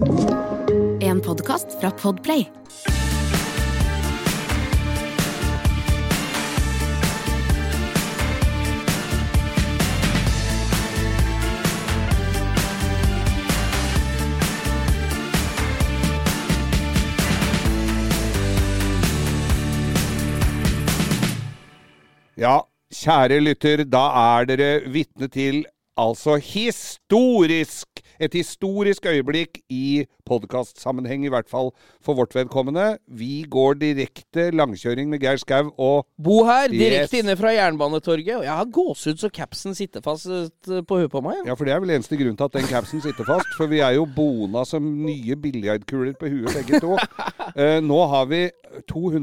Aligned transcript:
En 0.00 1.20
podkast 1.20 1.80
fra 1.80 1.90
Podplay. 1.90 2.44
Ja, 22.36 22.60
kjære 22.94 23.40
lytter, 23.42 23.82
da 23.82 24.04
er 24.14 24.46
dere 24.46 24.70
vitne 24.86 25.26
til 25.26 25.64
altså 25.98 26.38
historisk 26.38 27.98
et 28.20 28.34
historisk 28.34 29.06
øyeblikk 29.06 29.58
i 29.68 30.04
podkastsammenheng, 30.28 31.24
i 31.26 31.30
hvert 31.32 31.48
fall 31.50 31.72
for 32.04 32.14
vårt 32.18 32.34
vedkommende. 32.36 32.98
Vi 33.08 33.42
går 33.50 33.78
direkte 33.80 34.48
langkjøring 34.54 35.08
med 35.10 35.22
Geir 35.24 35.40
Skau 35.40 35.72
og 35.76 36.06
Bo 36.18 36.42
her, 36.48 36.68
direkte 36.68 37.16
Yes. 37.18 37.24
inne 37.24 37.36
fra 37.40 37.52
Jernbanetorget. 37.56 38.36
Og 38.38 38.44
jeg 38.44 38.52
har 38.60 38.70
gåsehud 38.78 39.18
så 39.22 39.30
capsen 39.32 39.74
sitter 39.74 40.04
fast 40.04 40.26
eh, 40.28 40.82
på 40.86 41.00
huet 41.00 41.10
på 41.12 41.22
meg. 41.24 41.42
Ja, 41.48 41.54
for 41.58 41.64
det 41.68 41.74
er 41.74 41.80
vel 41.84 41.94
eneste 41.96 42.18
grunn 42.20 42.36
til 42.38 42.44
at 42.48 42.52
den 42.58 42.68
capsen 42.70 43.00
sitter 43.04 43.24
fast. 43.28 43.48
For 43.56 43.66
vi 43.70 43.80
er 43.84 43.96
jo 43.98 44.04
bona 44.06 44.64
som 44.68 44.84
nye 45.04 45.36
biljardkuler 45.36 46.14
på 46.20 46.28
huet, 46.32 46.54
begge 46.60 46.80
to. 46.84 46.96
Eh, 47.58 47.78
nå 47.80 47.96
har 48.10 48.26
vi 48.28 48.42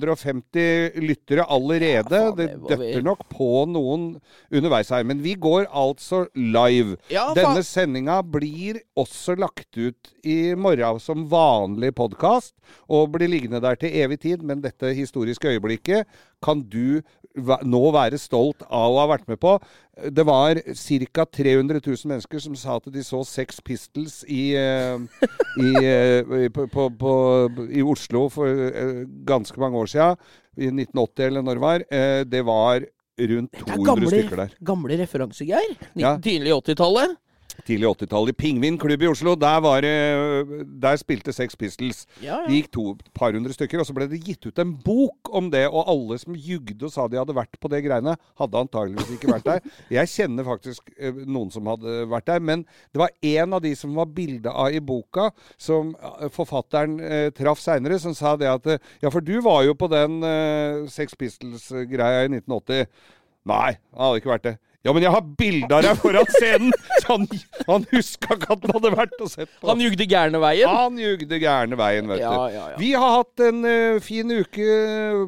250 0.03 0.95
lyttere 1.05 1.45
allerede. 1.51 2.09
Ja, 2.09 2.31
faen, 2.31 2.37
det 2.37 2.48
det 2.67 2.77
vi- 2.79 2.91
døtter 2.93 3.03
nok 3.05 3.21
på 3.29 3.49
noen 3.70 4.20
underveis 4.51 4.90
her. 4.90 5.03
Men 5.03 5.21
vi 5.21 5.35
går 5.35 5.67
altså 5.71 6.26
live. 6.35 6.98
Ja. 7.09 7.34
Denne 7.37 7.62
sendinga 7.63 8.21
blir 8.23 8.79
også 8.98 9.37
lagt 9.37 9.77
ut 9.77 10.12
i 10.26 10.53
morgen 10.55 10.95
som 11.02 11.26
vanlig 11.31 11.94
podkast, 11.98 12.54
og 12.90 13.13
blir 13.16 13.31
liggende 13.31 13.62
der 13.63 13.77
til 13.80 13.94
evig 14.04 14.20
tid. 14.23 14.43
Men 14.46 14.63
dette 14.63 14.93
historiske 14.96 15.55
øyeblikket 15.55 16.10
kan 16.43 16.62
du 16.62 17.02
nå 17.35 17.82
være 17.91 18.20
stolt 18.20 18.63
av 18.70 18.93
å 18.93 19.02
ha 19.02 19.10
vært 19.12 19.27
med 19.27 19.40
på. 19.41 19.57
Det 20.12 20.24
var 20.27 20.60
ca. 20.62 21.26
300 21.26 21.82
000 21.84 22.12
mennesker 22.12 22.40
som 22.43 22.55
sa 22.60 22.77
at 22.79 22.87
de 22.91 23.04
så 23.04 23.21
Sex 23.27 23.60
Pistols 23.65 24.21
i, 24.27 24.55
eh, 24.55 24.96
i, 25.60 25.71
eh, 25.82 26.48
på, 26.54 26.68
på, 26.71 26.90
på, 26.99 27.13
i 27.70 27.84
Oslo 27.84 28.27
for 28.32 28.48
eh, 28.48 29.04
ganske 29.27 29.59
mange 29.59 29.84
år 29.84 29.91
sia. 29.91 30.09
I 30.55 30.71
1980 30.71 31.26
eller 31.27 31.43
når 31.43 31.57
det 31.57 31.65
var. 31.65 31.85
Det 32.32 32.41
var 32.48 32.85
rundt 33.20 33.55
er 33.55 33.65
200 33.65 33.85
gamle, 33.90 34.12
stykker 34.12 34.40
der. 34.40 34.55
gamle 34.63 34.98
referanser, 35.02 35.48
Geir. 35.49 35.76
Ja. 35.99 36.15
Tidlig 36.24 36.54
80-tallet. 36.55 37.18
Tidlig 37.66 37.88
80-tallet. 37.90 38.35
I 38.35 38.38
Pingvin 38.38 38.77
klubb 38.82 39.02
i 39.02 39.08
Oslo, 39.10 39.34
der, 39.40 39.58
var, 39.66 39.85
der 40.85 40.99
spilte 41.02 41.34
Sex 41.34 41.55
Pistols. 41.58 42.04
Ja, 42.21 42.44
Det 42.46 42.54
ja. 42.54 42.60
gikk 42.60 42.70
to 42.76 42.84
par 43.18 43.34
hundre 43.34 43.55
stykker, 43.55 43.82
og 43.82 43.88
så 43.88 43.96
ble 43.98 44.05
det 44.12 44.20
gitt 44.21 44.46
ut 44.46 44.60
en 44.62 44.76
bok 44.85 45.32
om 45.34 45.49
det. 45.54 45.63
Og 45.71 45.90
alle 45.90 46.20
som 46.21 46.38
jugde 46.38 46.86
og 46.86 46.93
sa 46.93 47.08
de 47.10 47.18
hadde 47.18 47.36
vært 47.36 47.58
på 47.62 47.71
det 47.74 47.82
greiene, 47.88 48.13
hadde 48.38 48.62
antageligvis 48.62 49.16
ikke 49.18 49.32
vært 49.34 49.48
der. 49.49 49.71
Jeg 49.98 50.12
kjenner 50.13 50.46
faktisk 50.48 50.93
eh, 50.98 51.24
noen 51.26 51.49
som 51.54 51.66
hadde 51.71 52.04
vært 52.12 52.30
der, 52.30 52.43
men 52.46 52.68
det 52.93 53.02
var 53.02 53.13
en 53.34 53.58
av 53.58 53.63
de 53.66 53.74
som 53.80 53.98
var 53.98 54.12
bilde 54.13 54.52
av 54.54 54.76
i 54.76 54.84
boka, 54.84 55.32
som 55.58 55.96
eh, 55.98 56.27
forfatteren 56.34 56.99
eh, 57.02 57.27
traff 57.36 57.63
seinere, 57.63 57.98
som 58.02 58.13
sa 58.18 58.36
det 58.40 58.52
at 58.52 58.70
eh, 58.76 58.93
Ja, 59.02 59.10
for 59.10 59.26
du 59.26 59.40
var 59.46 59.63
jo 59.66 59.74
på 59.77 59.90
den 59.91 60.21
eh, 60.26 60.86
Sex 60.91 61.18
Pistols-greia 61.18 62.26
i 62.27 62.32
1980. 62.32 62.86
Nei, 63.49 63.76
han 63.93 64.08
hadde 64.08 64.22
ikke 64.22 64.34
vært 64.36 64.47
det. 64.52 64.56
Ja, 64.85 64.94
men 64.94 65.01
jeg 65.01 65.11
har 65.16 65.23
bilde 65.39 65.73
av 65.73 65.81
deg 65.81 65.97
foran 65.97 66.28
scenen! 66.35 66.73
Så 67.01 67.16
han, 67.16 67.23
han 67.66 67.85
huska 67.89 68.35
ikke 68.38 68.51
at 68.53 68.66
han 68.67 68.73
hadde 68.75 68.91
vært 68.94 69.16
og 69.25 69.31
sett 69.31 69.50
på. 69.57 69.67
Han 69.72 69.81
jugde 69.81 70.05
gærne 70.09 70.39
veien. 70.44 70.69
Han 70.69 71.00
jugde 71.01 71.39
gærne 71.41 71.78
veien, 71.79 72.05
vet 72.11 72.22
du. 72.22 72.25
ja, 72.25 72.44
ja. 72.53 72.67
Vi 72.78 72.91
har 72.94 73.16
hatt 73.17 73.44
en 73.47 73.66
uh, 73.66 73.97
fin 74.06 74.29
uke 74.29 74.67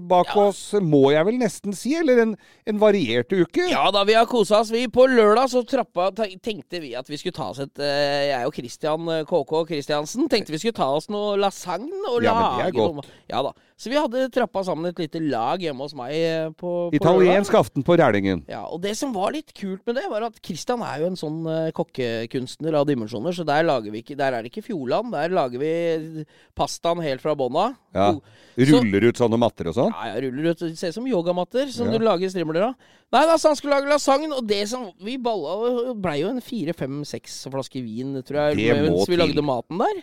bak 0.09 0.35
oss, 0.37 0.61
må 0.81 1.07
jeg 1.13 1.25
vel 1.27 1.39
nesten 1.41 1.73
si. 1.77 1.95
Eller 1.97 2.21
en, 2.23 2.35
en 2.69 2.81
variert 2.81 3.33
uke. 3.33 3.65
Ja 3.71 3.87
da, 3.93 4.03
vi 4.07 4.15
har 4.17 4.29
kosa 4.29 4.61
oss. 4.61 4.71
Vi 4.73 4.85
På 4.93 5.07
lørdag 5.09 5.49
så 5.51 5.63
trappa, 5.67 6.11
tenkte 6.15 6.81
vi 6.83 6.93
at 6.97 7.09
vi 7.09 7.17
skulle 7.17 7.35
ta 7.37 7.49
oss 7.51 7.61
et 7.65 7.81
uh, 7.81 7.87
Jeg 8.29 8.47
og 8.47 8.53
Christian 8.55 9.09
eh, 9.13 9.23
KK 9.27 9.53
Christiansen 9.71 10.29
tenkte 10.31 10.53
vi 10.53 10.61
skulle 10.61 10.77
ta 10.77 10.87
oss 10.97 11.09
noe 11.13 11.35
lasagne 11.41 12.13
og 12.13 12.21
Ja, 12.25 12.37
men 12.37 12.61
det 12.61 12.69
er 12.69 12.77
godt. 12.77 13.01
noe. 13.01 13.17
Ja 13.31 13.41
da. 13.45 13.55
Så 13.77 13.91
vi 13.91 13.97
hadde 13.99 14.23
trappa 14.33 14.63
sammen 14.65 14.87
et 14.89 14.97
lite 14.97 15.19
lag 15.21 15.61
hjemme 15.61 15.85
hos 15.85 15.93
meg 15.93 16.09
eh, 16.17 16.47
på, 16.57 16.89
på 16.89 16.97
Italiensk 16.97 17.51
lørdag. 17.53 17.59
aften 17.67 17.83
på 17.85 17.93
Rælingen. 17.99 18.39
Ja, 18.49 18.63
og 18.65 18.81
det 18.81 18.95
som 18.97 19.11
var 19.13 19.29
litt 19.35 19.53
kult 19.53 19.83
med 19.85 19.99
det, 19.99 20.07
var 20.09 20.23
at 20.25 20.39
Christian 20.41 20.81
er 20.81 21.03
jo 21.03 21.09
en 21.11 21.19
sånn 21.19 21.45
eh, 21.45 21.67
kokkekunstner 21.77 22.73
av 22.79 22.87
dimensjoner, 22.89 23.35
så 23.37 23.45
der 23.45 23.67
lager 23.69 23.93
vi 23.93 24.01
ikke 24.01 24.17
Der 24.17 24.33
er 24.33 24.41
det 24.41 24.49
ikke 24.49 24.65
Fjordland, 24.65 25.13
der 25.13 25.29
lager 25.29 25.61
vi 25.61 26.25
pastaen 26.57 27.03
helt 27.05 27.21
fra 27.21 27.35
bånn 27.37 27.53
av. 27.67 27.77
Ja. 27.93 28.09
Ruller 28.57 29.05
Så- 29.05 29.07
ut 29.13 29.21
sånne 29.21 29.37
matter 29.45 29.69
og 29.69 29.77
sånn. 29.77 29.93
ja, 29.93 30.09
jeg 30.15 30.25
ruller 30.25 30.49
ut. 30.55 30.59
Det 30.65 30.73
ser 30.81 30.89
ut 30.89 30.97
som 30.97 31.05
yogamatter 31.13 31.69
som 31.69 31.91
Ja. 31.91 31.97
du 31.99 32.03
lager 32.09 32.29
strimler 32.33 32.69
av. 32.71 32.75
Nei 33.13 33.25
da, 33.29 33.37
så 33.37 33.49
han 33.53 33.55
skulle 33.61 33.77
lage 33.77 33.93
lasagne, 33.93 34.33
og 34.33 34.47
det 34.49 34.63
som 34.73 34.89
Vi 35.05 35.17
balla 35.21 35.93
blei 35.93 36.21
jo 36.23 36.29
en 36.33 36.41
fire, 36.41 36.73
fem, 36.73 37.03
seks 37.05 37.43
flasker 37.45 37.85
vin, 37.85 38.23
tror 38.25 38.55
jeg, 38.55 38.57
Det 38.57 38.81
mens 38.89 39.05
vi 39.07 39.15
lagde 39.21 39.43
maten 39.45 39.77
der. 39.77 40.01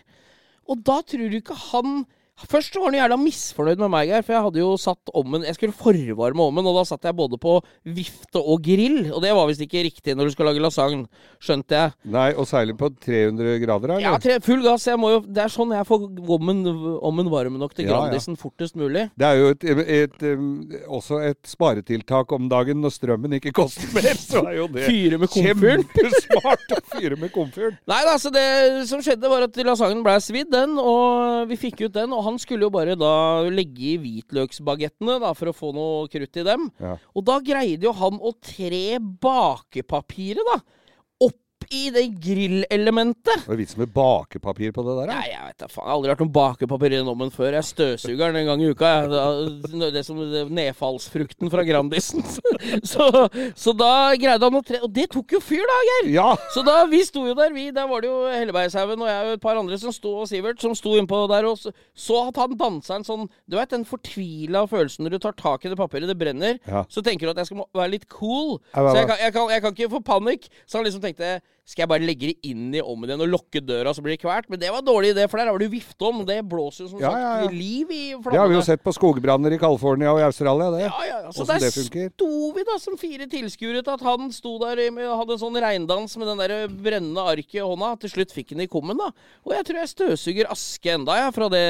Og 0.70 0.78
da 0.86 1.02
tror 1.02 1.26
du 1.28 1.40
ikke 1.42 1.58
han 1.72 2.06
Først 2.34 2.74
var 2.74 2.88
han 2.90 2.96
jævla 2.98 3.16
misfornøyd 3.22 3.78
med 3.78 3.90
meg, 3.94 4.10
for 4.26 4.34
jeg 4.34 4.42
hadde 4.42 4.58
jo 4.58 4.72
satt 4.80 5.10
ommen 5.14 5.44
Jeg 5.46 5.54
skulle 5.54 5.76
forvarme 5.76 6.42
ommen, 6.42 6.66
og 6.66 6.80
da 6.80 6.82
satt 6.88 7.06
jeg 7.06 7.14
både 7.14 7.38
på 7.38 7.52
vifte 7.86 8.40
og 8.42 8.58
grill. 8.64 9.12
Og 9.14 9.22
det 9.22 9.30
var 9.36 9.46
visst 9.46 9.62
ikke 9.62 9.84
riktig 9.86 10.16
når 10.18 10.26
du 10.28 10.34
skal 10.34 10.50
lage 10.50 10.62
lasagne, 10.62 11.06
skjønte 11.38 11.78
jeg. 11.78 11.92
Nei, 12.10 12.32
og 12.34 12.48
seiler 12.50 12.74
på 12.78 12.90
300 12.90 13.60
grader, 13.62 13.92
eller? 13.94 14.02
Ja, 14.02 14.16
tre, 14.18 14.40
full 14.42 14.64
gass. 14.66 14.88
Jeg 14.90 14.98
må 14.98 15.12
jo, 15.12 15.20
det 15.24 15.44
er 15.44 15.52
sånn 15.54 15.76
jeg 15.76 15.86
får 15.86 16.08
ommen, 16.36 16.64
ommen 17.06 17.30
varm 17.30 17.60
nok 17.60 17.76
til 17.78 17.86
Ja, 17.86 17.92
ja. 17.92 18.00
Grandisen 18.02 18.38
fortest 18.40 18.74
mulig. 18.82 19.06
Det 19.14 19.28
er 19.30 19.38
jo 19.38 19.52
et, 19.54 19.68
et, 19.70 20.26
et, 20.34 20.76
også 20.90 21.22
et 21.30 21.38
sparetiltak 21.46 22.34
om 22.34 22.50
dagen 22.50 22.82
når 22.82 22.96
strømmen 22.98 23.38
ikke 23.38 23.54
koster 23.60 23.94
mer, 23.94 24.10
så 24.18 24.42
er 24.42 24.58
jo 24.58 24.66
det 24.74 24.88
Fyre 24.90 25.22
med 25.22 25.30
komfyren. 25.30 25.86
kjempesmart 25.86 26.74
å 26.74 26.82
fyre 26.96 27.20
med 27.22 27.30
komfyren. 27.34 27.78
Nei 27.94 28.02
da, 28.10 28.18
så 28.18 28.34
det 28.34 28.44
som 28.90 29.02
skjedde 29.06 29.30
var 29.30 29.46
at 29.46 29.62
lasagnen 29.70 30.02
ble 30.02 30.18
svidd, 30.24 30.50
den, 30.50 30.74
og 30.82 31.46
vi 31.50 31.62
fikk 31.62 31.86
ut 31.86 31.94
den. 31.94 32.10
Og 32.10 32.23
han 32.24 32.38
skulle 32.42 32.66
jo 32.66 32.72
bare 32.74 32.96
da 32.98 33.44
legge 33.52 33.94
i 33.94 33.98
hvitløksbagettene 34.02 35.18
da, 35.22 35.32
for 35.36 35.50
å 35.50 35.56
få 35.56 35.72
noe 35.76 36.08
krutt 36.12 36.40
i 36.40 36.46
dem. 36.46 36.68
Ja. 36.82 36.96
Og 37.14 37.26
da 37.28 37.38
greide 37.44 37.88
jo 37.88 37.94
han 37.96 38.18
å 38.18 38.34
tre 38.44 38.98
bakepapiret, 39.00 40.44
da, 40.50 40.58
opp 41.64 41.74
i 41.74 41.82
det 41.94 42.04
grillelementet. 42.22 43.44
Det 43.44 43.52
er 43.54 43.60
vits 43.60 43.76
med 43.80 43.92
bakepapir 43.94 44.72
på 44.74 44.84
det 44.86 44.96
der? 45.00 45.12
Nei, 45.12 45.26
jeg 45.32 45.42
vet 45.48 45.58
da 45.64 45.68
faen. 45.68 45.84
Jeg 45.84 45.90
har 45.90 45.96
aldri 45.96 46.12
vært 46.12 46.22
noe 46.24 46.34
bakepapir 46.34 46.92
i 46.92 46.98
den 47.00 47.10
ommen 47.10 47.32
før. 47.34 47.56
Jeg 47.58 47.68
støvsuger 47.68 48.32
den 48.32 48.40
en 48.42 48.50
gang 48.52 48.62
i 48.64 48.70
uka. 48.72 48.92
Jeg. 48.94 49.90
Det 49.94 50.04
som 50.06 50.20
nedfallsfrukten 50.54 51.52
fra 51.52 51.64
Grandisen. 51.66 52.24
Så, 52.84 53.04
så 53.58 53.72
da 53.76 54.14
greide 54.18 54.46
han 54.46 54.56
å 54.56 54.60
tre 54.64 54.78
Og 54.84 54.90
det 54.94 55.06
tok 55.12 55.34
jo 55.34 55.40
fyr, 55.42 55.62
da, 55.68 55.76
Geir! 55.88 56.08
Ja! 56.14 56.26
Så 56.54 56.62
da, 56.66 56.76
vi 56.90 57.00
sto 57.06 57.24
jo 57.26 57.34
der, 57.36 57.52
vi. 57.54 57.66
Der 57.74 57.86
var 57.90 58.02
det 58.02 58.08
jo 58.08 58.16
Hellebergshaugen 58.30 59.02
og 59.02 59.08
jeg 59.10 59.26
og 59.28 59.32
et 59.36 59.42
par 59.42 59.58
andre 59.60 59.78
som 59.80 59.92
sto, 59.94 60.14
og 60.22 60.28
Sivert, 60.30 60.60
som 60.62 60.74
sto 60.78 60.94
innpå 60.98 61.18
der 61.30 61.48
og 61.48 61.58
så, 61.60 61.72
så 61.98 62.20
at 62.28 62.38
han 62.40 62.56
dansa 62.60 62.98
en 62.98 63.06
sånn 63.06 63.26
Du 63.50 63.58
vet 63.58 63.72
den 63.74 63.86
fortvila 63.88 64.64
følelsen 64.70 65.06
når 65.06 65.16
du 65.16 65.22
tar 65.26 65.36
tak 65.38 65.66
i 65.66 65.72
det 65.72 65.78
papiret, 65.80 66.08
det 66.10 66.18
brenner. 66.18 66.58
Ja. 66.68 66.84
Så 66.92 67.04
tenker 67.04 67.28
du 67.28 67.34
at 67.34 67.42
jeg 67.42 67.50
skal 67.50 67.64
være 67.76 67.94
litt 67.96 68.08
cool. 68.12 68.58
Jeg, 68.72 68.80
Så 68.80 68.96
jeg 69.00 69.10
kan, 69.10 69.20
jeg, 69.20 69.36
kan, 69.36 69.52
jeg 69.54 69.64
kan 69.66 69.76
ikke 69.76 69.92
få 69.96 70.02
panikk. 70.06 70.48
Så 70.64 70.78
han 70.78 70.88
liksom 70.88 71.04
tenkte 71.04 71.36
skal 71.64 71.86
jeg 71.86 71.88
bare 71.94 72.04
legge 72.04 72.28
det 72.28 72.50
inn 72.50 72.74
i 72.76 72.80
ovnen 72.84 73.08
igjen 73.08 73.22
og 73.24 73.30
lukke 73.32 73.60
døra, 73.64 73.94
så 73.96 74.02
blir 74.04 74.18
det 74.18 74.20
kvert? 74.20 74.50
Men 74.52 74.60
det 74.60 74.68
var 74.68 74.82
en 74.82 74.88
dårlig 74.88 75.14
idé, 75.14 75.24
for 75.32 75.40
der 75.40 75.48
har 75.48 75.58
du 75.58 75.64
vifte 75.72 76.04
om. 76.04 76.20
det 76.28 76.36
blåser 76.44 76.84
jo 76.84 76.90
som 76.92 77.00
Ja, 77.00 77.08
sagt 77.08 77.22
ja, 77.22 77.30
ja. 77.40 77.52
liv 77.54 77.92
i 77.94 78.02
Det 78.12 78.36
har 78.36 78.50
vi 78.50 78.58
jo 78.58 78.64
sett 78.66 78.82
på 78.84 78.92
skogbranner 78.92 79.56
i 79.56 79.58
California 79.62 80.12
og 80.12 80.20
i 80.20 80.26
Australia, 80.26 80.68
det. 80.74 80.82
Ja, 80.84 80.90
ja, 81.08 81.20
ja. 81.24 81.32
Så 81.32 81.46
Hvordan 81.46 81.64
der 81.64 82.10
sto 82.12 82.28
vi 82.52 82.66
da 82.68 82.76
som 82.82 82.98
fire 83.00 83.28
tilskuere 83.32 83.80
til 83.80 83.94
at 83.94 84.04
han 84.04 84.28
sto 84.36 84.58
der 84.60 84.82
og 84.92 85.14
hadde 85.22 85.38
en 85.38 85.40
sånn 85.40 85.56
regndans 85.64 86.18
med 86.20 86.28
den 86.28 86.42
der 86.44 86.54
brennende 86.68 87.24
arket 87.32 87.56
i 87.62 87.64
hånda. 87.64 87.94
Til 88.04 88.12
slutt 88.12 88.36
fikk 88.36 88.52
han 88.52 88.60
det 88.60 88.68
i 88.68 88.72
kummen, 88.74 89.00
da. 89.00 89.08
Og 89.48 89.56
jeg 89.56 89.64
tror 89.70 89.80
jeg 89.80 89.92
støvsuger 89.94 90.52
aske 90.52 90.92
enda, 90.98 91.16
jeg, 91.22 91.32
fra 91.38 91.48
det. 91.48 91.64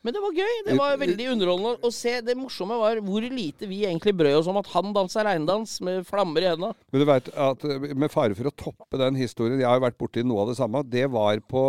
Men 0.00 0.16
det 0.16 0.24
var 0.24 0.40
gøy. 0.40 0.56
Det 0.70 0.78
var 0.80 0.96
veldig 1.04 1.28
underholdende 1.34 1.76
å 1.84 1.92
se. 1.92 2.16
Det 2.24 2.38
morsomme 2.38 2.80
var 2.80 3.02
hvor 3.04 3.28
lite 3.28 3.68
vi 3.68 3.84
egentlig 3.84 4.16
brød 4.16 4.40
oss 4.40 4.48
om 4.48 4.56
at 4.60 4.72
han 4.72 4.96
dansa 4.96 5.26
regndans 5.28 5.76
med 5.84 6.08
flammer 6.08 6.48
i 6.48 6.50
hendene. 6.54 6.72
Men 6.88 7.04
du 7.04 7.08
veit 7.12 7.28
at 7.36 7.68
eh, 7.68 7.92
med 7.92 8.12
fare 8.12 8.32
for 8.38 8.48
å 8.48 8.56
toppe 8.56 9.00
den 9.04 9.17
historien, 9.20 9.60
jeg 9.60 9.68
har 9.68 9.78
jo 9.78 9.86
vært 9.86 9.98
borti 10.00 10.24
noe 10.26 10.44
av 10.44 10.52
det 10.52 10.58
samme, 10.58 10.84
det 10.86 11.06
var 11.12 11.42
på 11.50 11.64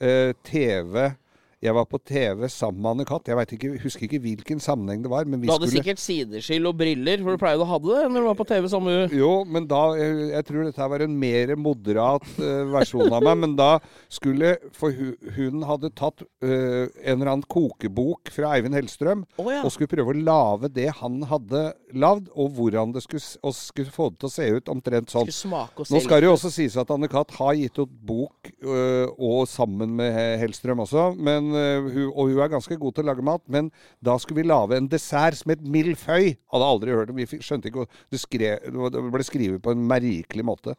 eh, 0.00 0.32
TV 0.46 1.10
Jeg 1.60 1.74
var 1.76 1.84
på 1.84 1.98
TV 2.08 2.46
sammen 2.48 2.80
med 2.80 2.94
Anne-Kat. 2.94 3.26
Jeg 3.28 3.58
ikke, 3.58 3.70
husker 3.82 4.06
ikke 4.06 4.20
hvilken 4.24 4.62
sammenheng 4.64 5.02
det 5.04 5.10
var. 5.12 5.26
Men 5.28 5.42
vi 5.42 5.48
Du 5.50 5.52
hadde 5.52 5.68
skulle 5.68 5.82
sikkert 5.82 6.00
sideskill 6.00 6.68
og 6.70 6.78
briller, 6.80 7.20
for 7.20 7.36
du 7.36 7.40
pleide 7.42 7.60
å 7.60 7.68
ha 7.68 7.78
det 7.84 8.04
når 8.08 8.16
du 8.16 8.28
var 8.30 8.38
på 8.38 8.46
TV 8.48 8.68
sammen 8.72 8.96
med 8.96 9.16
Jo, 9.18 9.32
men 9.44 9.66
da 9.68 9.80
Jeg, 10.00 10.14
jeg 10.30 10.46
tror 10.48 10.64
dette 10.64 10.86
var 10.92 11.04
en 11.04 11.18
mer 11.20 11.52
moderat 11.60 12.24
uh, 12.38 12.64
versjon 12.72 13.12
av 13.12 13.26
meg. 13.26 13.36
Men 13.42 13.56
da 13.58 13.68
skulle 14.08 14.54
For 14.76 14.96
hu, 14.96 15.12
hun 15.36 15.66
hadde 15.68 15.92
tatt 16.00 16.24
uh, 16.24 16.88
en 16.88 17.18
eller 17.18 17.34
annen 17.34 17.44
kokebok 17.44 18.32
fra 18.32 18.54
Eivind 18.56 18.78
Hellstrøm 18.78 19.26
oh, 19.36 19.52
ja. 19.52 19.60
og 19.60 19.74
skulle 19.74 19.92
prøve 19.92 20.14
å 20.14 20.24
lage 20.30 20.72
det 20.72 20.88
han 21.02 21.20
hadde 21.28 21.66
lagd, 21.92 22.32
og 22.40 22.56
hvordan 22.56 22.94
det 22.96 23.04
skulle, 23.04 23.26
og 23.44 23.52
skulle 23.56 23.92
få 23.92 24.08
det 24.14 24.22
til 24.22 24.30
å 24.30 24.32
se 24.32 24.48
ut 24.56 24.72
omtrent 24.72 25.12
sånn. 25.12 25.28
Nå 25.28 26.00
skal 26.06 26.22
det 26.22 26.30
jo 26.30 26.34
også 26.38 26.52
sies 26.54 26.78
at 26.80 26.92
Anne-Kat. 26.94 27.36
har 27.36 27.56
gitt 27.58 27.82
ut 27.82 27.92
bok, 28.08 28.48
uh, 28.64 29.12
og 29.12 29.44
sammen 29.50 29.92
med 30.00 30.40
Hellstrøm 30.40 30.86
også. 30.86 31.10
Men, 31.20 31.49
hun, 31.54 32.10
og 32.10 32.30
hun 32.30 32.40
er 32.40 32.52
ganske 32.52 32.78
god 32.80 32.96
til 32.96 33.04
å 33.04 33.10
lage 33.10 33.24
mat. 33.26 33.42
Men 33.50 33.70
da 34.04 34.16
skulle 34.20 34.42
vi 34.42 34.48
lage 34.48 34.78
en 34.78 34.88
dessert 34.90 35.40
som 35.40 35.54
het 35.54 35.64
milleføy. 35.64 36.36
Hadde 36.52 36.70
aldri 36.74 36.94
hørt 36.94 37.12
om. 37.12 37.20
Vi 37.20 37.40
skjønte 37.40 37.70
ikke 37.70 37.86
det, 38.12 38.22
skrev, 38.22 38.70
det 38.94 39.04
ble 39.14 39.26
skrevet 39.26 39.64
på 39.64 39.74
en 39.74 39.84
merkelig 39.90 40.46
måte. 40.46 40.76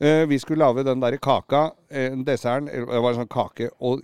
Eh, 0.00 0.24
vi 0.30 0.40
skulle 0.42 0.64
lage 0.64 0.86
den 0.86 1.02
derre 1.02 1.20
kaka, 1.22 1.70
eh, 1.90 2.10
en 2.12 2.26
desserten. 2.26 2.70
Det 2.70 3.04
var 3.04 3.12
en 3.12 3.22
sånn 3.22 3.32
kake. 3.32 3.70
og 3.80 4.02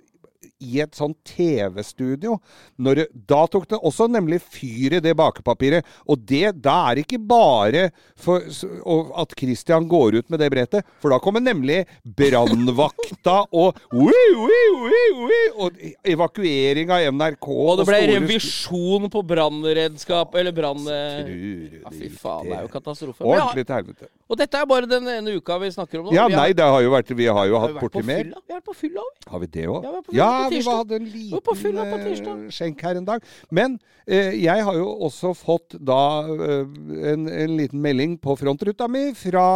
i 0.60 0.80
et 0.80 0.96
sånn 0.96 1.12
TV-studio. 1.26 2.38
Da 2.78 3.40
tok 3.50 3.66
det 3.70 3.80
også 3.80 4.06
nemlig 4.10 4.40
fyr 4.42 4.96
i 4.96 5.02
det 5.04 5.12
bakepapiret. 5.18 5.86
Og 6.08 6.20
det, 6.28 6.56
da 6.64 6.76
er 6.88 6.98
det 6.98 7.04
ikke 7.06 7.20
bare 7.30 7.86
for, 8.20 8.44
og 8.88 9.12
at 9.20 9.34
Christian 9.38 9.88
går 9.90 10.20
ut 10.20 10.32
med 10.32 10.40
det 10.42 10.50
brettet, 10.52 10.88
for 11.02 11.12
da 11.12 11.20
kommer 11.22 11.44
nemlig 11.44 11.82
brannvakta 12.04 13.42
og 13.60 13.80
ui, 13.92 14.24
ui, 14.36 14.60
ui, 14.80 15.02
ui, 15.26 15.40
Og 15.60 15.80
evakuering 16.08 16.92
av 16.94 17.08
NRK. 17.16 17.50
Og 17.50 17.80
det 17.80 17.88
ble 17.88 18.00
store 18.00 18.16
revisjon 18.20 19.08
på 19.12 19.24
brannredskap 19.26 20.34
Eller 20.40 20.54
brann... 20.56 20.86
Ja, 20.88 21.92
fy 21.92 22.08
faen, 22.12 22.48
det 22.48 22.56
er 22.56 22.64
jo 22.64 22.72
katastrofe. 22.72 23.24
Ordentlig 23.24 23.66
til 23.66 23.76
helvete. 23.76 24.10
og 24.30 24.38
dette 24.40 24.60
er 24.60 24.68
bare 24.70 24.88
den 24.88 25.08
ene 25.10 25.36
uka 25.36 25.58
vi 25.60 25.72
snakker 25.74 26.00
om 26.00 26.08
nå. 26.08 26.16
Ja, 26.16 26.28
nei, 26.32 26.50
det 26.56 26.64
har 26.64 26.80
jo 26.84 26.92
vært 26.94 27.12
Vi 27.16 27.28
har 27.28 27.50
jo 27.50 27.60
hatt 27.60 27.76
borti 27.80 28.04
mer. 28.06 28.30
Vi 28.30 28.54
har 28.54 28.60
vært 28.60 28.68
på 28.70 28.76
fylla, 28.78 29.04
vi. 29.04 29.30
Har 29.32 29.44
vi 29.44 29.50
det 29.58 29.66
òg? 29.70 29.88
Ja, 30.16 30.29
Ja, 30.30 30.48
vi 30.50 30.60
hadde 30.66 30.98
en 31.00 31.08
liten 31.10 31.36
eh, 32.46 32.50
skjenk 32.54 32.82
her 32.86 32.98
en 33.00 33.08
dag. 33.08 33.24
Men 33.50 33.78
eh, 34.06 34.34
jeg 34.40 34.66
har 34.66 34.76
jo 34.78 34.88
også 35.06 35.32
fått 35.38 35.76
da 35.78 36.00
eh, 36.30 36.66
en, 37.12 37.26
en 37.28 37.56
liten 37.58 37.82
melding 37.82 38.18
på 38.22 38.36
frontruta 38.40 38.88
mi 38.90 39.10
fra 39.18 39.46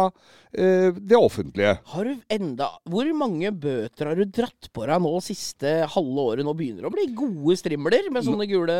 eh, 0.53 0.91
det 0.95 1.17
offentlige. 1.19 1.77
Har 1.93 2.09
du 2.09 2.23
enda 2.31 2.69
Hvor 2.89 3.09
mange 3.17 3.51
bøter 3.51 4.11
har 4.11 4.19
du 4.19 4.25
dratt 4.25 4.69
på 4.73 4.85
deg 4.87 5.01
nå 5.03 5.13
siste 5.23 5.77
halve 5.95 6.27
året? 6.31 6.45
Nå 6.47 6.55
begynner 6.57 6.85
det 6.85 6.91
å 6.91 6.95
bli 6.95 7.07
gode 7.17 7.57
strimler 7.59 8.11
med 8.11 8.27
sånne 8.27 8.49
gule 8.49 8.77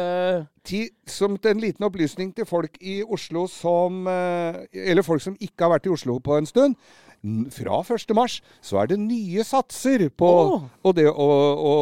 Ti, 0.65 0.88
som 1.06 1.36
en 1.38 1.59
liten 1.62 1.86
opplysning 1.86 2.31
til 2.33 2.48
folk 2.50 2.80
i 2.81 3.01
Oslo 3.03 3.45
som 3.51 4.07
eh, 4.09 4.63
Eller 4.74 5.06
folk 5.06 5.21
som 5.21 5.36
ikke 5.38 5.68
har 5.68 5.75
vært 5.75 5.89
i 5.89 5.94
Oslo 5.94 6.18
på 6.24 6.39
en 6.39 6.50
stund. 6.50 6.80
Fra 7.56 7.80
1. 7.81 8.12
mars 8.18 8.38
så 8.63 8.81
er 8.81 8.92
det 8.92 8.98
nye 9.01 9.44
satser 9.48 10.04
på 10.13 10.27
oh. 10.30 10.66
og 10.86 10.95
det 10.98 11.07
å, 11.10 11.30
å 11.57 11.74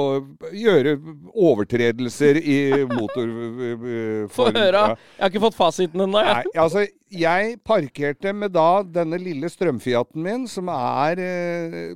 gjøre 0.56 0.96
overtredelser 1.34 2.40
i 2.40 2.58
motor... 2.92 3.28
eh, 3.28 4.24
Få 4.36 4.48
høre. 4.52 4.86
Ja. 4.94 4.96
Jeg 5.18 5.26
har 5.26 5.34
ikke 5.34 5.44
fått 5.48 5.58
fasiten 5.58 6.06
ennå. 6.06 6.22
Nei, 6.24 6.46
altså, 6.56 6.86
jeg 7.14 7.58
parkerte 7.66 8.34
med 8.38 8.56
da 8.56 8.84
denne 8.86 9.20
lille 9.22 9.52
strømfiaten 9.52 10.24
min, 10.24 10.48
som 10.50 10.72
er 10.74 11.22
eh, 11.22 11.94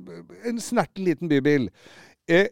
en 0.48 0.62
snerten 0.62 1.06
liten 1.08 1.32
bybil. 1.32 1.70
Eh, 2.28 2.50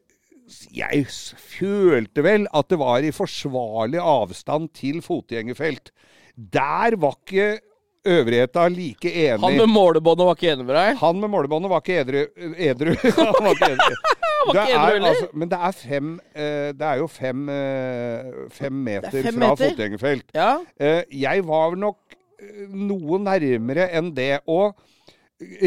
jeg 0.72 1.06
følte 1.10 2.22
vel 2.22 2.46
at 2.54 2.70
det 2.70 2.78
var 2.81 3.04
i 3.04 3.14
forsvarlig 3.14 4.00
avstand 4.00 4.70
til 4.78 5.02
fotgjengerfelt. 5.02 5.90
Der 6.37 6.96
var 7.00 7.16
ikke 7.19 7.56
øvrigheta 8.06 8.67
like 8.73 9.11
enig. 9.11 9.41
Han 9.43 9.56
med 9.61 9.70
målebåndet 9.73 10.29
var 10.29 10.38
ikke 10.38 10.53
enig 10.55 10.67
med 10.69 10.76
deg? 10.79 10.97
Han 11.03 11.20
med 11.23 11.32
målebåndet 11.35 11.73
var 11.73 11.82
ikke 11.85 11.99
edru. 12.03 12.23
edru. 12.56 12.93
Han 13.19 13.35
var 13.43 13.53
ikke 13.56 13.73
edru. 13.76 13.99
Det 14.47 14.62
er, 14.62 15.00
altså, 15.03 15.26
men 15.35 15.50
det 15.50 15.58
er 15.58 15.73
fem 15.75 16.11
eh, 16.38 16.69
Det 16.79 16.85
er 16.87 17.00
jo 17.00 17.06
fem, 17.11 17.49
eh, 17.50 18.29
fem 18.55 18.76
meter 18.88 19.11
fem 19.11 19.32
fra 19.35 19.49
meter. 19.49 19.73
fotgjengerfelt. 19.73 20.29
Ja. 20.37 20.53
Eh, 20.79 21.00
jeg 21.11 21.43
var 21.49 21.75
nok 21.75 21.99
noe 22.70 23.19
nærmere 23.25 23.88
enn 23.97 24.12
det. 24.14 24.37
Og 24.47 24.76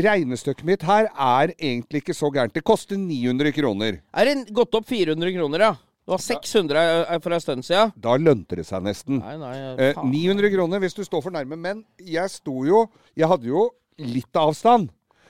regnestykket 0.05 0.65
mitt 0.65 0.85
her 0.87 1.09
er 1.11 1.51
egentlig 1.57 2.05
ikke 2.05 2.15
så 2.15 2.31
gærent. 2.33 2.55
Det 2.55 2.63
koster 2.63 2.97
900 2.97 3.51
kroner. 3.57 3.99
Er 4.15 4.29
det 4.31 4.53
gått 4.55 4.79
opp 4.79 4.87
400 4.89 5.35
kroner, 5.35 5.65
ja? 5.67 5.73
Det 6.09 6.15
var 6.15 6.23
600 6.25 7.19
for 7.21 7.35
en 7.35 7.41
stund 7.43 7.65
siden. 7.67 7.91
Da 8.01 8.15
lønte 8.17 8.57
det 8.57 8.63
seg 8.65 8.81
nesten. 8.81 9.19
Nei, 9.21 9.35
nei, 9.37 9.57
Eh, 9.77 9.99
900 10.01 10.49
kroner 10.55 10.81
hvis 10.81 10.97
du 10.97 11.03
står 11.05 11.21
for 11.21 11.35
nærme. 11.35 11.53
Men 11.53 11.83
jeg 12.01 12.31
sto 12.33 12.63
jo 12.65 12.87
Jeg 13.15 13.29
hadde 13.29 13.45
jo 13.45 13.67
litt 13.99 14.33
avstand. 14.33 14.89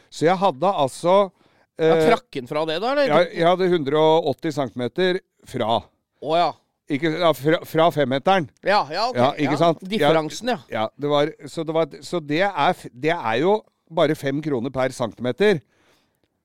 Så 0.10 0.24
jeg 0.30 0.38
hadde 0.40 0.72
altså 0.72 1.32
Ja, 1.80 1.96
eh, 1.98 2.06
Trakk 2.08 2.40
han 2.40 2.48
fra 2.48 2.64
det, 2.66 2.80
da? 2.80 2.94
Eller? 2.94 3.12
jeg, 3.12 3.36
jeg 3.40 3.48
hadde 3.48 3.68
180 3.68 4.56
cm 4.56 5.20
fra. 5.52 5.82
Å 6.24 6.38
ja. 6.40 6.50
Ikke, 6.90 7.12
ja, 7.20 7.34
fra, 7.34 7.60
fra 7.66 7.90
femmeteren. 7.94 8.48
Ja, 8.64 8.80
ja, 8.90 9.10
ok. 9.10 9.20
Ja, 9.20 9.30
ikke 9.38 9.60
sant? 9.60 9.84
Differansen, 9.84 10.48
ja. 10.56 10.58
Ja, 10.72 10.86
det 10.98 11.12
var, 11.12 11.32
så 11.46 11.64
det, 11.64 11.76
var, 11.76 11.92
så 12.02 12.20
det, 12.24 12.42
er, 12.48 12.74
det 12.94 13.14
er 13.14 13.36
jo 13.44 13.60
bare 13.92 14.16
fem 14.16 14.42
kroner 14.42 14.74
per 14.74 14.96
centimeter 14.96 15.60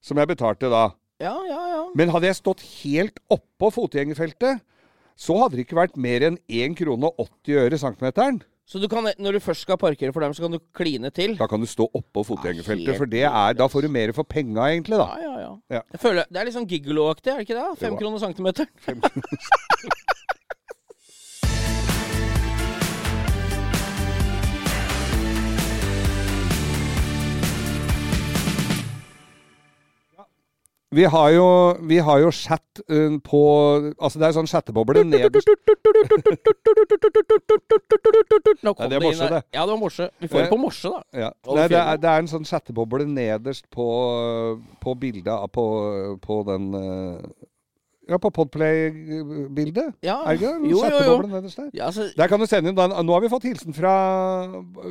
som 0.04 0.18
jeg 0.20 0.28
betalte 0.28 0.68
da. 0.68 0.88
Ja, 1.22 1.34
ja, 1.46 1.60
ja. 1.70 1.82
Men 1.94 2.10
hadde 2.10 2.26
jeg 2.26 2.38
stått 2.40 2.62
helt 2.82 3.20
oppå 3.32 3.70
fotgjengerfeltet, 3.74 4.64
så 5.14 5.36
hadde 5.44 5.60
det 5.60 5.66
ikke 5.68 5.78
vært 5.78 5.94
mer 6.00 6.24
enn 6.26 6.40
1 6.50 6.74
krone 6.80 7.06
og 7.12 7.28
80 7.46 7.60
øre 7.62 7.78
centimeteren. 7.78 8.40
Så 8.66 8.80
du 8.80 8.86
kan, 8.88 9.04
når 9.20 9.36
du 9.36 9.40
først 9.44 9.66
skal 9.66 9.76
parkere 9.78 10.10
for 10.14 10.24
dem, 10.24 10.32
så 10.34 10.46
kan 10.46 10.54
du 10.56 10.58
kline 10.74 11.10
til? 11.14 11.34
Da 11.36 11.46
kan 11.46 11.60
du 11.60 11.68
stå 11.68 11.84
oppå 11.94 12.24
fotgjengerfeltet, 12.24 12.96
for 12.96 13.06
det 13.12 13.26
er, 13.28 13.52
da 13.58 13.66
får 13.68 13.84
du 13.84 13.90
mer 13.92 14.10
for 14.16 14.24
penga, 14.26 14.70
egentlig, 14.72 14.96
da. 14.98 15.06
Ja, 15.20 15.34
ja, 15.42 15.50
ja. 15.76 15.82
Jeg 15.92 16.00
føler, 16.00 16.24
Det 16.32 16.40
er 16.40 16.48
litt 16.48 16.56
sånn 16.56 16.68
gigolo-aktig, 16.70 17.30
er 17.34 17.42
det 17.42 17.46
ikke 17.46 17.58
det? 17.60 17.66
Fem 17.82 17.92
Jo. 17.92 18.00
kroner 18.00 18.24
centimeter. 18.24 18.66
Vi 30.94 31.04
har 31.10 31.30
jo, 31.34 31.46
vi 31.90 31.98
har 32.06 32.20
jo 32.22 32.30
chat 32.34 32.80
eh, 32.88 33.16
på 33.24 33.40
Altså, 33.98 34.20
det 34.20 34.26
er 34.28 34.36
sånn 34.36 34.50
chatteboble 34.50 35.02
nederst 35.08 35.48
Nå 38.64 38.74
kom 38.74 38.84
Nei, 38.84 38.90
det 38.90 38.98
er 38.98 39.00
inn 39.00 39.08
morse, 39.08 39.30
det. 39.32 39.40
Ja, 39.54 39.64
det 39.64 39.72
var 39.72 39.80
morse. 39.80 40.08
Vi 40.22 40.30
får 40.30 40.44
det 40.44 40.50
på 40.52 40.60
morse, 40.60 40.92
da. 40.92 41.24
Ja. 41.24 41.30
Nei, 41.48 41.66
det, 41.72 41.80
er, 41.80 41.98
det 42.02 42.12
er 42.12 42.22
en 42.22 42.30
sånn 42.30 42.46
chatteboble 42.48 43.06
nederst 43.08 43.66
på, 43.74 43.88
på 44.84 44.94
bildet 45.00 45.50
på, 45.54 45.66
på 46.22 46.38
den 46.48 46.70
eh, 46.78 47.48
Ja, 48.08 48.18
på 48.20 48.28
Podplay-bildet. 48.36 49.94
Ja. 50.04 50.18
Er 50.24 50.36
det 50.36 50.40
ikke 50.42 50.50
det? 50.60 50.70
Jo, 50.70 50.80
jo, 50.84 50.98
jo. 51.06 51.14
Der. 51.22 51.70
Ja, 51.74 51.86
altså, 51.86 52.10
Der 52.16 52.26
kan 52.28 52.40
du 52.40 52.46
sende 52.46 52.68
inn. 52.68 52.76
Nå 52.76 53.12
har 53.16 53.20
vi 53.24 53.30
fått 53.32 53.46
hilsen 53.48 53.74
fra, 53.74 53.94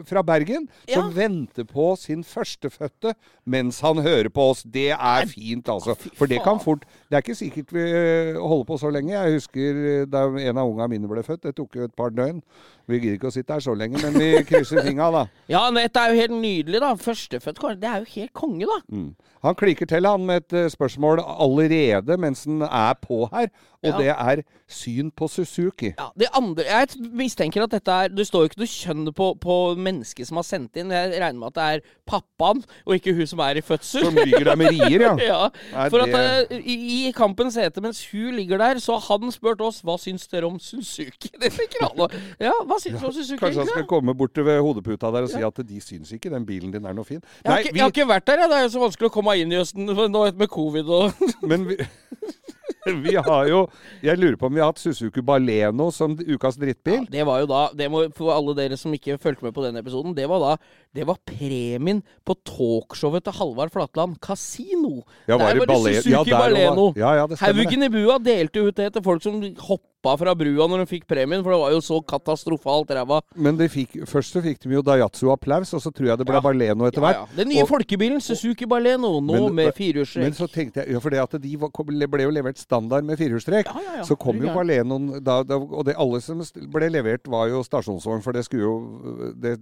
fra 0.10 0.24
Bergen, 0.26 0.68
som 0.90 1.12
Ja. 1.12 1.28
venter 1.28 1.64
på 1.64 1.96
sin 1.98 2.24
førstefødte 2.24 3.14
mens 3.46 3.80
han 3.82 3.98
hører 4.02 4.30
på 4.34 4.50
oss. 4.50 4.64
Det 4.64 4.90
er 4.92 5.26
fint, 5.28 5.70
altså. 5.70 5.96
For 6.18 6.26
det 6.26 6.42
kan 6.44 6.60
fort 6.60 6.86
Det 7.10 7.18
er 7.18 7.22
ikke 7.22 7.36
sikkert 7.36 7.74
vi 7.74 7.80
øh, 7.82 8.40
holder 8.42 8.64
på 8.66 8.78
så 8.78 8.90
lenge. 8.90 9.14
Jeg 9.14 9.34
husker 9.34 9.76
øh, 9.76 10.08
da 10.12 10.26
en 10.50 10.58
av 10.58 10.70
unga 10.70 10.88
mine 10.88 11.08
ble 11.08 11.24
født. 11.24 11.44
Det 11.44 11.56
tok 11.56 11.76
jo 11.76 11.84
et 11.84 11.94
par 11.96 12.10
døgn. 12.10 12.42
Vi 12.88 12.98
gidder 13.00 13.14
ikke 13.20 13.28
å 13.30 13.32
sitte 13.32 13.54
her 13.54 13.60
så 13.64 13.74
lenge, 13.78 14.00
men 14.02 14.14
vi 14.20 14.32
krysser 14.50 14.82
fingra, 14.84 15.12
da. 15.12 15.26
ja, 15.48 15.62
dette 15.72 16.00
er 16.02 16.12
jo 16.14 16.20
helt 16.20 16.34
nydelig, 16.42 16.82
da. 16.82 16.94
Førstefødt 17.00 17.60
kar- 17.62 17.76
Det 17.80 17.88
er 17.90 18.00
jo 18.02 18.10
helt 18.16 18.34
konge, 18.34 18.66
da. 18.66 18.80
Mm. 18.90 19.14
Han 19.44 19.56
klikker 19.56 19.86
til 19.86 20.06
han 20.08 20.26
med 20.26 20.36
et 20.44 20.54
øh, 20.54 20.70
spørsmål 20.72 21.20
allerede 21.24 22.18
mens 22.18 22.44
han 22.46 22.62
er 22.64 22.94
på 23.04 23.26
her, 23.34 23.50
og 23.84 23.90
Ja. 23.92 23.98
det 24.00 24.08
er 24.16 24.42
syn 24.72 25.10
på 25.12 25.28
Suzuki. 25.28 25.90
Ja, 26.00 26.08
det 26.18 26.28
andre, 26.34 26.64
Jeg 26.64 26.88
mistenker 27.12 27.64
at 27.66 27.72
dette 27.76 27.92
er 27.92 28.08
Det 28.08 28.24
står 28.26 28.46
jo 28.46 28.50
ikke 28.50 28.62
noe 28.62 28.72
kjønn 28.72 29.10
på, 29.14 29.26
på 29.44 29.56
mennesket 29.78 30.28
som 30.30 30.38
har 30.40 30.46
sendt 30.48 30.78
inn. 30.80 30.90
Jeg 30.90 31.20
regner 31.20 31.40
med 31.42 31.52
at 31.52 31.58
det 31.60 31.66
er 31.84 31.84
pappaen, 32.08 32.64
og 32.88 32.96
ikke 32.96 33.14
hun 33.18 33.28
som 33.28 33.40
er 33.44 33.60
i 33.60 33.62
fødsel. 33.62 34.06
Som 34.08 34.16
ligger 34.16 34.46
der 34.48 34.56
med 34.56 34.72
rier, 34.72 35.04
ja. 35.20 35.50
ja, 35.74 35.90
for 35.92 36.06
det- 36.06 36.16
at 36.16 36.52
i, 36.64 36.78
i 37.10 37.12
kampens 37.16 37.56
hete, 37.60 37.82
mens 37.84 38.00
hun 38.12 38.34
ligger 38.40 38.58
der, 38.58 38.80
så 38.80 38.98
har 38.98 39.20
han 39.20 39.32
spurt 39.36 39.62
oss 39.62 39.82
hva 39.84 39.98
syns 40.00 40.28
dere 40.32 40.48
om 40.48 40.58
Suzuki. 40.60 41.30
Det 41.44 41.52
tenker 41.52 41.84
alle. 41.90 42.08
Ja, 42.40 42.54
hva 42.64 42.80
syns 42.80 43.02
du 43.02 43.08
om 43.08 43.14
Suzuki? 43.14 43.40
Kanskje 43.44 43.66
han 43.66 43.68
skal 43.76 43.86
komme 43.92 44.16
bort 44.16 44.38
ved 44.40 44.62
hodeputa 44.64 45.12
der 45.12 45.28
og 45.28 45.30
si 45.30 45.44
at 45.44 45.60
de 45.68 45.82
syns 45.84 46.12
ikke 46.16 46.32
den 46.32 46.46
bilen 46.48 46.72
din 46.72 46.86
er 46.88 46.94
noe 46.96 47.04
fin. 47.06 47.20
Jeg 47.44 47.52
har, 47.52 47.58
Nei, 47.58 47.60
ikke, 47.68 47.74
vi, 47.74 47.80
jeg 47.80 47.84
har 47.84 47.94
ikke 47.98 48.08
vært 48.16 48.28
der, 48.32 48.40
jeg. 48.46 48.50
Det 48.50 48.58
er 48.58 48.64
jo 48.70 48.74
så 48.78 48.84
vanskelig 48.88 49.12
å 49.12 49.14
komme 49.20 49.36
inn 49.44 49.52
i 49.52 49.60
Østen 49.60 49.86
nå 49.92 50.24
med 50.40 50.48
covid 50.48 50.88
og 50.88 51.14
men 51.44 51.68
vi, 51.68 51.76
vi 53.06 53.16
har 53.16 53.48
jo 53.50 53.60
Jeg 54.04 54.20
lurer 54.20 54.38
på 54.40 54.50
om 54.50 54.56
vi 54.56 54.62
har 54.64 54.72
hatt 54.72 54.82
Suzuki 54.82 55.24
Baleno 55.26 55.90
som 55.94 56.16
ukas 56.18 56.58
drittbil. 56.60 57.06
Ja, 57.06 57.12
Det 57.18 57.26
var 57.28 57.44
jo 57.44 57.50
da 57.52 57.62
det 57.78 57.90
må, 57.92 58.04
For 58.18 58.34
alle 58.36 58.56
dere 58.58 58.78
som 58.80 58.94
ikke 58.96 59.18
fulgte 59.22 59.48
med 59.48 59.56
på 59.56 59.64
den 59.66 59.80
episoden, 59.80 60.16
det 60.18 60.28
var 60.30 60.44
da 60.44 60.58
Det 60.94 61.08
var 61.08 61.22
premien 61.28 62.04
på 62.26 62.36
talkshowet 62.48 63.26
til 63.26 63.38
Halvard 63.40 63.72
Flatland, 63.74 64.20
Casino. 64.24 65.02
Ja, 65.28 65.38
var 65.38 65.54
der 65.54 65.64
var 65.64 65.72
det 65.72 66.04
Suzuki 66.04 66.34
ja, 66.34 66.40
Baleno. 66.40 66.92
ja. 66.98 67.28
Haugen 67.42 67.88
i 67.88 67.90
bua 67.94 68.20
delte 68.22 68.68
ut 68.68 68.78
det 68.78 68.92
til 68.94 69.04
folk 69.06 69.24
som 69.24 69.42
hoppa 69.42 69.93
fra 70.20 70.34
brua 70.36 70.68
når 70.68 70.84
de 70.84 70.86
fikk 70.92 71.06
premien, 71.08 71.42
for 71.44 71.52
det 71.56 71.60
var 71.62 71.72
jo 71.72 71.80
så 71.80 72.00
katastrofalt 72.04 72.90
ræva. 72.92 73.22
Men 73.40 73.56
de 73.58 73.70
fikk, 73.72 73.96
først 74.06 74.36
så 74.36 74.42
fikk 74.44 74.60
de 74.66 74.74
jo 74.76 74.82
Daihatsu 74.84 75.32
applaus, 75.32 75.72
og 75.74 75.80
så 75.82 75.92
tror 75.96 76.08
jeg 76.12 76.18
det 76.20 76.26
ble 76.28 76.36
Ja. 76.36 76.42
Barleno 76.42 76.86
etter 76.90 77.00
hvert. 77.00 77.16
ja. 77.16 77.26
Den 77.38 77.48
nye 77.50 77.64
Og- 77.64 77.70
folkebilen, 77.70 78.20
Suzuki 78.20 78.66
Barleno, 78.66 79.22
nå 79.22 79.48
Men- 79.48 79.56
med 79.56 79.74
Men 80.16 80.34
så 80.34 80.48
tenkte 80.52 80.84
jeg, 80.84 80.92
ja, 80.92 81.00
for 81.00 81.10
det 81.10 81.20
at 81.20 81.42
de 81.42 81.56
var, 81.56 81.70
ble 81.70 82.24
jo 82.24 82.30
levert 82.32 82.58
standard 82.58 83.04
med 83.06 83.18
firehjulstrekk, 83.18 83.66
Ja, 83.66 83.80
ja, 83.82 83.96
ja. 83.98 84.04
så 84.04 84.18
kom 84.20 84.36
jo 84.42 84.48
Barlenoen 84.54 85.24
da, 85.24 85.42
da, 85.44 85.56
Og 85.56 85.86
det, 85.86 85.96
alle 85.98 86.20
som 86.22 86.40
ble 86.70 86.90
levert, 86.90 87.26
var 87.28 87.48
jo 87.48 87.64
stasjonsvogn, 87.64 88.22
for 88.22 88.34
det 88.34 88.44
skulle 88.46 88.62
jo 88.64 89.34
det, 89.40 89.60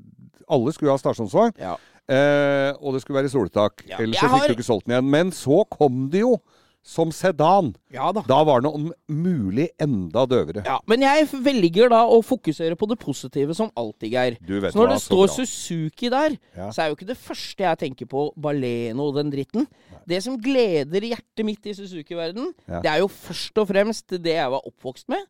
Alle 0.50 0.71
skulle 0.74 0.89
jo 0.89 0.98
ha 0.98 0.98
stasjonsvogn. 0.98 1.53
Ja. 1.60 1.77
Eh, 2.10 2.74
og 2.81 2.93
det 2.93 3.01
skulle 3.03 3.21
være 3.21 3.29
soltak. 3.29 3.86
Ja. 3.88 3.98
Ellers 4.00 4.17
så 4.19 4.27
fikk 4.27 4.39
har- 4.39 4.48
du 4.48 4.53
ikke 4.55 4.65
solgt 4.65 4.86
den 4.86 4.95
igjen. 4.98 5.10
Men 5.10 5.31
så 5.31 5.63
kom 5.69 6.10
det 6.10 6.21
jo 6.21 6.41
som 6.83 7.11
sedan. 7.13 7.75
ja 7.93 8.11
da. 8.11 8.21
Da 8.27 8.43
var 8.43 8.61
den 8.61 8.71
om 8.73 8.93
mulig 9.07 9.69
enda 9.79 10.25
døvere. 10.25 10.63
Ja, 10.65 10.79
men 10.89 11.01
jeg 11.05 11.27
velger 11.43 11.89
da 11.93 12.03
å 12.09 12.21
fokusere 12.25 12.75
på 12.75 12.88
det 12.89 12.97
positive 13.00 13.53
som 13.53 13.69
alltid, 13.77 14.11
Geir. 14.11 14.38
Du 14.41 14.59
vet 14.59 14.73
Så 14.73 14.79
når 14.81 14.88
hva, 14.88 14.93
det 14.95 15.01
står. 15.03 15.27
Suzuki 15.35 16.09
der, 16.09 16.38
Ja. 16.57 16.69
så 16.71 16.81
er 16.83 16.88
jo 16.89 16.95
ikke 16.95 17.07
det 17.11 17.17
første 17.17 17.59
jeg 17.63 17.77
tenker 17.77 18.05
på 18.07 18.33
Baleno 18.35 19.07
og 19.09 19.15
den 19.15 19.29
dritten. 19.31 19.67
Det 20.07 20.23
som 20.23 20.39
gleder 20.41 21.01
hjertet 21.05 21.45
mitt 21.45 21.63
i 21.65 21.73
Suzuki-verden, 21.73 22.53
Ja. 22.67 22.81
det 22.81 22.89
er 22.91 22.97
jo 23.00 23.07
først 23.07 23.57
og 23.61 23.67
fremst 23.67 24.07
det 24.09 24.33
jeg 24.33 24.50
var 24.50 24.61
oppvokst 24.65 25.07
med. 25.07 25.21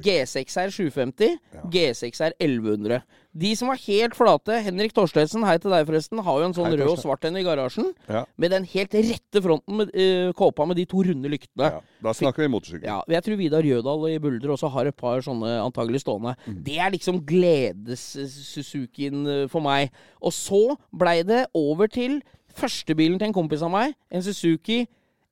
G6R 0.00 0.70
750, 0.72 1.38
Ja. 1.52 1.60
G6R 1.68 2.32
1100. 2.40 3.02
De 3.34 3.50
som 3.58 3.66
var 3.66 3.74
helt 3.82 4.14
flate, 4.14 4.60
Henrik 4.62 4.92
Torstensen, 4.94 5.42
hei 5.42 5.56
til 5.58 5.72
deg 5.74 5.82
forresten, 5.88 6.20
har 6.22 6.36
jo 6.38 6.44
en 6.46 6.52
sånn 6.54 6.68
Hei, 6.70 6.76
rød 6.78 6.92
og 6.92 7.00
svart 7.02 7.24
en 7.26 7.34
i 7.40 7.42
garasjen. 7.42 7.88
Ja. 8.06 8.20
Med 8.38 8.52
den 8.54 8.62
helt 8.70 8.92
rette 8.94 9.40
fronten 9.42 9.74
med 9.80 9.90
uh, 9.90 10.30
kåpa 10.38 10.62
med 10.70 10.78
de 10.78 10.84
to 10.86 11.02
runde 11.02 11.26
lyktene. 11.32 11.66
Ja, 11.74 11.80
da 12.06 12.12
snakker 12.14 12.44
vi 12.44 12.48
motorsykkel. 12.54 12.86
Ja, 12.86 13.00
jeg 13.10 13.22
tror 13.26 13.36
Vidar 13.40 13.66
Jødal 13.66 14.06
i 14.12 14.20
Bulder 14.22 14.54
også 14.54 14.70
har 14.70 14.86
et 14.86 14.94
par 14.96 15.18
sånne 15.26 15.56
antagelig 15.64 16.00
stående. 16.04 16.36
Mm. 16.46 16.60
Det 16.68 16.78
er 16.78 16.90
liksom 16.94 17.18
gledes-Suzukien 17.26 19.26
eh, 19.26 19.48
for 19.50 19.60
meg. 19.64 19.90
Og 20.22 20.30
så 20.34 20.76
blei 20.94 21.24
det 21.26 21.48
over 21.58 21.90
til 21.90 22.20
førstebilen 22.54 23.18
til 23.18 23.32
en 23.32 23.36
kompis 23.36 23.62
av 23.66 23.70
meg. 23.74 23.96
En 24.14 24.22
Suzuki 24.22 24.84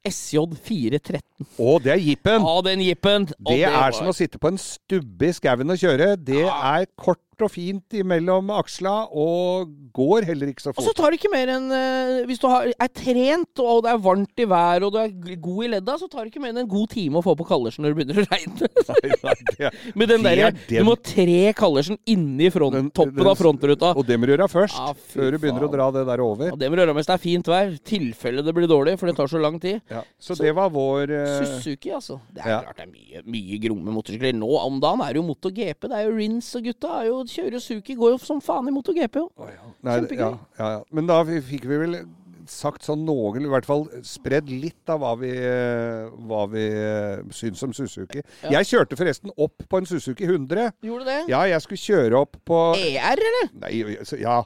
SJ 0.03 0.43
413. 0.67 1.23
Å, 1.63 1.77
det 1.79 1.93
er 1.95 2.01
jeepen! 2.03 2.43
Ja, 2.43 2.55
den 2.67 2.81
jeepen. 2.83 3.29
Det, 3.31 3.37
Det 3.47 3.61
er 3.69 3.77
var- 3.77 3.95
som 3.95 4.09
å 4.11 4.15
sitte 4.17 4.35
på 4.43 4.51
en 4.51 4.59
stubbe 4.59 5.29
i 5.29 5.33
skauen 5.37 5.71
og 5.71 5.79
kjøre. 5.79 6.17
Det 6.19 6.41
Ja. 6.43 6.57
er 6.81 6.87
kort 6.99 7.23
og 7.47 7.53
fint 7.53 7.97
mellom 8.07 8.51
aksla, 8.55 8.95
og 9.09 9.71
går 9.95 10.27
heller 10.29 10.53
ikke 10.53 10.65
så 10.65 10.73
fort. 10.73 10.83
Og 10.83 10.89
så 10.89 10.95
tar 10.97 11.13
det 11.13 11.21
ikke 11.21 11.33
mer 11.33 11.51
enn 11.53 11.69
eh, 11.77 12.23
Hvis 12.29 12.41
du 12.43 12.47
har, 12.51 12.69
er 12.71 12.91
trent, 12.97 13.63
og 13.63 13.83
det 13.85 13.93
er 13.93 14.03
varmt 14.03 14.43
i 14.43 14.49
været, 14.49 14.87
og 14.87 14.95
du 14.95 15.01
er 15.03 15.37
god 15.43 15.65
i 15.67 15.71
ledda, 15.75 15.97
så 16.01 16.09
tar 16.11 16.25
det 16.25 16.33
ikke 16.33 16.43
mer 16.45 16.55
enn 16.55 16.63
en 16.65 16.71
god 16.71 16.89
time 16.93 17.21
å 17.21 17.25
få 17.25 17.35
på 17.39 17.47
kallersen 17.49 17.85
når 17.85 17.93
det 17.93 18.01
begynner 18.01 18.23
å 18.23 18.27
regne. 18.31 18.71
Nei, 18.93 19.13
nei, 19.23 19.37
det 19.53 19.71
Med 19.99 20.11
den 20.11 20.25
det 20.25 20.35
der, 20.39 20.51
er 20.51 20.59
Du 20.83 20.87
må 20.87 20.97
tre 20.99 21.53
kallersen 21.57 21.99
inni 22.09 22.51
front, 22.55 22.77
den- 22.77 22.91
toppen 22.95 23.21
den- 23.21 23.31
av 23.31 23.39
frontruta. 23.41 23.93
Og 23.99 24.07
det 24.09 24.19
må 24.19 24.29
du 24.29 24.35
gjøre 24.35 24.49
først, 24.53 24.79
Ja, 24.79 24.93
før 25.15 25.35
du 25.35 25.39
begynner 25.43 25.67
å 25.67 25.71
dra 25.73 25.89
det 25.95 26.07
der 26.09 26.25
over. 26.25 26.53
Og 26.55 26.61
det 26.61 26.71
må 26.71 26.79
du 26.79 26.85
gjøre 26.85 26.97
mens 26.97 27.11
det 27.11 27.17
er 27.17 27.23
fint 27.23 27.53
vær. 27.53 27.75
Tilfelle 27.93 28.45
det 28.47 28.55
blir 28.57 28.71
dårlig, 28.71 28.97
for 29.01 29.11
det 29.11 29.17
tar 29.19 29.31
så 29.31 29.41
lang 29.43 29.59
tid. 29.63 29.81
Ja. 29.91 30.03
Så 30.21 30.37
det 30.39 30.55
var 30.57 30.73
vår 30.73 31.13
uh... 31.13 31.43
Suzuki, 31.43 31.93
altså. 31.95 32.19
Det 32.33 32.45
er 32.45 32.57
ja. 32.57 32.61
klart 32.67 32.81
det 32.81 32.87
er 32.87 32.93
mye, 32.93 33.23
mye 33.37 33.61
gromme 33.63 33.95
motorsykler. 33.95 34.35
Nå 34.37 34.51
om 34.63 34.81
dagen 34.83 35.03
er 35.05 35.15
det 35.15 35.23
jo 35.23 35.27
MotoGP. 35.29 35.89
Det 35.89 35.99
er 35.99 36.09
jo 36.09 36.17
Rins 36.17 36.51
og 36.59 36.67
gutta 36.69 36.93
er 37.01 37.09
jo, 37.11 37.21
kjører 37.33 37.57
jo 37.59 37.63
Suzuki. 37.65 37.97
Går 37.99 38.15
jo 38.15 38.19
som 38.23 38.41
faen 38.45 38.69
i 38.69 38.75
MotoGP, 38.75 39.21
jo. 39.23 39.29
ja. 39.49 39.71
Kjempegøy. 39.83 40.25
ja, 40.25 40.33
ja, 40.59 40.73
ja. 40.77 40.83
Men 40.95 41.09
da 41.11 41.23
fikk 41.27 41.67
vi 41.71 41.81
vel 41.85 41.97
sagt 42.53 42.85
sånn 42.87 43.05
noen, 43.07 43.47
i 43.47 43.51
hvert 43.51 43.67
fall 43.69 43.87
spredd 44.07 44.51
litt 44.53 44.93
av 44.93 45.01
hva 45.03 45.13
vi, 45.21 45.33
hva 46.29 46.43
vi 46.53 46.65
syns 47.35 47.63
om 47.67 47.73
Suzuki. 47.77 48.23
Ja. 48.45 48.59
Jeg 48.59 48.69
kjørte 48.73 48.99
forresten 48.99 49.33
opp 49.41 49.65
på 49.69 49.81
en 49.81 49.89
Suzuki 49.89 50.27
100. 50.29 50.71
Gjorde 50.85 51.09
det? 51.09 51.19
Ja, 51.33 51.43
jeg 51.51 51.65
skulle 51.65 51.83
kjøre 51.83 52.23
opp 52.25 52.39
på 52.49 52.61
ER, 52.79 53.23
eller? 53.29 53.51
Nei, 53.65 53.73
ja. 54.21 54.39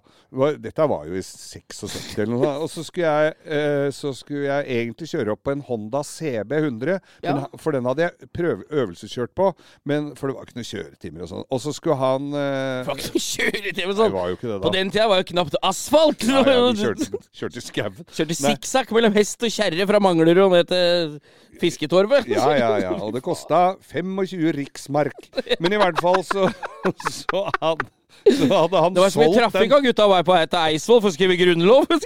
Dette 0.63 0.87
var 0.91 1.07
jo 1.09 1.17
i 1.17 1.23
76 1.25 2.17
eller 2.19 2.33
noe. 2.35 2.53
Og 2.65 2.71
så 2.73 2.85
skulle 2.87 3.13
jeg, 3.13 3.37
eh, 3.47 3.89
så 3.95 4.13
skulle 4.17 4.47
jeg 4.49 4.81
egentlig 4.81 5.11
kjøre 5.13 5.35
opp 5.37 5.45
på 5.47 5.55
en 5.55 5.65
Honda 5.67 6.03
CB 6.07 6.57
100. 6.63 6.99
Men, 7.23 7.25
Ja. 7.27 7.47
For 7.61 7.73
den 7.75 7.87
hadde 7.89 8.05
jeg 8.07 8.29
prøve, 8.37 8.65
øvelseskjørt 8.71 9.33
på, 9.37 9.51
men, 9.89 10.13
for 10.17 10.29
det 10.29 10.37
var 10.37 10.47
ikke 10.47 10.59
noen 10.59 10.69
kjøretimer 10.69 11.25
og 11.27 11.31
sånn. 11.31 11.45
Og 11.51 11.63
så 11.63 11.73
skulle 11.77 11.97
han 12.01 12.29
eh, 12.33 12.83
Det 12.83 12.89
var 12.91 13.01
ikke 13.01 13.13
noen 13.15 13.27
kjøretimer 13.27 13.93
Det 13.93 13.99
sånn. 14.01 14.63
På 14.67 14.73
den 14.75 14.93
tida 14.93 15.09
var 15.11 15.23
jo 15.23 15.29
knapt 15.33 15.59
asfalt. 15.67 16.27
Ja, 16.27 16.43
ja, 16.47 16.59
vi 16.71 16.81
kjørte, 16.85 17.23
kjørte 17.41 17.65
skauen. 17.97 18.17
Kjørte 18.19 18.39
sikksakk 18.39 18.95
mellom 18.97 19.17
hest 19.17 19.43
og 19.47 19.53
kjerre 19.53 19.89
fra 19.91 20.01
Manglerud 20.05 20.43
og 20.47 20.55
ned 20.57 20.71
til 20.71 21.19
Fisketorvet. 21.61 22.29
Ja, 22.31 22.49
ja, 22.57 22.71
ja. 22.83 22.95
Og 23.01 23.15
det 23.17 23.23
kosta 23.25 23.77
25 23.91 24.53
riksmark. 24.57 25.31
Men 25.61 25.77
i 25.77 25.81
hvert 25.81 26.01
fall 26.03 26.21
så, 26.27 26.49
så, 27.21 27.47
hadde, 27.63 27.89
så 28.27 28.51
hadde 28.53 28.85
han 28.87 28.97
Det 28.97 29.05
var 29.05 29.15
så 29.15 29.23
mye 29.23 29.31
solgt 29.31 29.41
trafikk 29.43 29.77
av 29.79 29.87
gutta 29.89 30.09
var 30.13 30.27
på 30.27 30.37
vei 30.37 30.47
til 30.47 30.61
Eidsvoll 30.63 31.03
for 31.05 31.13
å 31.13 31.17
skrive 31.17 31.39
grunnlov. 31.41 31.87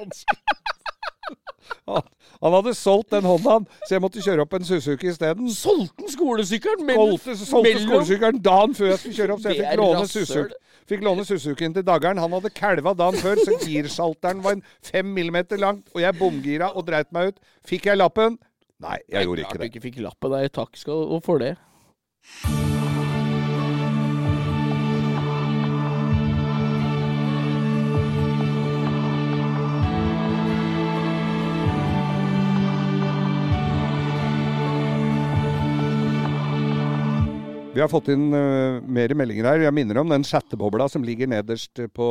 Han, 1.90 2.02
han 2.42 2.52
hadde 2.56 2.72
solgt 2.74 3.10
den 3.12 3.26
Hondaen, 3.28 3.66
så 3.86 3.94
jeg 3.96 4.00
måtte 4.04 4.22
kjøre 4.24 4.44
opp 4.46 4.54
en 4.56 4.64
Suzuki 4.64 5.10
isteden. 5.12 5.50
Solgte 5.52 6.00
han 6.04 6.08
skolesykkelen 6.14 6.86
mellom- 6.88 7.18
Solgte, 7.20 7.82
skolesykkelen 7.84 8.40
dagen 8.42 8.74
før 8.74 8.86
jeg 8.94 8.98
skulle 9.02 9.18
kjøre 9.18 9.32
opp, 9.36 9.40
så 9.44 9.52
jeg 9.52 9.60
fikk 9.64 9.76
låne. 9.82 10.06
Suzuki, 10.08 10.54
fikk 10.88 11.04
låne 11.06 11.24
Suzukien 11.28 11.74
til 11.76 11.82
daggeren. 11.86 12.18
Han 12.18 12.32
hadde 12.32 12.50
kalva 12.50 12.94
dagen 12.96 13.20
før, 13.20 13.36
så 13.44 13.58
girsalteren 13.66 14.42
var 14.42 14.52
en 14.58 14.62
fem 14.82 15.06
millimeter 15.14 15.60
langt, 15.60 15.86
og 15.94 16.00
jeg 16.00 16.16
bomgira 16.18 16.72
og 16.74 16.86
dreit 16.86 17.12
meg 17.12 17.28
ut. 17.34 17.40
Fikk 17.68 17.84
jeg 17.92 18.00
lappen? 18.00 18.38
Nei, 18.80 18.96
jeg 19.12 19.26
gjorde 19.28 19.44
ikke 19.44 19.50
Klart 19.50 19.60
det. 19.60 19.72
du 19.72 19.78
ikke 19.78 19.84
fikk 19.90 20.00
lappen 20.08 20.30
der. 20.32 20.48
Takk 20.48 20.76
skal 20.80 21.04
du 21.12 21.20
for 21.20 21.38
det. 21.38 21.56
Vi 37.70 37.78
har 37.78 37.90
fått 37.90 38.08
inn 38.10 38.32
uh, 38.34 38.82
mer 38.82 39.12
meldinger 39.14 39.46
her. 39.46 39.62
Jeg 39.62 39.74
minner 39.76 40.00
om 40.00 40.10
den 40.10 40.24
chattebobla 40.26 40.88
som 40.90 41.04
ligger 41.06 41.30
nederst 41.30 41.78
på, 41.94 42.08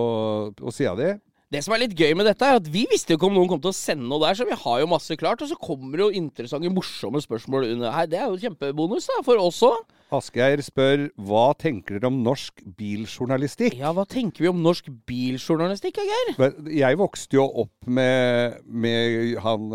på 0.55 0.71
sida 0.71 0.93
di. 0.95 1.09
Det 1.51 1.63
som 1.65 1.73
er 1.73 1.81
litt 1.81 1.97
gøy 1.97 2.13
med 2.15 2.29
dette, 2.29 2.45
er 2.45 2.59
at 2.61 2.67
vi 2.71 2.85
visste 2.87 3.11
jo 3.11 3.19
ikke 3.19 3.27
om 3.27 3.35
noen 3.35 3.49
kom 3.49 3.59
til 3.59 3.73
å 3.73 3.75
sende 3.75 4.05
noe 4.07 4.21
der, 4.21 4.37
så 4.37 4.45
vi 4.47 4.55
har 4.55 4.79
jo 4.79 4.87
masse 4.91 5.17
klart. 5.19 5.41
Og 5.43 5.49
så 5.51 5.57
kommer 5.59 5.97
det 5.97 6.05
jo 6.05 6.21
interessante, 6.21 6.71
morsomme 6.71 7.19
spørsmål 7.25 7.73
under 7.73 7.91
her. 7.91 8.07
Det 8.07 8.21
er 8.21 8.29
jo 8.29 8.39
kjempebonus 8.39 9.09
da, 9.09 9.19
for 9.25 9.41
oss 9.41 9.59
òg. 9.67 9.81
Asgeir 10.15 10.61
spør 10.65 11.07
hva 11.17 11.49
tenker 11.59 11.97
dere 11.99 12.09
om 12.11 12.21
norsk 12.25 12.63
biljournalistikk? 12.79 13.77
Ja, 13.79 13.91
hva 13.95 14.05
tenker 14.09 14.45
vi 14.45 14.51
om 14.51 14.61
norsk 14.63 14.89
biljournalistikk, 15.09 15.99
Geir? 16.01 16.33
Jeg 16.73 16.99
vokste 16.99 17.39
jo 17.39 17.45
opp 17.65 17.89
med, 17.89 18.59
med 18.65 19.35
han 19.43 19.69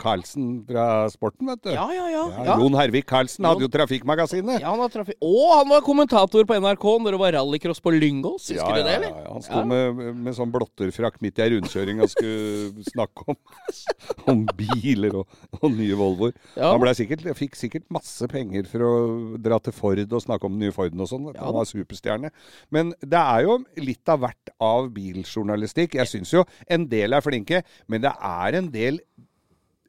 Karlsen 0.00 0.20
Carlsen 0.20 0.48
fra 0.68 0.86
Sporten, 1.12 1.48
vet 1.50 1.62
du. 1.64 1.70
Ja, 1.74 1.86
ja, 1.94 2.06
ja. 2.10 2.24
Ja, 2.30 2.44
ja. 2.50 2.56
Jon 2.60 2.76
Hervik 2.78 3.06
Karlsen 3.08 3.46
hadde 3.46 3.64
jo 3.64 3.70
Trafikkmagasinet. 3.72 4.60
Ja, 4.62 4.72
han 4.74 4.82
trafik 4.90 5.16
trafi- 5.16 5.18
Og 5.24 5.52
han 5.58 5.68
var 5.70 5.84
kommentator 5.86 6.44
på 6.48 6.58
NRK 6.60 6.86
når 7.04 7.16
det 7.16 7.20
var 7.22 7.32
rallycross 7.38 7.80
på 7.84 7.92
Lyngås. 7.94 8.50
Husker 8.52 8.76
du 8.76 8.82
det, 8.82 8.96
eller? 8.98 9.10
Ja, 9.14 9.22
ja. 9.24 9.32
Han 9.34 9.44
sto 9.46 9.62
med, 9.70 10.02
med 10.24 10.36
sånn 10.36 10.52
blotterfrakk 10.54 11.20
midt 11.24 11.38
i 11.40 11.44
ei 11.46 11.50
rundkjøring 11.54 12.02
og 12.04 12.10
skulle 12.12 12.84
snakke 12.90 13.26
om, 13.32 13.38
om 14.32 14.44
biler 14.58 15.20
og, 15.22 15.38
og 15.60 15.70
nye 15.76 15.98
Volvoer. 15.98 16.34
Ja. 16.56 16.72
Han 16.74 16.82
ble 16.82 16.94
sikkert, 16.98 17.24
fikk 17.38 17.58
sikkert 17.58 17.86
masse 17.92 18.28
penger 18.30 18.68
for 18.70 18.86
å 18.86 18.92
dra 19.40 19.59
til 19.64 19.76
Ford 19.76 20.00
og 20.00 20.24
snakke 20.24 20.48
om 20.48 20.56
den 20.56 20.66
nye 20.66 20.74
Forden 20.74 21.02
og 21.04 21.10
sånn. 21.10 21.30
Ja, 21.34 21.46
Han 21.46 21.56
var 21.58 21.68
superstjerne. 21.68 22.32
Men 22.70 22.94
det 23.00 23.20
er 23.20 23.46
jo 23.46 23.58
litt 23.80 24.12
av 24.12 24.22
hvert 24.24 24.54
av 24.60 24.90
biljournalistikk. 24.94 25.98
Jeg 26.00 26.10
syns 26.10 26.34
jo 26.34 26.44
en 26.70 26.86
del 26.90 27.16
er 27.16 27.24
flinke, 27.24 27.64
men 27.90 28.04
det 28.04 28.14
er 28.14 28.60
en 28.60 28.70
del 28.72 29.02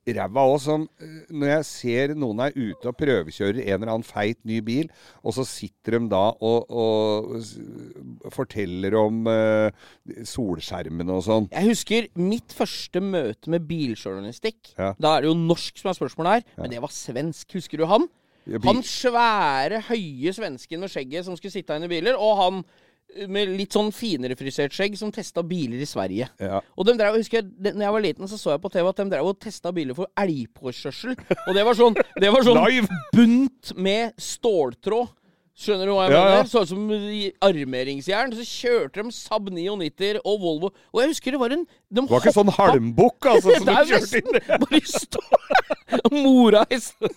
ræva 0.09 0.45
òg 0.49 0.57
som 0.63 0.85
eh, 1.01 1.17
Når 1.29 1.51
jeg 1.51 1.67
ser 1.67 2.13
noen 2.17 2.41
er 2.45 2.55
ute 2.55 2.89
og 2.89 2.97
prøvekjører 2.99 3.61
en 3.61 3.75
eller 3.75 3.93
annen 3.93 4.07
feit 4.07 4.39
ny 4.47 4.59
bil, 4.65 4.89
og 5.21 5.35
så 5.37 5.45
sitter 5.47 5.97
de 5.97 6.09
da 6.11 6.23
og, 6.41 6.71
og 6.71 8.31
forteller 8.33 8.95
om 8.97 9.25
uh, 9.29 9.69
solskjermene 10.27 11.17
og 11.17 11.25
sånn. 11.25 11.49
Jeg 11.51 11.69
husker 11.71 12.09
mitt 12.19 12.55
første 12.55 13.01
møte 13.03 13.51
med 13.53 13.67
biljournalistikk. 13.69 14.73
Ja. 14.77 14.93
Da 14.97 15.15
er 15.15 15.25
det 15.25 15.31
jo 15.31 15.37
norsk 15.37 15.81
som 15.81 15.91
er 15.91 15.99
spørsmålet 15.99 16.39
her, 16.39 16.47
men 16.63 16.73
det 16.73 16.81
var 16.83 16.93
svensk. 16.95 17.57
Husker 17.57 17.81
du 17.81 17.87
han? 17.89 18.09
Han 18.65 18.81
svære, 18.83 19.81
høye 19.89 20.33
svensken 20.33 20.79
med 20.81 20.89
skjegget 20.89 21.25
som 21.27 21.35
skulle 21.37 21.53
sitte 21.53 21.75
inn 21.77 21.85
i 21.85 21.91
biler, 21.91 22.15
og 22.17 22.37
han 22.41 22.63
med 23.27 23.49
litt 23.59 23.73
sånn 23.75 23.89
finere-frisert 23.91 24.71
skjegg 24.71 24.93
som 24.95 25.11
testa 25.11 25.43
biler 25.43 25.81
i 25.83 25.87
Sverige. 25.89 26.29
Ja. 26.39 26.61
Og 26.79 26.85
de 26.87 26.93
drev, 26.95 27.17
husker 27.19 27.41
jeg, 27.41 27.49
de- 27.59 27.73
når 27.75 27.83
jeg 27.85 27.91
var 27.97 28.01
liten, 28.05 28.27
så 28.31 28.37
så 28.39 28.53
jeg 28.55 28.61
på 28.63 28.71
TV 28.71 28.87
at 28.87 28.95
de 29.01 29.05
drev 29.11 29.27
og 29.27 29.39
testa 29.43 29.71
biler 29.75 29.93
for 29.97 30.07
elgpåkjørsel. 30.15 31.17
Og 31.47 31.51
det 31.57 31.65
var 31.67 31.75
sånn, 31.75 31.97
det 32.23 32.31
var 32.31 32.45
sånn 32.47 32.87
bunt 33.13 33.73
med 33.75 34.13
ståltråd. 34.17 35.11
Skjønner 35.61 35.89
du 35.89 35.91
hva 35.93 36.05
jeg 36.07 36.13
Ja, 36.15 36.19
ja. 36.21 36.35
mener? 36.37 36.47
Sånn 36.49 36.67
som 36.69 36.85
armeringsjern. 37.45 38.31
Så 38.37 38.45
kjørte 38.47 39.03
de 39.03 39.11
Saab 39.13 39.49
99 39.51 40.21
og 40.23 40.37
Volvo. 40.41 40.69
Og 40.93 41.01
jeg 41.03 41.11
husker 41.11 41.35
det 41.35 41.41
var 41.41 41.53
en 41.55 41.65
de 41.65 41.99
Det 41.99 42.05
var 42.09 42.21
ikke 42.23 42.33
sånn 42.37 42.51
halmbukk, 42.55 43.27
altså, 43.33 43.57
som 43.59 43.71
er 43.75 43.89
kjørte 43.89 44.21
inn 44.21 44.39
bare 44.63 44.81
stå 44.87 45.23
Mora 46.23 46.63
hesten. 46.71 47.11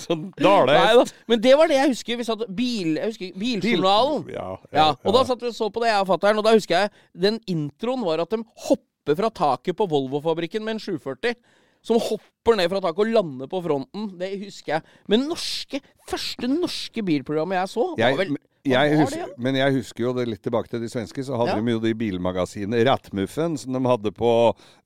sånn 0.00 0.24
dalehest. 0.40 1.12
Men 1.28 1.42
det 1.44 1.52
var 1.60 1.68
det 1.70 1.76
jeg 1.82 1.92
husker. 1.92 2.16
Vi 2.22 2.26
satt 2.30 2.46
bil, 2.56 2.94
jeg 2.96 3.12
husker 3.12 3.36
Biljournalen. 3.38 4.24
Ja, 4.32 4.48
Ja, 4.72 4.88
og 5.04 5.14
da 5.18 5.24
satt 5.28 5.44
vi 5.44 5.52
og 5.52 5.56
så 5.58 5.68
på 5.70 5.84
det, 5.84 5.92
jeg 5.92 6.00
og 6.00 6.08
fatter'n, 6.14 6.40
og 6.40 6.46
da 6.48 6.56
husker 6.56 6.78
jeg 6.86 6.94
den 7.26 7.38
introen 7.50 8.02
var 8.08 8.24
at 8.24 8.32
de 8.32 8.40
hopper 8.70 9.18
fra 9.20 9.28
taket 9.36 9.76
på 9.76 9.86
Volvo-fabrikken 9.90 10.64
med 10.64 10.78
en 10.78 10.82
740. 10.82 11.36
Som 11.84 12.00
hopper 12.00 12.56
ned 12.56 12.70
fra 12.72 12.80
taket 12.80 13.04
og 13.04 13.12
lander 13.12 13.50
på 13.52 13.60
fronten. 13.64 14.08
Det 14.18 14.32
husker 14.46 14.78
jeg. 14.78 14.88
Men 15.12 15.26
norske, 15.28 15.82
første 16.08 16.48
norske 16.48 17.04
bilprogrammet 17.04 17.60
jeg 17.60 17.72
så, 17.76 17.86
Jeg, 18.00 18.16
var 18.16 18.24
vel 18.24 18.36
jeg 18.64 18.94
husker, 18.96 19.32
men 19.44 19.58
jeg 19.58 19.74
husker 19.74 20.04
jo 20.06 20.12
det 20.16 20.22
litt 20.24 20.40
tilbake 20.40 20.70
til 20.72 20.80
de 20.80 20.88
svenske, 20.88 21.20
så 21.26 21.36
hadde 21.36 21.58
Ja. 21.58 21.60
de 21.60 21.74
jo 21.74 21.80
de 21.82 21.90
bilmagasinene 22.00 22.78
Rattmuffen, 22.88 23.58
som 23.60 23.76
de 23.76 23.82
hadde 23.84 24.08
på 24.16 24.30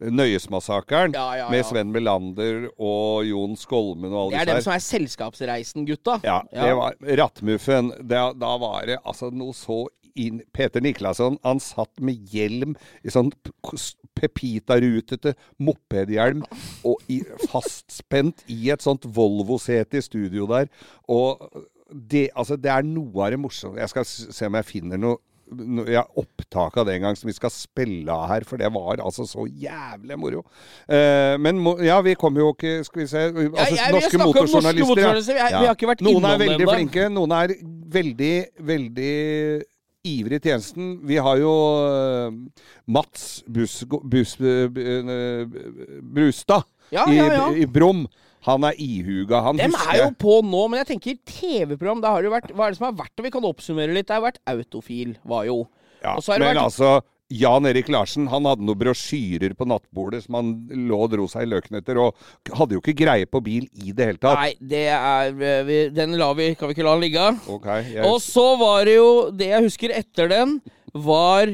Nøyesmassakren, 0.03 1.15
Ja, 1.15 1.27
ja, 1.39 1.47
med. 1.53 1.65
Sven 1.69 1.93
Melander 1.95 2.67
og 2.75 3.23
Jon 3.29 3.55
Skolmen 3.57 4.11
og 4.13 4.33
alle 4.33 4.33
disse 4.33 4.39
her. 4.41 4.45
Det 4.45 4.51
er 4.51 4.59
dem 4.59 4.67
som 4.67 4.75
er 4.75 4.83
Selskapsreisen-gutta. 4.89 6.19
Ja, 6.27 6.41
det 6.51 6.75
var 6.81 6.99
Rattmuffen. 7.23 7.93
Da, 8.09 8.33
da 8.35 8.53
var 8.59 8.87
det 8.91 8.99
altså 9.05 9.31
noe 9.31 9.55
så 9.55 9.85
inn 10.19 10.43
Peter 10.57 10.83
Niklasson, 10.85 11.39
han 11.47 11.61
satt 11.63 12.03
med 12.05 12.29
hjelm 12.35 12.75
i 13.07 13.13
sånn 13.15 13.31
Pepita-rutete 14.19 15.35
mopedhjelm 15.63 16.43
og 16.89 17.03
i, 17.13 17.21
fastspent 17.51 18.45
i 18.51 18.71
et 18.75 18.85
sånt 18.85 19.07
Volvo-sete 19.15 20.01
i 20.01 20.05
studio 20.05 20.49
der. 20.51 20.71
Og 21.11 21.39
det, 21.89 22.29
altså, 22.37 22.59
det 22.61 22.71
er 22.73 22.85
noe 22.85 23.25
av 23.25 23.33
det 23.33 23.39
morsomme 23.41 23.81
Jeg 23.81 23.89
skal 23.95 24.05
se 24.05 24.45
om 24.45 24.57
jeg 24.59 24.67
finner 24.69 25.01
noe 25.01 25.17
Jeg 25.89 25.95
ja, 25.95 26.03
opptak 26.21 26.75
av 26.77 26.85
det 26.85 26.99
en 26.99 27.07
gang 27.07 27.17
som 27.17 27.31
vi 27.31 27.33
skal 27.33 27.49
spille 27.55 28.13
av 28.13 28.27
her, 28.29 28.45
for 28.45 28.61
det 28.61 28.69
var 28.75 29.01
altså 29.01 29.25
så 29.25 29.47
jævlig 29.49 30.19
moro. 30.21 30.43
Eh, 30.85 31.39
men 31.41 31.57
mo 31.65 31.79
ja, 31.81 31.97
vi 32.05 32.13
kommer 32.21 32.45
jo 32.45 32.51
ikke 32.53 32.83
Skal 32.85 33.01
vi 33.01 33.07
se 33.09 33.23
altså, 33.31 33.41
jeg- 33.41 33.73
vi 33.73 33.79
har 33.81 33.97
Norske 33.97 34.21
om 34.21 34.27
norske 34.27 34.27
motorjournalister. 34.27 34.85
ja. 34.85 34.91
motorjournalister. 34.91 35.41
Vi 35.49 35.71
har 35.71 35.79
ikke 35.79 35.91
vært 35.95 36.05
Noen 36.05 36.29
er 36.29 36.43
veldig 36.45 36.69
flinke, 36.69 37.09
noen 37.17 37.33
er 37.39 37.57
veldig, 37.97 38.35
veldig 38.75 39.17
ivrig 40.09 40.41
i 40.41 40.45
tjenesten. 40.49 40.89
Vi 41.09 41.19
har 41.23 41.41
jo 41.41 41.53
eh, 41.89 42.39
Mats 42.97 43.27
Bus, 43.47 43.83
Bus, 44.05 44.35
eh, 44.41 44.67
eh, 44.67 45.59
Brustad 46.03 46.65
Ja, 46.95 47.05
i, 47.11 47.17
ja, 47.19 47.29
ja. 47.33 47.47
i 47.53 47.67
Brum. 47.67 48.07
Han 48.47 48.65
er 48.65 48.77
ihuga. 48.81 49.41
Han 49.45 49.59
Dem 49.59 49.75
husker 49.75 49.93
er 49.97 50.05
jo 50.07 50.13
på 50.23 50.39
nå, 50.47 50.63
men 50.71 50.81
jeg 50.81 50.89
tenker 50.95 51.19
TV-program. 51.29 52.01
Da 52.05 52.13
har 52.15 52.23
det 52.23 52.31
jo 52.31 52.35
vært 52.37 52.53
Hva 52.55 52.69
er 52.69 52.73
det 52.75 52.79
som 52.79 52.87
har 52.89 52.97
vært? 53.01 53.15
Og 53.19 53.27
vi 53.27 53.33
kan 53.35 53.49
oppsummere 53.49 53.93
litt. 53.97 54.07
Det 54.09 54.15
har 54.17 54.25
vært 54.25 54.41
Autofil, 54.49 55.17
var 55.29 55.45
jo. 55.49 55.59
Ja, 56.03 56.15
men 56.15 56.45
vært- 56.47 56.63
altså 56.63 56.93
Jan 57.29 57.69
Erik 57.69 57.91
Larsen 57.93 58.29
han 58.33 58.47
hadde 58.49 58.65
noen 58.65 58.79
brosjyrer 58.81 59.53
på 59.57 59.67
nattbordet 59.69 60.23
som 60.25 60.39
han 60.39 60.53
lå 60.89 61.01
og 61.05 61.11
dro 61.13 61.27
seg 61.29 61.45
i 61.45 61.51
løken 61.53 61.77
etter, 61.77 62.01
og 62.01 62.17
hadde 62.57 62.79
jo 62.79 62.81
ikke 62.81 62.97
greie 63.03 63.29
på 63.29 63.43
bil 63.45 63.67
i 63.85 63.93
det 63.93 64.07
hele 64.09 64.23
tatt. 64.23 64.41
Nei, 64.41 64.55
det 64.71 64.85
er 64.89 65.35
eh, 65.37 65.61
vi, 65.69 65.79
Den 65.93 66.17
lar 66.21 66.37
vi 66.39 66.55
Kan 66.57 66.71
vi 66.71 66.77
ikke 66.77 66.87
la 66.87 66.95
den 66.97 67.05
ligge? 67.05 67.27
Okay, 67.53 67.85
jeg, 67.93 68.07
Og 68.09 68.17
så 68.25 68.47
var 68.61 68.89
det 68.89 68.97
jo 68.97 69.09
Det 69.35 69.51
jeg 69.51 69.67
husker 69.67 69.95
etter 69.99 70.31
den, 70.33 70.59
var 70.97 71.53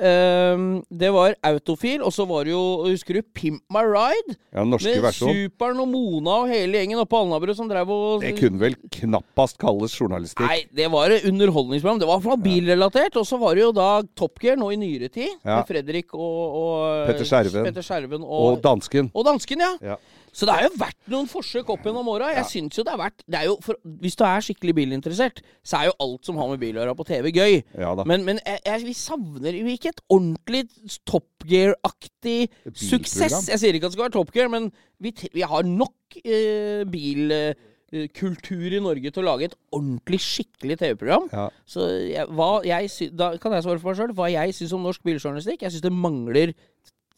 ehm, 0.00 0.82
Det 0.88 1.10
var 1.12 1.34
Autofil, 1.44 2.02
og 2.02 2.12
så 2.14 2.24
var 2.28 2.44
det 2.44 2.52
jo 2.54 2.62
Husker 2.86 3.18
du 3.18 3.22
Pimp 3.34 3.62
My 3.72 3.82
Ride? 3.84 4.36
ja, 4.54 4.64
norske 4.64 4.94
Med 4.94 5.02
versjon. 5.04 5.32
Superen 5.34 5.80
og 5.82 5.88
Mona 5.88 6.38
og 6.42 6.48
hele 6.52 6.78
gjengen 6.80 7.00
oppe 7.02 7.12
på 7.14 7.20
Alnabru 7.24 7.54
som 7.56 7.68
drev 7.70 7.90
og 7.92 8.20
Det 8.24 8.34
kunne 8.38 8.60
vel 8.60 8.76
knappast 8.92 9.58
kalles 9.60 9.94
journalistikk. 9.98 10.46
Nei, 10.48 10.62
det 10.72 10.88
var 10.92 11.10
underholdningsprogram. 11.22 12.00
Det 12.02 12.08
var 12.08 12.20
fra 12.24 12.36
bilrelatert. 12.36 13.16
Og 13.20 13.26
så 13.28 13.38
var 13.40 13.54
det 13.58 13.62
jo 13.66 13.72
da 13.76 13.90
Top 14.16 14.40
Gear 14.42 14.56
nå 14.60 14.70
i 14.72 14.76
nyere 14.80 15.08
tid. 15.12 15.28
Ja. 15.44 15.60
Med 15.60 15.68
Fredrik 15.70 16.12
og, 16.14 16.56
og 16.62 17.06
Petter 17.10 17.28
Skjerven. 17.28 17.64
Petter 17.68 17.86
Skjerven 17.86 18.22
Og 18.22 18.48
og, 18.56 18.60
dansken. 18.64 19.10
og 19.14 19.24
dansken, 19.28 19.60
ja. 19.64 19.72
Ja. 19.92 19.96
Så 20.32 20.46
det 20.48 20.54
har 20.56 20.64
jo 20.64 20.70
vært 20.80 20.96
noen 21.12 21.26
forsøk 21.28 21.68
opp 21.74 21.84
gjennom 21.84 22.08
åra. 22.08 22.30
Jeg 22.38 22.46
synes 22.48 22.78
jo 22.78 22.84
det 22.86 22.94
har 22.94 23.00
vært 23.02 23.24
det 23.28 23.42
jo 23.44 23.56
for, 23.60 23.76
Hvis 24.00 24.16
du 24.16 24.22
er 24.24 24.44
skikkelig 24.44 24.74
bilinteressert, 24.78 25.42
så 25.60 25.82
er 25.82 25.90
jo 25.90 25.96
alt 26.06 26.28
som 26.28 26.40
har 26.40 26.48
med 26.48 26.62
bil 26.62 26.78
å 26.78 26.86
gjøre 26.86 26.96
på 26.96 27.06
TV, 27.10 27.28
gøy. 27.36 27.58
Ja. 27.76 27.92
Men, 28.08 28.24
men 28.24 28.40
jeg, 28.40 28.62
jeg, 28.64 28.86
vi 28.88 28.96
savner 28.96 29.58
jo 29.58 29.68
ikke 29.74 29.92
et 29.92 30.00
ordentlig 30.08 30.64
Top 31.08 31.44
Gear-aktig 31.48 32.48
suksess. 32.72 33.50
Jeg 33.52 33.60
sier 33.60 33.76
ikke 33.76 33.90
at 33.90 33.92
det 33.92 33.98
skal 33.98 34.06
være 34.06 34.16
Top 34.16 34.32
Gear, 34.32 34.48
men 34.52 34.70
vi, 35.02 35.12
vi 35.36 35.44
har 35.52 35.68
nok 35.68 36.16
eh, 36.24 36.82
bilkultur 36.88 38.72
i 38.72 38.80
Norge 38.80 39.12
til 39.12 39.24
å 39.24 39.28
lage 39.34 39.50
et 39.50 39.56
ordentlig, 39.68 40.22
skikkelig 40.24 40.80
TV-program. 40.80 41.28
Ja. 41.34 41.48
Så 41.68 41.90
jeg, 42.08 42.24
hva 42.32 42.54
jeg 42.64 43.12
Da 43.20 43.34
kan 43.42 43.52
jeg 43.52 43.68
svare 43.68 43.84
for 43.84 43.92
meg 43.92 44.00
sjøl. 44.00 44.16
Hva 44.16 44.32
jeg 44.32 44.56
syns 44.56 44.72
om 44.78 44.88
norsk 44.88 45.04
biljournalistikk? 45.04 45.66
Jeg 45.66 45.76
syns 45.76 45.84
det 45.84 45.92
mangler 45.92 46.56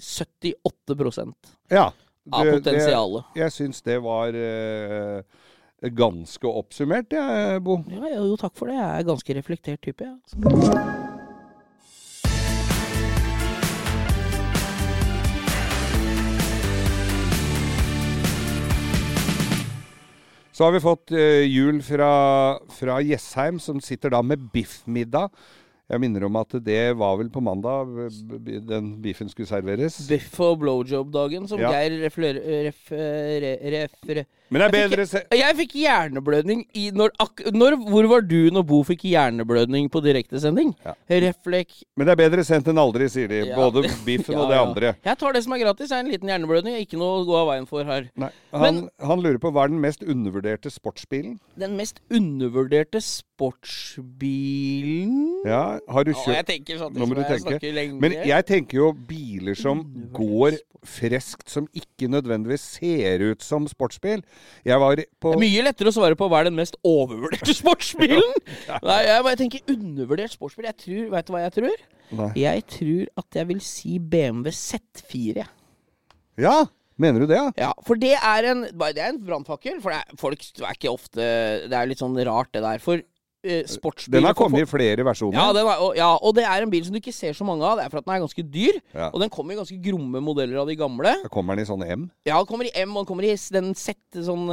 78% 0.03 1.55
ja. 1.73 1.87
Av 2.33 2.45
Det- 2.45 2.53
potensialet. 2.59 3.25
Det, 3.35 3.41
jeg 3.43 3.53
syns 3.53 3.83
det 3.83 3.99
var 4.03 4.29
eh, 4.29 5.23
ganske 5.91 6.45
oppsummert, 6.49 7.11
jeg, 7.13 7.63
Bo. 7.65 7.79
Ja, 7.91 8.15
jo, 8.17 8.37
takk 8.41 8.55
for 8.57 8.67
det. 8.67 8.75
Jeg 8.81 9.01
er 9.01 9.11
ganske 9.11 9.35
reflektert 9.41 9.81
type, 9.83 10.05
jeg. 10.05 10.19
Ja. 10.45 11.01
Så 20.55 20.65
har 20.65 20.73
vi 20.77 20.81
fått 20.85 21.11
eh, 21.11 21.43
jul 21.51 21.81
fra, 21.83 22.11
fra 22.71 23.01
Jessheim, 23.03 23.57
som 23.59 23.81
sitter 23.83 24.13
da 24.15 24.21
med 24.23 24.45
biffmiddag. 24.55 25.33
Jeg 25.93 26.01
minner 26.01 26.25
om 26.25 26.37
at 26.41 26.55
det 26.65 26.81
var 26.97 27.19
vel 27.21 27.29
på 27.33 27.43
mandag 27.45 27.91
den 28.65 28.87
biffen 29.05 29.29
skulle 29.29 29.51
serveres. 29.51 29.99
Biff 30.09 30.39
og 30.41 30.63
blowjob-dagen, 30.63 31.45
som 31.51 31.61
Ja. 31.61 31.75
Geir 31.75 31.99
refler... 32.07 32.41
Ref, 32.71 32.89
re, 32.89 33.53
ref, 33.75 33.99
Men 34.55 34.63
det 34.63 34.67
er 34.67 34.71
Jeg 34.71 34.91
bedre 34.91 35.05
se... 35.11 35.21
Jeg 35.35 35.57
fikk 35.59 35.73
hjerneblødning 35.81 36.61
i 36.79 36.85
når, 36.95 37.11
ak 37.19 37.41
når 37.55 37.75
Hvor 37.91 38.07
var 38.13 38.21
du 38.23 38.51
når 38.55 38.63
Bo 38.69 38.83
fikk 38.87 39.03
hjerneblødning 39.11 39.89
på 39.91 39.99
direktesending? 40.05 40.71
Ja. 40.87 40.93
Reflek 41.25 41.71
Men 41.99 42.07
det 42.07 42.13
er 42.15 42.21
bedre 42.23 42.43
sendt 42.47 42.69
enn 42.71 42.79
aldri, 42.79 43.09
sier 43.11 43.29
de. 43.33 43.41
Ja. 43.51 43.57
Både 43.59 43.83
biffen 44.07 44.39
og 44.39 44.47
det 44.53 44.59
andre. 44.61 44.93
Jeg 45.03 45.17
tar 45.19 45.33
det 45.35 45.43
som 45.47 45.53
er 45.57 45.61
gratis. 45.65 45.89
Det 45.91 45.97
er 45.99 46.03
en 46.05 46.13
liten 46.13 46.29
hjerneblødning. 46.31 46.75
Ikke 46.85 46.99
noe 47.01 47.13
å 47.19 47.27
gå 47.27 47.35
av 47.41 47.47
veien 47.51 47.67
for 47.71 47.83
her. 47.89 48.03
Nei. 48.21 48.31
Han, 48.55 48.75
han 49.03 49.19
lurer 49.25 49.41
på 49.43 49.51
hva 49.51 49.63
er 49.67 49.71
den 49.75 49.83
mest 49.83 50.01
undervurderte 50.07 50.71
sportsbilen? 50.71 51.35
Den 51.59 51.75
mest 51.81 51.97
undervurderte 52.15 53.01
sportsbilen 53.03 55.43
Ja, 55.49 55.81
har 55.83 56.03
du 56.07 56.13
jeg 56.15 56.47
kjøpt 56.47 56.79
sånn 56.79 56.95
Nå 56.95 57.11
må 57.11 57.19
du 57.19 57.27
tenke. 57.27 57.59
Men 57.99 58.15
jeg 58.23 58.47
tenker 58.47 58.79
jo 58.79 58.95
biler 58.95 59.59
som 59.59 59.83
går 60.15 60.63
freskt, 60.85 61.49
som 61.51 61.67
ikke 61.77 62.09
nødvendigvis 62.13 62.65
ser 62.77 63.25
ut 63.25 63.43
som 63.43 63.69
sportsbil. 63.69 64.23
Jeg 64.65 64.81
var 64.81 65.01
på 65.21 65.33
Det 65.35 65.39
er 65.39 65.43
mye 65.43 65.65
lettere 65.67 65.91
å 65.91 65.97
svare 65.97 66.17
på 66.19 66.29
hva 66.31 66.41
er 66.41 66.49
den 66.49 66.57
mest 66.59 66.79
overvurderte 66.89 67.57
sportsbilen. 67.61 68.39
Nei, 68.85 69.01
jeg 69.09 69.27
jeg 69.31 69.41
tenker 69.43 69.75
undervurdert 69.75 70.33
sportsbil. 70.37 70.69
Jeg 70.71 70.79
tror, 70.85 71.11
Vet 71.17 71.27
du 71.29 71.35
hva 71.35 71.43
jeg 71.45 71.57
tror? 71.59 71.85
Nei. 72.15 72.31
Jeg 72.43 72.65
tror 72.71 73.13
at 73.25 73.39
jeg 73.41 73.51
vil 73.51 73.61
si 73.65 73.99
BMW 73.99 74.53
Z4. 74.55 75.43
jeg. 75.43 75.51
Ja, 76.45 76.57
mener 77.01 77.25
du 77.25 77.29
det? 77.31 77.39
Ja? 77.39 77.51
Ja, 77.69 77.73
for 77.87 78.01
det 78.01 78.15
er 78.19 78.51
en 78.51 78.65
Det 78.69 78.99
er 78.99 79.13
en 79.13 79.21
brannfakkel. 79.25 79.81
For 79.85 79.95
det 79.95 80.01
er, 80.03 80.17
folk 80.21 80.43
er 80.63 80.77
ikke 80.77 80.93
ofte 80.93 81.29
Det 81.71 81.77
er 81.79 81.91
litt 81.91 82.03
sånn 82.03 82.17
rart, 82.27 82.53
det 82.55 82.65
der. 82.65 82.83
For 82.83 83.03
eh, 83.45 83.63
sportsbiler 83.69 84.19
Den 84.23 84.27
har 84.31 84.35
kommet 84.35 84.65
i 84.65 84.69
flere 84.69 85.05
versjoner. 85.07 85.37
ja, 85.39 85.51
er, 85.53 85.69
og, 85.85 85.93
ja, 85.99 86.09
og 86.17 86.35
det 86.35 86.45
er 86.49 86.65
en 86.65 86.71
bil 86.73 86.85
som 86.87 86.95
du 86.97 86.99
ikke 87.01 87.13
ser 87.15 87.37
så 87.37 87.45
mange 87.47 87.63
av. 87.63 87.77
Det 87.79 87.85
er 87.87 87.93
for 87.93 88.01
at 88.01 88.09
den 88.09 88.15
er 88.17 88.25
ganske 88.25 88.45
dyr. 88.51 88.81
Ja. 88.95 89.11
Og 89.13 89.21
den 89.21 89.31
kommer 89.31 89.53
i 89.55 89.59
ganske 89.61 89.79
gromme 89.85 90.21
modeller 90.25 90.63
av 90.63 90.67
de 90.73 90.77
gamle. 90.81 91.13
Da 91.23 91.29
kommer 91.33 91.55
den 91.55 91.65
i 91.67 91.69
sånn 91.69 91.85
M. 91.87 92.09
Ja, 92.27 92.39
den 92.41 92.47
kommer 92.51 92.65
i 92.69 92.75
M, 92.83 92.97
og 92.97 93.05
den 93.05 93.11
kommer 93.13 93.29
i 93.29 93.37
den 93.55 93.75
Z 93.79 93.95
sånn 94.25 94.49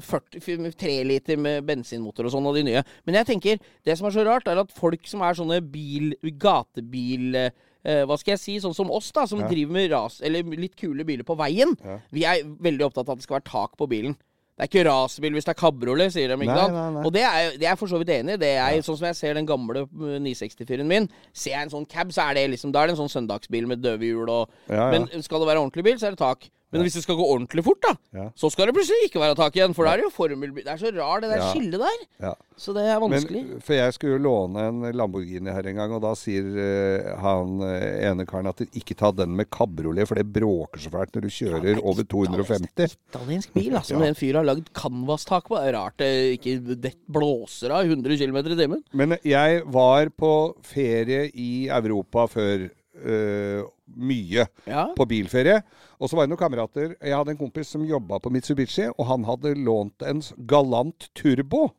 40, 0.00 0.72
3 0.76 0.96
liter 1.08 1.36
med 1.40 1.64
bensinmotor 1.68 2.28
og 2.28 2.34
sånn, 2.34 2.46
av 2.50 2.56
de 2.58 2.64
nye. 2.66 2.82
Men 3.06 3.20
jeg 3.20 3.28
tenker, 3.32 3.62
det 3.86 3.96
som 3.98 4.08
er 4.08 4.16
så 4.16 4.24
rart, 4.26 4.48
er 4.50 4.60
at 4.62 4.74
folk 4.76 5.06
som 5.08 5.24
er 5.26 5.38
sånne 5.38 5.60
bil, 5.72 6.12
gatebil... 6.40 7.34
eh, 7.36 7.50
hva 7.86 8.16
skal 8.18 8.32
jeg 8.34 8.40
si, 8.42 8.54
sånn 8.58 8.74
som 8.74 8.88
oss, 8.90 9.12
da, 9.14 9.26
som 9.30 9.38
Ja. 9.38 9.46
driver 9.46 9.72
med 9.76 9.92
ras, 9.92 10.16
eller 10.26 10.42
litt 10.58 10.74
kule 10.74 11.04
biler 11.06 11.22
på 11.22 11.36
veien. 11.38 11.76
Ja. 11.84 12.00
Vi 12.10 12.24
er 12.26 12.40
veldig 12.42 12.82
opptatt 12.88 13.06
av 13.06 13.12
at 13.14 13.20
det 13.20 13.26
skal 13.28 13.36
være 13.38 13.46
tak 13.46 13.76
på 13.78 13.86
bilen. 13.86 14.16
Det 14.56 14.64
er 14.64 14.68
ikke 14.70 14.84
rasebil 14.88 15.34
hvis 15.36 15.44
det 15.44 15.52
er 15.52 15.58
kabriolet, 15.60 16.12
sier 16.14 16.28
de. 16.32 16.36
ikke 16.40 16.46
Nei, 16.48 16.56
sant? 16.62 16.72
nei, 16.72 16.84
nei. 16.94 17.02
Og 17.04 17.12
det 17.12 17.22
er, 17.22 17.34
jeg- 17.44 17.58
det 17.60 17.66
er 17.68 17.76
for 17.76 17.86
så 17.92 17.98
vidt 18.00 18.08
enig 18.14 18.34
i. 18.34 18.36
Det 18.40 18.52
er, 18.56 18.80
Sånn 18.86 18.96
som 18.96 19.06
jeg 19.06 19.16
ser 19.18 19.34
den 19.36 19.44
gamle 19.46 19.82
eh, 19.84 20.16
964-en 20.24 20.88
min. 20.88 21.08
Ser 21.34 21.50
jeg 21.58 21.62
en 21.66 21.70
sånn 21.74 21.84
cab, 21.86 22.08
så 22.08 22.30
er 22.30 22.34
det 22.34 22.46
liksom 22.54 22.72
Da 22.72 22.82
er 22.82 22.86
det 22.88 22.96
en 22.98 23.02
sånn 23.06 23.12
søndagsbil 23.28 23.66
med 23.68 23.82
døve 23.84 24.00
hjul 24.08 24.28
og 24.32 24.48
Ja, 24.70 24.90
ja. 24.90 24.90
Men 24.98 25.22
skal 25.22 25.40
det 25.44 25.48
være 25.50 25.60
ordentlig 25.60 25.84
bil, 25.84 25.98
så 26.00 26.06
er 26.08 26.16
det 26.16 26.18
tak. 26.24 26.48
Men 26.74 26.82
hvis 26.82 26.96
det 26.98 27.04
skal 27.04 27.14
gå 27.18 27.22
ordentlig 27.30 27.62
fort, 27.64 27.78
da, 27.84 27.92
Ja. 28.16 28.24
så 28.34 28.50
skal 28.50 28.66
det 28.66 28.74
plutselig 28.74 29.06
ikke 29.06 29.20
være 29.22 29.36
tak 29.38 29.54
igjen. 29.54 29.74
For 29.76 29.86
er 29.86 30.00
det 30.00 30.06
jo 30.08 30.10
formelbil. 30.10 30.64
Det 30.64 30.72
er 30.72 30.80
så 30.80 30.90
rar 30.96 31.20
det 31.22 31.30
der 31.30 31.38
Ja. 31.38 31.50
skillet 31.52 31.78
der. 31.78 31.98
Ja. 32.20 32.32
Så 32.56 32.72
det 32.74 32.82
er 32.88 32.98
vanskelig. 32.98 33.42
Men, 33.46 33.60
for 33.60 33.74
jeg 33.74 33.92
skulle 33.94 34.16
jo 34.16 34.24
låne 34.24 34.64
en 34.68 34.96
Lamborghini 34.96 35.52
her 35.52 35.66
en 35.68 35.76
gang, 35.76 35.92
og 35.92 36.00
da 36.02 36.14
sier 36.18 36.42
uh, 36.42 37.20
han 37.20 37.60
uh, 37.60 38.10
ene 38.10 38.26
karen 38.26 38.48
at 38.50 38.62
ikke 38.74 38.96
ta 38.96 39.12
den 39.12 39.36
med 39.36 39.48
kabriolet, 39.50 40.08
for 40.08 40.16
det 40.18 40.26
bråker 40.32 40.80
så 40.80 40.90
fælt 40.90 41.14
når 41.14 41.22
du 41.22 41.28
kjører 41.28 41.82
over 41.84 42.02
250. 42.02 42.96
Italiensk 43.12 43.52
bil, 43.54 43.76
altså. 43.76 43.94
Ja. 43.94 43.98
Med 44.00 44.08
en 44.08 44.18
fyr 44.18 44.34
har 44.40 44.44
lagd 44.48 44.72
canvastak 44.74 45.46
på. 45.48 45.60
Det 45.60 45.68
er 45.70 45.78
rart 45.78 45.96
det 46.02 46.40
ikke 46.40 46.56
det 46.82 46.94
blåser 47.06 47.70
av 47.70 47.84
100 47.86 48.16
km 48.18 48.36
i 48.42 48.58
timen. 48.58 48.82
Men 48.92 49.16
jeg 49.22 49.62
var 49.70 50.10
på 50.16 50.32
ferie 50.66 51.30
i 51.34 51.68
Europa 51.68 52.26
før. 52.26 52.66
Eh, 53.04 53.62
mye 53.96 54.46
Ja. 54.66 54.86
på 54.96 55.06
bilferie. 55.08 55.62
Og 56.00 56.08
så 56.10 56.16
var 56.16 56.26
det 56.26 56.30
noen 56.34 56.42
kamerater 56.42 56.94
Jeg 57.00 57.14
hadde 57.16 57.30
en 57.30 57.36
kompis 57.40 57.68
som 57.68 57.84
jobba 57.86 58.18
på 58.20 58.30
Mitsubishi, 58.30 58.88
og 58.98 59.06
han 59.06 59.24
hadde 59.24 59.54
lånt 59.56 60.02
en 60.02 60.20
Galant 60.46 61.08
Turbo. 61.14 61.70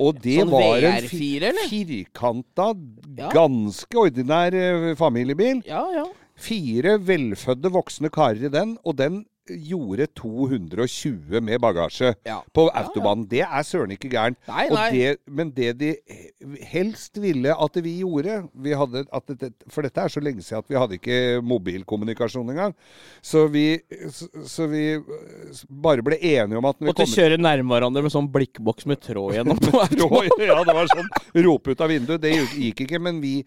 Og 0.00 0.18
det 0.22 0.38
Sånn 0.40 0.50
var 0.50 0.78
en 0.78 1.02
VR4, 1.04 1.42
eller? 1.50 1.68
firkanta, 1.68 2.74
Ja. 3.18 3.28
ganske 3.30 3.94
ordinær 3.94 4.54
eh, 4.54 4.94
familiebil. 4.94 5.62
Ja, 5.66 5.84
ja. 5.92 6.04
Fire 6.34 6.98
velfødde 6.98 7.70
voksne 7.70 8.10
karer 8.10 8.44
i 8.46 8.48
den, 8.48 8.78
og 8.84 8.96
den 8.96 9.24
gjorde 9.50 10.06
220 10.18 11.40
med 11.42 11.60
bagasje 11.60 12.14
Ja. 12.26 12.40
på 12.54 12.68
autobanen. 12.70 13.26
Det 13.28 13.40
er 13.42 13.62
søren 13.66 13.90
ikke 13.90 14.10
gærent. 14.10 14.38
Nei, 14.48 14.68
Og 14.70 14.78
det, 14.92 15.18
men 15.26 15.50
det 15.50 15.72
de 15.78 15.96
helst 16.62 17.18
ville 17.20 17.50
at 17.54 17.76
vi 17.82 17.98
gjorde 18.00 18.48
vi 18.54 18.70
hadde, 18.76 19.04
at 19.12 19.26
det, 19.40 19.52
For 19.68 19.82
dette 19.82 20.00
er 20.00 20.08
så 20.08 20.20
lenge 20.22 20.42
siden 20.42 20.62
at 20.62 20.68
vi 20.70 20.78
hadde 20.78 20.94
ikke 20.98 21.42
mobilkommunikasjon 21.42 22.50
engang. 22.54 22.74
Så 23.22 23.46
vi, 23.50 23.80
så, 24.10 24.28
så 24.46 24.66
vi 24.70 24.98
bare 25.68 26.02
ble 26.02 26.18
enige 26.20 26.58
om 26.58 26.64
at 26.70 26.78
når 26.80 26.92
Måtte 26.92 27.08
kjøre 27.10 27.40
nærme 27.40 27.74
hverandre 27.74 28.02
med 28.06 28.14
sånn 28.14 28.30
blikkboks 28.32 28.86
med 28.86 29.02
tråd 29.02 29.36
gjennom. 29.38 29.58
ja, 30.38 30.58
det 30.62 30.76
var 30.76 30.90
sånn 30.92 31.10
rope 31.44 31.74
ut 31.74 31.80
av 31.84 31.90
vinduet. 31.92 32.22
Det 32.22 32.32
gikk 32.36 32.84
ikke, 32.86 33.00
men 33.02 33.20
vi, 33.22 33.40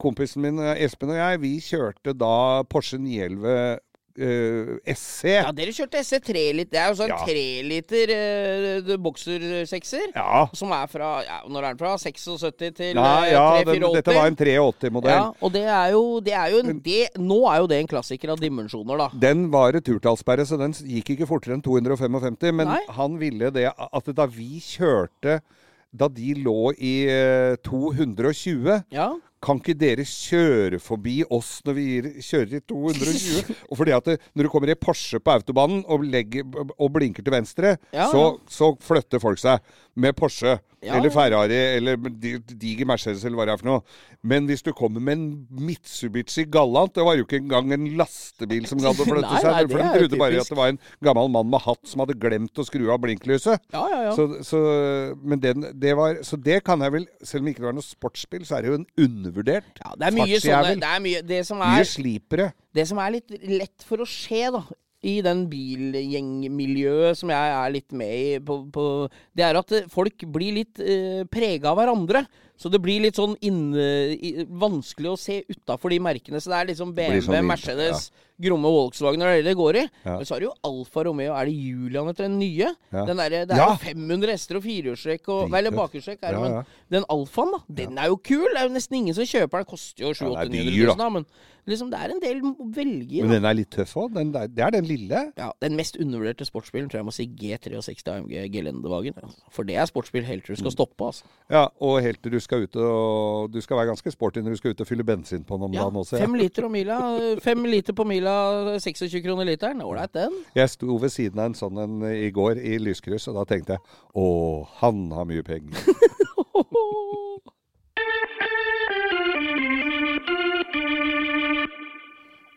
kompisen 0.00 0.44
min 0.44 0.60
Espen 0.76 1.12
og 1.14 1.20
jeg, 1.20 1.40
vi 1.42 1.56
kjørte 1.64 2.14
da 2.18 2.62
Porsche 2.68 2.98
911 3.00 3.78
eh, 4.18 4.94
SC. 4.94 5.30
Ja, 5.38 5.52
dere 5.54 5.72
kjørte 5.74 6.00
SC3 6.02 6.42
litt. 6.58 6.70
Det 6.72 6.80
er 6.82 6.88
jo 6.92 6.98
sånn 7.00 7.12
Ja. 7.12 7.18
tre 7.24 7.44
liter 7.66 8.12
uh, 8.12 8.96
boksersekser. 9.04 10.10
Ja. 10.14 10.46
Som 10.52 10.72
er 10.74 10.86
fra 10.90 11.10
ja, 11.24 11.38
Når 11.48 11.64
er 11.64 11.74
den 11.74 11.80
fra? 11.80 11.94
76 11.98 12.74
til 12.76 12.94
Nei, 12.98 13.28
eh, 13.28 13.32
ja, 13.32 13.44
384? 13.62 13.78
den, 13.78 13.96
dette 13.98 14.16
var 14.16 14.26
en 14.30 14.38
83-modell. 14.38 15.14
Ja, 15.14 15.28
og 15.40 15.52
det 15.54 15.64
er 15.64 15.92
jo, 15.94 16.02
det 16.24 16.34
er 16.34 16.50
jo 16.54 16.62
en, 16.64 16.80
det, 16.84 16.98
Nå 17.18 17.38
er 17.52 17.60
jo 17.62 17.70
det 17.70 17.78
en 17.82 17.90
klassiker 17.94 18.34
av 18.34 18.42
dimensjoner, 18.42 18.98
da. 18.98 19.08
Den 19.28 19.46
var 19.54 19.72
returtallsperre, 19.78 20.46
så 20.48 20.58
den 20.60 20.72
gikk 20.72 21.14
ikke 21.16 21.28
fortere 21.30 21.56
enn 21.58 21.62
255. 21.64 22.52
Men 22.54 22.72
Nei. 22.74 22.82
han 22.98 23.18
ville 23.20 23.50
det 23.54 23.70
at 23.72 24.12
da 24.14 24.26
vi 24.26 24.58
kjørte 24.62 25.40
Da 25.88 26.08
de 26.12 26.34
lå 26.36 26.72
i 26.76 26.94
eh, 27.08 27.56
220 27.64 28.82
Ja. 28.92 29.12
Kan 29.44 29.60
ikke 29.60 29.76
dere 29.78 30.02
kjøre 30.02 30.80
forbi 30.82 31.20
oss 31.30 31.60
når 31.66 31.76
vi 31.76 31.86
kjører 32.26 32.56
i 32.58 32.62
220? 32.66 33.52
Og 33.70 33.78
fordi 33.78 33.94
at 33.94 34.08
det, 34.10 34.16
Når 34.34 34.48
du 34.48 34.50
kommer 34.50 34.72
i 34.72 34.78
Porsche 34.78 35.20
på 35.22 35.30
autobanen 35.36 35.84
og, 35.86 36.02
legger, 36.02 36.42
og 36.74 36.90
blinker 36.96 37.22
til 37.22 37.34
venstre, 37.36 37.76
Ja, 37.94 38.08
så, 38.10 38.40
så 38.50 38.72
flytter 38.82 39.22
folk 39.22 39.38
seg 39.38 39.62
med 39.98 40.14
Porsche. 40.18 40.58
Ja, 40.78 40.94
eller. 40.94 41.10
Ferrari 41.10 41.56
eller 41.74 41.96
di- 42.22 42.38
diger 42.54 42.86
Mercedes 42.86 43.24
eller 43.26 43.34
hva 43.40 43.48
det 43.48 43.54
er 43.56 43.58
for 43.58 43.66
noe. 43.66 43.80
Men 44.30 44.44
hvis 44.46 44.62
du 44.62 44.68
kommer 44.78 45.02
med 45.02 45.16
en 45.16 45.24
Mitsubishi 45.66 46.44
Gallant 46.54 46.92
Det 46.94 47.02
var 47.06 47.16
jo 47.18 47.24
ikke 47.26 47.40
engang 47.40 47.72
en 47.74 47.88
lastebil 47.98 48.66
som 48.70 48.78
gadd 48.78 48.94
å 49.02 49.06
flytte 49.08 49.40
seg. 49.42 49.72
for 49.72 49.74
den 49.82 49.88
de 49.90 49.98
trodde 50.04 50.20
bare 50.22 50.38
at 50.38 50.52
det 50.52 50.58
var 50.60 50.70
en 50.70 50.78
gammel 51.08 51.32
mann 51.34 51.50
med 51.50 51.64
hatt 51.66 51.82
som 51.90 52.04
hadde 52.04 52.14
glemt 52.22 52.62
å 52.62 52.66
skru 52.68 52.86
av 52.94 53.02
blinklyset. 53.02 53.58
Ja, 53.74 53.82
ja, 53.90 54.00
ja. 54.06 54.14
Så, 54.14 54.28
så, 54.46 54.62
men 55.18 55.42
den, 55.42 55.66
det 55.82 55.96
var, 55.98 56.22
så 56.22 56.38
det 56.38 56.60
kan 56.66 56.86
jeg 56.86 56.94
vel 56.94 57.08
Selv 57.26 57.42
om 57.42 57.50
ikke 57.50 57.64
det 57.64 57.70
var 57.72 57.78
noe 57.80 57.88
sportsbil, 57.90 58.46
så 58.46 58.60
er 58.60 58.62
det 58.68 58.70
jo 58.70 58.78
en 58.78 58.88
undervurdert 59.08 59.82
ja 59.82 59.96
det 59.98 60.12
er 60.12 60.18
mye 60.22 60.42
sånne. 60.46 60.76
Det 60.78 60.92
er 60.94 61.02
mye 61.10 61.26
Det 61.34 61.42
som 61.50 61.58
er, 61.58 61.74
Mye 61.74 61.82
er, 61.82 61.90
slipere. 61.98 62.52
det 62.78 62.86
som 62.86 63.02
er 63.02 63.16
litt 63.18 63.34
lett 63.50 63.82
for 63.88 63.98
å 63.98 64.06
skje, 64.06 64.46
da 64.54 64.62
i 65.08 65.14
den 65.24 65.46
bilgjengmiljøet 65.50 67.18
som 67.18 67.32
jeg 67.32 67.54
er 67.54 67.72
litt 67.74 67.96
med 67.96 68.12
i, 68.12 68.36
på, 68.44 68.60
på, 68.74 68.84
det 69.36 69.46
er 69.46 69.58
at 69.60 69.74
eh, 69.76 69.88
folk 69.92 70.26
blir 70.34 70.60
litt 70.60 70.82
eh, 70.82 71.24
prega 71.30 71.72
av 71.72 71.80
hverandre. 71.80 72.26
Så 72.58 72.70
det 72.72 72.80
blir 72.82 73.04
litt 73.04 73.18
sånn 73.18 73.36
inne, 73.46 73.84
i, 74.18 74.32
vanskelig 74.48 75.12
å 75.12 75.18
se 75.20 75.40
utafor 75.46 75.94
de 75.94 76.00
merkene. 76.02 76.40
Så 76.42 76.50
det 76.50 76.58
er 76.58 76.70
liksom 76.72 76.94
BMW, 76.96 77.22
sånn 77.22 77.46
Mercedes, 77.46 78.08
Mercedes, 78.08 78.27
Gromme 78.40 78.70
Volkswagen 78.70 79.22
og 79.26 79.44
det 79.44 79.54
går 79.58 79.76
i. 79.80 79.84
Ja. 80.04 80.16
Men 80.18 80.24
så 80.28 80.36
er 80.36 80.40
det 80.44 80.48
jo 80.48 80.54
Alfa 80.64 81.02
Romeo. 81.08 81.34
Er 81.34 81.44
det 81.50 81.54
Julian 81.58 82.08
etter 82.12 82.28
den 82.28 82.38
nye? 82.38 82.70
Ja. 82.92 83.04
Den 83.04 83.16
der, 83.18 83.28
det 83.46 83.50
er 83.50 83.56
Ja. 83.56 83.68
jo 83.74 83.76
500 83.82 84.30
hester 84.30 84.56
og 84.56 84.62
firehjulstrekk 84.62 85.28
Eller 85.58 85.70
bakhjulstrekk. 85.74 86.22
Ja, 86.22 86.40
men. 86.40 86.64
Den 86.90 87.04
Alfaen, 87.10 87.52
da. 87.52 87.58
Den 87.82 87.98
er 87.98 88.06
jo 88.12 88.16
kul. 88.16 88.46
Det 88.54 88.58
er 88.62 88.68
jo 88.68 88.74
nesten 88.74 88.96
ingen 89.02 89.14
som 89.14 89.24
kjøper 89.24 89.58
den. 89.64 89.64
Koster 89.74 90.04
jo 90.06 90.14
700 90.14 90.38
Ja, 90.38 90.48
det 90.48 90.58
er 90.58 90.70
800 90.70 90.86
000, 90.86 90.96
da. 90.98 91.08
Men 91.10 91.26
liksom, 91.68 91.90
det 91.92 91.98
er 92.00 92.12
en 92.14 92.20
del 92.22 92.38
å 92.40 92.52
velge 92.72 93.12
i. 93.18 93.20
Men 93.20 93.30
den 93.34 93.44
er 93.44 93.54
litt 93.58 93.70
tøff 93.74 93.90
òg. 94.00 94.14
Det 94.54 94.62
er 94.64 94.70
den 94.72 94.86
lille. 94.88 95.32
Ja, 95.36 95.50
Den 95.60 95.74
mest 95.76 95.98
undervurderte 96.00 96.46
sportsbilen 96.48 96.88
tror 96.88 97.02
jeg 97.02 97.08
må 97.10 97.12
si 97.12 97.26
G63 97.26 98.08
AMG 98.14 98.32
Gelendewagen. 98.54 99.12
altså. 99.22 99.42
For 99.52 99.64
det 99.68 99.76
er 99.76 99.84
sportsbil 99.90 100.24
helt 100.24 100.46
til 100.46 100.54
du 100.56 100.60
skal 100.62 100.70
stoppe. 100.72 101.04
altså. 101.10 101.24
Ja, 101.50 101.66
og 101.80 102.00
helt 102.00 102.22
til 102.22 102.32
du 102.32 102.40
skal 102.40 102.62
ut 102.64 102.76
og 102.76 103.50
Du 103.52 103.60
skal 103.60 103.76
være 103.76 103.90
ganske 103.92 104.10
sporty 104.14 104.40
når 104.40 104.50
du 104.56 104.56
skal 104.62 104.70
ut 104.72 104.80
og 104.80 104.86
fylle 104.88 105.04
bensin 105.04 105.44
på 105.44 105.56
den 105.58 105.64
om 105.68 105.72
Ja, 105.76 105.82
dagen 105.84 106.00
også. 106.00 106.18
Fem 106.22 106.34
liter 106.40 106.64
om 106.64 106.72
mila. 106.72 106.98
Fem 107.44 107.64
liter 107.68 107.92
på 107.92 108.06
mila, 108.06 108.27
26 108.80 109.22
kroner 109.24 109.44
literen. 109.48 109.82
Ålreit, 109.84 110.12
den. 110.16 110.32
Jeg 110.56 110.70
sto 110.74 110.96
ved 111.02 111.10
siden 111.14 111.38
av 111.42 111.46
en 111.52 111.58
sånn 111.58 111.78
en 111.82 111.98
i 112.12 112.30
går 112.34 112.58
i 112.60 112.78
lyskryss, 112.82 113.28
og 113.28 113.34
da 113.40 113.44
tenkte 113.48 113.76
jeg 113.76 113.80
å, 114.14 114.28
han 114.82 115.06
har 115.16 115.24
mye 115.28 115.42
penger. 115.46 115.78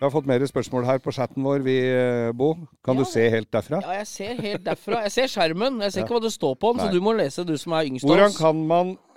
Vi 0.01 0.05
har 0.07 0.09
fått 0.15 0.25
mer 0.25 0.41
spørsmål 0.49 0.85
her 0.87 0.97
på 1.03 1.11
chatten 1.13 1.43
vår, 1.45 1.59
vi, 1.61 1.75
eh, 1.93 2.31
Bo. 2.33 2.55
Kan 2.83 2.95
Ja. 2.97 3.03
du 3.03 3.05
se 3.05 3.29
helt 3.29 3.51
derfra? 3.51 3.81
Ja, 3.83 3.91
jeg 3.99 4.07
ser 4.07 4.33
helt 4.41 4.63
derfra. 4.63 5.03
Jeg 5.03 5.11
ser 5.11 5.27
skjermen. 5.27 5.79
Jeg 5.81 5.91
ser 5.93 6.01
ikke 6.01 6.15
hva 6.17 6.21
det 6.23 6.31
står 6.33 6.55
på 6.55 6.71
den, 6.73 6.79
så 6.87 6.91
du 6.91 6.99
må 7.01 7.13
lese, 7.15 7.45
du 7.45 7.55
som 7.55 7.73
er 7.73 7.85
yngst 7.85 8.03
av 8.03 8.09
Hvordan 8.09 8.33
kan 8.35 8.67
man 8.67 8.89
eh, 8.91 9.10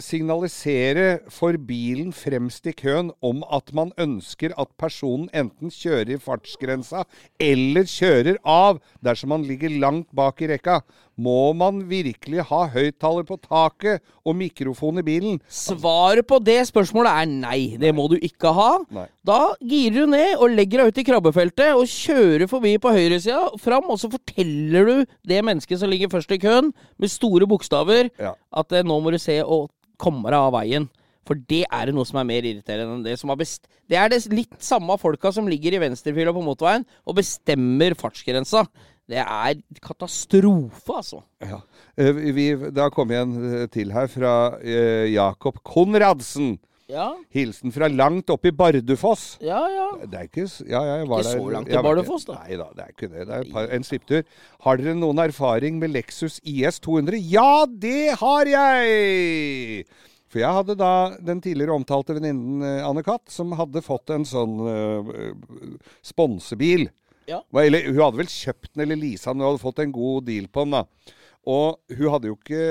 signalisere 0.00 1.20
for 1.32 1.56
bilen 1.68 2.12
fremst 2.14 2.66
i 2.70 2.74
køen 2.76 3.10
om 3.24 3.42
at 3.52 3.72
man 3.76 3.92
ønsker 4.00 4.54
at 4.60 4.70
personen 4.80 5.28
enten 5.36 5.72
kjører 5.74 6.14
i 6.16 6.20
fartsgrensa 6.20 7.04
eller 7.40 7.88
kjører 7.90 8.40
av 8.44 8.80
dersom 9.04 9.32
man 9.34 9.46
ligger 9.48 9.72
langt 9.82 10.10
bak 10.16 10.40
i 10.44 10.50
rekka? 10.54 10.80
Må 11.20 11.50
man 11.52 11.82
virkelig 11.90 12.46
ha 12.48 12.62
høyttaler 12.72 13.26
på 13.28 13.36
taket 13.44 14.00
og 14.24 14.38
mikrofon 14.40 15.02
i 15.02 15.04
bilen? 15.04 15.34
Svaret 15.52 16.24
på 16.30 16.38
det 16.40 16.62
spørsmålet 16.70 17.12
er 17.12 17.28
nei. 17.28 17.58
Det 17.80 17.90
må 17.92 18.06
du 18.08 18.14
ikke 18.16 18.54
ha. 18.56 18.70
Nei. 18.94 19.04
Da 19.28 19.50
girer 19.60 19.98
du 20.06 20.14
ned 20.14 20.40
og 20.40 20.54
legger 20.56 20.80
deg 20.80 20.94
ut 20.94 21.00
i 21.02 21.04
krabbefeltet 21.10 21.74
og 21.76 21.84
kjører 21.92 22.48
forbi 22.48 22.72
på 22.80 22.94
høyresida 22.96 23.42
fram, 23.60 23.90
og 23.92 24.00
så 24.00 24.08
forteller 24.14 24.88
du 24.88 25.12
det 25.28 25.42
mennesket 25.44 25.82
som 25.82 25.92
ligger 25.92 26.08
først 26.14 26.32
i 26.32 26.40
køen, 26.40 26.72
med 26.96 27.12
store 27.12 27.44
bokstaver, 27.50 28.08
Ja. 28.20 28.32
at 28.56 28.72
eh, 28.72 28.82
nå 28.86 28.96
må 29.04 29.12
du 29.12 29.18
se 29.20 29.39
og 29.44 29.70
komme 30.00 30.30
deg 30.30 30.40
av 30.40 30.54
veien. 30.56 30.88
For 31.28 31.38
det 31.50 31.62
er 31.68 31.86
det 31.86 31.94
noe 31.94 32.08
som 32.08 32.18
er 32.18 32.26
mer 32.26 32.46
irriterende 32.48 32.96
enn 32.96 33.04
det 33.06 33.18
som 33.20 33.30
har 33.30 33.38
best... 33.38 33.68
Det 33.90 33.98
er 33.98 34.10
det 34.10 34.22
litt 34.32 34.56
samme 34.64 34.96
folka 34.98 35.32
som 35.34 35.48
ligger 35.50 35.76
i 35.76 35.82
venstrefila 35.82 36.32
på 36.34 36.42
motorveien 36.42 36.86
og 37.04 37.18
bestemmer 37.18 37.94
fartsgrensa. 37.98 38.64
Det 39.10 39.18
er 39.20 39.60
katastrofe, 39.82 40.94
altså. 40.94 41.20
Ja. 41.42 41.60
Eh, 41.98 42.14
vi, 42.34 42.48
det 42.54 42.78
har 42.78 42.92
kommet 42.94 43.18
en 43.18 43.46
eh, 43.50 43.66
til 43.72 43.90
her 43.94 44.06
fra 44.10 44.34
eh, 44.62 45.10
Jakob 45.10 45.58
Konradsen. 45.66 46.56
Ja, 46.90 47.06
Hilsen 47.34 47.70
fra 47.74 47.86
langt 47.88 48.30
oppe 48.34 48.50
i 48.50 48.54
Bardufoss. 48.56 49.38
ja, 49.44 49.60
ja. 49.70 49.86
Det 50.02 50.18
er 50.18 50.26
ikke 50.26 50.46
ja, 50.66 50.80
Ja, 50.82 50.96
jeg 51.00 51.08
var 51.08 51.22
Ikke 51.22 51.30
der. 51.30 51.38
så 51.38 51.54
langt 51.54 51.70
til 51.70 51.82
Bardufoss, 51.86 52.26
da. 52.26 52.38
Nei 52.42 52.58
da, 52.58 52.68
det 52.76 52.84
er 52.84 52.94
ikke 52.94 53.08
det. 53.12 53.26
Det 53.28 53.38
er 53.38 53.50
par, 53.52 53.70
en 53.76 53.86
svipptur. 53.86 54.22
Har 54.66 54.80
dere 54.80 54.94
noen 54.98 55.22
erfaring 55.22 55.78
med 55.78 55.94
Lexus 55.94 56.40
IS 56.42 56.80
200? 56.82 57.20
Ja, 57.30 57.66
det 57.70 58.16
har 58.20 58.50
jeg! 58.50 59.84
For 60.30 60.38
jeg 60.42 60.54
hadde 60.60 60.76
da 60.78 60.90
den 61.26 61.40
tidligere 61.42 61.74
omtalte 61.74 62.14
venninnen 62.14 62.62
eh, 62.62 62.86
Anne 62.86 63.02
Katt, 63.06 63.26
som 63.34 63.50
hadde 63.58 63.82
fått 63.82 64.12
en 64.14 64.26
sånn 64.28 64.60
uh, 64.62 65.72
sponsebil. 66.06 66.86
Ja. 67.30 67.40
Eller 67.62 67.88
hun 67.90 67.98
hadde 68.02 68.20
vel 68.22 68.30
kjøpt 68.30 68.72
den 68.74 68.84
eller 68.86 68.98
leasa 69.00 69.32
den, 69.32 69.42
hun 69.42 69.52
hadde 69.52 69.62
fått 69.64 69.82
en 69.82 69.94
god 69.94 70.28
deal 70.30 70.46
på 70.50 70.66
den. 70.66 70.78
da. 70.78 71.16
Og 71.50 71.80
hun 71.96 72.10
hadde 72.12 72.28
jo 72.28 72.34
ikke 72.36 72.64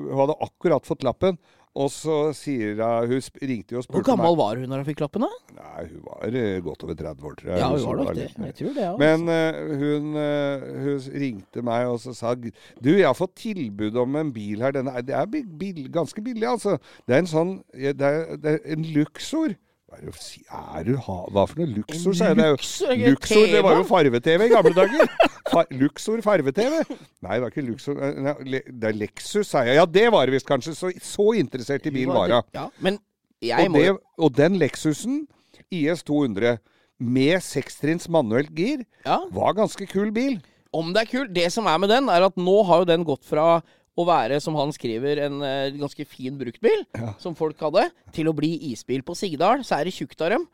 Hun 0.00 0.16
hadde 0.18 0.34
akkurat 0.42 0.88
fått 0.88 1.04
lappen. 1.06 1.36
Og 1.76 1.90
så 1.92 2.16
sier 2.36 2.78
hun 2.78 3.10
Hun 3.10 3.20
ringte 3.42 3.76
jo 3.76 3.80
og 3.82 3.84
Hvor 3.84 4.00
spurte 4.00 4.08
gammel 4.08 4.36
var 4.38 4.60
hun 4.60 4.70
når 4.70 4.82
hun 4.82 4.88
fikk 4.88 5.02
lappen, 5.04 5.26
da? 5.26 5.56
Nei, 5.58 5.84
hun 5.90 6.06
var 6.06 6.38
eh, 6.40 6.56
godt 6.64 6.86
over 6.86 6.96
30 6.96 7.26
år, 7.28 7.36
tror 7.40 7.50
jeg. 7.52 7.60
Ja, 7.60 7.68
hun, 7.68 7.78
hun 7.78 7.86
var 7.86 8.00
nok 8.00 8.16
det. 8.16 8.28
Jeg 8.46 8.56
tror 8.60 8.72
det, 8.78 8.86
ja. 8.86 8.94
Men 9.02 9.28
uh, 9.28 9.74
hun, 9.82 10.08
uh, 10.16 10.64
hun 10.86 11.20
ringte 11.26 11.66
meg 11.66 11.90
og 11.92 12.00
så 12.02 12.16
sa 12.16 12.34
Du, 12.36 12.90
jeg 12.94 13.06
har 13.06 13.18
fått 13.18 13.36
tilbud 13.42 14.00
om 14.00 14.16
en 14.22 14.32
bil 14.32 14.64
her. 14.64 14.74
Den 14.76 14.88
er, 14.92 15.04
det 15.04 15.14
er 15.16 15.28
bil, 15.28 15.84
ganske 15.92 16.24
billig, 16.24 16.48
altså. 16.48 16.78
Det 17.06 17.16
er 17.16 17.24
en 17.24 17.30
sånn 17.30 17.54
Det 17.76 17.94
er, 18.00 18.36
det 18.40 18.56
er 18.56 18.60
en 18.76 18.90
Luxor 18.96 19.56
Hva 19.86 20.00
er 20.00 20.08
det, 20.08 20.16
er 20.48 20.86
du, 20.88 20.94
ha- 21.06 21.24
hva 21.30 21.46
for 21.46 21.60
noe 21.60 21.70
Luxor, 21.76 22.12
En 22.12 22.20
sier 22.20 22.32
jeg. 22.32 22.60
Det 23.04 23.12
Luxor, 23.12 23.48
det 23.52 23.64
var 23.64 23.76
jo 23.78 23.84
TV? 23.84 23.90
farve-TV 23.92 24.48
i 24.48 24.54
gamle 24.56 24.76
dager. 24.76 25.18
Luxor 25.70 26.20
farve-TV. 26.24 26.82
Nei, 27.24 27.36
det 27.36 27.42
var 27.44 27.52
ikke 27.52 27.66
Luxor. 27.66 27.98
eh, 28.02 28.18
nei, 28.26 28.60
Det 28.66 28.90
er 28.90 28.98
Lexus, 28.98 29.48
sa 29.50 29.64
jeg. 29.66 29.78
Ja, 29.78 29.86
det 29.88 30.06
var 30.14 30.26
det 30.26 30.36
visst 30.36 30.48
kanskje. 30.48 30.74
Så, 30.76 30.92
så 31.02 31.30
interessert 31.38 31.86
i 31.88 31.94
bil 31.94 32.12
var 32.12 32.32
hun. 32.32 32.50
Ja, 32.56 32.68
men 32.82 33.00
jeg 33.44 33.68
Og, 33.68 33.76
det, 33.76 33.96
og 34.18 34.36
den 34.36 34.58
Lexusen, 34.60 35.24
IS 35.70 36.02
200, 36.06 36.58
med 36.98 37.42
sekstrinns 37.44 38.08
manuelt 38.08 38.52
gir, 38.56 38.84
ja. 39.04 39.18
var 39.32 39.56
ganske 39.56 39.86
kul 39.90 40.12
bil. 40.14 40.38
Om 40.76 40.92
det 40.94 41.04
er 41.04 41.10
kult. 41.10 41.32
Det 41.36 41.48
som 41.52 41.68
er 41.68 41.80
med 41.80 41.92
den, 41.92 42.08
er 42.12 42.24
at 42.26 42.36
nå 42.40 42.56
har 42.68 42.82
jo 42.82 42.88
den 42.88 43.04
gått 43.06 43.24
fra 43.28 43.60
å 43.96 44.04
være, 44.04 44.38
som 44.44 44.56
han 44.58 44.72
skriver, 44.76 45.22
en 45.24 45.40
eh, 45.44 45.76
ganske 45.80 46.04
fin 46.08 46.36
bruktbil, 46.36 46.84
som 47.22 47.36
folk 47.36 47.60
hadde, 47.64 47.86
til 48.12 48.28
å 48.28 48.34
bli 48.36 48.52
isbil. 48.72 49.00
På 49.06 49.16
Sigdal 49.16 49.64
så 49.64 49.78
er 49.78 49.88
det 49.88 49.96
tjukt 49.96 50.20
av 50.20 50.34
dem. 50.34 50.44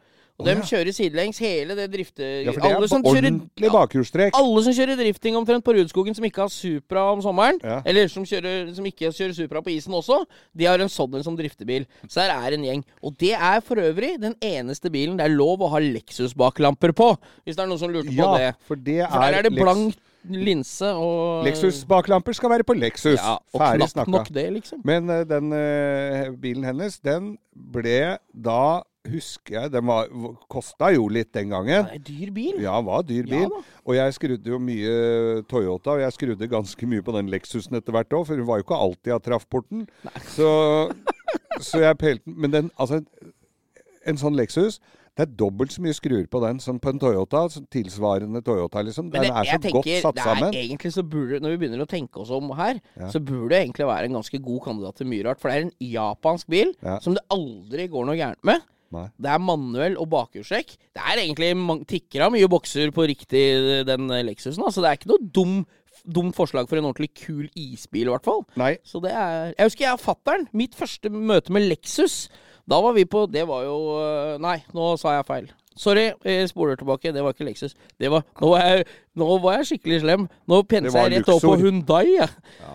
Og 0.40 0.46
de 0.48 0.54
kjører 0.66 0.94
sidelengs 0.96 1.38
hele 1.42 1.74
det 1.78 1.86
drifte... 1.92 2.24
Ja, 2.46 2.52
for 2.54 2.64
det 2.64 2.70
alle, 2.72 2.86
er 2.86 2.90
som 2.90 3.02
på 3.04 3.12
kjører, 3.14 3.28
ordentlig 3.28 3.70
bakhjulstrekk. 3.74 4.38
alle 4.38 4.62
som 4.66 4.74
kjører 4.78 4.98
drifting 4.98 5.36
omtrent 5.38 5.64
på 5.66 5.74
Rudskogen, 5.76 6.16
som 6.16 6.26
ikke 6.26 6.42
har 6.44 6.52
Supra 6.52 7.04
om 7.12 7.22
sommeren, 7.24 7.60
Ja. 7.62 7.80
eller 7.86 8.08
som, 8.10 8.24
kjører, 8.26 8.72
som 8.74 8.88
ikke 8.88 9.12
kjører 9.12 9.36
Supra 9.36 9.62
på 9.62 9.74
isen 9.74 9.94
også, 9.94 10.22
de 10.56 10.66
har 10.66 10.82
en 10.82 10.90
sånn 10.92 11.22
som 11.22 11.36
driftebil. 11.38 11.86
Så 12.08 12.24
her 12.24 12.32
er 12.34 12.56
en 12.56 12.64
gjeng. 12.66 12.84
Og 13.04 13.16
det 13.20 13.34
er 13.36 13.60
for 13.60 13.76
øvrig 13.82 14.16
den 14.22 14.34
eneste 14.42 14.90
bilen 14.90 15.18
det 15.20 15.28
er 15.28 15.36
lov 15.36 15.62
å 15.62 15.70
ha 15.74 15.82
Lexus-baklamper 15.82 16.94
på, 16.96 17.12
hvis 17.44 17.58
det 17.58 17.62
er 17.62 17.70
noen 17.70 17.82
som 17.82 17.92
lurte 17.92 18.10
på 18.10 18.18
Ja, 18.18 18.32
det. 18.38 18.54
for 18.66 18.76
det 18.80 18.98
er 19.04 19.12
For 19.12 19.20
der 19.28 19.38
er 19.38 19.46
det 19.46 19.54
blankt 19.54 20.00
blank 20.00 20.08
linse 20.22 20.86
og 20.86 21.44
Lexus-baklamper 21.46 22.34
skal 22.36 22.52
være 22.52 22.66
på 22.66 22.76
Lexus. 22.78 23.18
Ja, 23.18 23.36
og 23.52 23.58
Ferdig 23.60 23.88
snakka. 23.90 24.10
nok 24.10 24.28
det, 24.34 24.46
liksom. 24.52 24.80
Men 24.86 25.10
uh, 25.10 25.22
den 25.26 25.52
uh, 25.52 26.30
bilen 26.40 26.64
hennes, 26.64 26.98
den 27.02 27.36
ble 27.52 28.18
da 28.32 28.82
Husker 29.10 29.56
jeg 29.56 29.72
Den 29.72 29.86
var, 29.88 30.06
kosta 30.52 30.92
jo 30.94 31.08
litt 31.10 31.32
den 31.34 31.50
gangen. 31.50 31.88
Er 31.90 31.98
dyr 32.06 32.30
bil. 32.34 32.60
Ja, 32.62 32.76
var 32.86 33.02
dyr 33.02 33.26
bil. 33.26 33.48
Ja, 33.48 33.62
og 33.82 33.96
jeg 33.98 34.14
skrudde 34.14 34.52
jo 34.52 34.60
mye 34.62 35.42
Toyota, 35.50 35.96
og 35.96 36.00
jeg 36.04 36.14
skrudde 36.14 36.48
ganske 36.52 36.86
mye 36.86 37.02
på 37.02 37.14
den 37.16 37.30
Lexusen 37.32 37.74
etter 37.80 37.96
hvert 37.96 38.14
òg, 38.14 38.26
for 38.28 38.38
hun 38.38 38.46
var 38.46 38.60
jo 38.60 38.66
ikke 38.68 38.78
alltid 38.78 39.12
av 39.16 39.22
traffporten. 39.26 39.88
Så, 40.36 40.48
så 41.60 41.82
jeg 41.82 41.98
pelte 41.98 42.22
den. 42.28 42.38
Men 42.38 42.54
den, 42.54 42.70
altså 42.78 43.02
En 44.06 44.18
sånn 44.18 44.34
Lexus 44.38 44.78
det 45.12 45.26
er 45.26 45.32
dobbelt 45.36 45.68
så 45.74 45.82
mye 45.84 45.92
skruer 45.92 46.24
på 46.32 46.40
den 46.40 46.56
som 46.62 46.78
på 46.80 46.88
en 46.88 46.96
Toyota. 47.02 47.42
Tilsvarende 47.74 48.40
Toyota, 48.40 48.80
liksom. 48.80 49.10
Den 49.12 49.26
det- 49.26 49.28
er 49.28 49.44
så 49.44 49.50
jeg 49.50 49.60
godt 49.60 49.84
tenker, 49.84 50.00
satt 50.00 50.16
det 50.16 50.24
sammen. 50.24 50.54
Er, 50.54 50.62
egentlig 50.62 50.92
så 50.94 51.02
burde, 51.04 51.40
når 51.44 51.50
vi 51.52 51.58
begynner 51.60 51.82
å 51.84 51.88
tenke 51.90 52.16
oss 52.22 52.30
om 52.32 52.48
her, 52.56 52.80
Ja. 52.96 53.10
så 53.12 53.20
burde 53.20 53.50
det 53.52 53.58
egentlig 53.66 53.84
være 53.90 54.04
en 54.08 54.16
ganske 54.16 54.40
god 54.42 54.60
kandidat 54.64 54.96
til 54.96 55.06
mye 55.12 55.26
rart. 55.26 55.38
For 55.42 55.50
det 55.50 55.58
er 55.58 55.66
en 55.66 55.74
japansk 55.84 56.48
bil 56.48 56.72
Ja. 56.82 56.98
som 57.04 57.12
det 57.12 57.20
aldri 57.28 57.88
går 57.92 58.06
noe 58.08 58.16
gærent 58.16 58.40
med. 58.42 58.62
Nei. 58.92 59.06
Det 59.16 59.30
er 59.32 59.42
manuell 59.42 59.96
og 60.00 60.10
bakhjulstrekk. 60.12 60.74
Det 60.92 61.02
er 61.02 61.22
egentlig 61.22 61.52
tikker 61.90 62.26
av 62.26 62.34
mye 62.34 62.50
bokser 62.52 62.92
på 62.94 63.06
riktig 63.08 63.44
den 63.88 64.12
Lexusen. 64.28 64.62
Altså, 64.64 64.84
det 64.84 64.90
er 64.90 65.00
ikke 65.00 65.12
noe 65.14 65.30
dum, 65.32 65.56
dumt 66.04 66.36
forslag 66.36 66.68
for 66.68 66.80
en 66.80 66.90
ordentlig 66.90 67.12
kul 67.24 67.46
isbil, 67.58 68.10
i 68.10 68.12
hvert 68.12 68.28
fall. 68.28 68.44
Nei. 68.60 68.74
Så 68.84 69.00
det 69.04 69.14
er 69.16 69.54
Jeg 69.56 69.70
husker 69.70 69.86
jeg 69.86 69.96
og 69.96 70.04
fatter'n, 70.04 70.46
mitt 70.52 70.76
første 70.78 71.12
møte 71.12 71.54
med 71.54 71.68
Lexus. 71.70 72.26
Da 72.68 72.78
var 72.78 72.94
vi 72.94 73.02
på 73.10 73.24
Det 73.26 73.42
var 73.48 73.64
jo 73.66 73.78
øh, 73.98 74.36
Nei, 74.42 74.60
nå 74.76 74.92
sa 75.00 75.16
jeg 75.16 75.26
feil. 75.26 75.50
Sorry, 75.72 76.10
jeg 76.24 76.48
spoler 76.50 76.76
tilbake. 76.76 77.12
Det 77.14 77.22
var 77.24 77.32
ikke 77.32 77.46
Lexus. 77.48 77.74
Det 78.00 78.10
var, 78.12 78.26
nå, 78.40 78.48
var 78.52 78.64
jeg, 78.66 78.84
nå 79.16 79.28
var 79.40 79.54
jeg 79.56 79.70
skikkelig 79.70 80.00
slem. 80.02 80.26
Nå 80.50 80.58
pensa 80.68 81.06
jeg 81.06 81.22
rett 81.22 81.30
over 81.32 81.46
på. 81.46 81.54
Hundai. 81.62 82.04
Ja. 82.18 82.28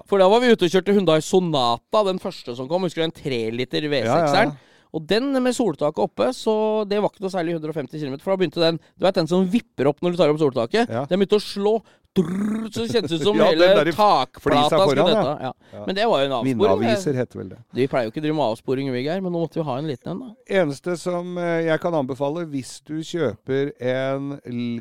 For 0.10 0.17
da 0.21 0.25
var 0.32 0.41
vi 0.41 0.49
ute 0.49 0.65
og 0.65 0.73
kjørte 0.73 0.95
Hundai 0.97 1.19
Sonata, 1.21 2.01
den 2.08 2.21
første 2.23 2.56
som 2.58 2.69
kom. 2.69 2.88
Husker 2.88 3.03
du 3.03 3.12
den 3.12 3.17
3 3.19 3.41
liter 3.53 3.86
V6-eren? 3.86 4.08
Ja, 4.10 4.47
ja. 4.49 4.66
Og 4.95 5.04
den 5.10 5.32
med 5.43 5.56
soltaket 5.56 6.04
oppe, 6.04 6.32
så 6.36 6.86
det 6.88 7.02
var 7.04 7.12
ikke 7.12 7.26
noe 7.26 7.34
særlig 7.34 7.58
150 7.58 8.00
km. 8.00 8.17
For 8.23 8.34
da 8.34 8.41
begynte 8.41 8.63
den 8.63 8.82
Du 8.95 9.06
vet 9.06 9.19
den 9.19 9.30
som 9.30 9.47
vipper 9.52 9.91
opp 9.91 10.04
når 10.04 10.15
du 10.15 10.19
tar 10.19 10.34
opp 10.34 10.41
soltaket? 10.41 10.91
Ja. 10.91 11.06
Den 11.10 11.21
begynte 11.21 11.41
å 11.41 11.43
slå. 11.43 11.78
Drrr, 12.17 12.69
så 12.73 12.82
det 12.82 12.93
kjentes 12.95 13.12
ut 13.13 13.23
som 13.28 13.38
Ja, 13.38 13.50
hele 13.52 13.91
takplata 13.93 14.80
skulle 14.88 15.04
dette. 15.06 15.34
Ja. 15.43 15.82
Men 15.86 15.97
det 15.97 16.06
var 16.10 16.23
jo 16.23 16.30
en 16.30 16.36
avsporing. 16.39 16.88
det. 16.88 17.15
Heter 17.19 17.41
vel 17.41 17.52
det. 17.52 17.60
Vi 17.78 17.88
pleier 17.91 18.08
jo 18.08 18.13
ikke 18.13 18.21
å 18.23 18.26
drive 18.26 18.38
med 18.39 18.54
avsporing, 18.56 18.89
vi, 18.93 19.04
Geir, 19.06 19.21
men 19.21 19.36
nå 19.36 19.41
måtte 19.43 19.60
vi 19.60 19.65
ha 19.67 19.76
en 19.78 19.89
liten 19.89 20.13
en, 20.13 20.23
da. 20.23 20.58
Eneste 20.62 20.95
som 20.97 21.38
eh, 21.41 21.67
jeg 21.67 21.84
kan 21.84 21.97
anbefale 21.97 22.47
hvis 22.50 22.78
du 22.88 22.95
kjøper 23.06 23.73
en 23.78 24.32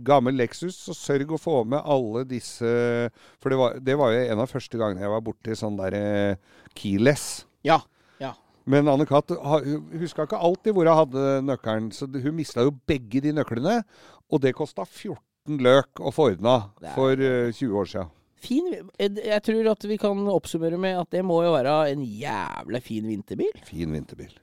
gammel 0.07 0.39
Lexus, 0.41 0.79
så 0.87 0.97
sørg 0.97 1.35
å 1.37 1.41
få 1.41 1.59
med 1.69 1.83
alle 1.85 2.25
disse 2.29 2.71
For 3.43 3.53
det 3.53 3.61
var, 3.61 3.77
det 3.85 3.99
var 4.01 4.15
jo 4.15 4.25
en 4.25 4.43
av 4.47 4.51
første 4.51 4.81
gangene 4.81 5.05
jeg 5.05 5.13
var 5.13 5.27
borti 5.27 5.59
sånn 5.59 5.77
derre 5.81 6.39
keyless. 6.77 7.45
Ja. 7.67 7.83
Men 8.67 8.89
Anne-Kat. 8.91 9.31
huska 10.01 10.27
ikke 10.27 10.41
alltid 10.43 10.75
hvor 10.75 10.89
hun 10.91 11.01
hadde 11.01 11.25
nøkkelen, 11.47 11.93
så 11.95 12.09
hun 12.11 12.35
mista 12.35 12.65
jo 12.67 12.75
begge 12.89 13.23
de 13.23 13.35
nøklene. 13.37 13.81
Og 14.31 14.43
det 14.43 14.57
kosta 14.59 14.85
14 14.85 15.61
løk 15.63 16.03
å 16.03 16.11
få 16.15 16.33
ordna 16.33 16.57
for 16.97 17.15
eh, 17.15 17.53
20 17.55 17.79
år 17.79 17.93
sia. 17.93 18.07
Fin 18.43 18.67
Jeg 18.75 19.17
jeg 19.23 19.43
tror 19.47 19.71
at 19.73 19.87
vi 19.89 19.97
kan 19.97 20.27
oppsummere 20.29 20.79
med 20.79 20.99
at 20.99 21.11
det 21.15 21.25
må 21.25 21.41
jo 21.47 21.55
være 21.55 21.79
en 21.95 22.05
jævla 22.05 22.83
fin 22.85 23.07
vinterbil. 23.09 23.55
Fin 23.65 23.95
vinterbil. 23.95 24.35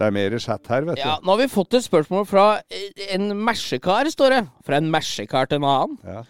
Det 0.00 0.06
er 0.08 0.16
mer 0.16 0.36
chat 0.40 0.70
her, 0.72 0.86
vet 0.88 0.96
du. 0.96 1.02
Ja. 1.04 1.18
Nå 1.20 1.34
har 1.34 1.42
vi 1.42 1.50
fått 1.52 1.76
et 1.76 1.84
spørsmål 1.84 2.24
fra 2.28 2.44
eh, 2.72 3.02
en 3.12 3.34
mersekar, 3.36 4.08
står 4.08 4.32
det. 4.32 4.38
Fra 4.64 4.78
en 4.80 4.88
mersekar 4.92 5.50
til 5.50 5.60
en 5.60 5.68
annen. 5.68 5.98
Ja. 6.08 6.22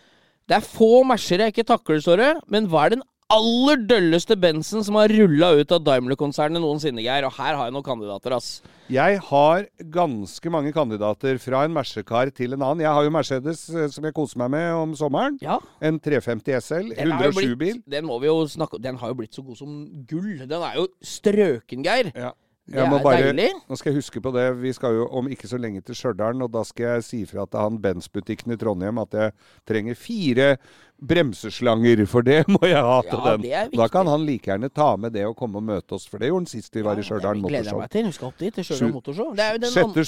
Det 0.50 0.56
er 0.59 0.66
få 0.66 1.04
merser 1.06 1.44
jeg 1.44 1.54
ikke 1.54 1.68
takler, 1.68 2.00
står 2.02 2.18
det. 2.18 2.33
Men 2.50 2.66
hva 2.72 2.88
er 2.88 2.96
den 2.96 3.06
aller 3.30 3.78
dølleste 3.87 4.35
bensen 4.42 4.83
som 4.83 4.98
har 4.98 5.12
rulla 5.14 5.52
ut 5.61 5.70
av 5.70 5.85
Daimler-konsernet 5.87 6.59
noensinne, 6.59 7.04
Geir? 7.04 7.28
Og 7.28 7.37
her 7.37 7.54
har 7.54 7.68
jeg 7.68 7.76
noen 7.76 7.87
kandidater, 7.87 8.35
ass. 8.35 8.50
Jeg 8.90 9.22
har 9.28 9.68
ganske 9.94 10.50
mange 10.50 10.74
kandidater 10.74 11.38
fra 11.38 11.62
en 11.68 11.78
Mersekar 11.78 12.35
til 12.35 12.59
en 12.59 12.66
annen. 12.66 12.83
Jeg 12.83 12.90
har 12.90 13.06
jo 13.06 13.14
Mercedes 13.14 13.64
eh, 13.70 13.87
som 13.94 14.11
jeg 14.11 14.18
koser 14.18 14.42
meg 14.42 14.50
med 14.56 14.68
om 14.80 14.98
sommeren. 14.98 15.38
Ja. 15.46 15.61
En 15.78 16.02
350 16.02 16.59
SL. 16.59 16.92
Den, 16.98 17.14
er 17.14 17.30
jo 17.30 17.38
107-bil. 17.38 17.78
blitt, 17.87 17.87
den 17.87 18.50
snakke 18.50 18.83
Den 18.83 18.98
har 18.98 19.14
jo 19.14 19.22
blitt 19.22 19.38
så 19.38 19.46
god 19.46 19.62
som 19.62 19.80
gull. 20.11 20.42
Den 20.42 20.59
er 20.59 20.83
jo 20.83 20.88
strøken, 20.98 21.87
Geir. 21.87 22.11
Ja. 22.18 22.35
Det 22.70 22.78
er 22.78 23.02
bare, 23.02 23.22
deilig. 23.26 23.48
Nå 23.66 23.76
skal 23.78 23.90
jeg 23.90 23.98
huske 23.98 24.20
på 24.22 24.30
det. 24.35 24.44
Vi 24.61 24.70
skal 24.76 24.94
jo 24.94 25.09
om 25.18 25.26
ikke 25.26 25.48
så 25.50 25.59
lenge 25.59 25.83
til 25.83 25.96
Stjørdal, 25.98 26.44
og 26.46 26.52
da 26.54 26.62
skal 26.66 26.94
jeg 26.94 27.06
si 27.06 27.22
fra 27.26 27.46
til 27.50 27.64
han 27.64 27.80
Benz-butikken 27.83 28.54
i 28.54 28.59
Trondheim 28.61 29.00
at 29.02 29.16
jeg 29.18 29.35
trenger 29.66 29.98
fire 29.98 30.52
bremseslanger, 31.00 32.02
for 32.10 32.22
det 32.26 32.44
må 32.54 32.60
jeg 32.68 32.80
ha 32.84 32.98
til 33.06 33.18
Ja, 33.20 33.36
den. 33.36 33.76
Da 33.78 33.86
kan 33.92 34.06
han 34.10 34.24
like 34.26 34.50
gjerne 34.50 34.68
ta 34.72 34.92
med 35.00 35.12
det 35.16 35.24
og 35.28 35.36
komme 35.38 35.60
og 35.60 35.64
møte 35.66 35.96
oss, 35.96 36.06
for 36.10 36.20
det 36.20 36.28
gjorde 36.30 36.44
han 36.44 36.50
sist 36.50 36.74
vi 36.76 36.82
var 36.86 36.98
i 37.00 37.04
Stjørdal 37.06 37.40
det 37.40 37.50
gleder 37.52 37.70
jeg 37.70 37.78
meg 37.80 37.90
til. 37.94 38.08
Vi 38.10 38.16
skal 38.16 38.28
opp 38.30 38.38
dit 38.40 38.54
til 38.58 38.66
Stjørdal 38.68 38.92
Motorshow. 38.96 39.30
Det 39.36 39.44
er 39.46 39.56
jo 39.56 39.62
den 39.64 39.78
andre 39.84 40.04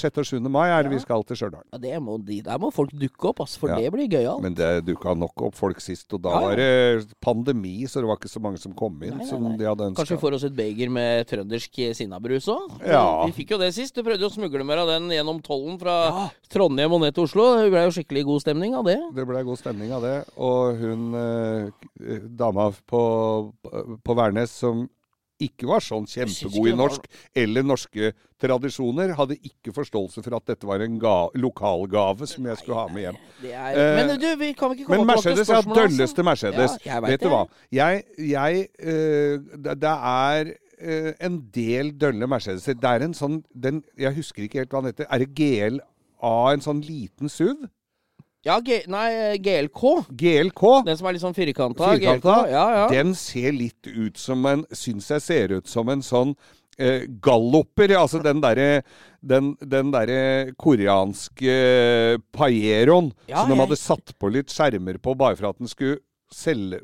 6. 0.00 0.20
og 0.22 0.26
7. 0.30 0.40
mai 0.50 0.66
er 0.68 0.82
det 0.82 0.90
Ja. 0.90 0.94
vi 0.96 1.00
skal 1.04 1.24
til 1.28 1.36
Stjørdal. 1.40 1.64
Ja, 1.72 1.78
det 1.84 2.02
må, 2.02 2.16
de, 2.26 2.40
der 2.46 2.58
må 2.62 2.70
folk 2.74 2.92
dukke 2.92 3.30
opp, 3.32 3.40
ass, 3.46 3.56
for 3.60 3.72
det 3.74 3.92
blir 3.94 4.08
gøyalt. 4.10 4.42
Men 4.42 4.54
det 4.58 4.70
dukka 4.88 5.14
nok 5.18 5.46
opp 5.50 5.54
folk 5.58 5.80
sist, 5.80 6.08
og 6.16 6.22
da 6.26 6.34
var 6.46 6.56
det 6.58 7.06
pandemi, 7.22 7.86
så 7.86 8.00
det 8.02 8.10
var 8.10 8.18
ikke 8.20 8.32
så 8.32 8.42
mange 8.42 8.58
som 8.62 8.74
kom 8.76 8.98
inn 9.02 9.14
Nei, 9.16 9.24
nei, 9.24 9.28
som 9.30 9.46
de 9.58 9.66
hadde 9.68 9.90
ønska. 9.90 10.02
Kanskje 10.02 10.16
vi 10.18 10.22
får 10.24 10.38
oss 10.38 10.44
et 10.50 10.56
beger 10.56 10.90
med 10.92 11.26
trøndersk 11.30 11.80
sinnabrus 11.96 12.48
òg? 12.50 12.80
Ja. 12.86 13.04
Vi 13.26 13.32
fikk 13.42 13.54
jo 13.54 13.58
det 13.62 13.72
sist. 13.76 13.94
Du 13.94 14.02
prøvde 14.06 14.24
jo 14.26 14.30
å 14.30 14.34
smugle 14.34 14.64
mer 14.66 14.82
av 14.84 14.88
den 14.92 15.08
gjennom 15.12 15.40
tollen 15.44 15.78
fra 15.80 15.96
Trondheim 16.50 16.94
og 16.96 17.02
ned 17.04 17.14
til 17.16 17.28
Oslo. 17.28 17.48
Det 17.60 17.72
ble 17.72 17.84
jo 17.86 17.94
skikkelig 17.94 18.24
god 18.28 18.44
stemning 18.44 18.78
av 18.78 18.86
det. 18.88 18.98
Det 19.16 19.26
ble 19.28 19.42
god 19.46 19.60
stemning 19.60 19.92
av 19.94 20.06
det. 20.06 20.16
Og 20.36 20.80
hun 20.80 21.10
eh, 21.20 22.24
dama 22.40 22.70
på, 22.90 23.02
på 24.02 24.18
Værnes 24.18 24.54
som 24.62 24.88
ikke 25.40 25.68
var 25.70 25.84
sånn 25.84 26.06
kjempegod 26.08 26.68
i 26.68 26.74
norsk 26.76 27.06
eller 27.38 27.64
norske 27.64 28.12
tradisjoner, 28.40 29.14
hadde 29.16 29.38
ikke 29.38 29.72
forståelse 29.76 30.24
for 30.24 30.36
at 30.38 30.52
dette 30.52 30.68
var 30.68 30.84
en 30.84 30.98
ga 31.00 31.16
lokalgave 31.40 32.28
som 32.28 32.48
jeg 32.48 32.60
skulle 32.60 32.80
ha 32.80 32.92
med 32.92 33.06
hjem. 33.06 33.20
Det 33.42 33.52
er, 33.54 33.78
Eh, 33.80 33.92
men 33.96 34.14
du, 34.20 34.28
vi 34.40 34.52
kan 34.56 34.74
ikke 34.74 34.88
komme 34.88 35.04
tilbake 35.04 35.22
til 35.22 35.36
Mercedes, 35.36 35.48
Men 35.48 35.56
Mercedes 35.56 35.76
er 35.76 35.80
Dølleste 35.80 36.26
Mercedes. 36.26 36.78
Ja, 36.84 37.00
vet 37.00 37.14
vet 37.14 37.24
du 37.24 37.30
hva? 37.32 37.44
Jeg, 37.72 38.04
jeg 38.18 38.66
eh, 38.80 39.48
det, 39.56 39.94
er 40.12 40.52
eh, 40.80 41.12
en 41.20 41.40
del 41.54 41.92
dølle 42.00 42.28
Mercedeser. 42.30 42.76
Det 42.80 42.90
er 42.90 43.06
en 43.06 43.16
sånn 43.16 43.42
den, 43.54 43.82
Jeg 43.98 44.16
husker 44.16 44.44
ikke 44.44 44.64
helt 44.64 44.74
hva 44.74 44.84
den 44.84 44.92
heter. 44.92 45.08
Er 45.08 45.24
det 45.24 45.32
GLA, 46.20 46.52
en 46.52 46.64
sånn 46.64 46.82
liten 46.84 47.28
SUV? 47.32 47.66
Ja, 48.46 48.56
G 48.64 48.78
nei, 48.88 49.36
GLK. 49.44 49.82
GLK? 50.16 50.62
Den 50.86 50.96
som 50.96 51.08
er 51.08 51.16
litt 51.16 51.24
sånn 51.24 51.36
firkanta. 51.36 51.90
Firkanta. 51.92 52.36
Ja, 52.48 52.64
ja. 52.78 52.86
Den 52.88 53.12
ser 53.18 53.52
litt 53.52 53.84
ut 53.90 54.16
som 54.20 54.46
en 54.48 54.64
Syns 54.72 55.10
jeg 55.12 55.24
ser 55.24 55.52
ut 55.58 55.68
som 55.68 55.90
en 55.92 56.00
sånn 56.04 56.32
eh, 56.80 57.04
galloper. 57.20 57.92
Altså 58.00 58.22
den 58.24 58.40
derre 58.40 58.82
den, 59.20 59.52
den 59.60 59.90
derre 59.92 60.54
koreanske 60.56 61.56
paieroen 62.32 63.10
Ja, 63.28 63.42
som 63.42 63.52
de 63.52 63.60
hadde 63.60 63.76
satt 63.76 64.14
på 64.16 64.32
litt 64.32 64.48
skjermer 64.54 64.96
på 65.02 65.12
bare 65.20 65.36
for 65.36 65.50
at 65.52 65.60
den 65.60 65.68
skulle 65.68 66.00
selge 66.32 66.80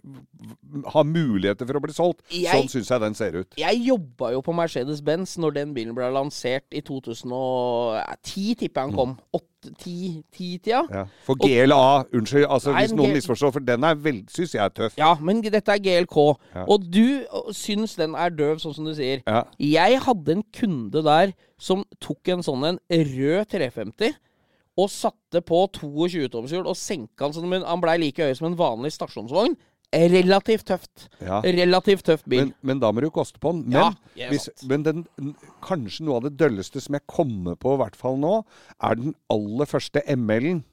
Ha 0.93 1.03
muligheter 1.07 1.67
for 1.67 1.79
å 1.79 1.83
bli 1.83 1.93
solgt. 1.95 2.21
Jeg- 2.31 2.53
Sånn 2.55 2.69
syns 2.69 2.89
jeg 2.91 3.01
den 3.01 3.15
ser 3.15 3.37
ut. 3.37 3.55
Jeg 3.57 3.79
jobba 3.87 4.33
jo 4.33 4.43
på 4.43 4.53
Mercedes-Benz 4.55 5.37
når 5.39 5.55
den 5.55 5.75
bilen 5.75 5.95
ble 5.95 6.05
lansert 6.13 6.65
i 6.73 6.81
2010, 6.81 8.55
tipper 8.59 8.83
jeg 8.83 8.91
han 8.91 8.93
kom. 8.97 9.19
8-10-tida. 9.33 10.83
Ja. 10.91 11.05
For 11.27 11.35
GLA, 11.41 12.05
unnskyld, 12.15 12.47
altså 12.49 12.73
Nei, 12.75 12.83
hvis 12.87 12.95
noen 12.97 13.15
misforstår, 13.17 13.53
for 13.57 13.61
den 13.61 13.85
er 13.85 13.95
vel- 13.95 14.25
syns 14.29 14.53
jeg 14.55 14.63
er 14.65 14.71
tøff. 14.71 14.97
Ja, 14.99 15.15
men 15.21 15.41
dette 15.43 15.69
er 15.69 15.79
GLK. 15.79 16.37
Ja. 16.55 16.65
Og 16.69 16.91
du 16.91 17.25
syns 17.53 17.97
den 17.97 18.15
er 18.15 18.31
døv, 18.31 18.59
sånn 18.61 18.75
som 18.75 18.85
du 18.85 18.95
sier. 18.95 19.23
Ja. 19.27 19.45
Jeg 19.59 20.01
hadde 20.01 20.29
en 20.37 20.43
kunde 20.53 21.03
der 21.03 21.33
som 21.59 21.85
tok 22.01 22.29
en 22.29 22.43
sånn 22.43 22.65
en 22.67 22.79
rød 22.91 23.49
350 23.49 24.15
og 24.77 24.91
satte 24.93 25.41
på 25.41 25.63
22 25.73 26.29
tommershjul 26.35 26.67
og 26.69 26.77
senka 26.77 27.27
den 27.31 27.33
sånn, 27.39 27.49
men 27.49 27.63
han 27.65 27.81
blei 27.81 27.97
like 28.03 28.23
høy 28.27 28.35
som 28.37 28.51
en 28.51 28.59
vanlig 28.59 28.93
stasjonsvogn. 28.97 29.57
Relativt 29.97 30.67
tøft. 30.69 31.07
Ja. 31.23 31.39
Relativt 31.47 32.03
tøff 32.05 32.25
bil. 32.29 32.49
Men, 32.49 32.55
men 32.69 32.81
da 32.83 32.91
må 32.93 33.01
du 33.01 33.09
koste 33.15 33.39
på 33.41 33.53
den. 33.55 33.63
Men, 33.71 33.95
Ja, 34.19 34.29
hvis, 34.29 34.49
men 34.69 34.83
den, 34.85 35.05
kanskje 35.65 36.05
noe 36.05 36.19
av 36.19 36.27
det 36.27 36.35
dølleste 36.41 36.83
som 36.85 36.99
jeg 36.99 37.07
kommer 37.09 37.57
på, 37.57 37.77
i 37.77 37.81
hvert 37.81 37.97
fall 37.97 38.19
nå, 38.21 38.33
er 38.85 38.99
den 38.99 39.15
aller 39.33 39.71
første 39.71 40.03
ML-en. 40.13 40.65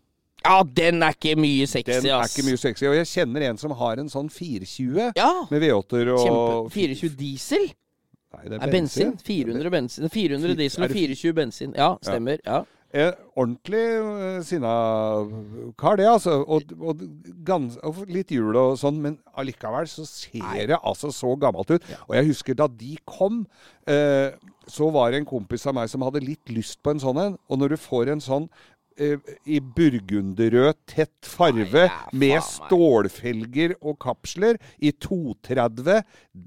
ja, 0.43 0.57
den 0.67 0.99
er 1.05 1.15
ikke 1.15 1.37
mye 1.39 1.67
sexy, 1.69 2.01
Den 2.01 2.09
er 2.17 2.25
ikke 2.27 2.43
mye 2.49 2.59
sexy. 2.59 2.87
Og 2.89 2.97
jeg 2.97 3.07
kjenner 3.13 3.45
en 3.47 3.61
som 3.61 3.71
har 3.79 4.01
en 4.01 4.09
sånn 4.11 4.27
420 4.33 5.13
Ja. 5.15 5.29
med 5.53 5.61
V8-er 5.63 6.11
og 6.17 6.25
Kjempe. 6.25 6.73
420 6.75 7.15
diesel? 7.21 7.69
Nei, 8.33 8.47
det 8.49 8.59
Er 8.65 8.71
bensin? 8.73 9.11
400 9.23 9.69
bensin 9.71 10.09
400 10.09 10.55
diesel 10.57 10.83
og 10.83 10.89
Er 10.89 10.93
420 10.97 11.33
bensin. 11.37 11.73
Ja, 11.77 11.93
stemmer. 12.01 12.41
Ja. 12.43 12.63
Eh, 12.93 13.10
ordentlig 13.34 13.82
eh, 13.82 14.41
sinna 14.45 14.71
kar, 15.82 15.97
det, 15.97 16.06
altså. 16.06 16.36
Og, 16.45 16.73
og, 16.77 16.99
gans, 17.45 17.79
og 17.82 18.03
litt 18.06 18.29
jul 18.36 18.53
og 18.53 18.75
sånn, 18.77 18.99
men 19.01 19.15
allikevel 19.34 19.89
så 19.89 20.06
ser 20.06 20.67
det 20.69 20.77
altså 20.77 21.10
så 21.10 21.32
gammelt 21.41 21.73
ut. 21.73 21.88
Og 22.06 22.13
jeg 22.19 22.29
husker 22.29 22.60
da 22.60 22.67
de 22.69 22.93
kom, 23.10 23.47
eh, 23.89 24.38
så 24.69 24.91
var 24.93 25.10
det 25.10 25.23
en 25.23 25.32
kompis 25.32 25.65
av 25.65 25.73
meg 25.79 25.89
som 25.89 26.06
hadde 26.06 26.21
litt 26.21 26.53
lyst 26.53 26.84
på 26.86 26.93
en 26.93 27.01
sånn 27.01 27.21
en. 27.23 27.39
Og 27.49 27.63
når 27.63 27.73
du 27.73 27.82
får 27.82 28.13
en 28.13 28.21
sånn 28.21 28.45
i 28.97 29.60
burgunderrød, 29.75 30.77
tett 30.89 31.27
farve, 31.27 31.88
med 32.13 32.38
stålfelger 32.45 33.75
og 33.82 33.97
kapsler, 34.03 34.60
i 34.77 34.91
230 34.91 36.03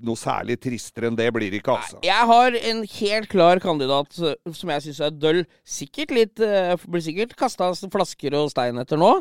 Noe 0.07 0.19
særlig 0.19 0.57
tristere 0.63 1.11
enn 1.11 1.19
det 1.19 1.29
blir 1.35 1.53
det 1.53 1.61
ikke, 1.61 1.77
altså. 1.79 2.01
Jeg 2.05 2.29
har 2.31 2.57
en 2.59 2.83
helt 2.91 3.29
klar 3.31 3.61
kandidat 3.63 4.19
eh, 4.19 4.35
som 4.57 4.73
jeg 4.73 4.87
syns 4.87 5.03
er 5.07 5.15
døll. 5.15 5.43
Sikkert 5.63 6.15
litt 6.15 6.43
eh, 6.43 6.75
Blir 6.87 7.05
sikkert 7.05 7.37
kasta 7.39 7.71
flasker 7.93 8.35
og 8.39 8.51
stein 8.51 8.83
etter 8.83 8.99
nå. 9.01 9.13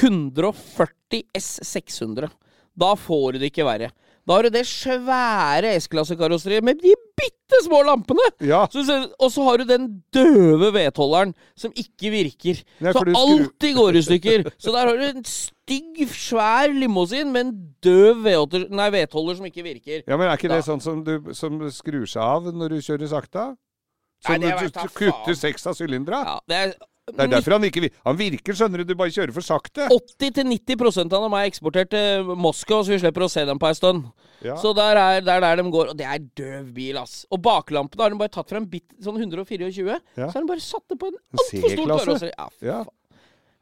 140 0.00 1.26
S600. 1.36 2.32
Da 2.74 2.94
får 2.98 3.34
du 3.34 3.42
det 3.42 3.52
ikke 3.52 3.68
verre. 3.68 3.92
Da 4.24 4.38
har 4.38 4.46
du 4.46 4.52
det 4.54 4.62
svære 4.64 5.74
S-klassekarosseriet 5.76 6.64
med 6.64 6.78
de 6.80 6.94
bitte 7.18 7.58
små 7.66 7.82
lampene! 7.84 8.24
Ja. 8.40 8.62
Så, 8.72 8.84
og 9.20 9.32
så 9.32 9.44
har 9.44 9.60
du 9.60 9.66
den 9.68 9.88
døve 10.14 10.70
vedholderen 10.72 11.34
som 11.60 11.74
ikke 11.76 12.12
virker. 12.14 12.62
Nei, 12.80 12.94
så 12.96 13.02
alltid 13.04 13.76
går 13.76 13.98
i 14.00 14.04
stykker. 14.06 14.46
Så 14.64 14.72
der 14.72 14.88
har 14.88 14.96
du 14.96 15.04
en 15.10 15.26
stygg, 15.28 16.00
svær 16.08 16.72
limousin 16.72 17.30
med 17.34 17.46
en 17.46 17.52
døv 17.84 18.24
vedholder, 18.24 19.36
som 19.36 19.46
ikke 19.50 19.66
virker. 19.66 20.00
Ja, 20.08 20.16
men 20.16 20.26
er 20.28 20.38
ikke 20.40 20.48
Da- 20.48 20.56
det 20.56 20.68
sånn 20.70 20.80
som, 20.80 21.04
du, 21.04 21.34
som 21.36 21.60
skrur 21.70 22.08
seg 22.08 22.22
av 22.24 22.48
når 22.54 22.78
du 22.78 22.80
kjører 22.80 23.12
sakte? 23.12 23.46
Nei, 24.24 24.38
du, 24.40 24.48
det 24.48 24.72
du 24.72 24.88
kutter 24.96 25.36
seks 25.36 25.66
av 25.68 25.76
sylindera? 25.76 26.24
Ja, 26.24 26.38
det 26.48 26.56
er 26.62 26.74
Det 27.04 27.20
er 27.20 27.28
derfor 27.28 27.52
han 27.58 27.64
ikke 27.68 27.90
Han 28.06 28.16
virker, 28.16 28.56
skjønner 28.56 28.80
du, 28.80 28.84
du 28.88 28.94
bare 28.96 29.12
kjører 29.12 29.32
for 29.36 29.44
sakte. 29.44 29.88
80-90% 29.92 31.12
av 31.12 31.26
dem 31.26 31.34
er 31.36 31.48
eksportert 31.50 31.90
til 31.92 32.30
Moskva, 32.40 32.78
så 32.80 32.94
vi 32.94 32.98
slipper 33.02 33.26
å 33.26 33.28
se 33.32 33.44
dem 33.44 33.60
på 33.60 33.68
ei 33.68 33.76
stund. 33.76 34.06
Ja. 34.44 34.56
Så 34.60 34.72
der 34.76 34.96
er, 34.96 35.20
der 35.24 35.36
er 35.36 35.44
der 35.44 35.60
de 35.62 35.66
går. 35.74 35.92
Og 35.92 35.98
det 36.00 36.06
er 36.08 36.24
døv 36.40 36.70
bil, 36.76 36.96
ass. 37.02 37.26
Og 37.32 37.42
baklampene 37.44 38.06
har 38.06 38.14
de 38.14 38.20
bare 38.22 38.32
tatt 38.32 38.48
fra 38.48 38.60
en 38.62 38.68
bit 38.72 38.86
sånn 39.04 39.20
124, 39.20 39.68
Ja. 40.16 40.30
så 40.30 40.32
har 40.32 40.40
de 40.40 40.48
bare 40.48 40.64
satt 40.64 40.84
det 40.88 40.98
på 41.00 41.12
en 41.12 41.20
altfor 41.36 41.76
stor 41.76 41.92
karosseri. 41.92 42.32
Ja, 42.38 42.48
Ja. 42.72 42.82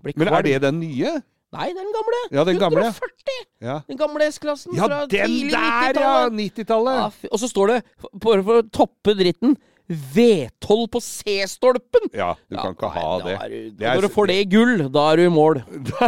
Men 0.03 0.29
er 0.35 0.43
det 0.43 0.57
den 0.63 0.81
nye? 0.83 1.13
Nei, 1.53 1.67
den 1.77 1.91
gamle. 1.93 2.19
Ja, 2.33 2.43
den 2.49 2.57
gamle. 2.59 2.87
140! 2.89 3.35
Ja, 3.61 3.75
Den 3.87 3.99
gamle 4.01 4.25
S-klassen 4.33 4.73
ja 4.75 4.87
fra 4.89 5.03
den 5.05 5.11
tidlig 5.13 5.51
der, 5.53 5.99
ja! 6.01 6.13
90-tallet. 6.33 6.39
90-tallet. 6.57 6.97
Ja, 6.97 7.29
og 7.31 7.39
så 7.43 7.51
står 7.51 7.69
det, 7.75 7.77
bare 8.25 8.43
for 8.47 8.63
å 8.63 8.65
toppe 8.73 9.15
dritten, 9.19 9.53
V12 9.91 10.87
på 10.95 11.01
C-stolpen! 11.03 12.07
Ja, 12.15 12.35
du 12.49 12.57
kan 12.57 12.73
ikke 12.77 12.91
ha 12.95 13.09
det. 13.25 13.35
Du, 13.51 13.71
Det 13.81 13.87
er- 13.89 13.95
når 13.99 14.07
du 14.07 14.09
får 14.15 14.27
det 14.31 14.37
i 14.41 14.45
gull, 14.49 14.89
da 14.95 15.13
er 15.13 15.17
du 15.17 15.23
i 15.27 15.33
mål. 15.33 15.63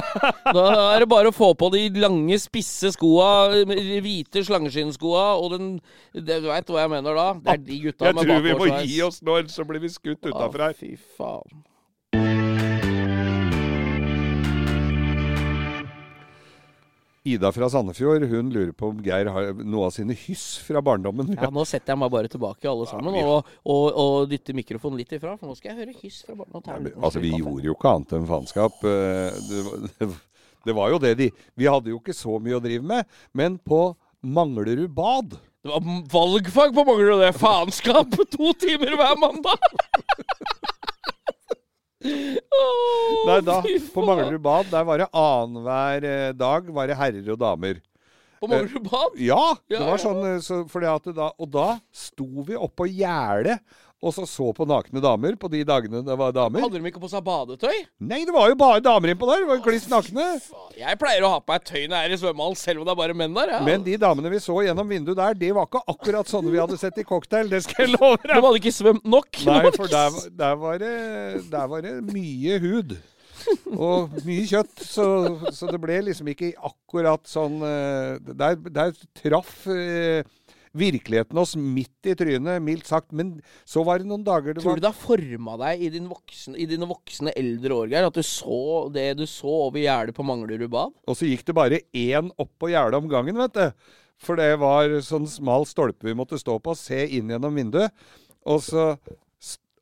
da 0.56 0.64
er 0.94 1.00
det 1.04 1.08
bare 1.10 1.28
å 1.28 1.34
få 1.34 1.50
på 1.58 1.70
de 1.74 1.88
lange, 2.00 2.38
spisse 2.40 2.92
skoa, 2.94 3.64
hvite 3.66 4.44
slangeskinnskoa, 4.46 5.26
og 5.42 5.50
den 5.58 5.68
det, 6.14 6.40
Du 6.42 6.48
veit 6.48 6.66
hva 6.70 6.84
jeg 6.86 6.90
mener 6.94 7.14
da? 7.18 7.28
Det 7.34 7.52
er 7.56 7.62
de 7.66 7.80
gutta 7.88 8.04
Jeg 8.06 8.14
med 8.14 8.24
tror 8.28 8.42
vi 8.46 8.54
må 8.62 8.70
gi 8.86 9.02
oss 9.02 9.20
nå, 9.22 9.38
ellers 9.42 9.54
så 9.58 9.66
blir 9.68 9.80
vi 9.82 9.88
skutt 9.92 10.22
utafra 10.30 10.70
her. 10.70 10.78
Fy 10.78 10.94
faen. 11.18 11.64
Ida 17.24 17.48
fra 17.56 17.70
Sandefjord 17.72 18.26
hun 18.28 18.50
lurer 18.52 18.74
på 18.76 18.90
om 18.92 18.98
Geir 19.00 19.30
har 19.32 19.54
noe 19.64 19.86
av 19.88 19.94
sine 19.96 20.12
hyss 20.12 20.58
fra 20.60 20.82
barndommen. 20.84 21.30
Ja, 21.40 21.48
nå 21.48 21.62
setter 21.64 21.94
jeg 21.94 22.00
meg 22.02 22.10
bare 22.12 22.28
tilbake, 22.28 22.68
alle 22.68 22.84
sammen, 22.90 23.14
vi- 23.16 23.22
og, 23.24 23.48
og, 23.64 23.84
og 24.02 24.26
dytter 24.28 24.52
mikrofonen 24.58 25.00
litt 25.00 25.14
ifra, 25.16 25.32
for 25.40 25.48
nå 25.48 25.56
skal 25.56 25.72
jeg 25.72 25.78
høre 25.86 25.94
hyss 26.02 26.18
fra 26.26 26.36
barndommen. 26.36 26.90
Ja, 26.92 27.00
Altså, 27.00 27.22
vi 27.24 27.32
gjorde 27.32 27.64
jo 27.64 27.72
ikke 27.78 27.94
annet 27.94 28.12
enn 28.18 28.28
faenskap. 28.28 28.76
Eh, 28.84 29.40
Det, 29.48 29.64
var- 30.10 30.20
det 30.68 30.74
var 30.76 30.92
jo 30.92 30.98
det 31.00 31.14
de 31.18 31.26
Vi 31.60 31.66
hadde 31.68 31.90
jo 31.92 31.98
ikke 32.00 32.14
så 32.16 32.36
mye 32.40 32.56
å 32.56 32.60
drive 32.64 32.84
med. 32.92 33.08
Men 33.36 33.56
på 33.60 33.80
Manglerud 34.24 34.88
bad 34.96 35.34
Det 35.64 35.68
var 35.72 35.80
valgfag 36.12 36.72
på 36.76 36.84
Manglerud, 36.88 37.20
det 37.24 37.32
faenskap! 37.40 38.12
To 38.36 38.52
timer 38.60 38.96
hver 39.00 39.16
mandag! 39.20 39.60
Åh, 42.54 43.24
Nei, 43.28 43.40
da, 43.44 43.58
på. 43.94 44.04
Manglerud 44.06 44.42
bad, 44.44 44.70
der 44.72 44.86
var 44.86 45.00
det 45.00 45.08
annenhver 45.10 46.06
eh, 46.10 46.30
dag 46.36 46.70
var 46.76 46.90
det 46.90 46.98
herrer 46.98 47.32
og 47.34 47.40
damer. 47.40 47.80
På 48.40 48.50
Manglerud 48.50 48.86
bad? 48.90 49.16
Ja! 49.22 49.42
Det 49.70 49.80
var 49.80 50.00
sånn, 50.02 50.20
eh, 50.28 50.40
så, 50.44 50.62
fordi 50.70 50.90
at 50.90 51.08
det 51.08 51.16
da, 51.18 51.30
og 51.40 51.50
da 51.54 51.68
sto 51.94 52.28
vi 52.46 52.58
oppå 52.58 52.86
gjerdet 52.90 53.58
og 54.04 54.12
så 54.12 54.26
så 54.28 54.50
på 54.52 54.66
nakne 54.68 55.00
damer 55.00 55.36
på 55.40 55.48
de 55.52 55.62
dagene 55.64 56.02
det 56.04 56.16
var 56.20 56.34
damer. 56.36 56.60
Hadde 56.60 56.80
de 56.80 56.90
ikke 56.90 57.00
på 57.00 57.08
seg 57.08 57.24
badetøy? 57.24 57.78
Nei, 58.04 58.20
det 58.28 58.34
var 58.34 58.50
jo 58.50 58.58
bare 58.60 58.82
damer 58.84 59.14
innpå 59.14 59.28
der! 59.30 59.44
Det 59.44 59.48
var 59.48 59.60
jo 59.60 59.64
kliss 59.64 59.86
nakne. 59.88 60.26
Jeg 60.76 61.00
pleier 61.00 61.24
å 61.24 61.32
ha 61.32 61.40
på 61.40 61.54
meg 61.54 61.64
tøy 61.64 61.86
når 61.86 61.96
jeg 61.96 62.10
er 62.10 62.16
i 62.16 62.20
svømmehallen, 62.20 62.60
selv 62.60 62.82
om 62.82 62.88
det 62.88 62.92
er 62.92 63.00
bare 63.00 63.16
menn 63.16 63.38
der. 63.38 63.54
Ja. 63.56 63.62
Men 63.64 63.86
de 63.86 63.96
damene 64.00 64.34
vi 64.34 64.42
så 64.44 64.58
gjennom 64.66 64.92
vinduet 64.92 65.20
der, 65.22 65.40
det 65.40 65.50
var 65.56 65.70
ikke 65.70 65.82
akkurat 65.94 66.30
sånne 66.30 66.52
vi 66.52 66.60
hadde 66.60 66.78
sett 66.80 67.00
i 67.00 67.06
cocktail. 67.08 67.48
Det 67.48 67.64
skal 67.64 67.86
jeg 67.86 67.94
love 67.96 68.20
deg. 68.20 68.28
de 68.34 68.44
hadde 68.44 68.60
ikke 68.60 68.76
svømt 68.76 69.08
nok. 69.16 69.42
Nei, 69.48 69.64
for 69.78 69.96
der, 69.96 70.20
der, 70.44 70.60
var 70.60 70.78
det, 70.84 70.94
der 71.54 71.72
var 71.72 71.88
det 71.88 71.96
mye 72.12 72.60
hud. 72.60 72.96
Og 73.74 74.14
mye 74.24 74.44
kjøtt. 74.48 74.84
Så, 74.84 75.06
så 75.52 75.68
det 75.72 75.80
ble 75.82 75.98
liksom 76.06 76.28
ikke 76.32 76.52
akkurat 76.64 77.24
sånn 77.28 77.58
eh, 77.66 78.32
Der, 78.32 78.56
der 78.72 78.94
traff 79.20 79.66
eh, 79.72 80.24
virkeligheten 80.74 81.38
oss 81.40 81.54
midt 81.56 82.08
i 82.10 82.14
trynet, 82.18 82.62
mildt 82.62 82.88
sagt. 82.90 83.12
Men 83.16 83.36
så 83.68 83.84
var 83.86 84.00
det 84.00 84.08
noen 84.10 84.24
dager 84.26 84.54
det 84.54 84.64
Tror 84.64 84.74
var 84.74 84.80
du 84.80 84.84
det 84.84 84.92
har 84.92 85.00
forma 85.00 85.56
deg 85.62 85.84
i, 85.86 85.90
din 85.94 86.08
voksne, 86.10 86.56
i 86.58 86.68
dine 86.70 86.88
voksne 86.90 87.34
eldre 87.38 87.80
år, 87.80 87.92
Geir? 87.94 88.08
At 88.08 88.18
du 88.18 88.24
så 88.26 88.60
det 88.94 89.08
du 89.20 89.26
så 89.30 89.52
over 89.68 89.82
gjerdet 89.82 90.16
på 90.16 90.26
Manglerud 90.26 90.70
bad? 90.72 90.94
Og 91.08 91.18
så 91.18 91.30
gikk 91.30 91.46
det 91.48 91.56
bare 91.56 91.82
én 91.96 92.32
opp 92.34 92.52
på 92.60 92.72
gjerdet 92.72 93.00
om 93.00 93.10
gangen, 93.10 93.38
vet 93.44 93.58
du. 93.58 93.92
For 94.24 94.38
det 94.38 94.54
var 94.62 94.92
sånn 95.04 95.26
smal 95.28 95.66
stolpe 95.68 96.06
vi 96.06 96.16
måtte 96.16 96.38
stå 96.40 96.58
på, 96.62 96.76
se 96.78 97.02
inn 97.18 97.32
gjennom 97.32 97.54
vinduet. 97.56 97.94
Og 98.44 98.60
så 98.62 98.92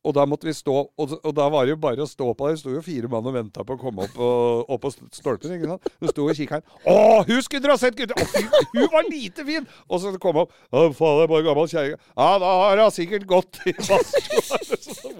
og 0.02 0.14
da 0.16 0.24
måtte 0.26 0.48
vi 0.48 0.52
stå 0.56 0.72
Og, 0.98 1.12
og 1.22 1.32
da 1.36 1.44
var 1.52 1.66
det 1.66 1.74
jo 1.74 1.78
bare 1.82 2.02
å 2.02 2.08
stå 2.10 2.26
på 2.34 2.46
der. 2.48 2.56
Det 2.56 2.62
sto 2.62 2.72
jo 2.74 2.82
fire 2.84 3.08
mann 3.10 3.26
og 3.28 3.34
venta 3.36 3.62
på 3.66 3.76
å 3.76 3.80
komme 3.80 4.06
opp, 4.06 4.16
og, 4.18 4.70
opp 4.74 4.82
på 4.82 4.90
stolpen. 5.14 5.52
ikke 5.54 5.70
sant? 5.70 5.86
Hun 6.02 6.10
sto 6.10 6.26
og 6.26 6.36
kikka 6.38 6.58
her. 6.58 6.64
Å, 6.90 6.96
hun 7.28 7.42
skulle 7.44 7.62
dra 7.64 7.76
sett 7.80 7.96
gutter! 7.98 8.18
Å, 8.18 8.42
hun 8.74 8.88
var 8.92 9.06
lite 9.08 9.44
fin! 9.46 9.68
Og 9.88 10.02
så 10.02 10.12
kom 10.22 10.40
hun 10.40 10.44
opp. 10.46 10.56
Å, 10.72 10.84
faen, 10.96 11.20
det 11.20 11.26
er 11.26 11.32
bare 11.32 11.46
gammel 11.46 11.70
kjerring. 11.70 11.96
Ja, 12.16 12.28
da 12.42 12.52
har 12.62 12.82
hun 12.82 12.94
sikkert 12.94 13.26
gått 13.30 13.60
i 13.70 13.74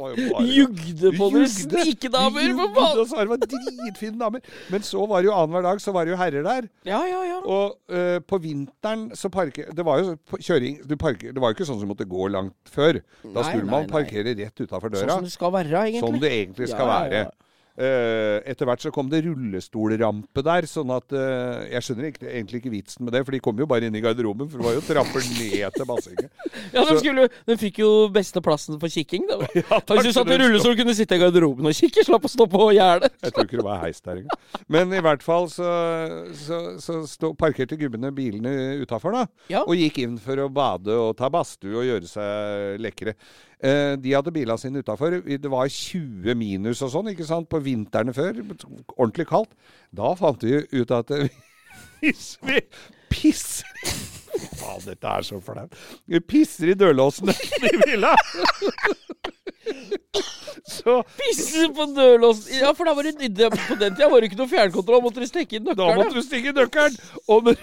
bare- 0.01 0.47
Jugde 0.47 1.13
på 1.17 1.29
dere 1.35 1.49
snikedamer, 1.53 2.53
for 2.59 2.75
faen! 2.77 3.01
og 3.03 3.09
så 3.11 3.19
var 3.21 3.31
det 3.43 3.51
dritfine 3.53 4.19
damer. 4.21 4.43
Men 4.73 4.85
så 4.87 5.07
var 5.09 5.23
det 5.23 5.31
jo 5.31 5.37
annenhver 5.37 5.67
dag 5.69 5.83
så 5.83 5.95
var 5.95 6.07
det 6.09 6.15
jo 6.15 6.19
herrer 6.21 6.47
der. 6.47 6.69
Ja, 6.89 7.01
ja, 7.09 7.23
ja. 7.29 7.39
Og 7.43 7.77
uh, 7.93 8.19
på 8.27 8.39
vinteren 8.43 9.09
så 9.19 9.31
parker 9.33 9.71
Det 9.75 9.85
var 9.87 10.01
jo 10.03 10.15
kjøring 10.39 10.79
du 10.89 10.95
parker, 11.01 11.33
Det 11.35 11.43
var 11.43 11.53
jo 11.53 11.57
ikke 11.59 11.67
sånn 11.69 11.81
som 11.81 11.91
måtte 11.91 12.07
gå 12.09 12.29
langt 12.33 12.57
før. 12.73 13.01
Da 13.25 13.45
skulle 13.47 13.65
nei, 13.67 13.71
man 13.71 13.87
nei. 13.87 13.93
parkere 13.93 14.35
rett 14.39 14.63
utafor 14.73 14.97
Sånn 14.97 15.15
som 15.21 15.29
det 15.29 15.33
skal 15.37 15.53
være, 15.53 15.85
egentlig. 15.87 16.03
Sånn 16.09 16.21
det 16.23 16.33
egentlig 16.33 16.69
skal 16.73 16.87
Ja, 16.87 16.93
ja, 16.93 17.01
være. 17.03 17.13
ja. 17.13 17.23
Eh, 17.29 17.39
etter 17.75 18.69
hvert 18.69 18.83
så 18.85 18.91
kom 18.93 19.09
det 19.09 19.23
rullestolrampe 19.25 20.43
der, 20.45 20.67
sånn 20.69 20.91
at 20.93 21.15
eh, 21.17 21.71
Jeg 21.73 21.87
skjønner 21.87 22.09
ikke, 22.11 22.27
egentlig 22.29 22.61
ikke 22.61 22.73
vitsen 22.75 23.07
med 23.07 23.15
det, 23.17 23.23
for 23.25 23.35
de 23.35 23.41
kom 23.45 23.59
jo 23.59 23.69
bare 23.69 23.89
inn 23.89 23.97
i 23.97 24.03
garderoben, 24.05 24.49
for 24.51 24.61
det 24.61 24.67
var 24.67 24.77
jo 24.77 24.85
trapper 24.87 25.25
ned 25.39 25.79
til 25.79 25.89
bassenget. 25.89 26.31
Ja, 26.73 26.85
den, 26.89 26.99
skulle, 27.01 27.27
den 27.49 27.59
fikk 27.61 27.83
jo 27.83 27.89
beste 28.13 28.41
plassen 28.45 28.79
for 28.81 28.93
kikking. 28.93 29.27
Da. 29.29 29.39
Ja, 29.63 29.81
Hvis 29.81 30.09
du 30.09 30.15
satt 30.17 30.31
i 30.33 30.39
rullestol, 30.41 30.77
kunne 30.79 30.95
sitte 30.97 31.17
i 31.19 31.21
garderoben 31.21 31.69
og 31.69 31.77
kikke. 31.77 32.05
Slapp 32.07 32.25
å 32.25 32.31
stå 32.33 32.47
på 32.51 32.69
gjerdet. 32.77 33.13
Jeg 33.25 33.35
tror 33.35 33.49
ikke 33.49 33.61
det 33.61 33.67
var 33.67 33.83
heis 33.85 34.01
der 34.05 34.23
engang. 34.23 34.43
Men 34.73 34.93
i 34.97 35.03
hvert 35.05 35.25
fall 35.25 35.49
så, 35.53 35.69
så, 36.39 36.61
så 36.83 37.03
stå, 37.09 37.33
parkerte 37.39 37.77
gubbene 37.81 38.13
bilene 38.17 38.53
utafor, 38.83 39.17
da. 39.17 39.25
Ja. 39.53 39.65
Og 39.67 39.77
gikk 39.81 40.01
inn 40.05 40.19
for 40.23 40.41
å 40.41 40.49
bade 40.53 40.97
og 40.97 41.17
ta 41.21 41.29
badstue 41.33 41.77
og 41.77 41.89
gjøre 41.89 42.09
seg 42.09 42.83
lekre. 42.83 43.17
Eh, 43.63 43.95
de 44.03 44.11
hadde 44.11 44.33
bilene 44.35 44.59
sine 44.59 44.83
utafor. 44.83 45.21
Det 45.23 45.51
var 45.51 45.69
20 45.71 46.35
minus 46.39 46.83
og 46.83 46.91
sånn, 46.97 47.13
ikke 47.13 47.27
sant, 47.29 47.47
på 47.53 47.61
vintrene 47.73 48.15
før. 48.17 48.43
Ordentlig 48.97 49.27
kaldt. 49.33 49.53
Da 49.97 50.15
fant 50.19 50.45
vi 50.45 50.63
ut 50.73 50.95
at 50.95 51.13
hvis 52.03 52.37
vi 52.47 52.61
pisser 53.13 53.69
Faen, 54.57 54.81
dette 54.87 55.07
er 55.07 55.27
så 55.27 55.37
flaut. 55.45 55.75
Vi 56.09 56.21
pisser 56.25 56.73
i 56.73 56.77
dørlåsene 56.79 57.35
i 57.69 57.75
villa. 57.85 58.15
Så 60.63 61.03
Pisse 61.19 61.69
på 61.75 61.85
dørlåsen. 61.97 62.55
Ja, 62.63 62.73
for 62.77 62.89
da 62.89 62.95
var 62.97 63.07
det, 63.07 63.15
på 63.67 63.77
den 63.81 63.97
tida 63.97 64.09
var 64.11 64.23
det 64.23 64.31
ikke 64.31 64.39
noe 64.41 64.51
fjernkontroll. 64.51 65.03
Måtte 65.05 65.23
du 65.23 65.29
stikke 65.29 65.59
inn 65.59 65.69
Da 65.69 65.89
måtte 65.97 66.15
du 66.17 66.23
stikke 66.25 66.55
nøkkelen! 66.57 66.97
Og 67.29 67.49
når, 67.49 67.59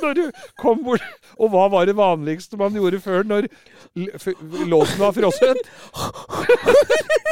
når 0.00 0.18
du 0.18 0.24
kom 0.60 0.80
bort 0.86 1.04
Og 1.36 1.52
hva 1.52 1.66
var 1.72 1.88
det 1.88 1.96
vanligste 1.98 2.58
man 2.60 2.74
gjorde 2.76 3.00
før 3.02 3.26
når 3.28 3.48
låsen 4.70 5.00
var 5.02 5.12
frosset? 5.16 5.58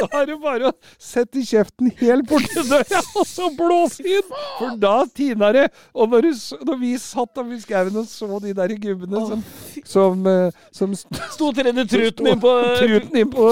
Da 0.00 0.08
er 0.22 0.26
det 0.30 0.36
bare 0.40 0.70
å 0.70 0.72
sette 1.00 1.42
kjeften 1.44 1.90
helt 2.00 2.28
borti 2.28 2.62
døra, 2.68 3.02
og 3.20 3.26
så 3.28 3.50
blåse 3.56 4.04
inn! 4.04 4.32
For 4.58 4.78
da 4.80 4.94
tina 5.16 5.50
det. 5.56 5.66
Og 5.92 6.08
når, 6.12 6.28
du, 6.28 6.64
når 6.68 6.80
vi 6.80 6.94
satt 7.00 7.40
oppi 7.42 7.61
skauen 7.61 8.00
og 8.00 8.08
så 8.08 8.40
de 8.40 8.54
der 8.56 8.74
gubbene 8.80 9.24
som, 9.28 9.44
som, 9.84 10.26
eh, 10.30 10.61
som 10.72 10.96
Sto 10.96 11.50
og 11.50 11.56
tredde 11.58 11.84
truten 11.90 12.32
inn 12.32 12.40
på 12.40 12.54
Truten 12.80 13.20
inn 13.20 13.32
på 13.32 13.50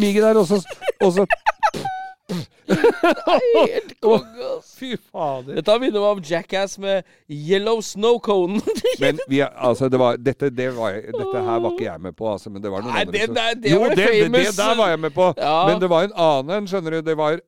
miget 0.00 0.22
der, 0.24 0.40
og 0.40 0.48
så, 0.50 0.60
og 1.00 1.12
så 1.16 1.28
Helt 2.66 3.92
konge, 4.02 4.46
ass. 4.58 4.72
Fy 4.78 4.96
fader. 4.96 5.54
Dette 5.60 5.76
minner 5.82 6.02
meg 6.02 6.16
om 6.18 6.22
Jackass 6.26 6.76
med 6.82 7.04
Yellow 7.30 7.80
Snow 7.86 8.18
Cone. 8.24 8.60
Men 9.02 9.20
vi, 9.30 9.40
altså, 9.44 9.88
det 9.92 10.00
var, 10.02 10.16
dette, 10.18 10.50
det 10.50 10.68
var, 10.76 10.98
dette 11.06 11.44
her 11.48 11.60
var 11.64 11.70
ikke 11.76 11.86
jeg 11.86 12.00
med 12.08 12.16
på, 12.18 12.28
altså, 12.32 12.50
men 12.50 12.62
det 12.64 12.70
var 12.72 12.82
noen 12.84 12.94
Nei, 12.94 13.04
andre 13.06 13.12
det 13.18 13.26
som- 13.28 13.34
der- 13.38 13.54
det 13.62 13.70
jo, 13.72 13.80
var 13.84 13.94
det 13.94 13.96
det, 13.96 14.08
famous- 14.24 14.50
det 14.50 14.56
der 14.58 14.76
var 14.82 14.88
jeg 14.94 15.00
med 15.06 15.14
på. 15.16 15.28
Ja. 15.38 15.56
Men 15.70 15.80
det 15.84 15.90
var 15.92 16.08
en 16.08 16.16
annen 16.16 16.56
en, 16.58 16.68
skjønner 16.70 16.90
du. 16.98 17.00
Det 17.10 17.16
var 17.18 17.38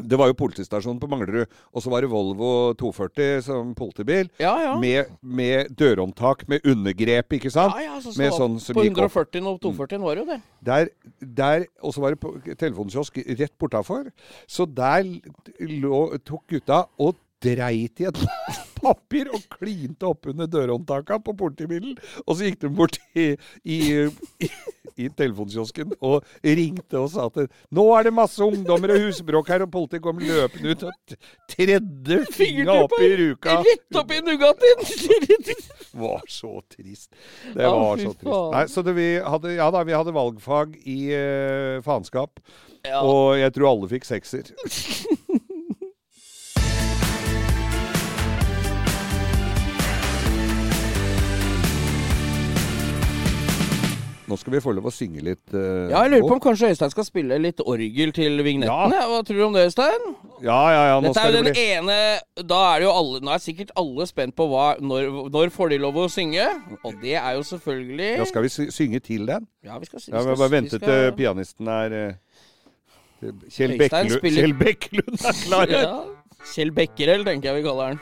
det 0.00 0.16
var 0.16 0.30
jo 0.30 0.36
politistasjonen 0.38 1.00
på 1.02 1.08
Manglerud, 1.10 1.50
og 1.72 1.84
så 1.84 1.90
var 1.92 2.04
det 2.04 2.08
Volvo 2.12 2.72
240 2.80 3.42
som 3.44 3.74
politibil. 3.76 4.30
Ja, 4.40 4.54
ja. 4.62 4.76
Med, 4.80 5.10
med 5.20 5.74
dørhåndtak 5.76 6.46
med 6.48 6.64
undergrep, 6.64 7.36
ikke 7.36 7.52
sant? 7.52 7.76
Ja, 7.76 7.92
ja, 7.92 7.98
så 8.00 8.14
så 8.16 8.30
sånn 8.38 8.56
som 8.62 8.78
på 8.78 8.86
140 8.88 9.50
og 9.50 9.60
240 9.60 10.00
var 10.06 10.16
det 10.16 10.24
jo 10.24 10.28
det. 10.30 10.38
Der, 10.64 10.92
der, 11.42 11.66
og 11.84 11.92
så 11.92 12.04
var 12.04 12.16
det 12.16 12.56
telefonkiosk 12.56 13.20
rett 13.20 13.54
bortafor. 13.60 14.08
Så 14.48 14.64
der 14.64 15.04
lå, 15.60 16.00
tok 16.24 16.46
gutta 16.56 16.86
og 16.96 17.20
dreit 17.42 18.02
i 18.02 18.08
et 18.10 18.20
papir 18.82 19.30
og 19.32 19.42
klinte 19.58 20.08
oppunder 20.08 20.48
dørhåndtaka 20.50 21.20
på 21.22 21.34
politibilen. 21.38 21.96
Og 22.26 22.36
så 22.36 22.48
gikk 22.48 22.62
de 22.64 22.70
bort 22.74 22.98
i, 23.14 23.32
i, 23.62 23.78
i, 24.42 24.48
i 25.04 25.08
telefonkiosken 25.18 25.94
og 26.00 26.26
ringte 26.42 27.00
og 27.00 27.10
sa 27.12 27.28
at 27.30 27.52
nå 27.74 27.86
er 27.96 28.08
det 28.08 28.14
masse 28.16 28.42
ungdommer 28.42 28.94
og 28.94 29.06
husbråk 29.06 29.52
her, 29.52 29.66
og 29.66 29.72
politiet 29.74 30.04
kom 30.04 30.20
løpende 30.22 30.74
ut 30.74 30.86
og 30.88 31.16
tredde 31.50 32.22
fingra 32.32 32.80
opp 32.86 32.96
i 32.98 33.12
ruka. 33.20 33.60
Rett 33.68 34.00
opp 34.02 34.16
i 34.16 34.20
Nugattien! 34.26 34.84
Det 35.46 35.58
var 36.02 36.26
så 36.30 36.58
trist. 36.72 37.12
Det 37.54 37.62
var 37.62 38.02
så 38.02 38.12
trist. 38.16 38.28
Nei, 38.56 38.66
så 38.72 38.84
det, 38.86 38.96
vi 38.98 39.08
hadde, 39.22 39.56
ja 39.58 39.70
da, 39.74 39.86
vi 39.86 39.96
hadde 39.96 40.16
valgfag 40.16 40.76
i 40.82 41.00
uh, 41.14 41.78
faenskap. 41.84 42.42
Ja. 42.82 43.04
Og 43.06 43.38
jeg 43.38 43.54
tror 43.54 43.72
alle 43.72 43.90
fikk 43.92 44.08
sekser. 44.08 44.50
Nå 54.32 54.36
skal 54.40 54.54
vi 54.54 54.60
få 54.64 54.72
lov 54.72 54.86
å 54.88 54.92
synge 54.94 55.20
litt. 55.26 55.42
Uh, 55.52 55.90
Ja, 55.92 56.02
jeg 56.06 56.14
lurer 56.14 56.24
på 56.30 56.36
om 56.38 56.40
kanskje 56.40 56.70
Øystein 56.72 56.92
skal 56.94 57.04
spille 57.04 57.36
litt 57.42 57.60
orgel 57.68 58.12
til 58.16 58.40
vignettene. 58.46 58.96
Ja. 58.96 59.08
Hva 59.10 59.18
tror 59.28 59.36
du 59.36 59.44
om 59.44 59.52
det, 59.58 59.66
Øystein? 59.68 60.06
Ja, 60.40 60.56
ja, 60.72 60.82
ja. 60.88 60.94
Nå 61.04 61.10
Dette 61.12 61.20
er 61.20 61.28
jo 61.28 61.36
det 61.36 61.42
den 61.44 61.52
bli 61.54 61.66
ene 61.76 61.96
Da 62.48 62.60
er 62.72 62.80
det 62.80 62.86
jo 62.88 62.92
alle 62.98 63.20
Nå 63.22 63.30
er 63.34 63.42
sikkert 63.44 63.70
alle 63.78 64.06
spent 64.08 64.34
på 64.38 64.46
hva, 64.50 64.64
når, 64.82 65.10
når 65.34 65.52
får 65.54 65.74
de 65.74 65.78
lov 65.84 66.00
å 66.00 66.06
synge. 66.10 66.46
Og 66.82 66.96
det 67.04 67.14
er 67.20 67.36
jo 67.36 67.44
selvfølgelig 67.52 68.08
Ja, 68.16 68.24
skal 68.32 68.42
vi 68.48 68.50
synge 68.78 69.02
til 69.04 69.28
den? 69.28 69.46
Ja, 69.68 69.76
vi 69.78 69.86
skal, 69.90 70.00
vi 70.00 70.10
Ja, 70.16 70.24
vi 70.24 70.32
Bare 70.32 70.48
vi 70.48 70.56
vente 70.56 70.80
skal- 70.80 70.88
til 70.88 71.12
pianisten 71.20 71.68
er 71.76 71.98
eh, 72.00 72.12
Kjell 73.52 73.76
Bekkelund, 73.78 74.16
spiller- 74.16 74.42
Kjell 74.48 74.56
Bekkelund 74.64 75.26
er 75.28 75.36
klar. 75.44 75.66
Ja. 75.70 75.92
Kjell 76.56 76.72
Bekkerell, 76.74 77.22
tenker 77.28 77.52
jeg 77.52 77.60
vi 77.60 77.68
kaller 77.68 77.92
han. 77.92 78.00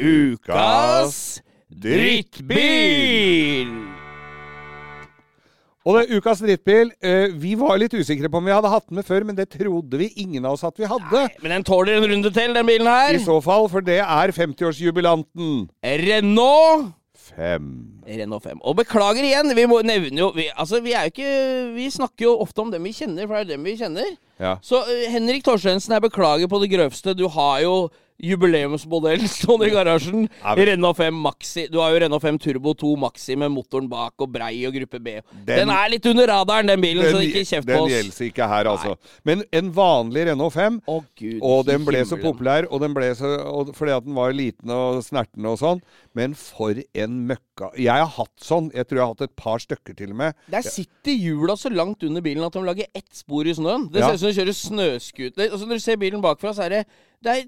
Ukas 0.00 1.42
drittbil! 1.68 3.68
Og 5.84 5.98
det, 5.98 6.16
ukas 6.16 6.40
drittbil 6.40 6.88
eh, 7.04 7.28
Vi 7.36 7.52
var 7.60 7.76
litt 7.76 7.92
usikre 7.92 8.30
på 8.32 8.40
om 8.40 8.48
vi 8.48 8.54
hadde 8.56 8.70
hatt 8.72 8.88
den 8.88 8.96
med 8.96 9.04
før, 9.04 9.26
men 9.28 9.36
det 9.36 9.50
trodde 9.52 10.00
vi 10.00 10.08
ingen 10.16 10.48
av 10.48 10.56
oss 10.56 10.64
at 10.64 10.80
vi 10.80 10.88
hadde. 10.88 11.26
Men 11.44 11.58
den 11.58 11.66
tåler 11.68 11.98
en 11.98 12.08
runde 12.14 12.32
til, 12.32 12.56
den 12.56 12.66
bilen 12.66 12.88
her. 12.88 13.18
I 13.18 13.20
så 13.20 13.36
fall, 13.44 13.68
for 13.68 13.84
det 13.84 14.00
er 14.00 14.32
50-årsjubilanten. 14.32 15.66
Renault 15.84 16.94
Fem. 17.34 17.70
Renault 18.06 18.44
5. 18.44 18.60
Og 18.62 18.76
beklager 18.78 19.26
igjen, 19.26 19.50
vi 19.56 19.66
må 19.70 19.80
nevne 19.86 20.20
jo 20.20 20.30
vi, 20.36 20.46
Altså, 20.54 20.80
vi 20.84 20.92
er 20.94 21.06
jo 21.06 21.14
ikke 21.14 21.32
Vi 21.74 21.88
snakker 21.90 22.28
jo 22.28 22.36
ofte 22.44 22.62
om 22.62 22.70
dem 22.70 22.86
vi 22.86 22.94
kjenner, 22.94 23.26
for 23.26 23.36
det 23.36 23.44
er 23.44 23.56
dem 23.56 23.66
vi 23.66 23.76
kjenner. 23.80 24.14
Ja. 24.38 24.56
Så 24.62 24.82
uh, 24.86 25.04
Henrik 25.10 25.44
Torstensen, 25.46 25.94
jeg 25.96 26.04
beklager 26.04 26.50
på 26.50 26.60
det 26.62 26.70
grøvste. 26.74 27.16
Du 27.18 27.26
har 27.32 27.60
jo 27.64 27.74
jubileumsmodell 28.22 29.24
stående 29.36 29.68
i 29.68 29.72
garasjen. 29.74 30.26
Ja, 30.42 30.54
Renault 30.58 30.96
5 31.00 31.16
Maxi. 31.24 31.66
Du 31.72 31.78
har 31.82 31.92
jo 31.94 32.00
Renault 32.04 32.22
5 32.22 32.38
Turbo 32.44 32.74
2 32.78 32.92
Maxi 33.02 33.36
med 33.40 33.52
motoren 33.54 33.88
bak 33.90 34.14
og 34.22 34.30
brei 34.34 34.52
og 34.68 34.74
gruppe 34.76 35.00
B. 35.02 35.16
Den, 35.32 35.44
Den- 35.64 35.72
er 35.74 35.90
litt 35.92 36.06
under 36.10 36.30
radaren, 36.30 36.70
den 36.70 36.80
bilen, 36.84 37.04
så 37.08 37.18
Den, 37.18 37.26
ikke 37.28 37.44
kjeft 37.44 37.68
på 37.68 37.78
oss. 37.80 37.90
Den 37.90 37.96
gjelder 37.96 38.28
ikke 38.28 38.48
her, 38.52 38.70
altså. 38.70 38.94
Men 39.26 39.44
en 39.52 39.72
vanlig 39.74 40.26
Renault 40.30 40.54
5 40.54 40.80
Å, 40.86 40.98
Gud, 41.18 41.38
Og 41.42 41.64
den 41.68 41.84
ble 41.88 42.04
så 42.08 42.18
populær, 42.22 42.68
og 42.70 42.84
den 42.84 42.94
ble 42.96 43.10
så, 43.18 43.34
og 43.50 43.74
fordi 43.76 43.96
at 43.96 44.06
den 44.06 44.14
var 44.18 44.34
liten 44.36 44.70
og 44.74 45.02
snerten 45.04 45.50
og 45.50 45.58
sånn. 45.60 45.82
Men 46.14 46.36
for 46.38 46.78
en 46.94 47.18
møkka 47.28 47.72
Jeg 47.78 47.90
har 48.04 48.10
hatt 48.16 48.32
sånn. 48.42 48.70
Jeg 48.74 48.86
tror 48.88 48.98
jeg 49.00 49.04
har 49.04 49.14
hatt 49.14 49.26
et 49.28 49.36
par 49.36 49.58
stykker 49.62 49.96
til 49.98 50.14
og 50.14 50.20
med. 50.22 50.38
Der 50.52 50.62
sitter 50.66 51.14
hjula 51.18 51.56
så 51.58 51.70
langt 51.72 52.02
under 52.06 52.22
bilen 52.24 52.44
at 52.46 52.54
de 52.54 52.62
lager 52.64 52.86
ett 52.94 53.10
spor 53.14 53.46
i 53.46 53.54
snøen. 53.56 53.88
Det 53.92 54.02
ser 54.04 54.14
ut 54.16 54.22
som 54.22 54.30
de 54.30 54.38
kjører 54.38 54.56
snøscooter. 54.60 55.50
Altså, 55.50 55.66
når 55.66 55.80
du 55.80 55.84
ser 55.84 56.00
bilen 56.00 56.22
bakfra, 56.24 56.54
så 56.54 56.64
er 56.68 56.74
det, 56.78 56.82
det 57.24 57.34
er 57.34 57.44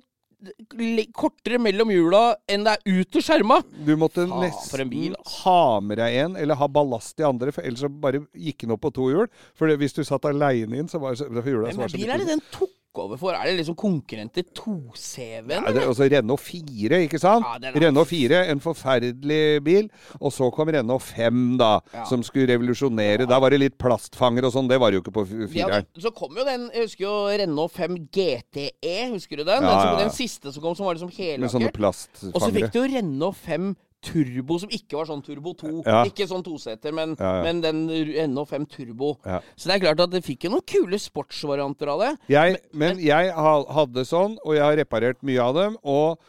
kortere 1.16 1.60
mellom 1.62 1.90
hjula 1.92 2.22
enn 2.50 2.66
det 2.66 2.76
er 2.76 3.00
ut 3.00 3.12
til 3.12 3.24
skjerma. 3.24 3.60
Du 3.86 3.94
måtte 4.00 4.26
ha, 4.28 4.40
nesten 4.44 4.92
bil, 4.92 5.16
altså. 5.18 5.36
ha 5.44 5.80
med 5.84 6.00
deg 6.02 6.18
en, 6.24 6.38
eller 6.40 6.60
ha 6.60 6.70
ballast 6.70 7.20
i 7.22 7.26
andre, 7.28 7.54
for 7.54 7.66
ellers 7.66 7.84
så 7.84 7.90
bare 7.90 8.24
gikk 8.32 8.66
den 8.66 8.76
opp 8.76 8.84
på 8.86 8.94
to 8.96 9.10
hjul. 9.12 9.30
For 9.58 9.70
hvis 9.82 9.96
du 9.96 10.02
satt 10.06 10.28
aleine 10.28 10.82
inn, 10.82 10.90
så 10.90 11.02
var 11.02 11.16
det 11.18 11.28
for 11.30 11.52
hjula 11.52 11.72
så 11.72 11.86
er 11.86 11.94
så 11.94 12.00
bil 12.00 12.12
er 12.12 12.22
det 12.22 12.30
den 12.30 12.44
tok 12.54 12.74
over 12.98 13.16
for? 13.20 13.32
Er 13.36 13.44
det 13.50 13.58
liksom 13.60 13.76
konkurrent 13.78 14.32
til 14.34 14.44
2CV-en? 14.56 15.64
Nei, 15.66 15.72
det, 15.76 15.84
altså 15.86 16.08
Renault 16.10 16.40
4, 16.42 17.00
ikke 17.06 17.20
sant? 17.22 17.44
Ja, 17.62 17.72
Renault 17.76 18.08
4, 18.10 18.42
en 18.52 18.60
forferdelig 18.64 19.40
bil. 19.66 19.88
Og 20.20 20.32
så 20.34 20.48
kom 20.54 20.68
Renault 20.74 21.02
5, 21.02 21.56
da, 21.60 21.80
Ja. 21.94 22.04
som 22.08 22.22
skulle 22.26 22.48
revolusjonere. 22.54 23.26
Da 23.28 23.38
var 23.42 23.50
det 23.50 23.60
litt 23.60 23.78
plastfanger 23.78 24.44
og 24.48 24.52
sånn. 24.52 24.68
Det 24.68 24.78
var 24.80 24.90
det 24.90 25.00
jo 25.00 25.04
ikke 25.04 25.16
på 25.16 25.26
Ja, 25.26 25.46
fireren. 25.52 25.86
så 25.98 26.12
kom 26.14 26.36
jo 26.36 26.44
den 26.44 26.70
Jeg 26.74 26.82
husker 26.88 27.04
jo 27.04 27.14
Renault 27.42 27.72
5 27.72 27.96
GTE. 28.12 29.12
Husker 29.12 29.36
du 29.36 29.44
den? 29.44 29.62
Ja, 29.62 29.68
den, 29.68 29.80
som, 29.80 29.88
ja, 29.88 29.92
ja. 29.92 30.04
den 30.04 30.10
siste 30.14 30.52
som 30.52 30.62
kom, 30.62 30.74
som 30.74 30.86
var 30.86 30.94
liksom 30.94 31.10
Med 31.40 31.50
sånne 31.50 31.70
hellakkert. 31.72 32.34
Og 32.34 32.40
så 32.40 32.52
fikk 32.52 32.72
du 32.72 32.80
jo 32.80 32.88
Renault 32.96 33.36
5 33.36 33.74
Turbo, 34.04 34.58
som 34.62 34.70
ikke 34.70 34.98
var 34.98 35.08
sånn 35.08 35.22
Turbo 35.24 35.54
2. 35.58 35.70
Ja. 35.86 36.02
Ikke 36.06 36.26
sånn 36.30 36.44
toseter, 36.46 36.92
men, 36.94 37.16
Ja, 37.18 37.36
ja. 37.38 37.42
men 37.46 37.60
den 37.64 37.80
Renault 38.12 38.50
5 38.52 38.66
Turbo. 38.70 39.14
Så 39.56 39.66
det 39.70 39.76
er 39.76 39.84
klart 39.88 40.04
at 40.04 40.12
det 40.14 40.24
fikk 40.26 40.46
jo 40.46 40.52
noen 40.54 40.66
kule 40.68 41.00
sportsvarianter 41.00 41.90
av 41.90 42.04
det. 42.04 42.12
Jeg, 42.30 42.60
men 42.72 43.00
jeg 43.02 43.32
hadde 43.34 44.04
sånn, 44.06 44.38
og 44.44 44.54
jeg 44.54 44.62
har 44.62 44.78
reparert 44.78 45.22
mye 45.26 45.42
av 45.42 45.56
dem. 45.58 45.78
Og 45.82 46.20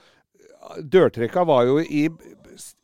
dørtrekka 0.81 1.45
var 1.47 1.67
jo 1.69 1.79
i 1.83 2.07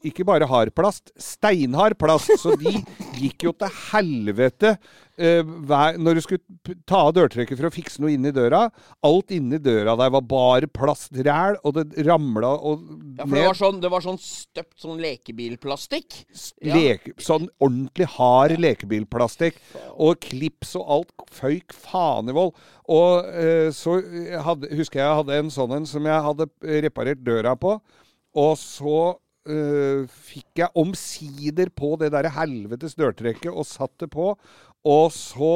ikke 0.05 0.25
bare 0.27 0.45
hard 0.45 0.69
plast, 0.77 1.09
steinhard 1.17 1.95
plast. 1.97 2.29
Så 2.38 2.53
de 2.61 2.75
gikk 3.17 3.47
jo 3.47 3.53
til 3.57 3.71
helvete 3.89 4.75
når 5.14 6.18
du 6.18 6.22
skulle 6.26 6.76
ta 6.89 7.03
av 7.05 7.11
dørtrekket 7.14 7.59
for 7.59 7.70
å 7.70 7.74
fikse 7.74 8.01
noe 8.01 8.16
inni 8.16 8.32
døra 8.34 8.64
Alt 9.05 9.30
inni 9.36 9.59
døra 9.61 9.93
der 9.99 10.09
var 10.16 10.24
bare 10.26 10.70
plastræl, 10.74 11.59
og 11.61 11.76
det 11.78 12.05
ramla 12.07 12.49
og 12.57 12.82
Ja, 13.20 13.28
for 13.28 13.38
det 13.38 13.45
var 13.45 13.59
sånn, 13.59 13.80
det 13.84 13.91
var 13.93 14.05
sånn 14.05 14.18
støpt 14.18 14.82
sånn 14.82 14.97
lekebilplastikk. 15.03 16.24
ja. 16.66 17.14
sånn 17.22 17.45
ordentlig 17.61 18.09
hard 18.16 18.57
lekebilplastikk. 18.57 19.59
Og 20.01 20.18
klips 20.24 20.74
og 20.80 20.89
alt 20.97 21.28
føyk 21.34 21.76
faen 21.78 22.32
i 22.32 22.36
vold. 22.36 22.57
Og 22.89 23.30
eh, 23.30 23.70
så 23.76 23.99
hadde, 24.47 24.72
husker 24.74 24.99
jeg 24.99 25.03
jeg 25.03 25.20
hadde 25.22 25.41
en 25.41 25.51
sånn 25.53 25.76
en 25.78 25.89
som 25.89 26.07
jeg 26.07 26.26
hadde 26.28 26.49
reparert 26.86 27.22
døra 27.26 27.55
på. 27.59 27.78
Og 28.39 28.53
så 28.59 28.99
eh, 29.49 30.03
fikk 30.09 30.64
jeg 30.64 30.80
omsider 30.80 31.72
på 31.76 31.93
det 32.01 32.14
der 32.16 32.32
helvetes 32.34 32.97
dørtrekket 32.99 33.51
og 33.51 33.68
satt 33.70 33.93
det 34.01 34.09
på. 34.14 34.34
Og 34.84 35.13
så 35.15 35.49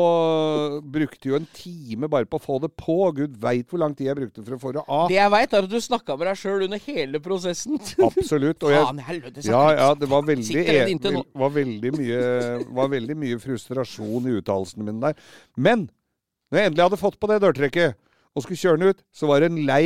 brukte 0.88 1.28
jo 1.28 1.36
en 1.36 1.48
time 1.52 2.08
bare 2.08 2.28
på 2.30 2.40
å 2.40 2.44
få 2.44 2.62
det 2.64 2.70
på. 2.80 2.96
Gud 3.18 3.34
veit 3.44 3.68
hvor 3.68 3.82
lang 3.82 3.92
tid 3.98 4.08
jeg 4.08 4.16
brukte 4.22 4.44
for 4.46 4.56
å 4.56 4.60
få 4.62 4.72
det 4.78 4.84
av. 4.86 5.10
Det 5.12 5.18
jeg 5.18 5.34
veit, 5.34 5.52
er 5.58 5.68
at 5.68 5.74
du 5.74 5.82
snakka 5.84 6.16
med 6.16 6.30
deg 6.30 6.40
sjøl 6.40 6.64
under 6.70 6.84
hele 6.86 7.22
prosessen. 7.26 7.76
Absolutt. 8.08 8.64
Og 8.64 8.72
jeg, 8.72 8.86
Faen 8.88 9.04
helvete, 9.10 9.44
Ja, 9.50 9.66
ja, 9.76 9.90
det 10.00 10.08
var 10.14 10.24
veldig, 10.30 10.64
e- 10.64 11.26
var 11.44 11.52
veldig, 11.58 11.94
mye, 12.00 12.22
var 12.80 12.94
veldig 12.96 13.20
mye 13.20 13.42
frustrasjon 13.44 14.32
i 14.32 14.38
uttalelsene 14.40 14.88
mine 14.88 15.10
der. 15.10 15.20
Men 15.60 15.90
når 16.48 16.62
jeg 16.62 16.72
endelig 16.72 16.88
hadde 16.88 17.04
fått 17.04 17.20
på 17.20 17.28
det 17.34 17.42
dørtrekket 17.44 18.00
og 18.32 18.46
skulle 18.46 18.62
kjøre 18.64 18.80
den 18.80 18.96
ut, 18.96 19.04
så 19.12 19.28
var 19.28 19.44
det 19.44 19.52
en 19.52 19.64
lei 19.68 19.84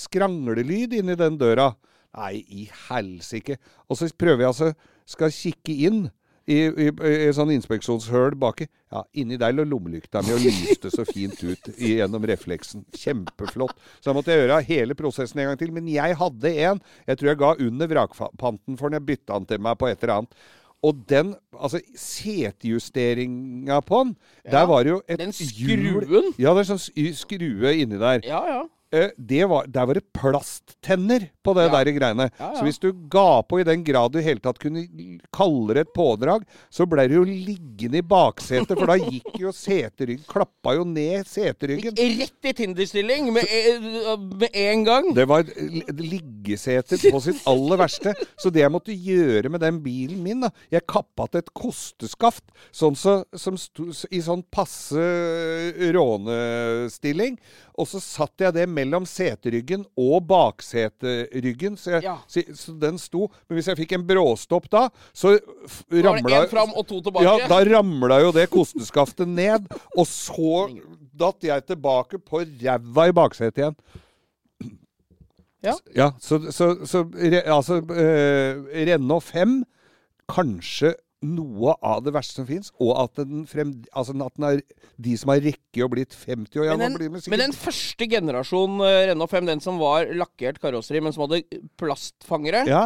skranglelyd 0.00 0.96
inni 1.02 1.20
den 1.20 1.36
døra. 1.36 1.74
Nei, 2.16 2.38
i 2.48 2.64
helsike. 2.88 3.58
Og 3.90 3.98
så 3.98 4.08
prøver 4.16 4.44
jeg 4.46 4.52
altså 4.54 4.72
skal 5.10 5.32
kikke 5.34 5.74
inn 5.88 6.04
i, 6.46 6.56
i, 6.68 6.88
i 6.90 7.30
sånn 7.32 7.52
inspeksjonshøl 7.54 8.34
baki. 8.40 8.66
Ja, 8.92 9.02
inni 9.16 9.38
der 9.40 9.54
lå 9.56 9.64
lommelykta 9.66 10.20
mi 10.26 10.34
og 10.36 10.42
lyste 10.44 10.90
så 10.92 11.06
fint 11.08 11.38
ut 11.42 11.70
gjennom 11.80 12.26
refleksen. 12.28 12.84
Kjempeflott. 12.94 13.76
Så 14.00 14.10
da 14.10 14.16
måtte 14.18 14.34
jeg 14.34 14.44
gjøre 14.44 14.60
hele 14.68 14.94
prosessen 14.98 15.40
en 15.40 15.50
gang 15.52 15.58
til. 15.62 15.72
Men 15.74 15.88
jeg 15.88 16.18
hadde 16.20 16.52
en. 16.68 16.82
Jeg 17.08 17.18
tror 17.20 17.32
jeg 17.32 17.40
ga 17.40 17.54
under 17.68 17.90
vrakpanten 17.94 18.76
for 18.78 18.88
den. 18.92 19.00
Jeg 19.00 19.08
bytta 19.14 19.38
den 19.40 19.48
til 19.54 19.64
meg 19.64 19.80
på 19.80 19.88
et 19.88 20.04
eller 20.04 20.20
annet. 20.20 20.36
Og 20.84 20.98
den, 21.08 21.30
altså 21.56 21.78
setejusteringa 21.96 23.78
på 23.88 24.02
den, 24.04 24.10
der 24.52 24.66
var 24.68 24.82
det 24.84 24.90
jo 24.90 25.02
et 25.08 25.18
den 25.18 25.30
hjul- 25.32 26.04
Ja, 26.38 26.52
det 26.54 26.60
er 26.66 26.74
sånn 26.74 27.14
skrue 27.16 27.72
inni 27.80 27.98
der. 27.98 28.20
Ja, 28.28 28.42
ja. 28.48 28.62
Eh, 28.94 29.10
det 29.18 29.42
var, 29.50 29.66
der 29.66 29.86
var 29.90 29.98
det 29.98 30.04
plasttenner 30.14 31.24
på 31.44 31.52
det 31.58 31.64
Ja. 31.66 31.72
der 31.82 31.90
greiene. 31.96 32.26
Ja, 32.38 32.46
ja. 32.46 32.50
Så 32.58 32.62
hvis 32.64 32.78
du 32.80 32.92
ga 33.10 33.42
på 33.42 33.58
i 33.60 33.64
den 33.66 33.82
grad 33.84 34.12
du 34.14 34.18
i 34.20 34.22
hele 34.24 34.40
tatt 34.44 34.58
kunne 34.62 34.84
kalle 35.34 35.74
det 35.74 35.82
et 35.88 35.92
pådrag, 35.96 36.44
så 36.70 36.86
ble 36.88 37.08
det 37.10 37.16
jo 37.18 37.24
liggende 37.26 37.98
i 37.98 38.04
baksetet, 38.06 38.72
for 38.78 38.86
da 38.86 38.96
gikk 39.00 39.40
jo 39.42 39.50
seteryggen 39.52 40.24
Klappa 40.30 40.76
jo 40.78 40.84
ned 40.88 41.26
seteryggen. 41.26 41.96
Gikk 41.98 42.20
rett 42.22 42.48
i 42.50 42.52
Tinder-stilling 42.60 43.32
med, 43.34 43.44
med 44.38 44.50
en 44.62 44.84
gang. 44.86 45.10
Det 45.16 45.26
var 45.28 45.42
li- 45.44 45.84
liggeseter 45.98 47.00
på 47.10 47.20
sitt 47.24 47.42
aller 47.50 47.80
verste. 47.80 48.14
Så 48.38 48.52
det 48.54 48.62
jeg 48.62 48.72
måtte 48.72 48.94
gjøre 48.94 49.50
med 49.50 49.60
den 49.64 49.82
bilen 49.84 50.22
min 50.22 50.40
da, 50.46 50.50
Jeg 50.70 50.86
kappa 50.86 51.26
til 51.32 51.42
et 51.42 51.50
kosteskaft 51.56 52.44
sånn 52.74 52.94
så, 52.96 53.18
som 53.34 53.56
sto, 53.58 53.88
i 54.12 54.20
sånn 54.24 54.44
passe 54.54 55.02
rånestilling. 55.94 57.38
Og 57.78 57.88
så 57.90 57.98
satt 58.02 58.38
jeg 58.44 58.54
det 58.54 58.68
mellom 58.70 58.83
seteryggen 59.08 59.84
og 59.96 60.26
bakseteryggen. 60.26 61.76
Så, 61.76 61.90
jeg, 61.96 62.02
Ja. 62.02 62.18
så, 62.28 62.42
så 62.54 62.72
den 62.78 62.98
sto. 62.98 63.30
Men 63.48 63.56
hvis 63.58 63.66
jeg 63.66 63.76
fikk 63.76 63.92
en 63.92 64.06
bråstopp 64.06 64.68
da, 64.70 64.88
så 65.12 65.38
ramla 65.90 66.46
fram 66.50 66.74
og 66.76 66.86
to 66.86 67.00
tilbake. 67.00 67.24
ja, 67.24 67.48
da 67.48 67.62
ramla 67.64 68.20
jo 68.20 68.32
det 68.32 68.50
kosteskaftet 68.50 69.28
ned, 69.28 69.66
og 69.96 70.06
så 70.06 70.68
datt 71.14 71.42
jeg 71.42 71.66
tilbake 71.66 72.18
på 72.18 72.44
ræva 72.62 73.08
i 73.08 73.12
baksetet 73.12 73.58
igjen. 73.58 73.76
Ja. 75.64 75.74
Ja, 75.96 76.10
så, 76.20 76.38
så, 76.52 76.74
så 76.84 77.04
re, 77.16 77.40
altså 77.48 77.78
eh, 77.96 78.84
Renault 78.84 79.24
5 79.24 79.62
Kanskje 80.28 80.94
noe 81.24 81.74
av 81.84 82.02
det 82.04 82.12
verste 82.14 82.40
som 82.40 82.48
fins, 82.48 82.70
og 82.82 82.92
at 83.00 83.22
den, 83.22 83.44
frem, 83.48 83.72
altså 83.96 84.16
at 84.24 84.36
den 84.36 84.48
er 84.48 84.60
de 85.00 85.14
som 85.20 85.32
har 85.32 85.42
rekke 85.44 85.84
å 85.84 85.90
blitt 85.92 86.16
50 86.16 86.60
år 86.60 86.68
ja, 86.68 86.76
Men 86.80 86.98
den, 86.98 87.16
men 87.16 87.42
den 87.46 87.56
første 87.56 88.08
generasjon 88.10 88.82
eh, 88.84 89.06
Renault 89.10 89.32
5, 89.32 89.48
den 89.48 89.64
som 89.64 89.80
var 89.80 90.10
lakkert 90.16 90.60
karosseri, 90.62 91.02
men 91.04 91.14
som 91.16 91.26
hadde 91.26 91.42
plastfangere 91.80 92.64
Ja, 92.68 92.84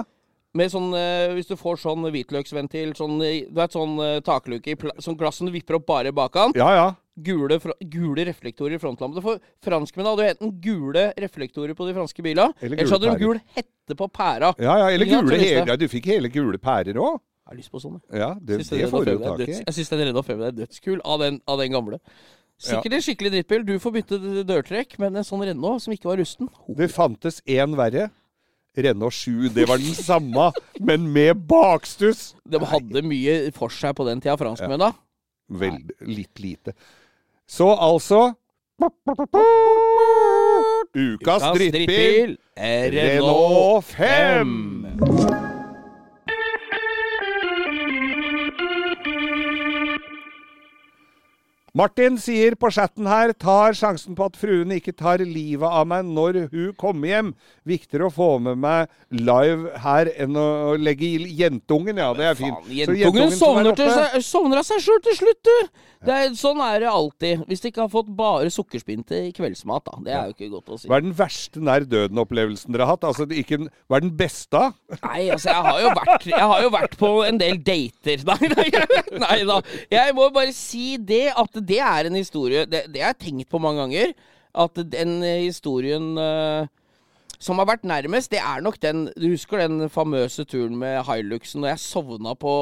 Med 0.56 0.72
sånn, 0.72 0.88
uh, 0.94 1.34
Hvis 1.36 1.50
du 1.50 1.58
får 1.60 1.82
sånn 1.82 2.06
hvitløksventil, 2.08 2.94
sånn, 2.98 3.18
eh, 3.26 3.42
du 3.48 3.58
vet, 3.58 3.74
sånn 3.74 3.98
uh, 4.00 4.20
takluke 4.24 4.72
i 4.72 4.78
sånn 5.04 5.18
som 5.18 5.50
du 5.50 5.54
vipper 5.54 5.80
opp 5.80 5.86
bare 5.90 6.14
bakan. 6.14 6.56
ja, 6.58 6.70
ja. 6.76 6.88
Gule, 7.18 7.56
gule 7.90 8.22
reflektorer 8.28 8.76
i 8.76 8.78
frontlampene. 8.78 9.22
For 9.24 9.40
franskmennene 9.66 10.12
hadde 10.12 10.22
jo 10.22 10.34
enten 10.36 10.52
gule 10.62 11.02
reflektorer 11.18 11.74
på 11.74 11.88
de 11.88 11.94
franske 11.96 12.22
bilene, 12.22 12.54
Eller 12.62 12.86
så 12.86 12.94
hadde 12.94 13.10
de 13.10 13.24
gul 13.24 13.40
hette 13.56 13.96
på 13.98 14.06
pæra. 14.06 14.52
ja, 14.62 14.76
ja 14.84 14.92
eller 14.94 15.10
gule 15.10 15.40
ja, 15.42 15.74
Du 15.74 15.88
fikk 15.90 16.06
hele 16.12 16.30
gule 16.30 16.60
pærer 16.62 17.00
òg? 17.02 17.18
Jeg 17.48 17.54
har 17.54 17.60
lyst 17.62 17.72
på 17.72 17.80
sånne. 17.80 18.02
Ja, 18.12 18.34
det, 18.44 18.58
Syns 18.58 18.68
det 18.74 18.78
den 18.82 18.90
får 18.92 19.04
du 19.06 19.10
5 19.14 19.22
tak 19.24 19.40
i. 19.40 19.54
Jeg 19.56 19.74
syns 19.78 19.88
den 19.88 20.00
Renault 20.04 20.26
5 20.28 20.42
er 20.44 20.50
dødskul 20.52 20.98
av 21.00 21.22
den, 21.22 21.38
av 21.48 21.62
den 21.62 21.72
gamle. 21.72 21.98
Sikkert 22.60 22.98
en 22.98 23.04
skikkelig 23.06 23.30
drittbil. 23.32 23.64
Du 23.64 23.78
får 23.80 23.94
bytte 23.94 24.18
dørtrekk, 24.44 24.98
men 25.00 25.16
en 25.16 25.24
sånn 25.24 25.46
Renault 25.48 25.80
som 25.80 25.94
ikke 25.94 26.10
var 26.10 26.20
rusten 26.20 26.50
Det 26.76 26.90
fantes 26.92 27.40
én 27.48 27.72
verre. 27.78 28.10
Renault 28.76 29.16
7. 29.16 29.48
Det 29.56 29.64
var 29.64 29.80
den 29.80 29.96
samme, 29.96 30.50
men 30.76 31.08
med 31.16 31.40
bakstuss. 31.48 32.34
De 32.44 32.60
hadde 32.60 33.02
mye 33.08 33.40
for 33.56 33.72
seg 33.72 33.96
på 33.96 34.04
den 34.10 34.20
tida, 34.20 34.36
franskmennene. 34.36 34.92
Vel, 35.48 35.80
litt 36.04 36.44
lite. 36.44 36.76
Så 37.48 37.72
altså 37.72 38.34
Ukas 40.92 41.48
drittbil 41.56 42.36
Renault 42.92 43.88
5. 43.96 45.47
Martin 51.78 52.16
sier 52.18 52.56
på 52.58 52.72
chatten 52.74 53.06
her 53.06 53.30
tar 53.38 53.76
sjansen 53.78 54.16
på 54.18 54.26
at 54.26 54.38
fruen 54.40 54.72
ikke 54.74 54.96
tar 54.98 55.22
livet 55.22 55.62
av 55.68 55.86
meg 55.86 56.08
når 56.08 56.40
hun 56.50 56.72
kommer 56.80 57.12
hjem. 57.12 57.28
Viktigere 57.68 58.08
å 58.08 58.14
få 58.14 58.30
med 58.42 58.58
meg 58.58 58.88
live 59.14 59.76
her 59.84 60.10
enn 60.18 60.34
å 60.34 60.74
legge 60.80 61.06
i 61.06 61.28
jentungen. 61.38 62.00
Ja, 62.02 62.08
det 62.18 62.32
er 62.32 62.40
fint. 62.40 62.56
Faen, 62.64 62.74
Jentungen 62.80 63.28
er 63.28 63.36
sovner, 63.36 63.78
seg, 63.78 64.18
sovner 64.26 64.62
av 64.62 64.66
seg 64.66 64.82
sjøl 64.88 65.04
til 65.06 65.20
slutt, 65.20 65.44
du! 65.46 65.84
Det 66.06 66.14
er, 66.14 66.34
sånn 66.38 66.60
er 66.62 66.84
det 66.84 66.90
alltid. 66.90 67.40
Hvis 67.50 67.62
de 67.62 67.70
ikke 67.72 67.82
har 67.82 67.90
fått 67.90 68.10
bare 68.18 68.50
sukkerspinte 68.54 69.18
i 69.28 69.32
kveldsmat, 69.34 69.88
da. 69.88 70.02
Det 70.06 70.12
er 70.14 70.28
jo 70.28 70.34
ikke 70.36 70.50
godt 70.52 70.74
å 70.74 70.78
si. 70.78 70.90
Hva 70.90 71.00
er 71.00 71.06
den 71.06 71.14
verste 71.18 71.62
nær 71.64 71.86
døden-opplevelsen 71.90 72.74
dere 72.74 72.86
har 72.86 72.94
hatt? 72.94 73.06
Altså, 73.08 73.26
ikke, 73.34 73.58
hva 73.90 73.98
er 73.98 74.04
den 74.06 74.14
beste? 74.18 74.62
Nei, 74.94 75.24
altså, 75.34 75.50
jeg 75.50 75.64
har 75.66 75.80
jo 75.82 75.94
vært, 75.98 76.28
jeg 76.30 76.50
har 76.52 76.62
jo 76.62 76.70
vært 76.74 76.94
på 77.00 77.10
en 77.26 77.42
del 77.42 77.58
dater. 77.66 78.22
Nei, 78.28 78.50
nei, 78.52 78.68
nei 79.18 79.38
da. 79.48 79.58
Jeg 79.90 80.14
må 80.14 80.28
bare 80.34 80.52
si 80.54 80.96
det, 81.02 81.32
at 81.38 81.58
det 81.68 81.78
er 81.84 82.08
en 82.08 82.18
historie 82.18 82.64
Det, 82.66 82.86
det 82.92 83.02
har 83.02 83.14
jeg 83.14 83.22
tenkt 83.28 83.50
på 83.52 83.60
mange 83.62 83.84
ganger. 83.84 84.12
At 84.58 84.80
den 84.90 85.22
historien 85.22 86.16
uh, 86.18 86.66
som 87.38 87.60
har 87.62 87.68
vært 87.70 87.86
nærmest, 87.86 88.32
det 88.34 88.40
er 88.42 88.62
nok 88.64 88.80
den 88.82 89.06
Du 89.14 89.28
husker 89.30 89.62
den 89.62 89.86
famøse 89.92 90.44
turen 90.48 90.74
med 90.78 91.04
Hiluxen 91.06 91.62
når 91.62 91.74
jeg 91.74 91.84
sovna 91.84 92.34
på 92.34 92.52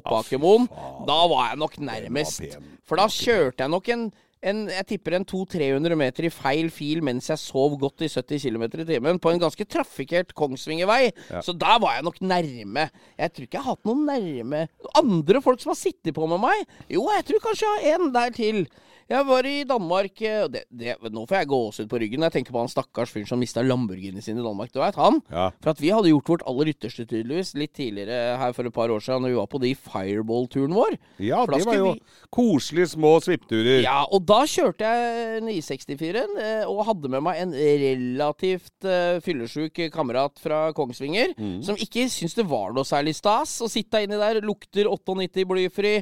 Oppakermoen? 0.00 0.66
Da 1.06 1.18
var 1.30 1.52
jeg 1.52 1.60
nok 1.62 1.78
nærmest. 1.78 2.42
For 2.84 2.98
da 2.98 3.06
kjørte 3.06 3.62
jeg 3.62 3.70
nok 3.70 3.88
en, 3.94 4.08
en 4.44 4.64
jeg 4.68 4.86
tipper 4.92 5.16
en 5.18 5.26
200-300 5.28 5.96
meter 5.98 6.28
i 6.28 6.32
feil 6.32 6.70
fil 6.74 7.00
mens 7.06 7.30
jeg 7.30 7.40
sov 7.40 7.78
godt 7.80 8.04
i 8.04 8.10
70 8.12 8.44
km 8.44 8.66
i 8.68 8.86
timen 8.88 9.20
på 9.22 9.32
en 9.32 9.42
ganske 9.42 9.66
trafikkert 9.66 10.34
Kongsvingervei. 10.36 11.12
Så 11.44 11.54
der 11.56 11.80
var 11.82 11.96
jeg 11.96 12.06
nok 12.06 12.20
nærme. 12.20 12.88
Jeg 13.18 13.32
tror 13.32 13.48
ikke 13.48 13.58
jeg 13.58 13.64
har 13.64 13.76
hatt 13.76 13.88
noen 13.88 14.04
nærme 14.08 14.64
Andre 15.00 15.40
folk 15.44 15.62
som 15.62 15.72
har 15.72 15.80
sittet 15.80 16.14
på 16.16 16.28
med 16.30 16.42
meg? 16.42 16.64
Jo, 16.92 17.06
jeg 17.16 17.26
tror 17.28 17.44
kanskje 17.48 17.70
jeg 17.70 17.94
har 17.94 18.04
en 18.04 18.12
der 18.14 18.34
til. 18.36 18.64
Jeg 19.10 19.28
var 19.28 19.46
i 19.46 19.56
Danmark 19.68 20.20
eh, 20.24 20.40
og 20.46 20.52
det, 20.54 20.64
det, 20.72 20.96
Nå 21.12 21.26
får 21.28 21.42
jeg 21.42 21.50
gåsehud 21.50 21.90
på 21.90 22.00
ryggen 22.00 22.24
jeg 22.24 22.36
tenker 22.38 22.54
på 22.54 22.62
han 22.62 22.72
stakkars 22.72 23.12
fyren 23.12 23.28
som 23.28 23.40
mista 23.40 23.62
Lamborghini 23.62 24.22
sin 24.24 24.40
i 24.40 24.44
Danmark. 24.44 24.72
Du 24.74 24.80
vet 24.82 24.98
han? 24.98 25.20
Ja. 25.30 25.50
For 25.62 25.74
at 25.74 25.82
vi 25.82 25.92
hadde 25.94 26.10
gjort 26.10 26.30
vårt 26.34 26.46
aller 26.48 26.72
ytterste, 26.72 27.06
tydeligvis, 27.06 27.54
litt 27.58 27.74
tidligere 27.76 28.38
her 28.40 28.54
for 28.56 28.66
et 28.66 28.74
par 28.74 28.90
år 28.90 29.04
siden, 29.04 29.26
når 29.26 29.34
vi 29.34 29.40
var 29.42 29.50
på 29.52 29.60
de 29.62 29.72
Fireball-turen 29.78 30.74
vår. 30.74 30.96
Ja, 31.22 31.44
det 31.50 31.62
var 31.68 31.78
jo 31.78 31.84
jo 31.84 31.92
koselige 32.34 32.90
små 32.94 33.12
svippturer. 33.24 33.82
Ja, 33.84 34.02
og 34.04 34.24
da 34.28 34.40
kjørte 34.50 34.88
jeg 34.88 35.42
964-en 35.46 36.38
eh, 36.42 36.64
og 36.70 36.84
hadde 36.88 37.10
med 37.12 37.24
meg 37.26 37.40
en 37.42 37.54
relativt 37.54 38.88
uh, 38.88 39.20
fyllesyk 39.24 39.84
kamerat 39.94 40.40
fra 40.42 40.66
Kongsvinger, 40.76 41.34
som 41.64 41.78
ikke 41.80 42.06
syntes 42.12 42.36
det 42.38 42.46
var 42.50 42.74
noe 42.74 42.86
særlig 42.88 43.14
stas 43.18 43.56
å 43.64 43.70
sitte 43.70 44.02
inni 44.04 44.18
der. 44.20 44.42
Lukter 44.44 44.88
98 44.90 45.46
blyfri. 45.48 45.94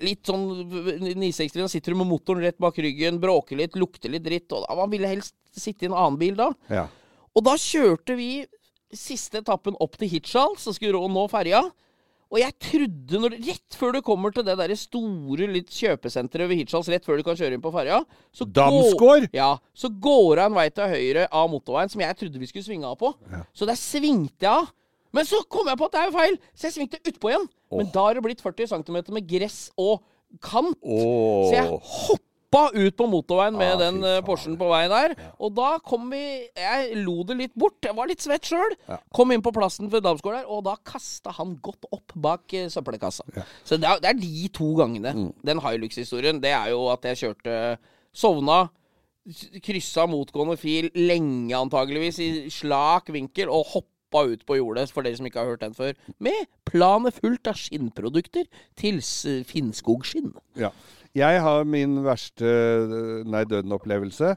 Litt 0.00 0.28
sånn 0.30 0.44
960, 0.70 1.58
da 1.58 1.66
sitter 1.70 1.94
du 1.94 1.98
med 1.98 2.06
motoren 2.12 2.44
rett 2.44 2.58
bak 2.62 2.76
ryggen, 2.78 3.18
bråker 3.22 3.58
litt, 3.58 3.74
lukter 3.74 4.12
litt 4.12 4.22
dritt. 4.22 4.52
Og 4.54 4.62
da, 4.66 4.76
man 4.78 4.92
ville 4.92 5.10
helst 5.10 5.34
sitte 5.58 5.86
i 5.86 5.90
en 5.90 5.96
annen 5.98 6.18
bil 6.20 6.36
da. 6.38 6.52
Ja. 6.70 6.84
Og 7.34 7.42
da 7.46 7.56
kjørte 7.58 8.14
vi 8.18 8.44
siste 8.94 9.42
etappen 9.42 9.74
opp 9.82 9.98
til 9.98 10.08
Hirtshals, 10.12 10.62
så 10.64 10.72
skulle 10.76 10.94
rå 10.96 11.08
nå 11.10 11.26
ferja. 11.32 11.64
Og 12.28 12.36
jeg 12.42 12.52
trodde, 12.60 13.18
når, 13.24 13.34
rett 13.40 13.76
før 13.80 13.94
du 13.96 14.02
kommer 14.04 14.30
til 14.36 14.44
det 14.44 14.54
der 14.60 14.74
store 14.76 15.46
litt 15.48 15.70
kjøpesenteret 15.72 16.46
ved 16.50 16.58
Hirtshals, 16.60 16.90
rett 16.92 17.06
før 17.08 17.16
du 17.18 17.24
kan 17.24 17.38
kjøre 17.40 17.56
inn 17.56 17.62
på 17.64 17.72
ferja 17.72 18.02
så 18.36 18.44
Damsgård? 18.44 19.26
går- 19.26 19.28
Ja, 19.34 19.54
så 19.74 19.88
går 19.88 20.36
det 20.36 20.44
en 20.44 20.54
vei 20.58 20.66
til 20.76 20.92
høyre 20.92 21.26
av 21.32 21.48
motorveien 21.50 21.88
som 21.90 22.02
jeg 22.04 22.16
trodde 22.20 22.38
vi 22.42 22.46
skulle 22.50 22.68
svinge 22.68 22.84
av 22.84 22.98
på. 23.00 23.14
Så 23.56 23.66
der 23.66 23.80
svingte 23.80 24.44
jeg 24.44 24.52
av. 24.52 24.68
Men 25.18 25.26
så 25.26 25.42
kom 25.50 25.66
jeg 25.70 25.80
på 25.80 25.88
at 25.88 25.96
det 25.96 26.00
er 26.04 26.08
jo 26.12 26.14
feil, 26.14 26.38
så 26.54 26.68
jeg 26.68 26.76
svingte 26.76 27.02
utpå 27.02 27.32
igjen. 27.32 27.50
Men 27.74 27.90
da 27.94 28.06
har 28.06 28.16
det 28.16 28.24
blitt 28.24 28.44
40 28.44 28.70
cm 28.70 29.02
med 29.16 29.28
gress 29.28 29.60
og 29.80 30.00
kant. 30.44 30.78
Så 30.84 31.54
jeg 31.56 31.66
hoppa 31.68 32.62
ut 32.72 32.96
på 32.96 33.06
motorveien 33.10 33.56
med 33.58 33.74
Ah, 33.74 33.80
den 33.80 33.98
eh. 34.04 34.20
Porschen 34.24 34.54
på 34.60 34.70
vei 34.70 34.86
der. 34.88 35.12
Og 35.36 35.52
da 35.56 35.74
kom 35.84 36.06
vi 36.12 36.22
Jeg 36.56 37.02
lo 37.02 37.18
det 37.28 37.36
litt 37.36 37.54
bort. 37.58 37.76
Jeg 37.84 37.96
var 37.96 38.08
litt 38.08 38.24
svett 38.24 38.48
sjøl. 38.48 38.72
Kom 39.12 39.34
inn 39.34 39.44
på 39.44 39.52
plassen 39.52 39.90
ved 39.92 40.06
Damsgård 40.06 40.38
der, 40.38 40.48
og 40.48 40.64
da 40.68 40.78
kasta 40.80 41.34
han 41.36 41.58
godt 41.60 41.88
opp 41.92 42.14
bak 42.16 42.56
uh, 42.56 42.70
søppelkassa. 42.72 43.26
Så 43.64 43.76
det 43.76 43.88
er, 43.90 44.00
det 44.00 44.14
er 44.14 44.22
de 44.22 44.48
to 44.54 44.70
gangene. 44.78 45.12
Mm. 45.12 45.28
Den 45.44 45.60
Hilux-historien, 45.64 46.40
det 46.40 46.54
er 46.56 46.72
jo 46.72 46.86
at 46.94 47.04
jeg 47.10 47.24
kjørte 47.24 47.60
Sovna. 48.16 48.68
Kryssa 49.60 50.06
motgående 50.08 50.56
fil 50.56 50.88
lenge, 50.96 51.52
antageligvis, 51.52 52.16
i 52.24 52.28
slak 52.48 53.10
vinkel, 53.12 53.50
og 53.52 53.74
hoppa 53.74 53.97
ut 54.14 54.46
på 54.46 54.56
jordet, 54.56 54.90
for 54.90 55.02
dere 55.02 55.16
som 55.16 55.26
ikke 55.28 55.38
har 55.42 55.50
hørt 55.52 55.60
den 55.60 55.74
før, 55.76 55.92
med 56.18 56.46
planet 56.64 57.14
fullt 57.20 57.46
av 57.46 57.54
skinnprodukter 57.60 58.46
til 58.76 59.00
Finnskogskinn. 59.44 60.32
Ja. 60.56 60.70
Jeg 61.16 61.40
har 61.40 61.64
min 61.64 62.02
verste 62.04 62.48
nei 63.26 63.44
døden-opplevelse. 63.48 64.36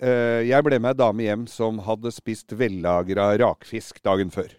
Eh, 0.00 0.42
Jeg 0.48 0.62
ble 0.64 0.78
med 0.78 0.94
ei 0.94 0.98
dame 1.00 1.22
hjem 1.26 1.46
som 1.50 1.78
hadde 1.86 2.12
spist 2.14 2.52
vellagra 2.52 3.32
rakfisk 3.38 4.02
dagen 4.04 4.30
før. 4.30 4.50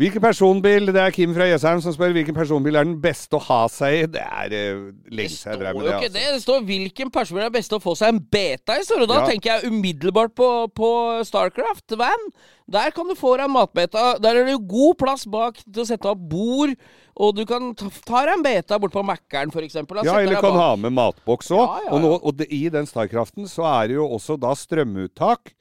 Hvilken 0.00 0.22
personbil 0.24 0.88
Det 0.94 1.00
er 1.02 1.12
Kim 1.12 1.34
fra 1.36 1.44
Jessheim 1.44 1.80
som 1.84 1.92
spør 1.92 2.14
hvilken 2.16 2.36
personbil 2.36 2.78
er 2.80 2.86
den 2.88 2.94
beste 3.02 3.36
å 3.36 3.42
ha 3.50 3.58
seg 3.68 3.96
i. 3.98 4.04
Det 4.14 4.22
er 4.22 4.54
uh, 4.54 4.86
lenge 5.12 5.34
siden 5.34 5.52
jeg 5.52 5.60
drev 5.60 5.76
med 5.76 5.84
det. 5.84 5.96
Altså. 5.98 6.12
det. 6.14 6.22
Det 6.36 6.44
står 6.46 6.62
hvilken 6.70 7.10
personbil 7.12 7.44
er 7.44 7.52
best 7.52 7.74
å 7.76 7.80
få 7.84 7.92
seg 7.98 8.14
en 8.14 8.22
beta 8.32 8.78
i, 8.80 8.86
står 8.86 9.04
det. 9.04 9.10
Da 9.10 9.18
Ja. 9.20 9.26
tenker 9.28 9.50
jeg 9.52 9.74
umiddelbart 9.74 10.32
på, 10.40 10.48
på 10.72 10.88
Starcraft 11.28 11.98
Van. 12.00 12.24
Der 12.70 12.94
kan 12.96 13.08
du 13.10 13.16
få 13.18 13.34
deg 13.36 13.50
en 13.50 13.54
matbeta. 13.58 14.06
Der 14.22 14.40
er 14.40 14.48
det 14.48 14.54
jo 14.56 14.62
god 14.72 14.98
plass 15.02 15.26
bak 15.28 15.60
til 15.60 15.82
å 15.84 15.88
sette 15.90 16.08
opp 16.08 16.24
bord. 16.32 16.72
Og 17.20 17.36
du 17.36 17.44
kan 17.44 17.74
ta, 17.76 17.90
ta 18.06 18.24
deg 18.24 18.38
en 18.38 18.44
beta 18.46 18.78
bort 18.80 18.94
på 18.96 19.04
Mækkern, 19.04 19.52
f.eks. 19.52 19.76
Ja, 20.06 20.16
eller 20.22 20.40
kan 20.40 20.56
ha 20.56 20.70
med 20.80 20.94
matboks 20.96 21.50
òg. 21.52 21.60
Ja, 21.60 21.90
ja, 21.90 21.98
Og, 21.98 22.24
og 22.24 22.38
det, 22.40 22.48
i 22.48 22.70
den 22.72 22.88
Starkraften 22.88 23.50
så 23.50 23.68
er 23.68 23.90
det 23.90 23.98
jo 24.00 24.08
også 24.16 24.38
da 24.40 24.54
strømuttak. 24.56 25.52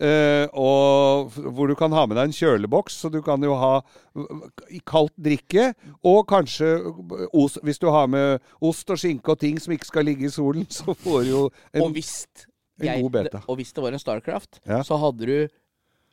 Eh, 0.00 0.46
og 0.52 1.32
hvor 1.36 1.68
du 1.70 1.74
kan 1.78 1.92
ha 1.96 2.06
med 2.06 2.16
deg 2.18 2.28
en 2.30 2.36
kjøleboks, 2.36 2.98
så 3.02 3.10
du 3.12 3.20
kan 3.24 3.42
jo 3.42 3.54
ha 3.58 3.74
kaldt 4.88 5.14
drikke. 5.18 5.70
Og 6.06 6.24
kanskje 6.30 6.72
ost, 7.32 7.58
hvis 7.64 7.78
du 7.82 7.88
har 7.92 8.06
med 8.12 8.40
ost 8.60 8.90
og 8.92 8.98
skinke 9.00 9.34
og 9.34 9.40
ting 9.42 9.60
som 9.62 9.72
ikke 9.76 9.88
skal 9.90 10.04
ligge 10.08 10.28
i 10.28 10.32
solen, 10.34 10.66
så 10.78 10.94
får 10.94 11.22
du 11.24 11.30
jo 11.32 11.44
en 11.72 11.82
Og 11.86 11.94
hvis, 11.96 12.14
en 12.80 12.90
jeg, 12.90 13.02
god 13.04 13.14
beta. 13.20 13.42
og 13.46 13.56
hvis 13.60 13.72
det 13.72 13.82
var 13.86 13.92
en 13.96 14.02
Starcraft, 14.02 14.60
Ja. 14.66 14.82
så 14.86 14.98
hadde 15.00 15.26
du 15.30 15.38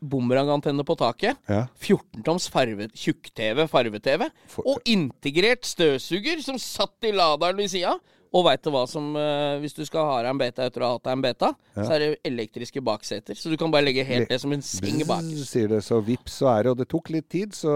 bumerangantenne 0.04 0.84
på 0.84 0.98
taket. 1.00 1.38
ja. 1.48 1.62
14-toms 1.80 2.50
farve, 2.52 2.90
tjukk-TV, 2.92 3.64
farve-TV. 3.72 4.26
Og 4.66 4.82
integrert 4.92 5.64
støvsuger 5.66 6.42
som 6.44 6.58
satt 6.60 7.08
i 7.08 7.14
laderen 7.16 7.56
ved 7.62 7.72
sida. 7.72 7.94
Og 8.34 8.48
veit 8.48 8.64
du 8.66 8.72
hva 8.74 8.84
som 8.90 9.12
uh, 9.14 9.60
Hvis 9.62 9.76
du 9.78 9.84
skal 9.86 10.08
ha 10.10 10.16
deg 10.24 10.32
en 10.34 10.42
beta 10.42 10.66
etter 10.66 10.82
å 10.82 10.90
ha 10.90 10.98
hatt 10.98 11.06
deg 11.06 11.18
en 11.18 11.24
beta, 11.24 11.52
så 11.74 11.90
er 11.96 12.02
det 12.02 12.10
elektriske 12.28 12.82
bakseter. 12.86 13.38
Så 13.38 13.52
du 13.52 13.58
kan 13.62 13.72
bare 13.74 13.86
legge 13.86 14.06
helt 14.06 14.30
det 14.30 14.40
som 14.42 14.54
en 14.54 14.62
seng 14.66 15.02
bak. 15.10 15.26
Sier 15.46 15.70
det, 15.72 15.84
så 15.86 16.00
vips 16.06 16.40
så 16.42 16.50
er 16.54 16.66
det. 16.66 16.74
Og 16.74 16.82
det 16.82 16.90
tok 16.92 17.14
litt 17.14 17.30
tid, 17.34 17.54
så 17.58 17.74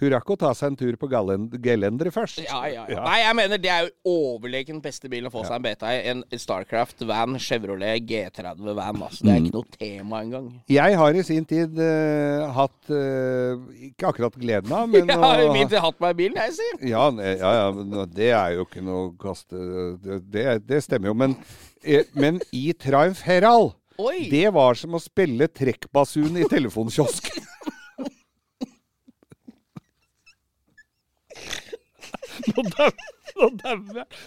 hun 0.00 0.12
rakk 0.14 0.32
å 0.32 0.38
ta 0.40 0.50
seg 0.56 0.72
en 0.72 0.78
tur 0.80 0.96
på 1.00 1.10
gelenderet 1.10 2.14
først. 2.14 2.42
Ja, 2.46 2.62
ja, 2.70 2.86
ja. 2.88 3.00
Ja. 3.00 3.04
Nei, 3.06 3.18
jeg 3.22 3.36
mener 3.38 3.60
det 3.60 3.70
er 3.72 3.86
jo 3.86 4.14
overlegen 4.16 4.80
beste 4.82 5.10
bilen 5.12 5.28
å 5.30 5.32
få 5.32 5.44
seg 5.46 5.58
en 5.58 5.64
beta 5.64 5.90
i. 5.92 6.00
En 6.10 6.22
Starcraft 6.40 7.04
van, 7.08 7.36
Chevrolet 7.40 8.04
G30 8.08 8.72
van. 8.76 9.02
Altså. 9.06 9.24
Det 9.26 9.34
er 9.34 9.44
ikke 9.44 9.56
noe 9.56 9.76
tema 9.76 10.22
engang. 10.24 10.48
Jeg 10.70 10.98
har 11.00 11.16
i 11.16 11.24
sin 11.26 11.46
tid 11.48 11.78
uh, 11.80 12.48
hatt 12.56 12.92
uh, 12.92 13.60
Ikke 13.90 14.10
akkurat 14.10 14.36
gleden 14.40 14.74
av, 14.74 14.88
men 14.92 15.08
Jeg 15.08 15.20
har 15.22 15.44
i 15.44 15.50
min 15.54 15.70
tid 15.70 15.82
hatt 15.84 16.00
meg 16.02 16.16
i 16.16 16.20
bilen, 16.24 16.40
jeg 16.46 16.56
sier. 16.58 16.80
Ja, 16.90 17.06
ja, 17.20 17.54
ja, 17.60 17.68
men 17.76 17.94
det 18.14 18.32
er 18.32 18.56
jo 18.56 18.66
ikke 18.66 18.84
noe 18.84 19.10
kaste 19.20 19.60
Det, 20.02 20.58
det, 20.68 20.80
stemmer 20.84 21.10
jo. 21.10 21.14
Men, 21.14 21.36
eh, 21.82 22.04
men 22.12 22.40
i 22.56 22.72
Triumph 22.72 23.22
Herald 23.26 23.72
Oi! 24.00 24.30
Det 24.32 24.48
var 24.56 24.74
som 24.80 24.94
å 24.96 25.00
spille 25.02 25.44
trekkbasun 25.52 26.38
i 26.40 26.44
telefonkiosk. 26.48 27.28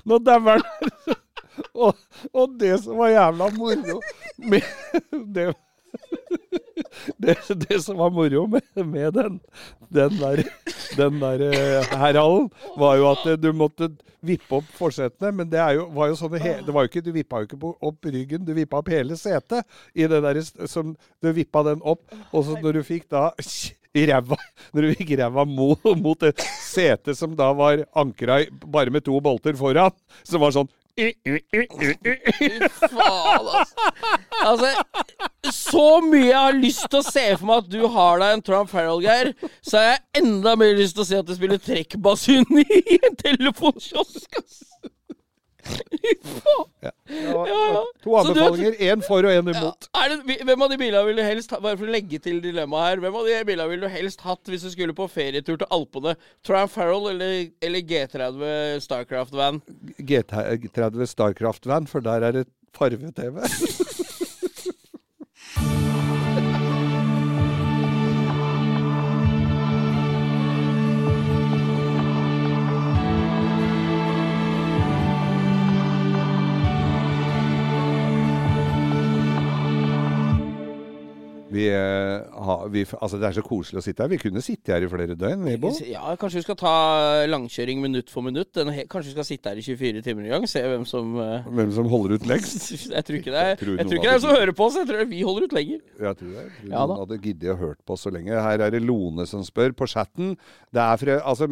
Nå 0.06 0.20
dauer 0.22 0.50
han. 0.54 0.64
Og, 1.74 1.94
og 2.34 2.54
det 2.62 2.78
som 2.84 2.98
var 3.02 3.12
jævla 3.14 3.50
moro 3.58 4.00
med 4.42 4.64
det, 5.36 5.54
det, 7.18 7.36
det 7.66 7.80
som 7.84 7.98
var 8.02 8.14
moro 8.14 8.46
med, 8.50 8.62
med 8.78 9.14
den, 9.18 9.40
den 9.94 10.18
der, 10.22 10.44
den 10.98 11.20
der 11.22 11.44
herhallen, 11.92 12.50
var 12.80 12.98
jo 13.00 13.12
at 13.12 13.28
eh, 13.30 13.40
du 13.40 13.52
måtte 13.56 13.90
vippe 14.24 14.60
opp 14.60 14.70
forsetene. 14.78 15.34
Men 15.36 15.52
det 15.52 15.64
jo, 15.78 15.88
var 15.96 16.12
jo 16.12 16.18
sånne 16.20 16.42
he, 16.44 16.56
det 16.66 16.76
var 16.76 16.86
jo 16.86 16.92
ikke, 16.92 17.06
du 17.06 17.14
vippa 17.16 17.44
jo 17.44 17.50
ikke 17.50 17.74
opp 17.74 18.10
ryggen, 18.10 18.44
du 18.46 18.54
vippa 18.58 18.82
opp 18.82 18.92
hele 18.94 19.18
setet. 19.20 19.68
I 19.94 20.10
det 20.10 20.24
der, 20.26 20.42
som, 20.70 20.96
du 21.22 21.32
vippa 21.36 21.66
den 21.70 21.84
opp, 21.84 22.06
og 22.32 22.46
så 22.48 22.60
når 22.60 22.80
du 22.80 22.86
fikk 22.88 23.10
da 23.14 23.32
ræva 23.94 24.38
Når 24.74 24.82
du 24.82 24.94
gikk 24.96 25.12
ræva 25.20 25.44
mot, 25.46 25.84
mot 26.02 26.20
det 26.20 26.34
setet 26.66 27.18
som 27.18 27.36
da 27.38 27.52
var 27.54 27.84
ankra 28.00 28.40
bare 28.66 28.94
med 28.94 29.06
to 29.06 29.20
bolter 29.22 29.54
foran, 29.60 29.94
som 30.26 30.42
var 30.42 30.56
sånn 30.56 30.72
faen, 32.92 33.48
altså. 33.50 33.74
altså. 34.46 34.70
Så 35.52 36.02
mye 36.06 36.28
jeg 36.28 36.38
har 36.38 36.58
lyst 36.58 36.86
til 36.86 37.00
å 37.00 37.06
se 37.08 37.24
for 37.40 37.50
meg 37.50 37.64
at 37.64 37.72
du 37.74 37.88
har 37.96 38.22
deg 38.22 38.36
en 38.36 38.44
Trump 38.46 38.70
Farrell, 38.70 39.02
Geir, 39.02 39.34
så 39.66 39.80
har 39.80 39.88
jeg 39.88 40.22
enda 40.22 40.54
mer 40.60 40.76
lyst 40.78 40.94
til 40.98 41.06
å 41.06 41.08
se 41.10 41.22
at 41.24 41.30
du 41.30 41.34
spiller 41.38 41.62
trekkbasun 41.62 42.46
i 42.62 43.00
en 43.00 43.18
telefonkiosk. 43.24 44.38
Ja, 46.84 46.92
Ja, 47.08 47.44
ja. 47.48 47.82
To 48.04 48.16
anbefalinger. 48.20 48.74
Én 48.84 49.04
for 49.06 49.24
og 49.24 49.32
én 49.32 49.48
imot. 49.54 49.88
Er 49.96 50.12
det, 50.12 50.36
hvem 50.44 50.66
av 50.66 50.72
de 50.74 50.78
bilene 50.82 51.04
vil 51.08 51.20
du 51.20 51.24
helst 51.24 51.54
ha 51.56 51.60
Bare 51.64 51.80
for 51.80 51.88
å 51.88 51.94
legge 51.96 52.20
til 52.24 52.42
dilemmaet 52.44 52.90
her. 52.90 53.04
Hvem 53.04 53.18
av 53.20 53.30
de 53.30 53.38
bilene 53.48 53.70
ville 53.72 53.88
du 53.88 53.94
helst 53.94 54.24
hatt 54.28 54.52
hvis 54.52 54.66
du 54.68 54.72
skulle 54.74 54.96
på 54.98 55.08
ferietur 55.12 55.56
til 55.62 55.70
Alpene? 55.74 56.18
Triumph 56.46 56.76
Farrell 56.76 57.08
eller, 57.14 57.34
eller 57.64 57.88
G30 57.94 58.84
Starcraft 58.84 59.34
Van? 59.40 59.62
G30 60.00 61.08
Starcraft-van, 61.14 61.88
for 61.92 62.04
der 62.04 62.28
er 62.28 62.32
det 62.42 62.46
farve-TV. 62.76 63.40
Vi, 81.54 81.68
eh, 81.70 82.44
har, 82.48 82.68
vi, 82.74 82.86
altså 82.98 83.20
det 83.22 83.28
er 83.30 83.38
så 83.38 83.44
koselig 83.46 83.82
å 83.82 83.86
sitte 83.86 84.04
her. 84.06 84.12
Vi 84.12 84.22
kunne 84.22 84.42
sitte 84.44 84.74
her 84.74 84.86
i 84.86 84.90
flere 84.90 85.18
døgn. 85.18 85.46
Vi, 85.46 85.72
Ja, 85.92 86.14
kanskje 86.20 86.42
vi 86.42 86.46
skal 86.48 86.58
ta 86.60 86.74
langkjøring 87.30 87.82
minutt 87.84 88.10
for 88.14 88.26
minutt. 88.26 88.54
Kanskje 88.54 89.12
vi 89.12 89.16
skal 89.16 89.28
sitte 89.28 89.54
her 89.54 89.62
i 89.62 89.66
24 89.66 90.04
timer 90.06 90.28
i 90.28 90.34
gang, 90.34 90.48
se 90.50 90.64
hvem 90.64 90.86
som 90.90 91.14
eh, 91.22 91.50
Hvem 91.50 91.74
som 91.76 91.90
holder 91.92 92.18
ut 92.18 92.30
lengst. 92.30 92.72
Jeg 92.96 93.06
tror 93.06 93.20
ikke 93.20 93.34
det 93.34 93.44
er, 93.44 93.54
Jeg 93.54 93.62
tror 93.62 93.78
jeg 93.78 93.90
tror 93.90 94.00
ikke 94.00 94.10
det 94.10 94.16
er 94.16 94.24
som 94.24 94.34
hører 94.34 94.56
på 94.58 94.68
oss. 94.68 94.80
Jeg 94.82 94.90
tror 94.90 95.06
vi 95.10 95.22
holder 95.26 95.48
ut 95.48 95.56
lenger. 95.58 95.84
Jeg 96.08 96.20
tror 96.20 96.34
det. 96.34 96.46
Ja 96.64 96.84
noen 96.84 96.94
da. 96.94 97.00
hadde 97.04 97.20
giddet 97.24 97.54
å 97.54 97.60
hørt 97.60 97.80
på 97.86 97.96
oss 97.96 98.06
så 98.08 98.14
lenge. 98.14 98.34
Her 98.48 98.66
er 98.66 98.74
det 98.74 98.82
Lone 98.84 99.28
som 99.30 99.44
spør 99.46 99.76
på 99.78 99.88
chatten. 99.90 100.34
Det 100.74 100.82
er 100.84 101.00
fra, 101.02 101.20
altså, 101.30 101.50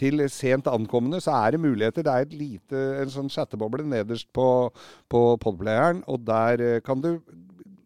til 0.00 0.24
sent 0.32 0.70
ankomne 0.70 1.20
så 1.22 1.36
er 1.42 1.56
det 1.56 1.62
muligheter. 1.62 2.06
Det 2.06 2.14
er 2.14 2.26
et 2.28 2.34
lite, 2.36 2.82
en 3.02 3.12
sånn 3.12 3.30
chatteboble 3.32 3.84
nederst 3.86 4.30
på, 4.36 4.48
på 5.10 5.22
podplayeren, 5.42 6.04
og 6.10 6.24
der 6.28 6.64
eh, 6.64 6.82
kan 6.84 7.02
du 7.04 7.12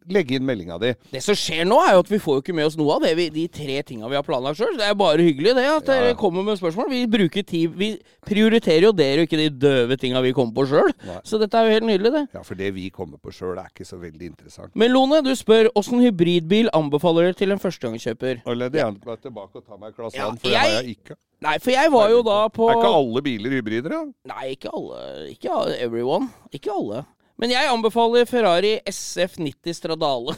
legge 0.08 0.36
inn 0.36 0.44
meldinga 0.44 0.78
di. 0.80 0.94
Det 1.12 1.22
som 1.24 1.34
skjer 1.34 1.64
nå, 1.64 1.78
er 1.80 1.94
jo 1.94 2.02
at 2.04 2.10
vi 2.10 2.18
får 2.18 2.36
jo 2.36 2.42
ikke 2.42 2.54
med 2.54 2.66
oss 2.66 2.76
noe 2.76 2.96
av 2.96 3.02
det 3.02 3.14
vi, 3.16 3.28
de 3.30 3.46
tre 3.48 3.82
tinga 3.82 4.08
vi 4.10 4.16
har 4.18 4.22
planlagt 4.26 4.58
sjøl. 4.58 4.76
Det 4.76 4.84
er 4.88 4.94
bare 4.94 5.18
hyggelig 5.24 5.54
det 5.56 5.64
at 5.64 5.86
dere 5.86 6.08
Ja. 6.12 6.14
kommer 6.14 6.44
med 6.44 6.58
spørsmål. 6.60 6.90
Vi 6.90 7.06
bruker 7.06 7.42
tid 7.46 7.70
Vi 7.74 7.98
prioriterer 8.26 8.82
jo 8.88 8.92
dere 8.92 9.24
ikke 9.26 9.36
de 9.40 9.48
døve 9.50 9.96
tinga 9.98 10.20
vi 10.22 10.32
kommer 10.32 10.52
på 10.52 10.66
sjøl. 10.68 10.92
Så 11.24 11.38
dette 11.40 11.54
er 11.56 11.64
jo 11.68 11.74
helt 11.78 11.88
nydelig, 11.88 12.12
det. 12.12 12.28
Ja, 12.34 12.42
for 12.42 12.54
det 12.54 12.72
vi 12.74 12.90
kommer 12.90 13.16
på 13.18 13.32
sjøl 13.32 13.58
er 13.58 13.68
ikke 13.72 13.86
så 13.88 13.98
veldig 14.00 14.26
interessant. 14.32 14.74
Men 14.74 14.92
Lone, 14.92 15.22
du 15.24 15.32
spør 15.34 15.68
åssen 15.74 16.00
hybridbil 16.04 16.68
anbefaler 16.74 17.30
dere 17.30 17.34
til 17.34 17.52
en 17.52 17.58
førstegangskjøper? 17.58 18.42
Og 18.46 18.56
leder 18.56 18.80
gjerne 18.84 19.00
meg 19.06 19.20
tilbake 19.22 19.56
og 19.56 19.64
ta 19.66 19.76
meg 19.76 19.88
et 19.90 19.96
glass 19.96 20.14
vann, 20.16 20.36
for 20.36 20.48
det 20.48 20.56
har 20.58 20.68
jeg- 20.82 20.96
ikke. 20.98 21.16
Nei, 21.44 21.58
for 21.58 21.70
jeg 21.70 21.90
var 21.92 22.08
jo 22.08 22.22
da 22.22 22.48
på 22.48 22.70
Er 22.70 22.76
ikke 22.76 22.94
alle 22.94 23.20
biler 23.22 23.50
hybrider, 23.50 23.88
da? 23.90 24.04
Nei, 24.26 24.54
ikke 24.56 24.70
alle. 24.72 25.28
Ikke 25.32 25.76
everyone. 25.80 26.30
Ikke 26.52 26.70
alle. 26.72 27.04
Men 27.40 27.50
jeg 27.50 27.66
anbefaler 27.66 28.28
Ferrari 28.30 28.76
SF90 28.86 29.74
Stradale. 29.74 30.36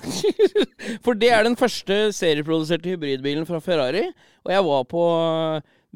For 1.05 1.18
det 1.18 1.28
er 1.32 1.44
den 1.44 1.57
første 1.61 2.11
serieproduserte 2.16 2.94
hybridbilen 2.94 3.44
fra 3.49 3.61
Ferrari. 3.61 4.07
Og 4.47 4.55
jeg 4.55 4.64
var 4.64 4.86
på 4.88 5.03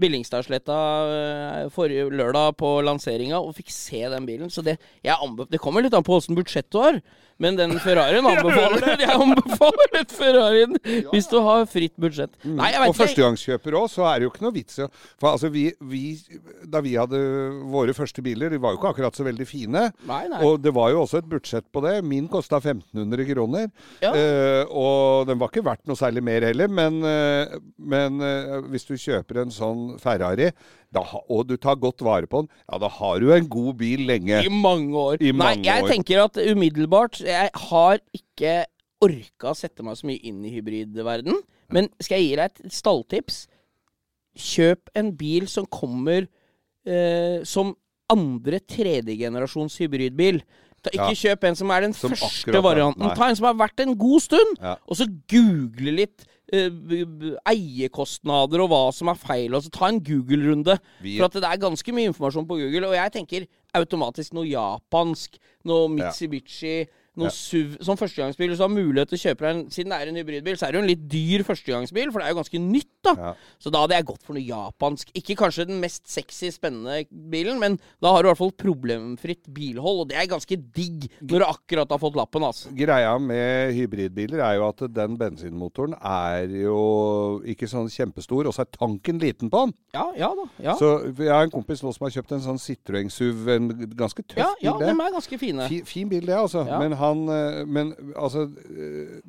Billingstadsletta 0.01 0.77
eh, 1.15 1.65
forrige 1.75 2.07
lørdag 2.15 2.55
på 2.61 2.77
lanseringa 2.87 3.41
og 3.41 3.57
fikk 3.59 3.73
se 3.75 4.05
den 4.13 4.29
bilen. 4.29 4.53
Så 4.53 4.63
det, 4.65 4.79
jeg 5.05 5.35
det 5.51 5.61
kommer 5.61 5.85
litt 5.85 5.97
an 5.97 6.07
på 6.07 6.17
åssen 6.17 6.39
budsjett 6.39 6.71
du 6.71 6.81
har. 6.81 7.01
Men 7.41 7.57
den 7.57 7.73
Ferrarien 7.81 8.27
anbefaler 8.31 9.01
jeg 9.05 9.17
anbefaler 9.17 9.93
den 9.95 10.11
Ferrarien 10.13 10.77
hvis 11.11 11.29
du 11.31 11.39
har 11.45 11.65
fritt 11.71 11.97
budsjett. 12.01 12.37
Nei, 12.45 12.73
jeg 12.75 12.81
Mm. 12.81 12.89
Og 12.91 12.97
førstegangskjøper 12.97 13.75
òg, 13.77 13.87
så 13.93 14.07
er 14.09 14.19
det 14.19 14.27
jo 14.27 14.31
ikke 14.33 14.43
noe 14.43 14.55
vits 14.55 14.79
i 14.81 14.87
For 15.21 15.29
altså, 15.31 15.51
vi, 15.53 15.67
vi 15.85 16.17
Da 16.73 16.81
vi 16.83 16.95
hadde 16.99 17.19
våre 17.71 17.93
første 17.95 18.23
biler, 18.25 18.51
de 18.51 18.59
var 18.61 18.73
jo 18.73 18.81
ikke 18.81 18.91
akkurat 18.95 19.17
så 19.17 19.27
veldig 19.27 19.47
fine. 19.47 19.83
Nei, 20.09 20.23
nei. 20.33 20.41
Og 20.47 20.59
det 20.63 20.73
var 20.75 20.91
jo 20.95 21.03
også 21.05 21.21
et 21.21 21.29
budsjett 21.31 21.67
på 21.73 21.83
det. 21.85 21.99
Min 22.07 22.27
kosta 22.33 22.59
1500 22.59 23.29
kroner. 23.29 23.69
Ja. 24.03 24.11
Uh, 24.11 24.73
og 24.81 25.29
den 25.29 25.39
var 25.41 25.53
ikke 25.53 25.65
verdt 25.67 25.85
noe 25.89 25.99
særlig 25.99 26.25
mer 26.27 26.45
heller, 26.49 26.73
men, 26.73 26.99
uh, 27.05 27.61
men 27.79 28.19
uh, 28.25 28.59
hvis 28.73 28.89
du 28.89 28.97
kjøper 28.99 29.45
en 29.45 29.55
sånn 29.55 29.80
Ferrari, 30.03 30.51
da, 30.93 31.03
og 31.31 31.47
du 31.49 31.57
tar 31.57 31.77
godt 31.81 32.03
vare 32.07 32.27
på 32.31 32.43
den, 32.43 32.49
ja, 32.73 32.79
da 32.83 32.89
har 32.89 33.21
du 33.23 33.31
en 33.35 33.47
god 33.49 33.77
bil 33.81 34.07
lenge. 34.09 34.41
I 34.45 34.49
mange 34.53 34.93
år. 34.99 35.21
I 35.23 35.33
Nei, 35.33 35.55
jeg 35.65 35.85
år. 35.85 35.89
tenker 35.93 36.25
at 36.25 36.35
umiddelbart 36.51 37.21
Jeg 37.25 37.51
har 37.69 38.01
ikke 38.17 38.65
orka 39.01 39.53
å 39.53 39.57
sette 39.57 39.83
meg 39.87 39.97
så 39.97 40.07
mye 40.11 40.21
inn 40.29 40.43
i 40.45 40.51
hybridverden. 40.59 41.39
Men 41.73 41.89
skal 42.03 42.19
jeg 42.19 42.29
gi 42.31 42.37
deg 42.37 42.51
et 42.51 42.73
stalltips? 42.75 43.47
Kjøp 44.37 44.91
en 44.99 45.13
bil 45.19 45.47
som 45.51 45.67
kommer 45.67 46.27
eh, 46.87 47.41
som 47.45 47.75
andre 48.11 48.59
tredjegenerasjons 48.61 49.77
hybridbil. 49.83 50.41
Ta, 50.83 50.91
ikke 50.95 51.11
Ja. 51.13 51.19
kjøp 51.23 51.45
en 51.45 51.57
som 51.59 51.71
er 51.71 51.81
den 51.83 51.93
Som 51.93 52.11
første 52.17 52.63
varianten. 52.65 53.03
nei. 53.07 53.15
Ta 53.15 53.29
en 53.29 53.37
som 53.37 53.47
har 53.51 53.55
vært 53.55 53.81
en 53.85 53.95
god 54.01 54.21
stund, 54.23 54.57
Ja. 54.63 54.77
og 54.89 54.97
så 54.97 55.07
google 55.29 55.93
litt 55.93 56.25
eiekostnader 56.51 58.65
og 58.65 58.71
hva 58.73 58.83
som 58.95 59.11
er 59.13 59.19
feil. 59.21 59.55
Og 59.55 59.65
så 59.65 59.71
ta 59.75 59.89
en 59.89 60.01
Google-runde. 60.03 60.75
For 61.19 61.29
at 61.29 61.39
det 61.39 61.51
er 61.51 61.63
ganske 61.63 61.95
mye 61.95 62.11
informasjon 62.11 62.49
på 62.49 62.59
Google. 62.61 62.91
Og 62.91 62.97
jeg 62.99 63.15
tenker 63.19 63.47
automatisk 63.79 64.35
noe 64.35 64.49
japansk, 64.51 65.39
noe 65.71 65.93
Mitsubishi, 65.95 66.77
noe 67.17 67.27
Ja. 67.27 67.35
SUV 67.35 67.77
Som 67.83 67.97
førstegangsbil. 67.99 68.49
Hvis 68.53 68.59
du 68.61 68.65
har 68.65 68.71
mulighet 68.73 69.09
til 69.11 69.19
å 69.19 69.23
kjøpe 69.25 69.41
deg 69.47 69.51
en 69.57 69.71
Siden 69.71 69.91
det 69.91 69.99
er 70.01 70.09
en 70.11 70.17
hybridbil, 70.21 70.57
så 70.57 70.67
er 70.67 70.73
det 70.73 70.79
jo 70.79 70.83
en 70.85 70.91
litt 70.91 71.09
dyr 71.11 71.43
førstegangsbil, 71.47 72.13
for 72.13 72.21
det 72.21 72.27
er 72.29 72.33
jo 72.35 72.39
ganske 72.41 72.61
nytt, 72.61 72.93
da. 73.03 73.15
Ja. 73.19 73.33
Så 73.59 73.71
da 73.73 73.81
hadde 73.83 73.97
jeg 73.97 74.07
gått 74.07 74.23
for 74.23 74.35
noe 74.37 74.45
japansk. 74.45 75.11
Ikke 75.17 75.37
kanskje 75.37 75.67
den 75.67 75.81
mest 75.81 76.07
sexy, 76.09 76.51
spennende 76.55 77.05
bilen, 77.11 77.59
men 77.59 77.79
da 78.03 78.13
har 78.15 78.23
du 78.23 78.29
i 78.29 78.31
hvert 78.31 78.39
fall 78.39 78.53
problemfritt 78.53 79.49
bilhold, 79.53 80.05
og 80.05 80.09
det 80.11 80.19
er 80.21 80.29
ganske 80.31 80.57
digg 80.77 81.09
når 81.21 81.43
du 81.43 81.47
akkurat 81.47 81.91
har 81.91 81.99
fått 82.03 82.17
lappen, 82.19 82.45
altså. 82.47 82.71
Greia 82.77 83.17
med 83.19 83.75
hybridbiler 83.75 84.43
er 84.45 84.59
jo 84.61 84.69
at 84.69 84.85
den 84.95 85.17
bensinmotoren 85.21 85.95
er 86.01 86.47
jo 86.63 87.41
ikke 87.49 87.69
sånn 87.71 87.89
kjempestor, 87.91 88.47
og 88.51 88.55
så 88.57 88.65
er 88.65 88.71
tanken 88.77 89.19
liten 89.23 89.51
på 89.53 89.65
den. 89.67 89.75
Ja, 89.95 90.07
ja 90.17 90.31
da. 90.37 90.47
Ja, 90.63 90.77
Så 90.79 90.93
jeg 91.17 91.31
har 91.33 91.43
en 91.47 91.51
kompis 91.55 91.83
nå 91.83 91.93
som 91.95 92.07
har 92.07 92.15
kjøpt 92.15 92.33
en 92.37 92.45
sånn 92.45 92.61
Citroën 92.61 93.11
SUV, 93.11 93.49
en 93.57 93.69
ganske 93.97 94.23
tøff 94.23 94.39
ja, 94.41 94.51
ja 94.63 94.77
bil. 94.79 94.87
de 94.87 95.07
er 95.07 95.15
ganske 95.17 95.39
fine. 95.41 95.69
Fi, 95.71 95.81
fin 95.89 96.09
bil, 96.11 96.27
det, 96.27 96.37
altså. 96.37 96.67
Ja. 96.69 96.79
Men 96.79 96.93
han 97.01 97.29
eh, 97.33 97.63
Men 97.69 97.95
altså 98.15 98.49
eh, 98.49 99.21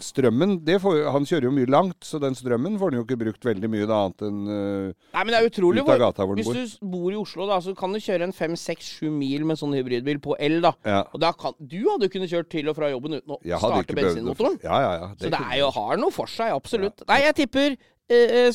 Strømmen 0.00 0.54
det 0.64 0.78
får, 0.80 1.02
Han 1.12 1.26
kjører 1.28 1.50
jo 1.50 1.52
mye 1.52 1.68
langt, 1.68 1.98
så 2.08 2.16
den 2.22 2.36
strømmen 2.38 2.78
får 2.80 2.92
han 2.92 3.00
jo 3.00 3.04
ikke 3.04 3.18
brukt 3.20 3.44
veldig 3.44 3.68
mye 3.68 3.84
da, 3.88 3.98
annet 4.06 4.24
enn 4.24 4.38
eh, 4.48 4.86
Nei, 5.12 5.24
men 5.24 5.32
det 5.34 5.40
er 5.40 5.48
utrolig 5.50 5.84
ut 5.84 5.92
av 5.92 6.00
gata 6.00 6.24
hvor 6.24 6.38
den 6.38 6.48
Hvis 6.48 6.78
du 6.78 6.88
bor 6.94 7.12
i 7.12 7.18
Oslo, 7.20 7.44
da, 7.50 7.60
så 7.64 7.74
kan 7.76 7.92
du 7.92 8.00
kjøre 8.00 8.28
en 8.28 8.34
5-6-7 8.36 9.12
mil 9.12 9.44
med 9.50 9.60
sånn 9.60 9.76
hybridbil 9.76 10.22
på 10.24 10.38
el, 10.40 10.60
da. 10.64 10.72
Ja. 10.88 11.04
Og 11.12 11.20
da 11.20 11.34
kan, 11.36 11.56
du 11.60 11.78
hadde 11.84 12.08
jo 12.08 12.14
kunnet 12.16 12.32
kjørt 12.32 12.48
til 12.52 12.72
og 12.72 12.78
fra 12.80 12.88
jobben 12.92 13.20
uten 13.20 13.36
å 13.36 13.40
starte 13.44 13.92
det. 13.92 14.00
bensinmotoren. 14.00 14.60
Ja, 14.64 14.80
ja, 14.86 14.92
ja. 15.02 15.10
Så 15.20 15.32
det 15.36 15.40
er 15.52 15.56
jo, 15.60 15.72
har 15.76 16.00
noe 16.00 16.14
for 16.14 16.32
seg, 16.32 16.54
absolutt. 16.56 17.04
Nei, 17.10 17.24
jeg 17.26 17.42
tipper 17.44 17.80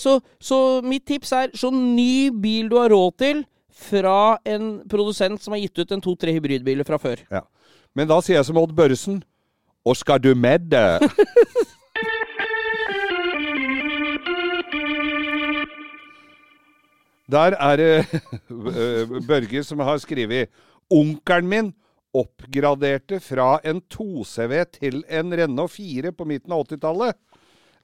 så, 0.01 0.17
så 0.43 0.57
mitt 0.83 1.05
tips 1.07 1.29
er 1.31 1.53
så 1.55 1.69
ny 1.71 2.27
bil 2.43 2.67
du 2.67 2.75
har 2.75 2.89
råd 2.91 3.13
til 3.21 3.45
fra 3.75 4.37
en 4.47 4.79
produsent 4.89 5.41
som 5.43 5.55
har 5.55 5.61
gitt 5.63 5.83
ut 5.83 5.91
en 5.91 6.03
to-tre 6.03 6.33
hybridbiler 6.35 6.87
fra 6.87 6.99
før. 7.01 7.21
Ja. 7.31 7.43
Men 7.95 8.09
da 8.11 8.19
sier 8.21 8.39
jeg 8.39 8.47
som 8.49 8.59
Odd 8.59 8.75
Børresen 8.75 9.23
Og 9.87 9.95
skal 9.97 10.19
du 10.21 10.33
med 10.35 10.67
det? 10.71 10.99
Der 17.25 17.55
er 17.57 17.79
det 17.79 18.05
eh, 18.05 19.09
Børge 19.25 19.63
som 19.65 19.79
har 19.81 19.97
skrevet 19.97 20.51
Onkelen 20.93 21.47
min 21.49 21.71
oppgraderte 22.15 23.17
fra 23.19 23.57
en 23.65 23.81
2CV 23.91 24.53
til 24.77 25.01
en 25.09 25.33
Renault 25.33 25.73
4 25.73 26.11
på 26.13 26.27
midten 26.29 26.53
av 26.53 26.61
80-tallet. 26.67 27.17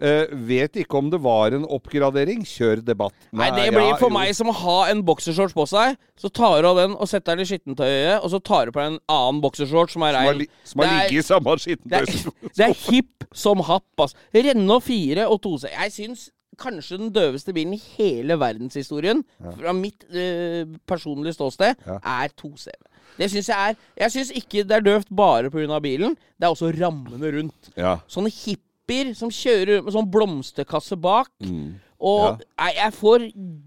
Eh, 0.02 0.32
vet 0.50 0.80
ikke 0.82 0.98
om 0.98 1.12
det 1.14 1.20
var 1.22 1.54
en 1.54 1.64
oppgradering. 1.70 2.42
Kjør 2.48 2.82
debatt. 2.88 3.14
Nei, 3.38 3.52
det 3.54 3.68
blir 3.70 3.86
ja, 3.92 3.98
for 4.02 4.10
jo. 4.10 4.16
meg 4.16 4.34
som 4.34 4.50
å 4.50 4.56
ha 4.64 4.78
en 4.90 5.04
boksershorts 5.06 5.54
på 5.54 5.68
seg. 5.70 5.94
Så 6.18 6.32
tar 6.34 6.62
du 6.64 6.68
av 6.72 6.80
den 6.82 6.96
og 6.98 7.06
setter 7.12 7.38
den 7.38 7.46
i 7.46 7.50
skittentøyet, 7.52 8.18
og 8.24 8.32
så 8.34 8.40
tar 8.42 8.66
du 8.66 8.74
på 8.74 8.82
deg 8.82 8.96
en 8.96 9.00
annen 9.14 9.42
boksershorts 9.44 9.94
som 9.94 10.06
er 10.08 10.18
rein. 10.18 10.46
som 10.66 10.82
har 10.82 10.90
ligget 11.04 11.22
i 11.22 11.28
samme 11.28 11.54
Det 11.56 11.66
skittentøy. 11.68 12.52
det 12.58 12.66
er 12.68 12.78
hipp 12.90 13.28
som 13.34 13.62
happ, 13.70 13.86
altså. 14.02 14.18
Renault 14.34 14.84
4 14.90 15.28
og 15.30 15.38
2C. 15.46 15.70
Jeg 15.70 15.94
syns 16.00 16.30
kanskje 16.62 16.98
den 17.00 17.14
døveste 17.16 17.54
bilen 17.56 17.74
i 17.78 17.82
hele 17.98 18.36
verdenshistorien, 18.38 19.22
fra 19.58 19.72
mitt 19.74 20.04
uh, 20.14 20.66
personlige 20.90 21.34
ståsted, 21.38 21.78
Ja. 21.88 21.96
er 22.04 22.34
2CV. 22.38 22.74
Det 23.18 23.28
syns 23.32 23.50
jeg 23.50 23.72
er 23.72 23.76
Jeg 24.06 24.12
syns 24.14 24.30
ikke 24.40 24.64
det 24.68 24.76
er 24.78 24.84
døvt 24.86 25.10
bare 25.16 25.50
pga. 25.52 25.80
bilen, 25.84 26.14
det 26.40 26.46
er 26.48 26.54
også 26.54 26.72
rammene 26.74 27.32
rundt. 27.38 27.70
Ja. 27.78 27.98
Sånne 28.08 28.30
hippier 28.92 29.16
som 29.18 29.32
kjører 29.32 29.82
med 29.86 29.96
sånn 29.96 30.12
blomsterkasse 30.12 30.98
bak. 31.02 31.32
Mm. 31.44 31.80
Og 32.02 32.40
jeg, 32.42 32.74
jeg 32.80 32.94
får 32.98 33.24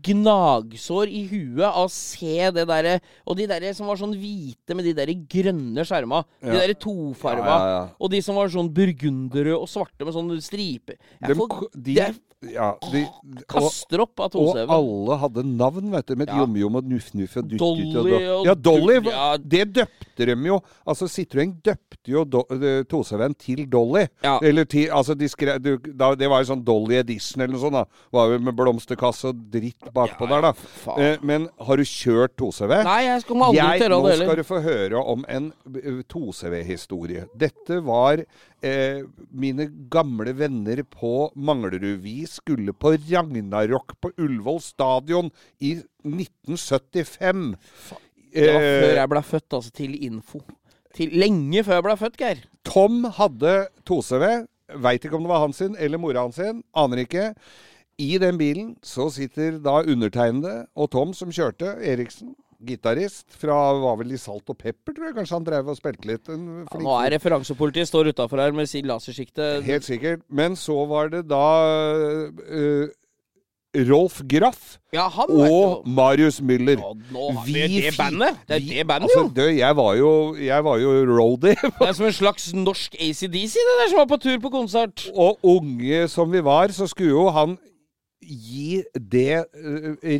gnagsår 0.08 1.10
i 1.12 1.20
huet 1.30 1.68
av 1.68 1.84
å 1.84 1.90
se 1.92 2.48
det 2.50 2.64
derre 2.66 2.96
Og 3.30 3.36
de 3.38 3.46
derre 3.46 3.70
som 3.76 3.86
var 3.86 4.00
sånn 4.00 4.16
hvite 4.18 4.74
med 4.74 4.88
de 4.88 4.94
derre 4.98 5.14
grønne 5.14 5.84
skjerma. 5.86 6.24
De 6.42 6.50
Ja. 6.50 6.64
derre 6.64 6.74
tofarva. 6.74 7.46
Ja, 7.46 7.58
ja, 7.62 7.76
ja. 7.76 7.84
Og 8.00 8.10
de 8.10 8.20
som 8.26 8.34
var 8.34 8.50
sånn 8.50 8.72
burgundere 8.74 9.54
og 9.54 9.68
svarte 9.70 10.02
med 10.02 10.16
sånne 10.16 10.40
striper. 10.42 10.98
Jeg 11.20 11.30
de, 11.30 11.36
får, 11.38 11.68
de, 11.78 11.94
det 11.94 12.08
ja, 12.52 12.72
de, 12.92 13.02
og, 13.06 13.42
kaster 13.48 14.00
opp 14.04 14.20
av 14.20 14.34
og 14.34 14.54
2CV. 14.54 14.68
alle 14.76 15.18
hadde 15.22 15.44
navn, 15.46 15.90
vet 15.92 16.06
du. 16.06 16.14
Med 16.16 16.28
Ja. 16.28 16.38
jom-jom 16.42 16.76
og 16.76 16.84
nuff-nuff 16.84 17.36
og 17.36 17.48
dutt-dutt. 17.48 17.58
Dolly 17.94 18.26
og 18.28 18.44
Ja, 18.46 18.54
Dolly. 18.54 19.00
ja. 19.10 19.36
Det 19.38 19.72
døpte 19.72 20.26
dem 20.26 20.44
jo. 20.46 20.60
Altså, 20.86 21.06
Citroën 21.08 21.54
døpte 21.62 22.08
jo 22.12 22.24
do, 22.24 22.44
eh, 22.50 22.82
2CV-en 22.84 23.34
til 23.34 23.66
Dolly. 23.66 24.06
Ja. 24.22 24.38
Eller 24.42 24.64
til 24.64 24.88
Altså, 24.90 25.14
de 25.16 25.26
skrev 25.28 25.60
du, 25.62 25.76
da, 25.78 26.14
Det 26.14 26.28
var 26.28 26.42
jo 26.42 26.54
sånn 26.54 26.64
Dolly 26.64 26.96
Edition 27.00 27.40
eller 27.42 27.52
noe 27.54 27.60
sånt, 27.60 27.72
da. 27.72 27.84
Var 28.12 28.32
jo 28.32 28.38
med 28.38 28.54
blomsterkasse 28.56 29.24
og 29.28 29.50
dritt 29.50 29.80
bakpå 29.94 30.28
der, 30.28 30.40
da. 30.42 30.52
faen. 30.52 30.98
Eh, 31.00 31.16
men 31.22 31.48
har 31.60 31.76
du 31.76 31.82
kjørt 31.82 32.36
2CV? 32.36 32.84
Nei, 32.84 33.02
jeg 33.04 33.20
skal 33.22 33.36
aldri 33.42 33.78
tørre 33.80 33.88
nå 34.00 34.08
heller. 34.10 34.26
Nå 34.26 34.30
skal 34.32 34.36
du 34.36 34.42
få 34.42 34.62
høre 34.62 35.04
om 35.04 35.24
en 35.28 35.52
eh, 35.74 36.02
2CV-historie. 36.12 37.26
Dette 37.36 37.80
var 37.84 38.22
eh, 38.64 39.04
mine 39.30 39.68
gamle 39.92 40.32
venner 40.38 40.82
på 40.88 41.30
Manglerud. 41.36 42.00
Vi 42.04 42.24
skulle 42.30 42.72
på 42.72 42.94
Ragnarok 42.96 43.96
på 44.00 44.12
Ullevål 44.16 44.60
stadion 44.64 45.30
i 45.60 45.76
1975. 46.04 47.44
Det 48.34 48.48
var 48.50 48.64
før 48.64 48.96
jeg 48.98 49.12
ble 49.12 49.22
født, 49.22 49.48
altså. 49.58 49.74
Til 49.74 49.94
info. 50.08 50.40
Til 50.94 51.14
lenge 51.18 51.62
før 51.66 51.78
jeg 51.78 51.86
ble 51.86 51.98
født, 52.00 52.18
Geir. 52.18 52.42
Tom 52.66 53.04
hadde 53.18 53.54
2CV. 53.88 54.26
Veit 54.84 55.04
ikke 55.04 55.18
om 55.18 55.26
det 55.26 55.30
var 55.30 55.44
han 55.44 55.54
sin 55.54 55.76
eller 55.78 56.00
mora 56.00 56.24
hans 56.24 56.40
sin. 56.40 56.62
Aner 56.74 57.04
ikke. 57.04 57.32
I 58.00 58.16
den 58.18 58.38
bilen 58.40 58.72
så 58.82 59.06
sitter 59.14 59.60
da 59.62 59.82
undertegnede 59.84 60.64
og 60.74 60.90
Tom 60.90 61.12
som 61.14 61.30
kjørte. 61.34 61.76
Eriksen. 61.84 62.34
Gitarist 62.66 63.36
fra 63.40 63.56
var 63.82 64.00
vel 64.00 64.14
i 64.16 64.20
Salt 64.20 64.50
og 64.50 64.58
Pepper, 64.58 64.94
tror 64.96 65.08
jeg. 65.08 65.16
Kanskje 65.18 65.38
han 65.38 65.46
drev 65.46 65.70
og 65.72 65.78
spilte 65.78 66.10
litt. 66.10 66.28
En 66.32 66.64
Ja, 66.64 66.82
nå 66.82 66.96
er 67.02 67.14
referansepolitiet 67.18 67.90
står 67.90 68.12
utafor 68.14 68.42
her 68.42 68.56
med 68.56 68.70
sin 68.70 68.88
lasersikte. 68.88 69.56
Helt 69.66 69.86
sikkert. 69.86 70.24
Men 70.28 70.56
så 70.58 70.76
var 70.90 71.12
det 71.12 71.24
da 71.30 71.44
uh, 72.44 72.92
Rolf 73.74 74.20
Graff 74.30 74.78
Ja, 74.94 75.08
og 75.28 75.88
Marius 75.88 76.40
Müller. 76.40 76.78
Ja, 76.78 76.92
nå 77.10 77.30
Vi 77.46 77.52
det, 77.52 77.70
det 77.82 77.94
bandet! 77.98 78.38
Det 78.48 78.56
er 78.56 78.66
det 78.68 78.86
bandet, 78.86 79.10
altså, 79.10 79.30
det, 79.34 79.48
jeg 79.58 79.76
var 79.76 79.94
jo, 79.98 80.10
jeg 80.38 80.64
var 80.64 80.78
jo 80.78 80.92
roadie. 81.10 81.56
Det 81.80 81.88
er 81.88 81.92
som 81.92 82.06
en 82.06 82.12
slags 82.12 82.52
norsk 82.54 82.94
ACDC, 82.94 83.54
det 83.58 83.78
der 83.82 83.90
som 83.90 83.98
var 83.98 84.10
på 84.12 84.20
tur 84.22 84.38
på 84.40 84.50
konsert. 84.54 85.08
og 85.14 85.38
unge 85.42 86.08
som 86.08 86.32
vi 86.32 86.44
var, 86.44 86.68
så 86.68 86.86
skulle 86.86 87.10
jo 87.10 87.28
han 87.34 87.58
gi 88.26 88.82
det 88.94 89.44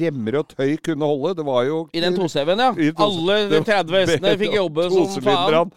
remmer 0.04 0.40
og 0.40 0.54
tøy 0.54 0.76
kunne 0.84 1.08
holde. 1.08 1.34
Det 1.40 1.46
var 1.46 1.66
jo 1.68 1.82
I 1.94 2.02
den 2.04 2.16
2CV-en, 2.18 2.62
ja. 2.64 2.70
Alle 3.04 3.38
de 3.50 3.60
30 3.64 4.00
hestene 4.00 4.34
fikk 4.42 4.56
jobbe 4.60 4.88
som 4.92 5.12
faen. 5.24 5.74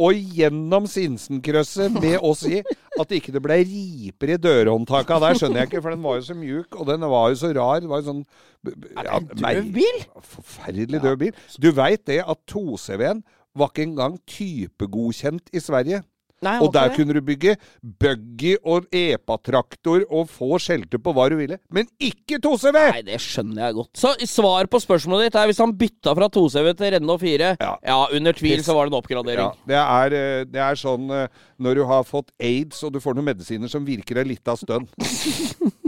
Og 0.00 0.16
gjennom 0.16 0.86
Sinsenkrøsset 0.88 1.92
med 2.00 2.22
oss 2.24 2.46
i 2.48 2.62
at 3.00 3.10
ikke 3.12 3.34
det 3.34 3.42
ble 3.44 3.58
riper 3.68 4.32
i 4.32 4.38
dørhåndtaka 4.40 5.18
der, 5.20 5.36
skjønner 5.36 5.60
jeg 5.60 5.68
ikke, 5.68 5.82
for 5.84 5.92
den 5.92 6.04
var 6.04 6.16
jo 6.16 6.24
så 6.24 6.36
mjuk, 6.38 6.78
og 6.80 6.88
den 6.88 7.04
var 7.12 7.26
jo 7.32 7.40
så 7.42 7.50
rar. 7.56 7.82
Det 7.84 7.90
var 7.90 8.00
jo 8.00 8.06
sånn 8.08 8.22
en 8.70 9.28
død 9.36 9.68
bil? 9.76 10.00
Forferdelig 10.24 11.02
død 11.04 11.20
bil. 11.20 11.44
Du 11.60 11.68
veit 11.76 12.06
det 12.08 12.22
at 12.24 12.40
2CV-en 12.48 13.20
var 13.60 13.72
ikke 13.72 13.86
engang 13.90 14.16
typegodkjent 14.30 15.52
i 15.52 15.60
Sverige. 15.62 16.00
Nei, 16.40 16.54
Og 16.64 16.70
der 16.72 16.88
det? 16.88 16.96
kunne 16.96 17.12
du 17.12 17.20
bygge 17.20 17.56
buggy 18.00 18.54
og 18.64 18.86
epatraktor 18.96 20.06
og 20.08 20.28
få 20.32 20.56
skjelte 20.62 20.96
på 21.02 21.12
hva 21.12 21.26
du 21.28 21.36
ville. 21.36 21.58
Men 21.68 21.88
ikke 22.00 22.38
2CV! 22.40 22.78
Nei, 22.78 23.02
det 23.10 23.18
skjønner 23.20 23.66
jeg 23.66 23.76
godt. 23.76 23.90
Så 24.00 24.14
svar 24.30 24.70
på 24.72 24.80
spørsmålet 24.80 25.28
ditt 25.28 25.36
er 25.40 25.50
hvis 25.50 25.60
han 25.60 25.74
bytta 25.76 26.14
fra 26.16 26.30
2CV 26.32 26.70
til 26.80 26.94
Renault 26.96 27.20
4 27.20 27.52
Ja. 27.60 27.74
Ja, 27.84 27.98
under 28.16 28.32
tvil 28.36 28.64
så 28.64 28.74
var 28.76 28.88
det 28.88 28.94
en 28.94 29.00
oppgradering. 29.02 29.50
Ja, 29.52 29.68
det 29.68 29.80
er, 29.82 30.16
eh, 30.20 30.44
det 30.48 30.64
er 30.64 30.80
sånn 30.80 31.10
eh, 31.12 31.28
når 31.60 31.74
du 31.82 31.84
har 31.92 32.08
fått 32.08 32.32
aids 32.40 32.80
og 32.88 32.94
du 32.96 33.00
får 33.04 33.18
noen 33.18 33.30
medisiner 33.34 33.68
som 33.68 33.84
virker 33.84 34.22
deg 34.22 34.32
litt 34.32 34.48
av 34.48 34.56
stønn. 34.60 34.88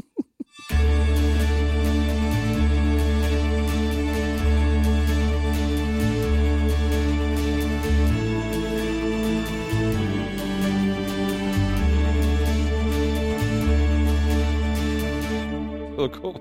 Så 16.09 16.33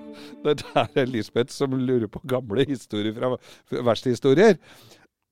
Det 0.45 0.55
der 0.64 0.88
er 0.95 1.05
Lisbeth 1.05 1.53
som 1.53 1.72
lurer 1.78 2.07
på 2.12 2.22
gamle 2.28 2.66
historier 2.68 3.14
fra 3.14 3.36
verkstedhistorier. 3.70 4.57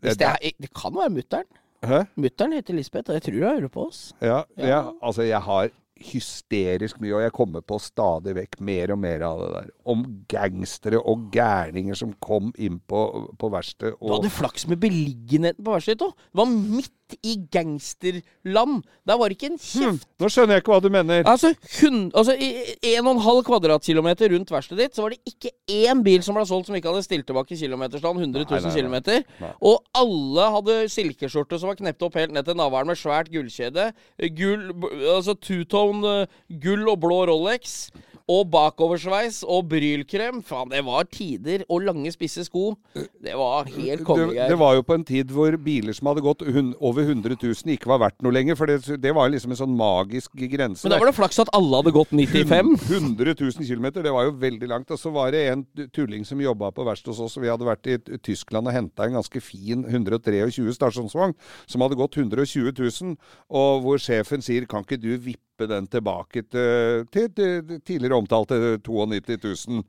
Det, 0.04 0.16
det, 0.20 0.54
det 0.62 0.70
kan 0.76 0.96
være 0.96 1.12
mutter'n. 1.18 1.50
Mutter'n 2.20 2.54
heter 2.56 2.76
Lisbeth, 2.76 3.10
og 3.10 3.18
jeg 3.18 3.24
tror 3.26 3.34
hun 3.40 3.44
hører 3.50 3.72
på 3.74 3.86
oss. 3.88 4.02
Ja, 4.22 4.44
Ja. 4.58 4.68
ja. 4.68 4.82
altså 5.02 5.22
jeg 5.28 5.42
har 5.42 5.70
hysterisk 6.00 7.02
mye, 7.04 7.16
og 7.18 7.24
jeg 7.26 7.34
kommer 7.36 7.64
på 7.66 7.80
stadig 7.84 8.36
vekk 8.38 8.60
mer 8.64 8.94
og 8.96 9.00
mer 9.04 9.24
av 9.28 9.42
det 9.42 9.50
der. 9.56 9.72
Om 9.92 10.06
gangstere 10.32 11.02
og 11.02 11.26
gærninger 11.34 11.98
som 12.00 12.14
kom 12.24 12.54
inn 12.58 12.80
på, 12.88 13.02
på 13.40 13.50
verkstedet. 13.52 13.98
Du 14.00 14.14
hadde 14.14 14.32
flaks 14.32 14.68
med 14.72 14.80
beliggenheten 14.80 15.64
på 15.66 15.76
verkstedet 15.76 16.08
òg. 16.08 16.16
Det 16.16 16.40
var 16.42 16.54
midt 16.56 16.94
i 17.26 17.36
gangsterland. 17.54 18.84
Der 19.08 19.18
var 19.20 19.34
ikke 19.34 19.50
en 19.52 19.58
kjeft. 19.60 20.08
Nå 20.20 20.30
skjønner 20.32 20.58
jeg 20.58 20.64
ikke 20.64 20.74
hva 20.74 20.82
du 20.84 20.90
mener. 20.94 21.24
Altså, 21.30 21.52
hun, 21.80 22.10
altså 22.14 22.36
i 22.36 22.50
en 22.96 23.08
og 23.08 23.16
en 23.18 23.24
halv 23.26 23.44
kvadratkilometer 23.48 24.34
rundt 24.34 24.52
verkstedet 24.54 24.90
ditt, 24.90 24.98
så 24.98 25.06
var 25.06 25.16
det 25.16 25.22
ikke 25.34 25.54
én 25.90 26.04
bil 26.06 26.24
som 26.26 26.38
ble 26.38 26.46
solgt 26.50 26.70
som 26.70 26.78
ikke 26.80 26.92
hadde 26.92 27.06
stilt 27.08 27.28
tilbake 27.30 27.58
kilometerstand 27.60 28.20
100 28.26 28.46
000 28.46 28.50
Nei, 28.50 28.60
nei, 28.60 28.68
nei. 28.70 28.76
kilometer. 28.78 29.24
Og 29.62 29.82
alle 29.98 30.50
hadde 30.58 30.78
silkeskjorte 30.94 31.60
som 31.62 31.72
var 31.72 31.80
knept 31.80 32.06
opp 32.06 32.20
helt 32.20 32.36
ned 32.36 32.48
til 32.48 32.60
navlen 32.60 32.92
med 32.92 33.00
svært 33.00 33.32
gullkjede. 33.34 33.90
Gull, 34.38 34.70
altså 35.16 35.36
two-tone 35.40 36.16
eh, 36.24 36.40
gull 36.64 36.88
og 36.92 37.00
blå 37.04 37.24
Rolex. 37.32 37.90
Og 38.30 38.46
bakoversveis 38.54 39.42
og 39.48 39.66
brylkrem. 39.72 40.44
Faen, 40.46 40.70
det 40.70 40.84
var 40.86 41.08
tider. 41.10 41.64
Og 41.70 41.88
lange, 41.88 42.12
spisse 42.14 42.46
sko. 42.46 42.76
Det 42.94 43.34
var 43.38 43.70
helt 43.74 44.06
det, 44.06 44.28
det 44.52 44.58
var 44.60 44.76
jo 44.78 44.84
på 44.86 44.98
en 45.00 45.06
tid 45.08 45.32
hvor 45.34 45.56
biler 45.64 45.96
som 45.98 46.12
hadde 46.12 46.24
gått 46.26 46.44
over 46.46 47.02
100 47.04 47.36
000, 47.42 47.74
ikke 47.74 47.90
var 47.90 48.04
verdt 48.06 48.22
noe 48.26 48.36
lenger. 48.36 48.58
For 48.60 48.70
det, 48.70 49.00
det 49.02 49.14
var 49.18 49.32
liksom 49.34 49.56
en 49.56 49.62
sånn 49.64 49.76
magisk 49.80 50.38
grense. 50.38 50.86
Men 50.86 50.96
da 50.96 51.02
var 51.02 51.10
det 51.10 51.18
flaks 51.18 51.42
at 51.42 51.52
alle 51.58 51.82
hadde 51.82 51.96
gått 51.96 52.14
95. 52.14 52.76
100 52.86 53.34
000 53.34 53.66
km, 53.66 53.90
det 53.98 54.14
var 54.14 54.30
jo 54.30 54.38
veldig 54.46 54.70
langt. 54.70 54.94
Og 54.94 55.02
så 55.02 55.14
var 55.16 55.34
det 55.34 55.46
en 55.50 55.66
tulling 55.96 56.28
som 56.28 56.42
jobba 56.44 56.72
på 56.76 56.86
verkstedet 56.88 57.16
hos 57.16 57.26
oss, 57.26 57.42
vi 57.42 57.50
hadde 57.50 57.68
vært 57.68 57.90
i 57.90 57.98
Tyskland 58.22 58.70
og 58.70 58.76
henta 58.76 59.08
en 59.08 59.18
ganske 59.20 59.42
fin 59.44 59.86
123 59.88 60.76
stasjonsvogn 60.78 61.36
som 61.66 61.84
hadde 61.86 61.98
gått 62.00 62.18
120 62.20 62.74
000, 62.78 63.16
og 63.50 63.86
hvor 63.86 64.02
sjefen 64.02 64.44
sier 64.46 64.70
kan 64.70 64.86
ikke 64.86 65.02
du 65.02 65.14
vippe 65.18 65.49
den 65.68 65.88
tilbake 65.92 66.44
til, 66.48 67.08
til, 67.12 67.28
til 67.36 67.82
tidligere 67.82 68.16
omtalte 68.22 68.78
92 68.86 69.68
000. 69.68 69.84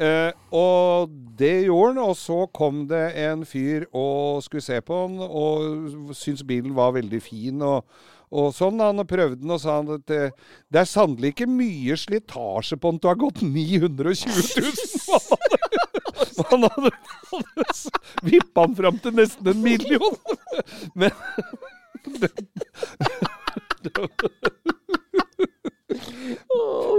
Eh, 0.00 0.32
og 0.56 1.10
det 1.38 1.66
gjorde 1.66 1.92
han, 1.92 2.04
og 2.08 2.16
så 2.16 2.46
kom 2.54 2.86
det 2.88 3.04
en 3.20 3.44
fyr 3.44 3.84
og 3.92 4.40
skulle 4.42 4.64
se 4.64 4.80
på 4.80 5.02
den, 5.08 5.20
og 5.20 6.14
syntes 6.16 6.46
bilen 6.46 6.74
var 6.76 6.96
veldig 6.96 7.22
fin. 7.22 7.62
og 7.62 7.84
og 8.30 8.52
sånn, 8.54 8.78
Han 8.78 9.02
prøvde 9.10 9.40
den 9.40 9.50
og 9.50 9.58
sa 9.58 9.80
han 9.80 9.88
at 9.96 10.04
det, 10.06 10.30
det 10.70 10.80
er 10.84 10.86
sannelig 10.86 11.32
ikke 11.32 11.48
mye 11.50 11.96
slitasje 11.98 12.78
på 12.78 12.92
den 12.92 13.00
å 13.02 13.10
ha 13.10 13.18
gått 13.18 13.42
920 13.42 14.30
000. 14.62 15.48
Han 16.50 16.62
hadde, 16.64 16.90
han 17.30 17.42
hadde 17.44 17.90
vippa 18.24 18.62
den 18.64 18.76
fram 18.78 18.98
til 19.02 19.12
nesten 19.18 19.50
en 19.50 19.60
million. 19.60 20.16
Men 21.00 21.10
det, 23.84 23.90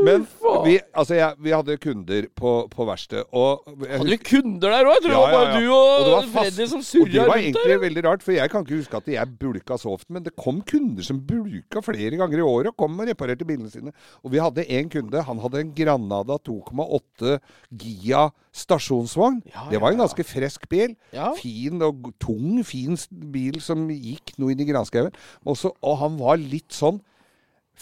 Men 0.05 0.23
vi, 0.65 0.75
altså 0.97 1.15
jeg, 1.17 1.35
vi 1.45 1.51
hadde 1.53 1.75
kunder 1.81 2.25
på, 2.37 2.51
på 2.71 2.85
verkstedet, 2.87 3.25
og 3.37 3.65
jeg 3.85 3.99
Hadde 4.01 4.15
du 4.17 4.23
kunder 4.27 4.73
der 4.73 4.87
òg? 4.89 4.95
Jeg 4.97 5.03
tror 5.05 5.11
det 5.11 5.19
var 5.21 5.35
bare 5.35 5.59
du 5.61 5.67
og, 5.71 6.07
og 6.11 6.25
fast- 6.33 6.55
Freddy 6.57 6.67
som 6.71 6.83
Og 7.01 7.11
det 7.13 7.25
var 7.27 7.37
egentlig 7.41 7.71
der. 7.73 7.81
veldig 7.83 8.03
rart, 8.07 8.25
for 8.25 8.35
jeg 8.35 8.51
kan 8.53 8.65
ikke 8.65 8.79
huske 8.81 8.97
at 9.01 9.11
jeg 9.13 9.35
bulka 9.41 9.77
så 9.81 9.93
ofte, 9.93 10.09
men 10.15 10.25
det 10.25 10.33
kom 10.39 10.61
kunder 10.67 11.05
som 11.05 11.19
bulka 11.29 11.83
flere 11.85 12.17
ganger 12.19 12.41
i 12.41 12.45
året 12.47 12.71
og 12.73 12.77
kom 12.81 12.97
og 12.99 13.11
reparerte 13.11 13.47
bilene 13.47 13.69
sine. 13.73 13.93
Og 14.25 14.33
vi 14.33 14.41
hadde 14.41 14.65
en 14.79 14.89
kunde, 14.93 15.23
han 15.29 15.43
hadde 15.45 15.61
en 15.65 15.73
Granada 15.77 16.39
2,8 16.49 17.37
Gia 17.85 18.25
stasjonsvogn. 18.51 19.41
Ja, 19.53 19.67
det 19.71 19.79
var 19.83 19.93
en 19.93 20.01
ganske 20.03 20.25
frisk 20.27 20.65
bil. 20.71 20.95
Ja. 21.15 21.31
Fin 21.37 21.81
og 21.85 22.09
tung, 22.19 22.59
fin 22.67 22.97
bil 23.31 23.61
som 23.63 23.85
gikk 23.93 24.33
noe 24.41 24.51
inn 24.55 24.65
i 24.65 24.67
granskauen. 24.67 25.13
Og 25.45 25.95
han 26.01 26.17
var 26.19 26.41
litt 26.41 26.73
sånn 26.75 26.99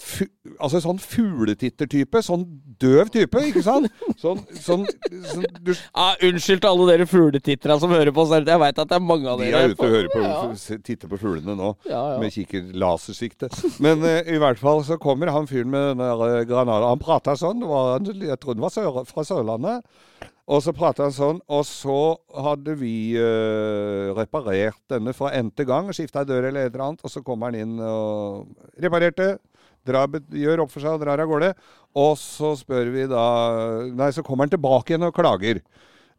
fu, 0.00 0.24
altså 0.58 0.80
sånn 0.82 1.00
fugletittertype. 1.02 2.22
Sånn 2.24 2.44
døv 2.80 3.10
type, 3.12 3.42
ikke 3.50 3.62
sant? 3.64 3.90
Sånn, 4.20 4.40
sånn, 4.64 4.86
sånn 5.28 5.46
du, 5.60 5.72
Ah, 5.94 6.14
unnskyld 6.24 6.62
til 6.64 6.70
alle 6.70 6.88
dere 6.92 7.08
fugletittere 7.10 7.76
som 7.82 7.92
hører 7.92 8.12
på. 8.16 8.24
Jeg 8.32 8.62
veit 8.62 8.80
at 8.80 8.90
det 8.90 8.96
er 8.96 9.04
mange 9.04 9.28
av 9.30 9.42
dere. 9.42 9.52
De 9.52 9.70
er 9.70 9.74
ute 9.74 9.86
og 9.86 9.94
hører 9.96 10.10
på, 10.14 10.24
Ja. 10.24 10.78
titter 10.88 11.12
på 11.12 11.20
fuglene 11.20 11.56
nå, 11.58 11.74
Ja, 11.88 12.02
ja. 12.14 12.18
med 12.22 12.32
kikker 12.34 12.72
lasersikte. 12.72 13.50
Men 13.80 14.02
uh, 14.04 14.20
i 14.24 14.40
hvert 14.40 14.60
fall 14.60 14.84
så 14.86 14.98
kommer 15.00 15.32
han 15.34 15.48
fyren 15.50 15.70
med 15.70 15.96
den 15.98 16.04
eh, 16.06 16.84
Han 16.86 17.02
prata 17.02 17.36
sånn, 17.36 17.60
det 17.60 17.68
var, 17.68 18.00
jeg 18.00 18.40
tror 18.40 18.54
han 18.54 18.64
var 18.64 18.74
sør, 18.74 19.04
fra 19.08 19.26
Sørlandet. 19.26 19.84
Og 20.50 20.58
så 20.64 20.72
prata 20.74 21.04
han 21.06 21.14
sånn, 21.14 21.38
og 21.46 21.62
så 21.68 21.96
hadde 22.34 22.74
vi 22.80 23.14
uh, 23.14 24.10
reparert 24.16 24.80
denne 24.90 25.12
fra 25.14 25.30
n-te 25.38 25.62
gang. 25.68 25.92
Skifta 25.94 26.24
dør 26.26 26.48
eller 26.48 26.66
et 26.66 26.72
eller 26.74 26.88
annet. 26.88 27.04
Og 27.06 27.12
så 27.12 27.22
kommer 27.22 27.52
han 27.52 27.60
inn 27.60 27.76
og 27.78 28.48
reparerte. 28.82 29.36
Drar, 29.86 30.10
gjør 30.36 30.64
opp 30.64 30.72
for 30.74 30.84
seg 30.84 30.96
og 30.96 31.04
drar 31.04 31.22
av 31.22 31.30
gårde. 31.30 31.54
Og 32.00 32.12
så 32.20 32.52
spør 32.58 32.90
vi 32.94 33.06
da 33.10 33.24
Nei, 33.96 34.10
så 34.14 34.24
kommer 34.26 34.46
han 34.46 34.52
tilbake 34.54 34.94
igjen 34.94 35.08
og 35.08 35.16
klager. 35.16 35.62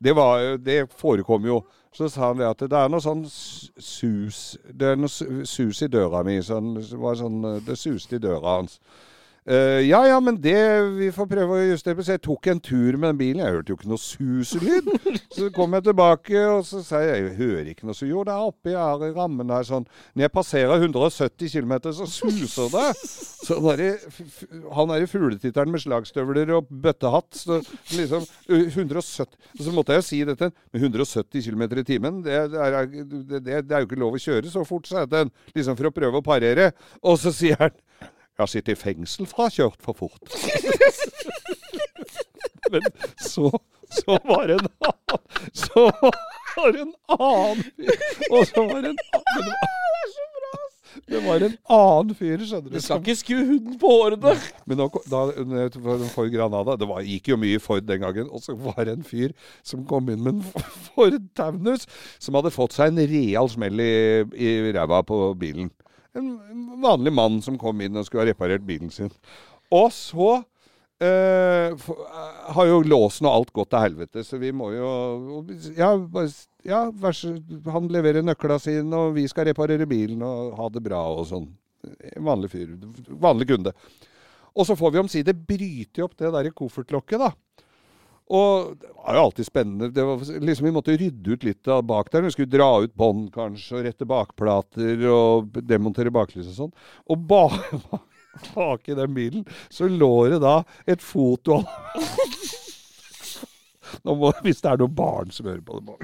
Det, 0.01 0.15
var, 0.17 0.57
det 0.57 0.83
forekom 0.97 1.45
jo. 1.45 1.61
Så 1.93 2.07
sa 2.09 2.29
han 2.29 2.39
det 2.39 2.47
at 2.47 2.63
det 2.71 2.77
er 2.79 2.91
noe 2.91 3.03
sånn 3.03 3.25
sus 3.27 4.55
Det 4.63 4.93
er 4.93 4.99
noe 4.99 5.11
sus 5.11 5.81
i 5.83 5.89
døra 5.91 6.23
mi. 6.27 6.37
Sånn, 6.43 6.73
det, 6.79 6.97
var 6.99 7.19
sånn, 7.19 7.41
det 7.67 7.77
suste 7.79 8.17
i 8.17 8.23
døra 8.23 8.57
hans. 8.61 8.79
Eh, 9.49 9.79
ja 9.89 10.03
ja, 10.05 10.19
men 10.21 10.35
det 10.37 10.53
Vi 10.99 11.07
får 11.15 11.25
prøve 11.25 11.55
å 11.55 11.61
justere 11.71 11.97
på. 11.97 12.03
Så 12.05 12.13
jeg 12.13 12.21
tok 12.21 12.45
en 12.51 12.59
tur 12.61 12.93
med 12.99 13.07
den 13.09 13.17
bilen. 13.17 13.39
Jeg 13.41 13.55
hørte 13.55 13.73
jo 13.73 13.77
ikke 13.79 13.89
noe 13.89 14.01
suselyd. 14.01 14.91
Så 15.35 15.47
kom 15.55 15.73
jeg 15.73 15.85
tilbake, 15.87 16.43
og 16.51 16.65
så 16.67 16.81
sa 16.85 16.99
jeg 17.01 17.23
jeg 17.23 17.35
hører 17.39 17.69
ikke 17.71 17.87
noe. 17.87 17.95
Så 17.97 18.05
jo, 18.09 18.21
det 18.27 18.33
er 18.35 18.49
oppi 18.51 18.73
her 18.75 19.05
i 19.07 19.11
rammen 19.15 19.49
her 19.49 19.63
sånn. 19.65 19.87
Når 20.13 20.25
jeg 20.27 20.33
passerer 20.35 20.83
170 20.85 21.53
km, 21.55 21.73
så 21.95 22.05
suser 22.11 22.67
det. 22.73 22.85
Så 23.01 23.57
f- 23.57 24.43
han 24.75 24.91
derre 24.91 25.07
fugletitteren 25.09 25.71
med 25.73 25.81
slagstøvler 25.81 26.51
og 26.59 26.67
bøttehatt 26.83 27.39
så 27.39 27.57
liksom 27.95 28.27
uh, 28.27 28.65
170 28.75 29.39
Så 29.63 29.73
måtte 29.73 29.95
jeg 29.95 30.03
jo 30.03 30.07
si 30.09 30.21
dette. 30.27 30.51
Med 30.75 30.83
170 30.83 31.47
km 31.47 31.63
i 31.81 31.87
timen, 31.87 32.21
det, 32.27 32.35
er, 32.35 32.85
det, 32.91 33.41
det, 33.41 33.61
det 33.65 33.73
er 33.73 33.81
jo 33.85 33.89
ikke 33.89 34.01
lov 34.03 34.19
å 34.19 34.21
kjøre 34.21 34.51
så 34.53 34.67
fort, 34.67 34.85
sa 34.91 35.05
jeg 35.05 35.11
til 35.15 35.23
ham. 35.25 35.33
Liksom 35.57 35.79
for 35.79 35.89
å 35.89 35.95
prøve 35.95 36.21
å 36.21 36.25
parere. 36.27 36.73
Og 37.01 37.17
så 37.23 37.33
sier 37.33 37.57
han 37.63 37.73
jeg 38.41 38.47
har 38.47 38.53
sittet 38.55 38.73
i 38.73 38.81
fengsel 38.81 39.27
for 39.29 39.43
å 39.43 39.47
ha 39.47 39.53
kjørt 39.53 39.83
for 39.85 39.93
fort. 39.93 40.23
Men 42.71 42.87
så, 43.19 43.51
så 43.91 44.17
var 44.25 44.47
det 44.49 44.57
en 44.61 44.69
annen 44.87 45.49
Så 45.53 45.85
var 46.55 46.71
det 46.71 46.81
en 46.85 46.95
annen 47.17 47.63
fyr. 47.75 47.93
Og 48.31 48.47
så 48.47 48.65
var 48.65 48.81
det 48.81 48.93
en 48.93 49.03
annen 49.19 49.53
det 51.11 51.19
var, 51.23 51.39
det 51.39 51.45
var 51.45 51.45
en 51.45 51.53
annen 51.71 52.15
fyr, 52.15 52.41
skjønner 52.43 52.71
du. 52.71 52.75
Du 52.75 52.83
skal 52.83 52.99
ikke 53.01 53.15
skue 53.19 53.45
hunden 53.47 53.77
på 53.79 53.91
hårene. 53.93 54.33
men 54.67 54.79
da, 54.79 54.87
da, 55.11 55.21
for 56.11 56.31
Granada 56.31 56.75
Det 56.79 56.87
var, 56.89 57.03
gikk 57.07 57.31
jo 57.31 57.37
mye 57.39 57.61
Ford 57.63 57.87
den 57.87 58.03
gangen. 58.03 58.27
Og 58.31 58.43
så 58.43 58.55
var 58.59 58.83
det 58.87 58.97
en 58.97 59.07
fyr 59.07 59.35
som 59.63 59.85
kom 59.87 60.09
inn 60.11 60.23
med 60.23 60.39
en 60.39 60.65
Ford 60.89 61.19
Taunus 61.37 61.87
som 62.19 62.35
hadde 62.39 62.53
fått 62.55 62.75
seg 62.75 62.91
en 62.91 63.05
real 63.11 63.51
smell 63.51 63.83
i, 63.83 63.93
i 64.35 64.51
ræva 64.75 65.01
på 65.07 65.23
bilen. 65.39 65.71
En 66.17 66.81
vanlig 66.81 67.13
mann 67.13 67.39
som 67.43 67.59
kom 67.59 67.81
inn 67.81 67.95
og 67.95 68.07
skulle 68.07 68.25
ha 68.25 68.31
reparert 68.31 68.65
bilen 68.67 68.91
sin. 68.91 69.11
Og 69.71 69.87
så 69.95 70.29
eh, 70.99 71.85
har 72.55 72.67
jo 72.67 72.81
låsen 72.83 73.29
og 73.29 73.33
alt 73.33 73.53
gått 73.55 73.71
til 73.71 73.85
helvete, 73.85 74.25
så 74.27 74.39
vi 74.41 74.51
må 74.51 74.71
jo 74.75 74.91
Ja, 75.77 75.93
ja 76.67 76.83
Han 77.71 77.87
leverer 77.93 78.25
nøkla 78.25 78.59
sine, 78.59 78.91
og 78.91 79.15
vi 79.15 79.27
skal 79.31 79.47
reparere 79.51 79.87
bilen 79.87 80.23
og 80.27 80.55
ha 80.59 80.69
det 80.73 80.83
bra 80.83 81.01
og 81.15 81.27
sånn. 81.31 81.47
Vanlig 82.21 82.51
fyr. 82.53 82.75
Vanlig 83.21 83.47
kunde. 83.53 83.73
Og 84.51 84.67
så 84.67 84.75
får 84.75 84.91
vi 84.91 84.99
omsider 85.01 85.37
bryte 85.47 86.03
opp 86.03 86.17
det 86.19 86.31
der 86.33 86.51
koffertlokket, 86.51 87.23
da. 87.23 87.31
Og 88.31 88.77
det 88.79 88.91
var 88.95 89.17
jo 89.17 89.23
alltid 89.25 89.47
spennende. 89.47 89.89
Det 89.91 90.03
var, 90.07 90.21
liksom, 90.39 90.65
vi 90.65 90.71
måtte 90.75 90.95
rydde 90.97 91.33
ut 91.33 91.43
litt 91.43 91.67
av 91.67 91.83
bak 91.83 92.11
der. 92.11 92.21
Vi 92.23 92.31
skulle 92.35 92.51
dra 92.51 92.69
ut 92.83 92.93
bånd 92.95 93.31
kanskje, 93.33 93.79
og 93.79 93.85
rette 93.87 94.07
bakplater 94.07 95.05
og 95.11 95.59
demontere 95.67 96.13
baklys 96.13 96.47
og 96.53 96.57
sånn. 96.59 96.73
Og 97.11 97.25
ba, 97.27 97.43
bak 98.55 98.87
i 98.87 98.97
den 98.97 99.13
bilen 99.17 99.43
så 99.69 99.89
lå 99.91 100.13
det 100.31 100.39
da 100.43 100.61
et 100.87 101.03
foto 101.03 101.59
må, 104.07 104.31
Hvis 104.45 104.61
det 104.63 104.71
er 104.71 104.79
noen 104.79 104.95
barn 104.95 105.33
som 105.35 105.49
hører 105.49 105.63
på 105.65 105.81
det. 105.81 105.97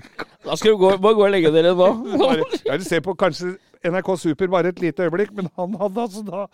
Da 0.43 0.57
skal 0.59 0.75
du 0.75 0.81
gå, 0.81 0.91
bare 0.99 1.17
gå 1.17 1.25
og 1.27 1.31
legge 1.33 1.53
dere 1.55 1.71
nå. 1.77 1.87
bare, 2.19 2.43
jeg 2.59 2.73
vil 2.73 2.87
se 2.87 3.01
på 3.03 3.15
kanskje 3.19 3.55
NRK 3.85 4.13
Super 4.21 4.49
bare 4.51 4.71
et 4.73 4.81
lite 4.81 5.05
øyeblikk, 5.05 5.33
men 5.37 5.49
han 5.59 5.75
hadde 5.81 6.03
altså 6.07 6.23
da 6.27 6.45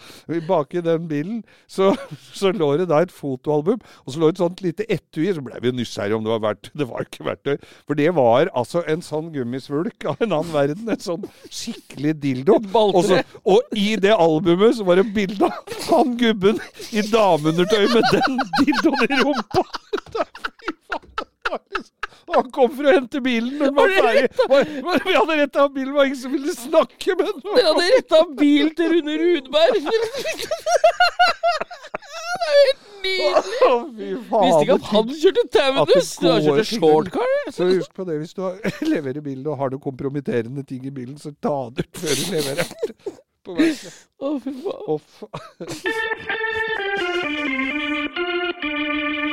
Baki 0.47 0.81
den 0.83 1.07
bilen 1.07 1.43
så, 1.67 1.91
så 2.33 2.51
lå 2.55 2.73
det 2.79 2.89
da 2.91 3.01
et 3.03 3.13
fotoalbum, 3.13 3.79
og 4.03 4.13
så 4.13 4.19
lå 4.21 4.29
det 4.29 4.35
et 4.37 4.43
sånt 4.43 4.63
lite 4.65 4.87
etui. 4.91 5.29
Så 5.33 5.43
ble 5.45 5.59
vi 5.63 5.73
nysgjerrige 5.75 6.17
om 6.17 6.25
det 6.25 6.33
var 6.33 6.43
verdt 6.49 6.71
Det 6.77 6.87
var 6.89 7.07
ikke 7.07 7.27
verktøy. 7.27 7.55
For 7.87 7.99
det 7.99 8.09
var 8.17 8.51
altså 8.53 8.83
en 8.89 9.03
sånn 9.05 9.31
gummisvulk 9.33 10.07
av 10.09 10.21
en 10.23 10.35
annen 10.39 10.53
verden. 10.53 10.89
En 10.89 11.03
sånn 11.03 11.27
skikkelig 11.49 12.15
dildo. 12.23 12.59
Et. 12.59 12.77
Og, 12.83 13.01
så, 13.07 13.21
og 13.47 13.77
i 13.77 13.93
det 14.01 14.13
albumet 14.15 14.77
så 14.77 14.87
var 14.87 15.01
det 15.01 15.09
bilde 15.15 15.49
av 15.49 15.73
han 15.89 16.15
gubben 16.19 16.61
i 16.91 17.03
dameundertøy 17.07 17.87
med 17.93 18.07
den 18.13 18.39
dildoen 18.61 19.07
i 19.07 19.21
rumpa. 19.23 19.65
Fy 20.63 20.75
faen, 20.87 21.92
han 22.35 22.49
kom 22.55 22.69
for 22.77 22.83
å 22.89 22.93
hente 22.97 23.21
bilen 23.25 23.53
når 23.59 23.65
den 23.65 23.75
var 23.77 23.89
ferdig. 23.97 24.29
Var- 24.53 24.71
var- 24.87 25.03
Vi 25.07 25.13
hadde 25.17 25.37
retta 25.41 25.59
av 25.63 25.71
bilen, 25.75 25.93
var 25.97 26.05
ingen 26.09 26.19
som 26.21 26.31
ville 26.33 26.53
snakke 26.57 27.15
med 27.19 27.25
den. 27.29 27.41
Dere 27.55 27.67
hadde 27.71 27.85
retta 27.95 28.19
bil 28.39 28.67
til 28.77 28.87
Rune 28.97 29.15
Rudberg. 29.23 29.75
Det 32.43 32.49
er 32.49 32.55
jo 32.55 32.63
helt 32.63 32.81
nydelig. 33.03 33.67
Å, 33.67 33.69
fy 33.97 34.07
faen. 34.29 34.43
Visste 34.43 34.63
ikke 34.63 34.75
at 34.79 34.85
han 34.89 35.05
kjørte 35.21 35.43
Taunus. 35.55 36.09
Du 36.19 36.27
har 36.27 36.39
går 36.39 36.45
kjørt 36.47 36.69
ting- 36.69 36.81
shortcar. 36.83 37.29
Så 37.55 37.61
husk 37.69 37.91
på 37.99 38.03
det, 38.07 38.15
hvis 38.21 38.33
du 38.37 38.41
har, 38.45 38.53
leverer 38.93 39.21
bilen 39.25 39.47
og 39.51 39.57
har 39.59 39.69
noe 39.73 39.83
kompromitterende 39.83 40.63
ting 40.67 40.81
i 40.87 40.93
bilen, 40.95 41.17
så 41.19 41.29
ta 41.43 41.55
det 41.75 41.85
ut 41.87 41.95
før 42.03 42.13
du 42.15 42.25
leverer. 42.35 42.67
Å, 43.43 44.39
fy 44.39 44.51
faen. 44.63 44.81
Å, 44.87 44.99
fa- 45.03 45.31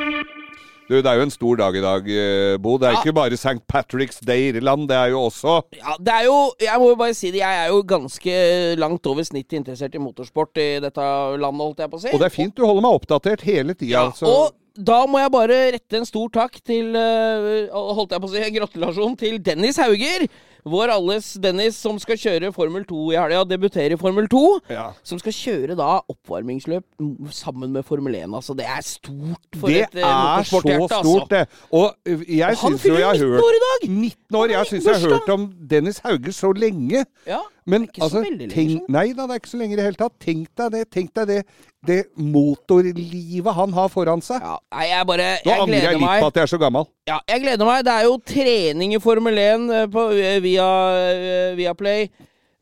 Du, 0.91 0.97
det 0.99 1.07
er 1.07 1.21
jo 1.21 1.23
en 1.23 1.31
stor 1.31 1.55
dag 1.55 1.75
i 1.79 1.81
dag, 1.83 2.07
eh, 2.11 2.57
Bo. 2.59 2.73
Det 2.77 2.89
er 2.89 2.97
Ja. 2.97 2.99
ikke 2.99 3.13
bare 3.15 3.37
St. 3.39 3.61
Patrick's 3.71 4.19
Day 4.27 4.49
i 4.49 4.57
Irland, 4.57 4.89
det 4.89 4.97
er 4.97 5.13
jo 5.13 5.21
også 5.29 5.61
Ja, 5.77 5.95
det 5.97 6.11
er 6.11 6.25
jo 6.25 6.51
Jeg 6.59 6.79
må 6.81 6.89
jo 6.89 6.95
bare 6.99 7.13
si 7.15 7.31
det, 7.31 7.39
jeg 7.39 7.65
er 7.65 7.69
jo 7.71 7.81
ganske 7.87 8.33
langt 8.77 9.07
over 9.07 9.23
snittet 9.23 9.53
interessert 9.61 9.95
i 9.95 10.01
motorsport 10.03 10.57
i 10.59 10.79
dette 10.83 10.99
landet, 11.39 11.61
holdt 11.63 11.79
jeg 11.79 11.89
på 11.93 11.95
å 11.95 12.01
si. 12.01 12.11
Og 12.11 12.19
det 12.19 12.27
er 12.27 12.35
fint 12.35 12.55
du 12.55 12.65
holder 12.65 12.83
meg 12.83 12.97
oppdatert 12.99 13.41
hele 13.47 13.73
tida. 13.73 13.91
Ja, 13.93 14.05
altså. 14.11 14.27
og 14.27 14.51
da 14.75 15.05
må 15.07 15.19
jeg 15.19 15.31
bare 15.31 15.57
rette 15.77 15.97
en 15.99 16.05
stor 16.07 16.29
takk 16.31 16.59
til 16.63 16.95
eh, 16.95 17.67
Holdt 17.71 18.11
jeg 18.11 18.21
på 18.23 18.27
å 18.27 18.31
si 18.35 18.51
gratulasjon 18.59 19.17
til 19.19 19.39
Dennis 19.43 19.79
Hauger. 19.79 20.27
Vår 20.65 20.91
alles 20.93 21.33
Dennis 21.41 21.75
som 21.81 21.97
skal 22.01 22.19
kjøre 22.21 22.51
Formel 22.53 22.83
2 22.85 23.05
i 23.13 23.17
helga. 23.17 23.43
Debutere 23.49 23.95
i 23.95 23.99
Formel 23.99 24.27
2. 24.31 24.41
Ja. 24.69 24.89
Som 25.03 25.19
skal 25.21 25.33
kjøre 25.33 25.77
da 25.79 25.99
oppvarmingsløp 26.11 26.85
sammen 27.33 27.71
med 27.73 27.85
Formel 27.87 28.15
1. 28.19 28.29
Altså, 28.37 28.53
det 28.57 28.67
er 28.69 28.81
stort 28.85 29.57
for 29.59 29.67
Det 29.71 29.83
et 29.87 29.95
Det 29.97 30.03
er 30.03 30.43
så 30.45 30.61
motorsporthjerte, 30.61 30.99
stort, 31.01 31.31
altså. 31.31 31.35
det. 31.35 31.47
Og 31.71 32.27
jeg 32.37 32.45
han 32.47 32.55
syns 32.77 32.85
jo 32.85 32.95
jeg 32.99 33.07
har 33.07 33.17
fyller 33.17 33.39
19 33.41 33.47
år 33.47 33.57
i 33.57 33.63
dag! 33.65 33.89
19 33.89 34.39
år! 34.41 34.53
Jeg 34.57 34.71
syns 34.73 34.85
jeg 34.85 34.99
har 34.99 35.09
hørt 35.15 35.33
om 35.37 35.49
Dennis 35.71 35.99
Hauge 36.05 36.31
så 36.33 36.53
lenge. 36.53 37.05
Ja, 37.27 37.39
Men 37.65 37.83
ikke 37.85 38.01
så 38.01 38.03
altså, 38.03 38.21
veldig 38.25 38.47
lenge 38.49 38.55
tenk, 38.55 38.87
nei 38.89 39.07
da, 39.13 39.25
det 39.29 39.35
er 39.35 39.41
ikke 39.43 39.51
så 39.51 39.57
lenge 39.61 39.75
i 39.75 39.77
det 39.77 39.83
hele 39.85 39.99
tatt. 39.99 40.15
Tenk 40.21 40.47
deg 40.57 40.71
det. 40.73 40.85
Tenk 40.93 41.11
deg 41.15 41.27
det, 41.29 41.41
det 41.87 41.99
motorlivet 42.17 43.53
han 43.57 43.73
har 43.73 43.89
foran 43.93 44.21
seg. 44.25 44.41
ja. 44.41 44.57
Nei, 44.71 44.87
jeg 44.89 45.07
bare 45.09 45.27
Nå 45.45 45.51
Jeg 45.51 45.61
angrer 45.61 45.85
jeg 45.85 45.97
litt 45.97 46.03
meg. 46.05 46.21
på 46.23 46.29
at 46.31 46.39
jeg 46.39 46.43
er 46.47 46.51
så 46.51 46.59
gammel. 46.61 46.87
Ja, 47.09 47.17
jeg 47.29 47.43
gleder 47.43 47.67
meg. 47.69 47.83
Det 47.85 47.93
er 47.93 48.07
jo 48.07 48.15
trening 48.33 48.95
i 48.95 48.99
Formel 49.03 49.37
1 49.37 49.69
eh, 49.77 49.85
på, 49.93 50.05
eh, 50.17 50.39
via, 50.51 50.67
eh, 50.99 51.55
via 51.55 51.73
Play 51.77 52.09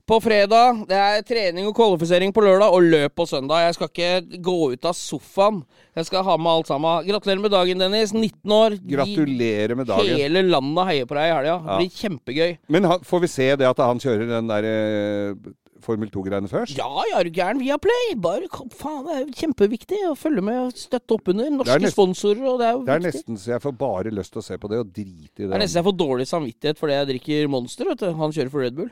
på 0.10 0.18
fredag. 0.26 0.86
Det 0.90 0.98
er 0.98 1.22
trening 1.28 1.68
og 1.70 1.76
kvalifisering 1.78 2.34
på 2.34 2.42
lørdag 2.42 2.74
og 2.74 2.82
løp 2.82 3.14
på 3.20 3.28
søndag. 3.30 3.68
Jeg 3.68 3.78
skal 3.78 3.92
ikke 3.92 4.42
gå 4.42 4.58
ut 4.74 4.88
av 4.90 4.98
sofaen. 4.98 5.62
Jeg 5.98 6.08
skal 6.10 6.26
ha 6.26 6.38
med 6.40 6.50
alt 6.50 6.72
sammen. 6.72 7.06
Gratulerer 7.06 7.44
med 7.44 7.54
dagen, 7.54 7.84
Dennis. 7.84 8.14
19 8.16 8.56
år. 8.56 8.78
Gratulerer 8.90 9.78
med 9.78 9.90
dagen. 9.92 10.18
Hele 10.18 10.44
landet 10.50 10.90
heier 10.90 11.10
på 11.10 11.18
deg 11.20 11.30
i 11.30 11.36
helga. 11.36 11.56
Det 11.68 11.78
blir 11.84 12.00
kjempegøy. 12.00 12.58
Men 12.74 12.90
får 13.06 13.26
vi 13.26 13.32
se 13.36 13.50
det 13.62 13.70
at 13.70 13.84
han 13.86 14.02
kjører 14.02 14.32
den 14.34 14.50
der 14.50 14.70
eh, 14.72 15.54
Formel 15.82 16.10
2-greiene 16.12 16.50
først? 16.52 16.76
Ja, 16.78 16.88
jeg 17.10 17.16
er 17.20 17.24
du 17.24 17.30
gæren 17.32 17.60
via 17.62 17.78
Play. 17.78 18.16
Bare 18.16 18.48
faen, 18.76 19.06
det 19.08 19.14
er 19.16 19.22
jo 19.26 19.32
kjempeviktig 19.42 20.00
å 20.10 20.16
følge 20.20 20.42
med 20.44 20.58
og 20.68 20.74
støtte 20.74 21.16
opp 21.16 21.28
under. 21.32 21.50
Norske 21.50 21.76
er 21.76 21.80
nesten- 21.80 21.96
sponsorer, 22.14 22.46
og 22.52 22.60
det 22.60 22.68
er 22.68 22.74
jo 22.74 22.84
Det 22.86 22.94
er 22.96 23.00
viktig. 23.00 23.14
nesten 23.14 23.38
så 23.38 23.52
jeg 23.56 23.62
får 23.62 23.78
bare 23.78 24.12
lyst 24.12 24.32
til 24.34 24.42
å 24.42 24.44
se 24.44 24.58
på 24.58 24.70
det 24.70 24.80
og 24.80 24.94
drite 24.94 25.40
i 25.40 25.46
Det 25.46 25.46
er 25.46 25.54
det. 25.56 25.60
nesten 25.64 25.84
jeg 25.84 25.88
får 25.90 25.98
dårlig 25.98 26.28
samvittighet 26.28 26.78
fordi 26.78 26.94
jeg 27.00 27.08
drikker 27.14 27.50
Monster. 27.50 27.86
vet 27.86 27.98
du. 28.00 28.14
Han 28.14 28.32
kjører 28.32 28.52
for 28.52 28.60
Red 28.62 28.76
Bull. 28.76 28.90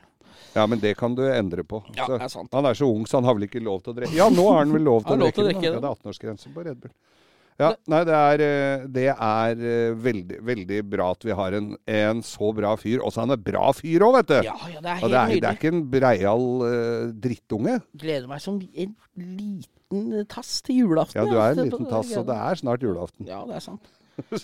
Ja, 0.56 0.66
men 0.66 0.80
det 0.80 0.96
kan 0.98 1.14
du 1.14 1.22
endre 1.24 1.64
på. 1.64 1.84
Ja, 1.96 2.06
Så- 2.08 2.18
det 2.18 2.22
er 2.24 2.30
sant. 2.30 2.50
Han 2.54 2.66
er 2.66 2.74
så 2.74 2.88
ung, 2.88 3.06
så 3.06 3.18
han 3.18 3.24
har 3.26 3.34
vel 3.36 3.48
ikke 3.48 3.62
lov 3.62 3.84
til 3.84 3.94
å 3.94 3.98
drikke 3.98 4.14
Ja, 4.16 4.30
nå 4.30 4.48
har 4.50 4.60
han 4.66 4.72
vel 4.72 4.82
lov 4.84 5.04
til 5.06 5.18
å 5.18 5.20
drikke 5.20 5.44
å 5.44 5.46
drikke 5.52 5.62
da. 5.62 5.74
Ja, 5.74 5.80
det 5.80 5.84
er 5.84 5.96
18-årsgrense 5.96 6.54
på 6.54 6.66
Red 6.66 6.80
Bull. 6.82 6.92
Ja, 7.58 7.72
nei, 7.90 8.04
det 8.06 8.14
er, 8.14 8.42
eh, 8.46 8.84
det 8.94 9.06
er 9.14 9.62
eh, 9.66 9.96
veldig, 10.06 10.38
veldig 10.46 10.82
bra 10.92 11.08
at 11.16 11.26
vi 11.26 11.34
har 11.40 11.56
en, 11.58 11.72
en 11.90 12.22
så 12.22 12.52
bra 12.54 12.76
fyr. 12.78 13.00
Også 13.02 13.24
han 13.24 13.34
er 13.34 13.42
bra 13.42 13.72
fyr 13.74 14.06
òg, 14.06 14.20
vet 14.20 14.30
du. 14.30 14.38
Ja, 14.46 14.54
ja, 14.70 14.82
det 14.84 14.92
er 14.92 15.02
Og 15.02 15.08
helt 15.08 15.12
det 15.12 15.18
er, 15.18 15.28
nydelig. 15.32 15.42
det 15.42 15.50
er 15.50 15.58
ikke 15.58 15.74
en 15.74 15.84
breial 15.96 16.48
uh, 16.62 17.12
drittunge. 17.26 17.80
gleder 17.98 18.30
meg 18.30 18.44
som 18.46 18.60
en 18.62 18.96
liten 19.18 20.26
tass 20.30 20.60
til 20.68 20.84
julaften. 20.84 21.18
Ja, 21.22 21.26
du 21.30 21.38
er 21.42 21.54
en 21.58 21.70
liten 21.70 21.90
tass, 21.90 22.14
og 22.20 22.28
det 22.30 22.36
er 22.38 22.60
snart 22.62 22.84
julaften. 22.86 23.26
Ja, 23.30 23.42
det 23.50 23.58
er 23.60 23.66
sant. 23.72 23.94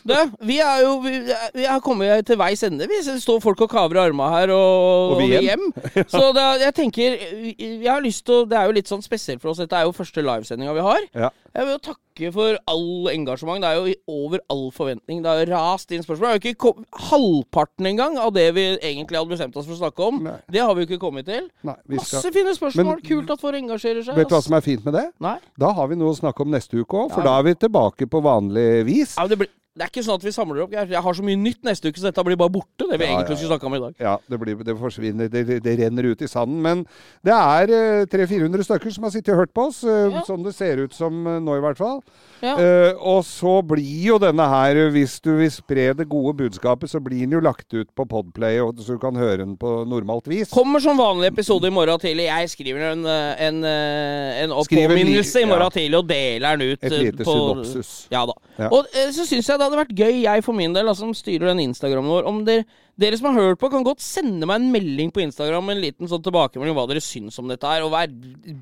Du, 0.06 0.12
vi 0.46 0.60
er 0.62 0.84
jo 0.84 1.00
Vi, 1.02 1.12
vi 1.56 1.64
har 1.66 1.80
kommet 1.82 2.28
til 2.30 2.38
veis 2.38 2.62
ende. 2.62 2.86
Vi 2.86 3.00
står 3.18 3.40
folk 3.42 3.64
og 3.66 3.72
kaver 3.72 3.98
armene 4.04 4.28
her, 4.30 4.52
og, 4.54 5.16
Og 5.16 5.22
vi 5.24 5.32
hjem. 5.34 5.64
Så 6.14 6.22
det, 6.38 6.44
er- 6.44 6.62
jeg 6.68 6.76
tenker 6.78 7.16
Jeg 7.58 7.90
har 7.90 8.04
lyst 8.06 8.22
til 8.30 8.46
Det 8.52 8.54
er 8.60 8.70
jo 8.70 8.76
litt 8.78 8.92
sånn 8.92 9.02
spesielt 9.02 9.42
for 9.42 9.50
oss. 9.50 9.64
Dette 9.64 9.74
er 9.80 9.88
jo 9.88 9.96
første 9.98 10.22
livesendinga 10.22 10.76
vi 10.78 10.86
har. 10.86 11.08
Ja. 11.18 11.32
Jeg 11.58 11.66
vil 11.66 11.74
jo 11.74 11.82
takke 11.90 12.00
for 12.34 12.58
all 12.68 13.08
engasjement. 13.10 13.62
Det 13.64 13.70
er 13.70 13.76
jo 13.80 13.94
over 14.08 14.40
all 14.54 14.70
forventning. 14.72 15.22
Det 15.24 15.32
har 15.32 15.46
rast 15.54 15.92
inn 15.92 16.04
spørsmål. 16.06 16.36
Det 16.40 16.46
er 16.46 16.54
jo 16.54 16.54
ikke 16.54 16.86
halvparten 17.10 17.86
engang 17.90 18.18
av 18.22 18.34
det 18.36 18.46
vi 18.56 18.66
egentlig 18.78 19.18
hadde 19.18 19.34
bestemt 19.34 19.56
oss 19.58 19.66
for 19.66 19.74
å 19.76 19.82
snakke 19.82 20.08
om. 20.08 20.22
Nei. 20.28 20.38
Det 20.52 20.62
har 20.62 20.74
vi 20.76 20.86
jo 20.86 20.90
ikke 20.92 21.02
kommet 21.02 21.26
til. 21.26 21.50
Nei, 21.64 21.76
vi 21.88 21.96
Masse 21.98 22.20
skal 22.22 22.32
fine 22.36 22.54
spørsmål. 22.56 22.86
Men- 22.86 23.02
Kult 23.04 23.32
at 23.32 23.40
folk 23.42 23.56
engasjerer 23.56 24.04
seg. 24.06 24.16
Vet 24.16 24.30
du 24.30 24.36
hva 24.36 24.44
som 24.44 24.54
er 24.54 24.62
fint 24.62 24.86
med 24.86 24.94
det? 24.94 25.12
Nei? 25.20 25.38
Da 25.58 25.72
har 25.74 25.88
vi 25.88 25.96
noe 25.96 26.14
å 26.14 26.20
snakke 26.20 26.42
om 26.42 26.52
neste 26.52 26.78
uke 26.80 26.94
òg, 27.06 27.12
for 27.12 27.22
Ja. 27.22 27.26
da 27.26 27.40
er 27.40 27.44
vi 27.44 27.54
tilbake 27.56 28.08
på 28.10 28.22
vanlig 28.22 28.86
vis. 28.86 29.16
Ja, 29.18 29.28
det, 29.28 29.38
blir, 29.40 29.50
det 29.74 29.82
er 29.82 29.90
ikke 29.90 30.04
sånn 30.06 30.20
at 30.20 30.26
vi 30.28 30.32
samler 30.36 30.64
opp. 30.68 30.74
Jeg 30.76 30.90
jeg 30.94 31.02
har 31.02 31.14
så 31.18 31.24
mye 31.26 31.40
nytt 31.40 31.64
neste 31.66 31.90
uke, 31.90 31.98
så 31.98 32.12
dette 32.12 32.24
blir 32.28 32.38
bare 32.38 32.54
borte. 32.54 32.86
Det 32.86 33.00
vi 33.00 33.08
Ja, 33.08 33.16
egentlig 33.18 33.34
ja, 33.34 33.38
skulle 33.40 33.52
snakke 33.56 33.66
om 33.66 33.74
i 33.74 33.80
dag. 33.82 33.94
Ja, 34.00 34.18
det, 34.30 34.38
blir, 34.40 34.60
det 34.68 34.76
forsvinner. 34.78 35.30
Det, 35.34 35.42
det, 35.48 35.58
det 35.66 35.74
renner 35.80 36.04
ut 36.12 36.22
i 36.22 36.28
sanden. 36.30 36.60
Men 36.62 36.84
det 37.26 37.34
er 37.34 37.74
eh, 37.74 38.06
300-400 38.06 38.68
stykker 38.68 38.94
som 38.94 39.08
har 39.08 39.14
sittet 39.16 39.34
og 39.34 39.42
hørt 39.42 39.54
på 39.58 39.66
oss, 39.72 39.82
eh, 39.84 40.12
Ja. 40.14 40.22
sånn 40.28 40.44
det 40.46 40.54
ser 40.54 40.78
ut 40.84 40.94
som 40.94 41.26
eh, 41.26 41.40
nå 41.42 41.58
i 41.58 41.64
hvert 41.66 41.80
fall. 41.82 42.04
Ja. 42.44 42.54
Eh, 42.60 42.94
og 43.00 43.24
så 43.26 43.56
blir 43.66 44.06
jo 44.12 44.20
denne 44.22 44.46
her, 44.52 44.78
hvis 44.94 45.18
du 45.26 45.32
vil 45.40 45.50
spre 45.50 45.88
det 45.98 46.06
gode 46.12 46.36
budskapet, 46.44 46.92
så 46.92 47.02
blir 47.02 47.24
den 47.26 47.34
jo 47.40 47.42
lagt 47.42 47.74
ut 47.74 47.90
på 47.98 48.06
Podplay, 48.06 48.60
og, 48.62 48.78
så 48.78 48.94
du 48.94 49.02
kan 49.02 49.18
høre 49.18 49.42
den 49.42 49.56
på 49.58 49.74
normalt 49.90 50.28
vis. 50.30 50.52
Kommer 50.54 50.84
som 50.84 51.00
vanlig 51.02 51.32
episode 51.32 51.66
i 51.72 51.74
morgen 51.74 51.98
tidlig. 52.04 52.28
Jeg 52.30 52.54
skriver 52.54 52.92
en, 52.92 53.06
eh, 53.10 53.48
en, 53.48 53.64
eh, 53.66 54.44
en 54.44 54.54
påminnelse 54.54 55.42
i 55.42 55.50
morgen 55.50 55.66
ja. 55.66 55.74
tidlig 55.80 55.98
og 55.98 56.08
deler 56.14 56.58
den 56.62 56.76
ut. 56.76 56.84
Et 56.84 56.92
lite 57.00 57.24
på- 57.26 57.34
synopsis. 57.34 57.94
Ja 58.14 58.26
da. 58.30 58.38
Ja. 58.60 58.70
Og 58.70 58.86
så 58.94 59.26
syns 59.26 59.50
jeg 59.50 59.63
det 59.64 59.70
hadde 59.70 59.80
vært 59.80 60.00
gøy, 60.04 60.18
jeg 60.26 60.44
for 60.44 60.58
min 60.58 60.74
del, 60.76 60.90
altså, 60.92 61.08
som 61.08 61.14
styrer 61.16 61.50
den 61.54 61.62
Instagramen 61.64 62.12
vår, 62.12 62.28
om 62.28 62.42
dere, 62.46 62.66
dere 63.00 63.18
som 63.18 63.30
har 63.30 63.48
hørt 63.50 63.62
på, 63.62 63.70
kan 63.72 63.86
godt 63.86 64.04
sende 64.04 64.48
meg 64.50 64.60
en 64.60 64.68
melding 64.74 65.14
på 65.16 65.24
Instagram 65.24 65.66
med 65.70 65.78
en 65.78 65.84
liten 65.86 66.12
sånn 66.12 66.22
tilbakemelding 66.26 66.76
om 66.76 66.82
hva 66.82 66.86
dere 66.92 67.04
syns 67.04 67.40
om 67.42 67.50
dette 67.50 67.70
her, 67.70 67.86
og 67.86 67.94
vær 67.96 68.12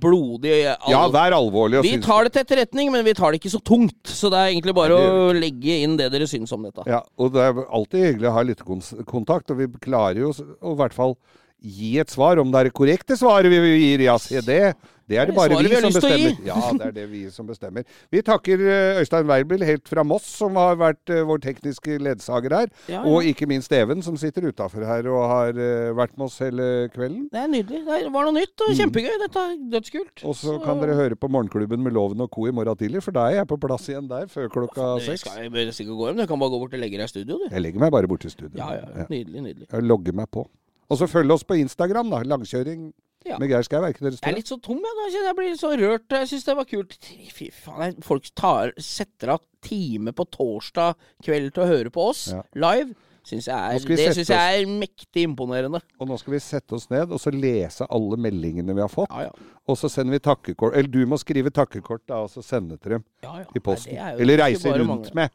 blodig 0.06 0.54
eh, 0.60 0.88
Ja, 0.94 1.02
vær 1.12 1.36
alvorlig. 1.36 1.82
Og 1.82 1.88
Vi 1.90 1.98
tar 2.06 2.28
det 2.28 2.36
til 2.36 2.46
etterretning, 2.46 2.94
men 2.94 3.04
vi 3.08 3.16
tar 3.18 3.34
det 3.34 3.42
ikke 3.42 3.54
så 3.56 3.64
tungt. 3.66 4.00
Så 4.08 4.32
det 4.32 4.40
er 4.40 4.54
egentlig 4.54 4.78
bare 4.78 4.96
det 5.02 5.12
å 5.26 5.36
legge 5.36 5.82
inn 5.82 5.98
det 6.00 6.12
dere 6.14 6.30
syns 6.30 6.54
om 6.56 6.70
dette. 6.70 6.86
Ja, 6.90 7.02
og 7.18 7.34
det 7.36 7.44
er 7.50 7.66
alltid 7.66 8.08
hyggelig 8.12 8.32
å 8.32 8.36
ha 8.38 8.46
litt 8.48 8.64
kontakt, 8.64 9.52
og 9.52 9.60
vi 9.60 9.70
klarer 9.82 10.24
jo 10.28 10.32
å 10.32 10.76
i 10.76 10.80
hvert 10.80 10.96
fall 10.96 11.18
gi 11.62 11.98
et 12.02 12.10
svar. 12.12 12.42
Om 12.42 12.52
det 12.52 12.60
er 12.60 12.70
det 12.70 12.78
korrekte 12.78 13.18
svaret 13.20 13.52
vi 13.52 13.62
gir, 13.78 14.08
ja, 14.10 14.18
se 14.22 14.42
det. 14.46 14.74
Det 15.12 15.18
er 15.20 15.28
det 15.28 15.34
Det 15.34 15.40
bare 15.42 15.58
vi 15.60 15.76
som 15.76 15.92
bestemmer. 15.92 16.36
Ja, 16.46 16.60
det 16.78 16.86
er 16.86 16.94
det 16.96 17.06
vi 17.12 17.22
som 17.34 17.48
bestemmer. 17.48 17.84
Vi 18.14 18.22
takker 18.24 18.62
eh, 18.64 19.00
Øystein 19.02 19.28
Weibel 19.28 19.64
helt 19.68 19.90
fra 19.90 20.06
Moss, 20.08 20.24
som 20.40 20.56
har 20.56 20.78
vært 20.80 21.12
eh, 21.12 21.24
vår 21.28 21.42
tekniske 21.44 21.98
ledsager 22.00 22.56
her. 22.56 22.72
Ja, 22.88 23.02
ja. 23.02 23.02
Og 23.10 23.28
ikke 23.28 23.48
minst 23.50 23.74
Even, 23.76 24.00
som 24.06 24.16
sitter 24.20 24.48
utafor 24.48 24.86
her 24.88 25.10
og 25.12 25.26
har 25.28 25.60
eh, 25.60 25.92
vært 25.98 26.16
med 26.16 26.30
oss 26.30 26.40
hele 26.44 26.88
kvelden. 26.94 27.28
Det 27.34 27.44
er 27.44 27.52
nydelig. 27.52 27.82
Det 27.90 28.14
var 28.14 28.30
noe 28.30 28.38
nytt 28.38 28.64
og 28.64 28.72
kjempegøy. 28.78 29.12
Dette 29.26 29.44
er 29.44 29.58
dødskult. 29.76 30.16
Mm. 30.24 30.30
Og 30.32 30.40
så 30.40 30.56
kan 30.64 30.80
dere 30.84 30.96
høre 30.96 31.20
på 31.20 31.32
Morgenklubben 31.32 31.84
med 31.84 31.98
Loven 31.98 32.24
og 32.24 32.32
Co. 32.32 32.48
i 32.48 32.56
morgen 32.56 32.80
tidlig, 32.80 33.04
for 33.04 33.16
da 33.16 33.28
er 33.28 33.42
jeg 33.42 33.52
på 33.52 33.60
plass 33.60 33.90
igjen 33.92 34.08
der 34.12 34.32
før 34.32 34.48
klokka 34.54 34.94
seks 35.02 35.26
seks. 35.26 35.28
skal 35.28 35.60
jeg 35.60 35.76
sikkert 35.76 36.00
gå 36.00 36.10
hjem. 36.12 36.24
Du 36.24 36.28
kan 36.32 36.40
bare 36.40 36.56
gå 36.56 36.64
bort 36.64 36.78
og 36.78 36.84
legge 36.86 37.02
deg 37.02 37.10
i 37.10 37.12
studio, 37.12 37.42
du. 37.42 37.50
Jeg 37.52 37.68
legger 37.68 37.84
meg 37.84 37.92
bare 37.92 38.08
bort 38.08 38.24
i 38.24 38.32
studio. 38.32 38.56
Ja, 38.56 38.72
ja. 38.80 38.88
ja. 39.04 39.12
Nydelig, 39.12 39.44
nydelig. 39.44 39.68
Jeg 39.68 39.90
logger 39.92 40.16
meg 40.24 40.32
på. 40.32 40.48
Og 40.92 41.00
så 41.00 41.08
følg 41.08 41.32
oss 41.34 41.46
på 41.48 41.56
Instagram, 41.62 42.12
da. 42.12 42.20
Langkjøring 42.28 42.90
Ja. 43.24 43.38
med 43.38 43.52
Geir 43.52 43.62
Skau? 43.64 43.84
Er 43.86 43.94
ikke 43.94 44.02
dere 44.08 44.18
Jeg 44.18 44.32
er 44.34 44.36
litt 44.36 44.50
så 44.50 44.58
tom, 44.62 44.80
jeg. 44.82 44.98
Da. 44.98 45.06
Jeg 45.28 45.36
blir 45.38 45.54
så 45.60 45.70
rørt. 45.78 46.08
Jeg 46.10 46.28
syns 46.32 46.44
det 46.48 46.56
var 46.58 46.66
kult. 46.66 46.98
Fy 47.32 47.52
faen, 47.54 48.02
folk 48.04 48.28
tar, 48.36 48.74
setter 48.82 49.30
av 49.36 49.40
time 49.62 50.12
på 50.12 50.26
torsdag 50.34 50.96
kveld 51.24 51.54
til 51.54 51.64
å 51.64 51.68
høre 51.70 51.92
på 51.94 52.10
oss 52.10 52.28
Ja. 52.34 52.42
live. 52.56 52.96
Synes 53.24 53.48
er, 53.54 53.78
det 53.78 54.16
syns 54.16 54.30
jeg 54.34 54.64
er 54.64 54.66
mektig 54.66 55.28
imponerende. 55.30 55.80
Og 56.02 56.08
nå 56.10 56.18
skal 56.18 56.34
vi 56.34 56.40
sette 56.40 56.74
oss 56.74 56.90
ned 56.90 57.12
og 57.14 57.20
så 57.22 57.30
lese 57.32 57.86
alle 57.88 58.18
meldingene 58.18 58.74
vi 58.74 58.82
har 58.82 58.90
fått. 58.90 59.12
Ja, 59.14 59.28
ja. 59.30 59.32
Og 59.70 59.78
så 59.78 59.88
sender 59.94 60.18
vi 60.18 60.20
takkekort. 60.26 60.74
Eller 60.74 60.90
du 60.90 61.06
må 61.06 61.20
skrive 61.22 61.52
takkekort 61.54 62.02
da, 62.10 62.24
og 62.26 62.32
så 62.34 62.42
sende 62.44 62.80
til 62.82 62.98
dem 62.98 63.04
ja, 63.22 63.36
ja. 63.44 63.46
i 63.56 63.60
posten. 63.60 63.94
Nei, 63.94 64.16
det 64.16 64.18
er 64.18 64.22
Eller 64.26 64.38
reise 64.42 64.74
rundt 64.74 64.88
mange. 64.88 65.14
med. 65.14 65.30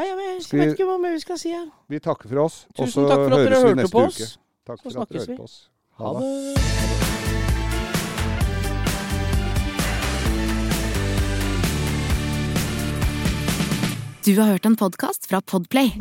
Nei, 0.00 0.06
jeg 0.08 0.16
vet, 0.16 0.36
jeg 0.40 0.60
vi- 0.60 0.64
vet 0.64 0.78
ikke 0.78 0.84
hva 0.88 0.98
mer 1.00 1.12
vi 1.12 1.20
skal 1.20 1.38
si. 1.38 1.50
her. 1.52 1.66
Vi 1.92 1.98
takker 2.00 2.28
for 2.30 2.38
oss, 2.46 2.64
og 2.70 2.86
Tusen 2.86 3.04
så 3.04 3.08
takk 3.10 3.18
for 3.20 3.24
at 3.26 3.30
høres 3.36 3.44
dere 3.50 3.60
vi 3.60 3.68
hørte 3.68 3.76
neste 3.82 3.92
på 3.92 4.06
oss. 4.06 4.16
uke. 4.16 4.28
Takk 4.66 4.78
Så 4.80 4.92
for 4.92 5.02
at 5.02 5.08
dere 5.10 5.18
hørte 5.20 5.36
på 5.36 5.42
oss. 5.44 5.68
Ha 5.98 6.14
det. 6.14 7.30
Du 14.24 14.36
har 14.40 14.46
hørt 14.46 14.66
en 14.66 14.76
podkast 14.76 15.26
fra 15.26 15.40
Podplay. 15.40 15.92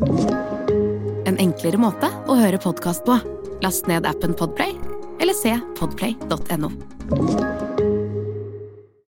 En 1.26 1.38
enklere 1.40 1.80
måte 1.82 2.10
å 2.30 2.36
høre 2.40 2.60
podkast 2.62 3.06
på. 3.08 3.16
Last 3.64 3.88
ned 3.88 4.06
appen 4.08 4.36
Podplay, 4.38 4.76
eller 5.22 5.34
se 5.36 5.56
podplay.no. 5.80 7.69